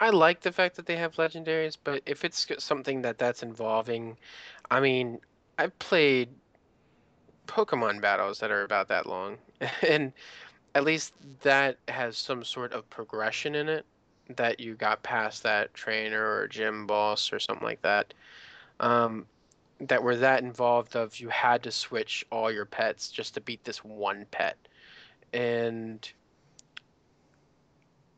I 0.00 0.10
like 0.10 0.40
the 0.40 0.52
fact 0.52 0.76
that 0.76 0.86
they 0.86 0.96
have 0.96 1.14
legendaries, 1.16 1.76
but 1.82 2.02
if 2.06 2.24
it's 2.24 2.46
something 2.58 3.02
that 3.02 3.18
that's 3.18 3.42
involving, 3.42 4.16
I 4.70 4.80
mean, 4.80 5.20
I've 5.58 5.76
played 5.78 6.28
Pokemon 7.48 8.00
battles 8.00 8.38
that 8.38 8.50
are 8.50 8.62
about 8.62 8.88
that 8.88 9.06
long, 9.06 9.38
and 9.88 10.12
at 10.74 10.84
least 10.84 11.14
that 11.42 11.78
has 11.88 12.16
some 12.16 12.44
sort 12.44 12.72
of 12.72 12.88
progression 12.90 13.54
in 13.54 13.68
it 13.68 13.84
that 14.36 14.60
you 14.60 14.74
got 14.74 15.02
past 15.02 15.42
that 15.42 15.72
trainer 15.74 16.22
or 16.22 16.46
gym 16.46 16.86
boss 16.86 17.32
or 17.32 17.40
something 17.40 17.66
like 17.66 17.82
that. 17.82 18.14
Um, 18.78 19.26
that 19.80 20.02
were 20.02 20.16
that 20.16 20.42
involved 20.42 20.96
of 20.96 21.18
you 21.18 21.28
had 21.28 21.62
to 21.62 21.70
switch 21.70 22.24
all 22.30 22.50
your 22.50 22.64
pets 22.64 23.10
just 23.10 23.34
to 23.34 23.40
beat 23.40 23.62
this 23.64 23.84
one 23.84 24.26
pet. 24.30 24.56
And 25.32 26.10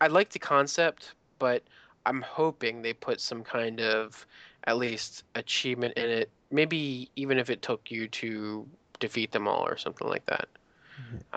I 0.00 0.06
like 0.06 0.30
the 0.30 0.38
concept, 0.38 1.12
but 1.40 1.64
I'm 2.06 2.22
hoping 2.22 2.82
they 2.82 2.92
put 2.94 3.20
some 3.20 3.42
kind 3.44 3.80
of 3.80 4.26
at 4.64 4.78
least 4.78 5.24
achievement 5.34 5.94
in 5.98 6.10
it. 6.10 6.30
Maybe 6.52 7.10
even 7.16 7.38
if 7.38 7.50
it 7.50 7.62
took 7.62 7.90
you 7.90 8.08
to 8.08 8.68
defeat 9.00 9.32
them 9.32 9.48
all 9.48 9.66
or 9.66 9.76
something 9.78 10.08
like 10.08 10.26
that. 10.26 10.48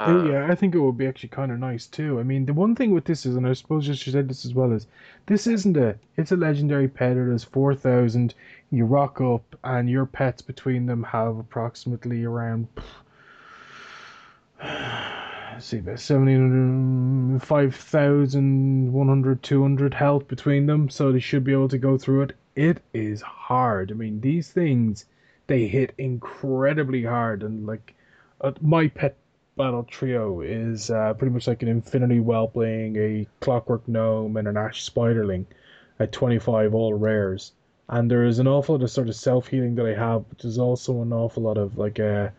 Uh, 0.05 0.11
Uh, 0.11 0.29
yeah, 0.29 0.45
I 0.51 0.55
think 0.55 0.75
it 0.75 0.79
would 0.79 0.97
be 0.97 1.07
actually 1.07 1.29
kind 1.29 1.51
of 1.51 1.59
nice 1.59 1.87
too. 1.87 2.19
I 2.19 2.23
mean, 2.23 2.45
the 2.45 2.53
one 2.53 2.75
thing 2.75 2.91
with 2.91 3.05
this 3.05 3.25
is, 3.25 3.35
and 3.35 3.47
I 3.47 3.53
suppose 3.53 3.85
just 3.87 4.05
you 4.05 4.11
said 4.13 4.29
this 4.29 4.45
as 4.45 4.53
well, 4.53 4.71
is 4.71 4.87
this 5.25 5.47
isn't 5.47 5.77
a. 5.77 5.97
It's 6.17 6.31
a 6.31 6.37
legendary 6.37 6.87
pet. 6.87 7.17
It 7.17 7.33
is 7.33 7.43
four 7.43 7.73
thousand. 7.75 8.35
You 8.71 8.85
rock 8.85 9.21
up, 9.21 9.55
and 9.63 9.89
your 9.89 10.05
pets 10.05 10.41
between 10.41 10.85
them 10.85 11.03
have 11.03 11.37
approximately 11.37 12.23
around. 12.25 12.67
Let's 15.53 15.67
see, 15.67 15.77
about 15.77 15.99
1700, 15.99 17.43
5,100, 17.43 19.43
200 19.43 19.93
health 19.93 20.27
between 20.27 20.65
them, 20.65 20.89
so 20.89 21.11
they 21.11 21.19
should 21.19 21.43
be 21.43 21.51
able 21.51 21.69
to 21.69 21.77
go 21.77 21.95
through 21.95 22.23
it. 22.23 22.35
It 22.55 22.81
is 22.91 23.21
hard. 23.21 23.91
I 23.91 23.93
mean, 23.93 24.19
these 24.19 24.51
things, 24.51 25.05
they 25.45 25.67
hit 25.67 25.93
incredibly 25.99 27.03
hard, 27.03 27.43
and 27.43 27.67
like, 27.67 27.93
uh, 28.41 28.53
my 28.61 28.87
pet 28.87 29.15
battle 29.55 29.83
trio 29.83 30.41
is 30.41 30.89
uh, 30.89 31.13
pretty 31.13 31.31
much 31.31 31.45
like 31.45 31.61
an 31.61 31.67
Infinity 31.67 32.19
Whelpling, 32.19 32.97
a 32.97 33.27
Clockwork 33.39 33.87
Gnome, 33.87 34.37
and 34.37 34.47
an 34.47 34.57
Ash 34.57 34.89
Spiderling 34.89 35.45
at 35.99 36.11
25 36.11 36.73
all 36.73 36.95
rares. 36.95 37.51
And 37.89 38.09
there 38.09 38.25
is 38.25 38.39
an 38.39 38.47
awful 38.47 38.75
lot 38.75 38.83
of 38.83 38.89
sort 38.89 39.07
of 39.07 39.15
self 39.15 39.49
healing 39.49 39.75
that 39.75 39.85
I 39.85 39.93
have, 39.93 40.27
but 40.29 40.39
there's 40.39 40.57
also 40.57 41.03
an 41.03 41.13
awful 41.13 41.43
lot 41.43 41.59
of 41.59 41.77
like 41.77 41.99
a 41.99 42.33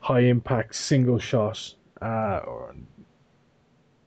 high 0.00 0.20
impact 0.20 0.74
single 0.74 1.18
shot 1.18 1.74
uh, 2.02 2.40
or 2.46 2.74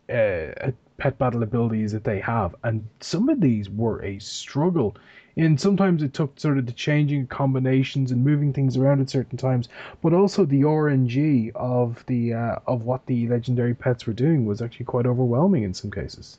uh, 0.10 0.72
pet 0.98 1.18
battle 1.18 1.44
abilities 1.44 1.92
that 1.92 2.04
they 2.04 2.20
have. 2.20 2.56
And 2.64 2.88
some 3.00 3.30
of 3.30 3.42
these 3.42 3.70
were 3.70 4.04
a 4.04 4.20
struggle. 4.20 4.96
And 5.38 5.60
sometimes 5.60 6.04
it 6.04 6.14
took 6.14 6.38
sort 6.40 6.58
of 6.58 6.66
the 6.66 6.74
changing 6.74 7.28
combinations 7.28 8.12
and 8.12 8.24
moving 8.26 8.52
things 8.52 8.76
around 8.76 9.00
at 9.00 9.10
certain 9.10 9.38
times, 9.38 9.70
but 10.02 10.14
also 10.14 10.44
the 10.44 10.62
RNG 10.62 11.52
of 11.56 12.04
the 12.08 12.34
uh, 12.34 12.56
of 12.68 12.84
what 12.84 13.06
the 13.06 13.28
legendary 13.28 13.74
pets 13.74 14.06
were 14.06 14.14
doing 14.14 14.46
was 14.46 14.62
actually 14.62 14.86
quite 14.86 15.06
overwhelming 15.06 15.64
in 15.64 15.74
some 15.74 15.92
cases. 15.92 16.38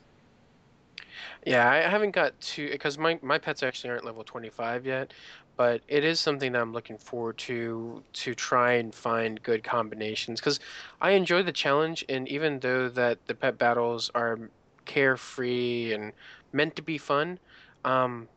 Yeah, 1.45 1.71
I 1.71 1.77
haven't 1.89 2.11
got 2.11 2.39
to 2.39 2.69
because 2.69 2.99
my 2.99 3.17
my 3.23 3.39
pets 3.39 3.63
actually 3.63 3.89
aren't 3.89 4.05
level 4.05 4.23
25 4.23 4.85
yet, 4.85 5.13
but 5.57 5.81
it 5.87 6.03
is 6.03 6.19
something 6.19 6.51
that 6.53 6.61
I'm 6.61 6.73
looking 6.73 6.97
forward 6.97 7.37
to 7.39 8.03
to 8.13 8.35
try 8.35 8.73
and 8.73 8.93
find 8.93 9.41
good 9.43 9.63
combinations 9.63 10.39
because 10.39 10.59
I 11.01 11.11
enjoy 11.11 11.43
the 11.43 11.51
challenge 11.51 12.03
and 12.09 12.27
even 12.27 12.59
though 12.59 12.89
that 12.89 13.25
the 13.27 13.35
pet 13.35 13.57
battles 13.57 14.09
are 14.15 14.39
carefree 14.85 15.93
and 15.93 16.13
meant 16.53 16.75
to 16.77 16.81
be 16.81 16.97
fun, 16.97 17.39
um, 17.85 18.27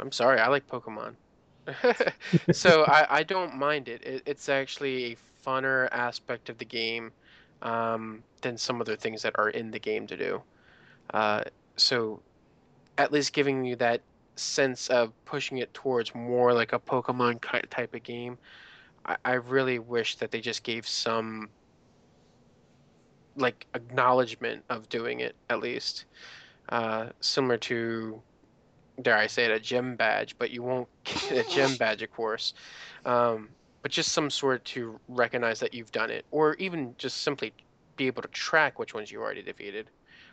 I'm 0.00 0.12
sorry, 0.12 0.40
I 0.40 0.48
like 0.48 0.66
Pokemon. 0.66 1.16
So 2.50 2.84
I, 2.84 3.06
I 3.20 3.22
don't 3.22 3.56
mind 3.56 3.88
it. 3.88 4.02
it. 4.04 4.22
It's 4.26 4.48
actually 4.48 5.12
a 5.12 5.16
funner 5.46 5.88
aspect 5.92 6.48
of 6.48 6.58
the 6.58 6.64
game 6.64 7.12
um, 7.62 8.24
than 8.42 8.56
some 8.58 8.80
other 8.80 8.96
things 8.96 9.22
that 9.22 9.34
are 9.38 9.50
in 9.50 9.70
the 9.70 9.78
game 9.78 10.06
to 10.08 10.16
do. 10.16 10.42
Uh, 11.12 11.42
so, 11.76 12.22
at 12.98 13.12
least 13.12 13.32
giving 13.32 13.64
you 13.64 13.76
that 13.76 14.02
sense 14.36 14.88
of 14.88 15.12
pushing 15.24 15.58
it 15.58 15.72
towards 15.74 16.14
more 16.14 16.52
like 16.52 16.72
a 16.72 16.78
Pokemon 16.78 17.40
type 17.68 17.94
of 17.94 18.02
game. 18.02 18.38
I, 19.04 19.16
I 19.24 19.32
really 19.34 19.78
wish 19.78 20.16
that 20.16 20.30
they 20.30 20.40
just 20.40 20.62
gave 20.62 20.86
some 20.86 21.48
like 23.36 23.66
acknowledgement 23.74 24.64
of 24.68 24.88
doing 24.88 25.20
it 25.20 25.34
at 25.48 25.60
least, 25.60 26.04
uh, 26.68 27.06
similar 27.20 27.56
to 27.58 28.20
dare 29.02 29.16
I 29.16 29.26
say 29.26 29.44
it, 29.44 29.50
a 29.50 29.60
gem 29.60 29.96
badge, 29.96 30.36
but 30.38 30.50
you 30.50 30.62
won't 30.62 30.88
get 31.04 31.46
a 31.46 31.50
gem 31.50 31.76
badge, 31.78 32.02
of 32.02 32.12
course. 32.12 32.54
Um, 33.04 33.48
but 33.82 33.90
just 33.90 34.12
some 34.12 34.28
sort 34.28 34.64
to 34.66 34.98
recognize 35.08 35.60
that 35.60 35.72
you've 35.72 35.92
done 35.92 36.10
it, 36.10 36.26
or 36.30 36.54
even 36.54 36.94
just 36.98 37.22
simply 37.22 37.52
be 37.96 38.06
able 38.06 38.22
to 38.22 38.28
track 38.28 38.78
which 38.78 38.94
ones 38.94 39.10
you 39.10 39.20
already 39.20 39.42
defeated, 39.42 39.88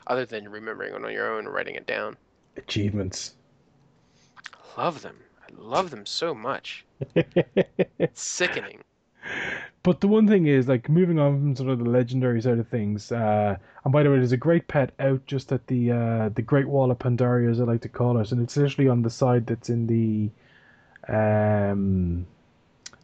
other 0.07 0.25
than 0.25 0.49
remembering 0.49 0.93
it 0.93 1.03
on 1.03 1.11
your 1.11 1.33
own 1.33 1.45
and 1.45 1.53
writing 1.53 1.75
it 1.75 1.87
down. 1.87 2.17
Achievements. 2.57 3.35
Love 4.77 5.01
them. 5.01 5.17
I 5.41 5.47
love 5.57 5.89
them 5.89 6.05
so 6.05 6.35
much. 6.35 6.85
It's 7.15 8.21
sickening. 8.21 8.81
But 9.81 10.01
the 10.01 10.07
one 10.07 10.27
thing 10.27 10.45
is, 10.45 10.67
like, 10.67 10.87
moving 10.87 11.17
on 11.17 11.39
from 11.39 11.55
sort 11.55 11.69
of 11.69 11.79
the 11.79 11.89
legendary 11.89 12.41
side 12.41 12.59
of 12.59 12.67
things, 12.67 13.11
uh, 13.11 13.57
and 13.83 13.91
by 13.91 14.03
the 14.03 14.11
way, 14.11 14.17
there's 14.17 14.33
a 14.33 14.37
great 14.37 14.67
pet 14.67 14.91
out 14.99 15.25
just 15.25 15.51
at 15.51 15.65
the 15.67 15.91
uh, 15.91 16.29
the 16.29 16.41
Great 16.41 16.67
Wall 16.67 16.91
of 16.91 16.99
Pandaria, 16.99 17.49
as 17.49 17.59
I 17.59 17.63
like 17.63 17.81
to 17.81 17.89
call 17.89 18.19
it, 18.19 18.31
and 18.31 18.41
it's 18.41 18.55
literally 18.55 18.89
on 18.89 19.01
the 19.01 19.09
side 19.09 19.47
that's 19.47 19.69
in 19.69 19.87
the 19.87 20.29
um, 21.11 22.27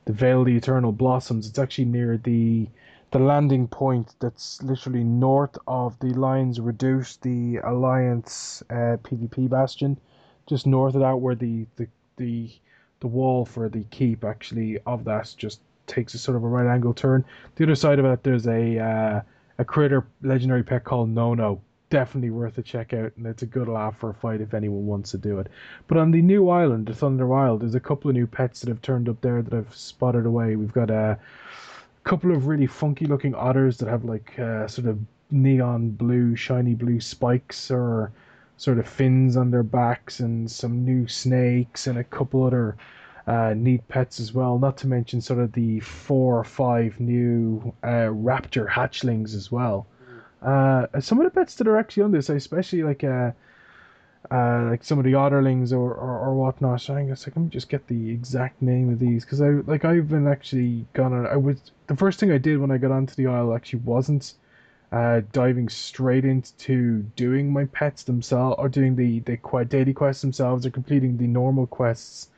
the 0.06 0.14
Vale 0.14 0.42
of 0.42 0.46
the 0.46 0.56
Eternal 0.56 0.92
Blossoms. 0.92 1.48
It's 1.48 1.60
actually 1.60 1.86
near 1.86 2.18
the 2.18 2.68
the 3.12 3.20
landing 3.20 3.68
point 3.68 4.16
that's 4.20 4.62
literally 4.62 5.04
north 5.04 5.58
of 5.68 5.98
the 6.00 6.14
Lion's 6.14 6.60
Redoubt, 6.60 7.18
the 7.22 7.58
Alliance 7.64 8.62
uh, 8.70 8.98
PvP 9.04 9.50
bastion, 9.50 10.00
just 10.48 10.68
north 10.68 10.96
of 10.96 11.02
that, 11.02 11.20
where 11.20 11.36
the 11.36 11.66
the 11.76 11.88
the 12.18 12.50
the 13.00 13.08
wall 13.08 13.46
for 13.46 13.70
the 13.70 13.84
keep 13.92 14.24
actually 14.24 14.80
of 14.86 15.04
that 15.06 15.34
just 15.38 15.60
takes 15.88 16.14
a 16.14 16.18
sort 16.18 16.38
of 16.38 16.44
a 16.44 16.48
right 16.48 16.72
angle 16.74 16.94
turn. 16.94 17.26
The 17.56 17.66
other 17.66 17.76
side 17.76 18.00
of 18.00 18.06
it, 18.06 18.24
there's 18.24 18.48
a 18.48 18.80
uh, 18.80 19.22
a 19.58 19.66
critter 19.66 20.06
legendary 20.22 20.64
pet 20.64 20.84
called 20.84 21.10
No-No. 21.10 21.62
Definitely 21.90 22.32
worth 22.32 22.58
a 22.58 22.64
check 22.64 22.92
out, 22.94 23.12
and 23.18 23.28
it's 23.28 23.44
a 23.44 23.46
good 23.46 23.68
laugh 23.68 24.00
for 24.00 24.10
a 24.10 24.14
fight 24.16 24.42
if 24.42 24.56
anyone 24.56 24.88
wants 24.88 25.12
to 25.12 25.18
do 25.20 25.38
it. 25.38 25.48
But 25.88 26.00
on 26.00 26.10
the 26.10 26.24
new 26.24 26.50
island, 26.50 26.88
the 26.88 26.96
Thunder 26.96 27.32
Isle, 27.32 27.60
there's 27.60 27.76
a 27.76 27.80
couple 27.80 28.10
of 28.10 28.16
new 28.16 28.26
pets 28.26 28.62
that 28.62 28.70
have 28.70 28.82
turned 28.82 29.08
up 29.08 29.22
there 29.22 29.44
that 29.44 29.54
I've 29.54 29.76
spotted 29.76 30.26
away. 30.26 30.56
We've 30.56 30.74
got 30.74 30.90
a 30.90 31.20
couple 32.04 32.32
of 32.32 32.48
really 32.48 32.66
funky 32.66 33.06
looking 33.06 33.36
otters 33.36 33.78
that 33.78 33.88
have 33.88 34.06
like 34.06 34.40
uh, 34.40 34.68
sort 34.68 34.88
of 34.88 34.98
neon 35.30 35.92
blue, 35.92 36.36
shiny 36.36 36.74
blue 36.74 37.00
spikes 37.00 37.70
or 37.70 38.12
sort 38.58 38.80
of 38.80 38.88
fins 38.88 39.36
on 39.38 39.52
their 39.52 39.64
backs, 39.64 40.20
and 40.20 40.50
some 40.50 40.86
new 40.86 41.08
snakes, 41.08 41.88
and 41.88 41.98
a 41.98 42.04
couple 42.04 42.44
other 42.44 42.78
uh, 43.28 43.54
neat 43.56 43.88
pets 43.88 44.20
as 44.20 44.34
well. 44.34 44.60
Not 44.60 44.78
to 44.78 44.88
mention 44.88 45.22
sort 45.22 45.40
of 45.40 45.52
the 45.54 45.80
four 45.80 46.40
or 46.40 46.44
five 46.44 47.00
new 47.00 47.74
uh, 47.84 48.10
raptor 48.12 48.70
hatchlings 48.70 49.36
as 49.36 49.52
well. 49.52 49.88
Uh, 50.42 50.88
some 51.00 51.20
of 51.20 51.24
the 51.24 51.32
pets 51.32 51.56
that 51.56 51.68
are 51.68 51.78
actually 51.78 52.04
on 52.04 52.12
this, 52.12 52.28
especially 52.30 52.84
like 52.84 53.04
uh, 53.04 53.32
uh, 54.30 54.68
like 54.70 54.84
some 54.84 54.98
of 54.98 55.06
the 55.06 55.14
otterlings 55.14 55.72
or, 55.72 55.94
or, 55.94 56.20
or 56.20 56.36
whatnot. 56.36 56.82
So 56.82 56.96
I 56.96 57.04
guess 57.04 57.26
like, 57.26 57.36
let 57.36 57.44
me 57.44 57.50
just 57.50 57.70
get 57.70 57.88
the 57.88 58.10
exact 58.10 58.62
name 58.62 58.90
of 58.90 59.00
these 59.00 59.24
because 59.24 59.42
I 59.42 59.50
like 59.50 59.86
I've 59.86 60.10
been 60.10 60.28
actually 60.28 60.86
gone. 60.94 61.14
On. 61.14 61.26
I 61.26 61.38
was 61.38 61.72
the 61.88 61.96
first 61.96 62.20
thing 62.20 62.32
I 62.32 62.38
did 62.38 62.60
when 62.60 62.72
I 62.72 62.78
got 62.78 62.92
onto 62.92 63.16
the 63.16 63.28
isle 63.28 63.54
actually 63.54 63.80
wasn't 63.80 64.34
uh, 64.94 65.22
diving 65.32 65.68
straight 65.70 66.24
into 66.24 67.02
doing 67.16 67.52
my 67.52 67.66
pets 67.66 68.04
themselves 68.04 68.56
or 68.60 68.70
doing 68.70 68.96
the 68.96 69.20
the 69.22 69.38
qu- 69.38 69.66
daily 69.66 69.94
quests 69.94 70.22
themselves 70.22 70.68
or 70.68 70.70
completing 70.70 71.18
the 71.18 71.26
normal 71.26 71.66
quests 71.66 72.30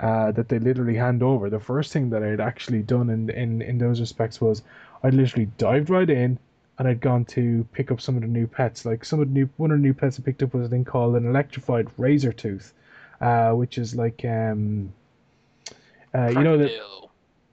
uh, 0.00 0.30
that 0.32 0.50
they 0.50 0.58
literally 0.58 0.96
hand 0.96 1.22
over. 1.22 1.48
The 1.48 1.58
first 1.58 1.94
thing 1.94 2.10
that 2.10 2.22
I'd 2.22 2.40
actually 2.40 2.82
done 2.82 3.08
in, 3.08 3.30
in, 3.30 3.62
in 3.62 3.78
those 3.78 4.00
respects 4.00 4.38
was 4.38 4.62
I'd 5.02 5.14
literally 5.14 5.48
dived 5.56 5.88
right 5.88 6.10
in 6.10 6.38
and 6.78 6.88
I'd 6.88 7.00
gone 7.00 7.24
to 7.26 7.66
pick 7.72 7.90
up 7.90 8.02
some 8.02 8.16
of 8.16 8.22
the 8.22 8.28
new 8.28 8.46
pets. 8.46 8.84
Like 8.84 9.02
some 9.02 9.20
of 9.20 9.28
the 9.28 9.32
new 9.32 9.48
one 9.56 9.70
of 9.70 9.78
the 9.78 9.82
new 9.82 9.94
pets 9.94 10.18
I 10.20 10.22
picked 10.22 10.42
up 10.42 10.52
was 10.52 10.66
a 10.66 10.68
thing 10.68 10.84
called 10.84 11.16
an 11.16 11.26
electrified 11.26 11.88
razor 11.96 12.32
tooth, 12.32 12.74
uh, 13.22 13.52
which 13.52 13.78
is 13.78 13.94
like 13.94 14.26
um, 14.26 14.92
uh, 16.14 16.28
you 16.28 16.42
know 16.42 16.58
that 16.58 16.70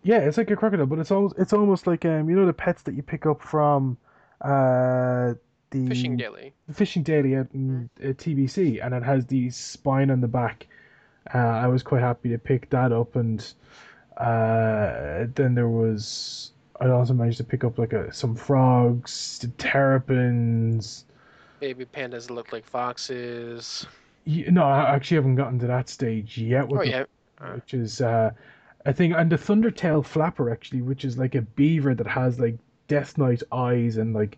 yeah, 0.04 0.18
it's 0.18 0.38
like 0.38 0.52
a 0.52 0.58
crocodile, 0.58 0.88
but 0.88 1.00
it's 1.00 1.12
almost 1.12 1.36
it's 1.38 1.54
almost 1.54 1.88
like 1.88 2.04
um, 2.04 2.30
you 2.30 2.36
know 2.36 2.46
the 2.46 2.54
pets 2.54 2.82
that 2.82 2.96
you 2.96 3.04
pick 3.04 3.26
up 3.26 3.42
from 3.42 3.98
uh 4.42 5.34
the 5.72 5.88
Fishing 5.88 6.18
daily. 6.18 6.54
the 6.68 6.74
fishing 6.74 7.02
daily 7.04 7.36
out 7.38 7.48
in 7.54 7.90
uh, 8.04 8.08
TBC, 8.08 8.84
and 8.86 8.94
it 8.94 9.04
has 9.04 9.26
the 9.26 9.50
spine 9.50 10.12
on 10.12 10.20
the 10.22 10.28
back. 10.28 10.68
Uh, 11.34 11.38
I 11.38 11.68
was 11.68 11.82
quite 11.82 12.02
happy 12.02 12.30
to 12.30 12.38
pick 12.38 12.70
that 12.72 12.92
up, 12.92 13.16
and 13.16 13.42
uh, 14.18 15.26
then 15.34 15.56
there 15.56 15.70
was 15.70 16.52
I 16.82 16.90
also 16.90 17.14
managed 17.14 17.38
to 17.38 17.44
pick 17.44 17.64
up 17.64 17.78
like 17.78 17.94
a, 17.94 18.12
some 18.12 18.36
frogs, 18.36 19.40
the 19.40 19.48
terrapins. 19.50 21.06
Baby 21.60 21.86
pandas 21.86 22.28
that 22.28 22.34
look 22.34 22.52
like 22.52 22.66
foxes. 22.66 23.86
No, 24.26 24.64
I 24.64 24.96
actually 24.96 25.16
haven't 25.16 25.36
gotten 25.36 25.60
to 25.60 25.68
that 25.68 25.90
stage 25.90 26.38
yet. 26.38 26.68
With 26.68 26.82
Oh 26.82 26.84
the 26.84 26.90
yeah. 26.90 27.54
Which 27.54 27.74
is 27.74 28.02
uh, 28.02 28.32
I 28.86 28.92
think, 28.92 29.14
and 29.16 29.32
the 29.32 29.38
Thundertail 29.38 30.04
Flapper 30.04 30.50
actually, 30.52 30.82
which 30.82 31.06
is 31.06 31.18
like 31.18 31.36
a 31.36 31.42
beaver 31.42 31.96
that 31.96 32.08
has 32.08 32.40
like 32.40 32.58
Death 32.92 33.18
Knight 33.18 33.42
eyes 33.52 33.98
and 33.98 34.14
like 34.14 34.38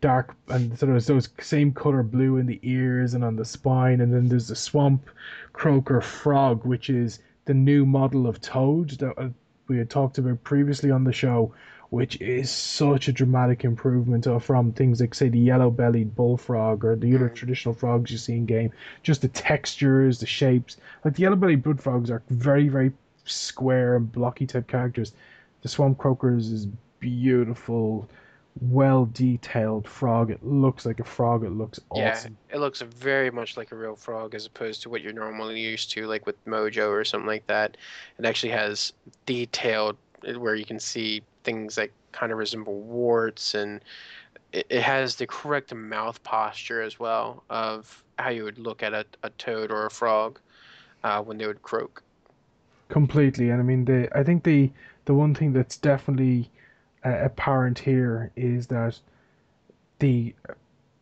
dark 0.00 0.36
and 0.48 0.78
sort 0.78 0.94
of 0.94 1.06
those 1.06 1.28
same 1.40 1.72
color 1.72 2.02
blue 2.02 2.36
in 2.36 2.46
the 2.46 2.60
ears 2.62 3.14
and 3.14 3.24
on 3.24 3.36
the 3.36 3.44
spine, 3.56 4.02
and 4.02 4.12
then 4.12 4.28
there's 4.28 4.48
the 4.48 4.56
Swamp 4.56 5.08
Croaker 5.52 6.00
Frog, 6.02 6.66
which 6.66 6.90
is 6.90 7.20
the 7.46 7.54
new 7.54 7.86
model 7.86 8.26
of 8.26 8.40
Toad 8.40 8.90
that 9.00 9.14
uh, 9.18 9.28
we 9.68 9.78
had 9.78 9.88
talked 9.88 10.18
about 10.18 10.44
previously 10.44 10.90
on 10.90 11.04
the 11.04 11.12
show. 11.12 11.54
Which 11.90 12.20
is 12.20 12.50
such 12.50 13.06
a 13.06 13.12
dramatic 13.12 13.62
improvement 13.62 14.26
from 14.42 14.72
things 14.72 15.00
like, 15.00 15.14
say, 15.14 15.28
the 15.28 15.38
yellow-bellied 15.38 16.16
bullfrog 16.16 16.84
or 16.84 16.96
the 16.96 17.14
other 17.14 17.28
Mm. 17.28 17.34
traditional 17.36 17.74
frogs 17.74 18.10
you 18.10 18.18
see 18.18 18.36
in 18.36 18.46
game. 18.46 18.70
Just 19.04 19.22
the 19.22 19.28
textures, 19.28 20.18
the 20.18 20.26
shapes, 20.26 20.76
like 21.04 21.14
the 21.14 21.22
yellow-bellied 21.22 21.62
bullfrogs 21.62 22.10
are 22.10 22.22
very, 22.30 22.68
very 22.68 22.90
square 23.26 23.94
and 23.94 24.10
blocky 24.10 24.44
type 24.44 24.66
characters. 24.66 25.12
The 25.62 25.68
swamp 25.68 25.98
croakers 25.98 26.50
is 26.50 26.66
beautiful, 27.04 28.08
well 28.60 29.04
detailed 29.12 29.86
frog. 29.86 30.30
It 30.30 30.42
looks 30.42 30.86
like 30.86 31.00
a 31.00 31.04
frog. 31.04 31.44
It 31.44 31.50
looks 31.50 31.78
yeah. 31.94 32.12
awesome. 32.12 32.38
It 32.50 32.58
looks 32.58 32.80
very 32.80 33.30
much 33.30 33.58
like 33.58 33.72
a 33.72 33.76
real 33.76 33.94
frog 33.94 34.34
as 34.34 34.46
opposed 34.46 34.80
to 34.82 34.88
what 34.88 35.02
you're 35.02 35.12
normally 35.12 35.60
used 35.60 35.90
to, 35.92 36.06
like 36.06 36.24
with 36.24 36.42
Mojo 36.46 36.88
or 36.88 37.04
something 37.04 37.26
like 37.26 37.46
that. 37.46 37.76
It 38.18 38.24
actually 38.24 38.52
has 38.52 38.94
detailed 39.26 39.96
where 40.36 40.54
you 40.54 40.64
can 40.64 40.80
see 40.80 41.22
things 41.42 41.74
that 41.74 41.90
kind 42.12 42.32
of 42.32 42.38
resemble 42.38 42.80
warts 42.80 43.54
and 43.54 43.82
it, 44.52 44.66
it 44.70 44.80
has 44.80 45.16
the 45.16 45.26
correct 45.26 45.74
mouth 45.74 46.22
posture 46.22 46.80
as 46.80 46.98
well 46.98 47.42
of 47.50 48.02
how 48.18 48.30
you 48.30 48.44
would 48.44 48.58
look 48.58 48.82
at 48.82 48.94
a, 48.94 49.04
a 49.24 49.30
toad 49.30 49.70
or 49.70 49.84
a 49.84 49.90
frog 49.90 50.38
uh, 51.02 51.20
when 51.20 51.36
they 51.36 51.46
would 51.46 51.60
croak. 51.60 52.02
Completely. 52.88 53.50
And 53.50 53.60
I 53.60 53.64
mean, 53.64 53.84
the 53.84 54.08
I 54.16 54.22
think 54.22 54.44
the 54.44 54.70
the 55.04 55.12
one 55.12 55.34
thing 55.34 55.52
that's 55.52 55.76
definitely 55.76 56.50
apparent 57.04 57.78
here 57.78 58.30
is 58.36 58.66
that 58.68 58.98
the 59.98 60.34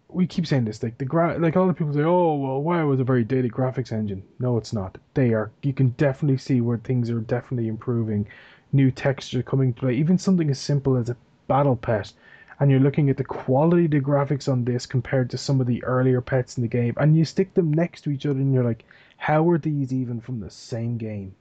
we 0.08 0.26
keep 0.26 0.46
saying 0.46 0.64
this 0.64 0.82
like 0.82 0.98
the 0.98 1.04
gra- 1.04 1.38
like 1.38 1.56
all 1.56 1.66
the 1.66 1.72
people 1.72 1.94
say 1.94 2.02
oh 2.02 2.34
well 2.34 2.62
wow 2.62 2.86
was 2.86 3.00
a 3.00 3.04
very 3.04 3.24
dated 3.24 3.52
graphics 3.52 3.92
engine? 3.92 4.22
No 4.38 4.56
it's 4.56 4.72
not. 4.72 4.98
They 5.14 5.32
are 5.32 5.50
you 5.62 5.72
can 5.72 5.90
definitely 5.90 6.38
see 6.38 6.60
where 6.60 6.78
things 6.78 7.10
are 7.10 7.20
definitely 7.20 7.68
improving. 7.68 8.26
New 8.72 8.90
texture 8.90 9.42
coming 9.42 9.72
to 9.72 9.80
play 9.80 9.94
even 9.94 10.18
something 10.18 10.50
as 10.50 10.58
simple 10.58 10.96
as 10.96 11.08
a 11.08 11.16
battle 11.48 11.76
pet 11.76 12.12
and 12.60 12.70
you're 12.70 12.80
looking 12.80 13.10
at 13.10 13.16
the 13.16 13.24
quality 13.24 13.86
of 13.86 13.90
the 13.90 14.00
graphics 14.00 14.50
on 14.50 14.64
this 14.64 14.86
compared 14.86 15.30
to 15.30 15.38
some 15.38 15.60
of 15.60 15.66
the 15.66 15.82
earlier 15.84 16.20
pets 16.20 16.56
in 16.56 16.62
the 16.62 16.68
game 16.68 16.94
and 16.98 17.16
you 17.16 17.24
stick 17.24 17.54
them 17.54 17.72
next 17.72 18.02
to 18.02 18.10
each 18.10 18.26
other 18.26 18.38
and 18.38 18.52
you're 18.52 18.64
like 18.64 18.84
how 19.16 19.48
are 19.48 19.58
these 19.58 19.92
even 19.92 20.20
from 20.20 20.40
the 20.40 20.50
same 20.50 20.96
game? 20.96 21.34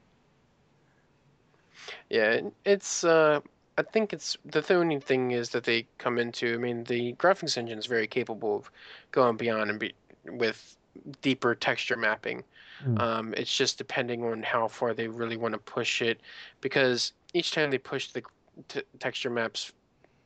Yeah, 2.10 2.42
it's 2.64 3.04
uh 3.04 3.40
I 3.82 3.84
think 3.92 4.14
it's 4.14 4.38
the 4.46 4.76
only 4.76 5.00
thing 5.00 5.32
is 5.32 5.50
that 5.50 5.64
they 5.64 5.88
come 5.98 6.20
into. 6.20 6.54
I 6.54 6.58
mean, 6.58 6.84
the 6.84 7.14
graphics 7.14 7.58
engine 7.58 7.80
is 7.80 7.88
very 7.88 8.06
capable 8.06 8.56
of 8.58 8.72
going 9.12 9.38
beyond 9.38 9.72
and 9.72 9.80
be 9.80 9.94
with 10.30 10.78
deeper 11.24 11.56
texture 11.56 11.98
mapping. 11.98 12.44
Mm. 12.86 13.02
Um, 13.02 13.34
it's 13.36 13.56
just 13.58 13.80
depending 13.80 14.24
on 14.24 14.44
how 14.44 14.68
far 14.68 14.94
they 14.94 15.08
really 15.08 15.36
want 15.36 15.54
to 15.56 15.58
push 15.58 16.04
it, 16.04 16.22
because 16.62 17.14
each 17.34 17.54
time 17.54 17.72
they 17.72 17.80
push 17.80 18.12
the 18.12 18.22
t 18.68 18.82
texture 19.00 19.32
maps 19.32 19.72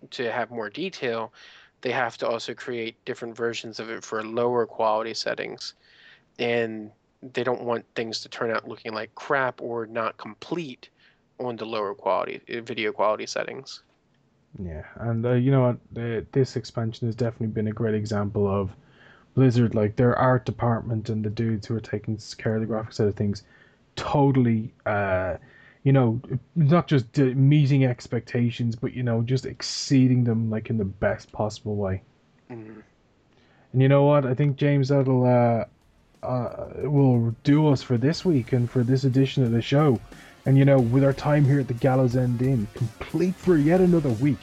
to 0.10 0.30
have 0.30 0.52
more 0.52 0.70
detail, 0.70 1.32
they 1.80 1.92
have 1.92 2.18
to 2.18 2.28
also 2.28 2.54
create 2.54 2.96
different 3.06 3.38
versions 3.38 3.80
of 3.80 3.90
it 3.90 4.04
for 4.04 4.22
lower 4.22 4.66
quality 4.66 5.14
settings, 5.14 5.76
and 6.40 6.92
they 7.34 7.44
don't 7.44 7.64
want 7.64 7.86
things 7.96 8.20
to 8.20 8.28
turn 8.28 8.52
out 8.52 8.68
looking 8.68 8.94
like 8.94 9.16
crap 9.16 9.62
or 9.62 9.86
not 9.86 10.18
complete 10.18 10.90
on 11.40 11.56
the 11.56 11.66
lower 11.66 11.94
quality 11.94 12.42
uh, 12.50 12.62
video 12.62 12.92
quality 12.92 13.26
settings. 13.26 13.82
Yeah, 14.64 14.84
and 14.96 15.26
uh, 15.26 15.34
you 15.34 15.52
know 15.52 15.62
what? 15.62 15.78
The, 15.92 16.26
this 16.32 16.56
expansion 16.56 17.08
has 17.08 17.16
definitely 17.16 17.48
been 17.48 17.68
a 17.68 17.74
great 17.74 17.96
example 17.96 18.48
of 18.48 18.72
Blizzard, 19.34 19.76
like 19.76 19.98
their 19.98 20.18
art 20.18 20.46
department 20.46 21.10
and 21.10 21.24
the 21.24 21.30
dudes 21.30 21.68
who 21.68 21.76
are 21.76 21.82
taking 21.82 22.18
care 22.38 22.56
of 22.56 22.62
the 22.62 22.68
graphics 22.68 22.94
side 22.94 23.08
of 23.08 23.16
things, 23.16 23.44
totally, 23.98 24.72
uh, 24.86 25.36
you 25.84 25.92
know, 25.92 26.22
not 26.56 26.88
just 26.88 27.18
meeting 27.18 27.84
expectations, 27.84 28.76
but 28.76 28.94
you 28.94 29.04
know, 29.04 29.22
just 29.22 29.46
exceeding 29.46 30.24
them 30.24 30.50
like 30.50 30.70
in 30.70 30.78
the 30.78 30.86
best 30.86 31.32
possible 31.34 31.76
way. 31.76 32.02
Mm. 32.50 32.82
And 33.74 33.82
you 33.82 33.90
know 33.90 34.06
what? 34.06 34.26
I 34.26 34.34
think 34.34 34.56
James 34.56 34.88
that'll 34.88 35.26
uh, 35.26 35.66
uh, 36.26 36.68
will 36.90 37.36
do 37.44 37.68
us 37.68 37.82
for 37.82 37.98
this 37.98 38.24
week 38.24 38.54
and 38.54 38.72
for 38.72 38.84
this 38.84 39.04
edition 39.04 39.44
of 39.44 39.52
the 39.52 39.62
show. 39.62 40.00
And 40.46 40.58
you 40.58 40.66
know, 40.66 40.80
with 40.80 41.04
our 41.04 41.14
time 41.14 41.44
here 41.44 41.60
at 41.60 41.68
the 41.68 41.74
Gallows 41.74 42.16
End 42.16 42.42
Inn 42.42 42.68
complete 42.76 43.36
for 43.36 43.58
yet 43.58 43.82
another 43.82 44.10
week, 44.10 44.38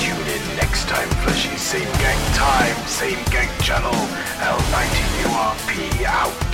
Tune 0.00 0.26
in 0.26 0.56
next 0.56 0.88
time, 0.88 1.08
Fleshy. 1.22 1.56
Same 1.56 1.92
gang 1.98 2.34
time, 2.34 2.74
same 2.86 3.22
gang 3.30 3.48
channel. 3.60 3.92
L90URP 4.40 6.04
out. 6.06 6.49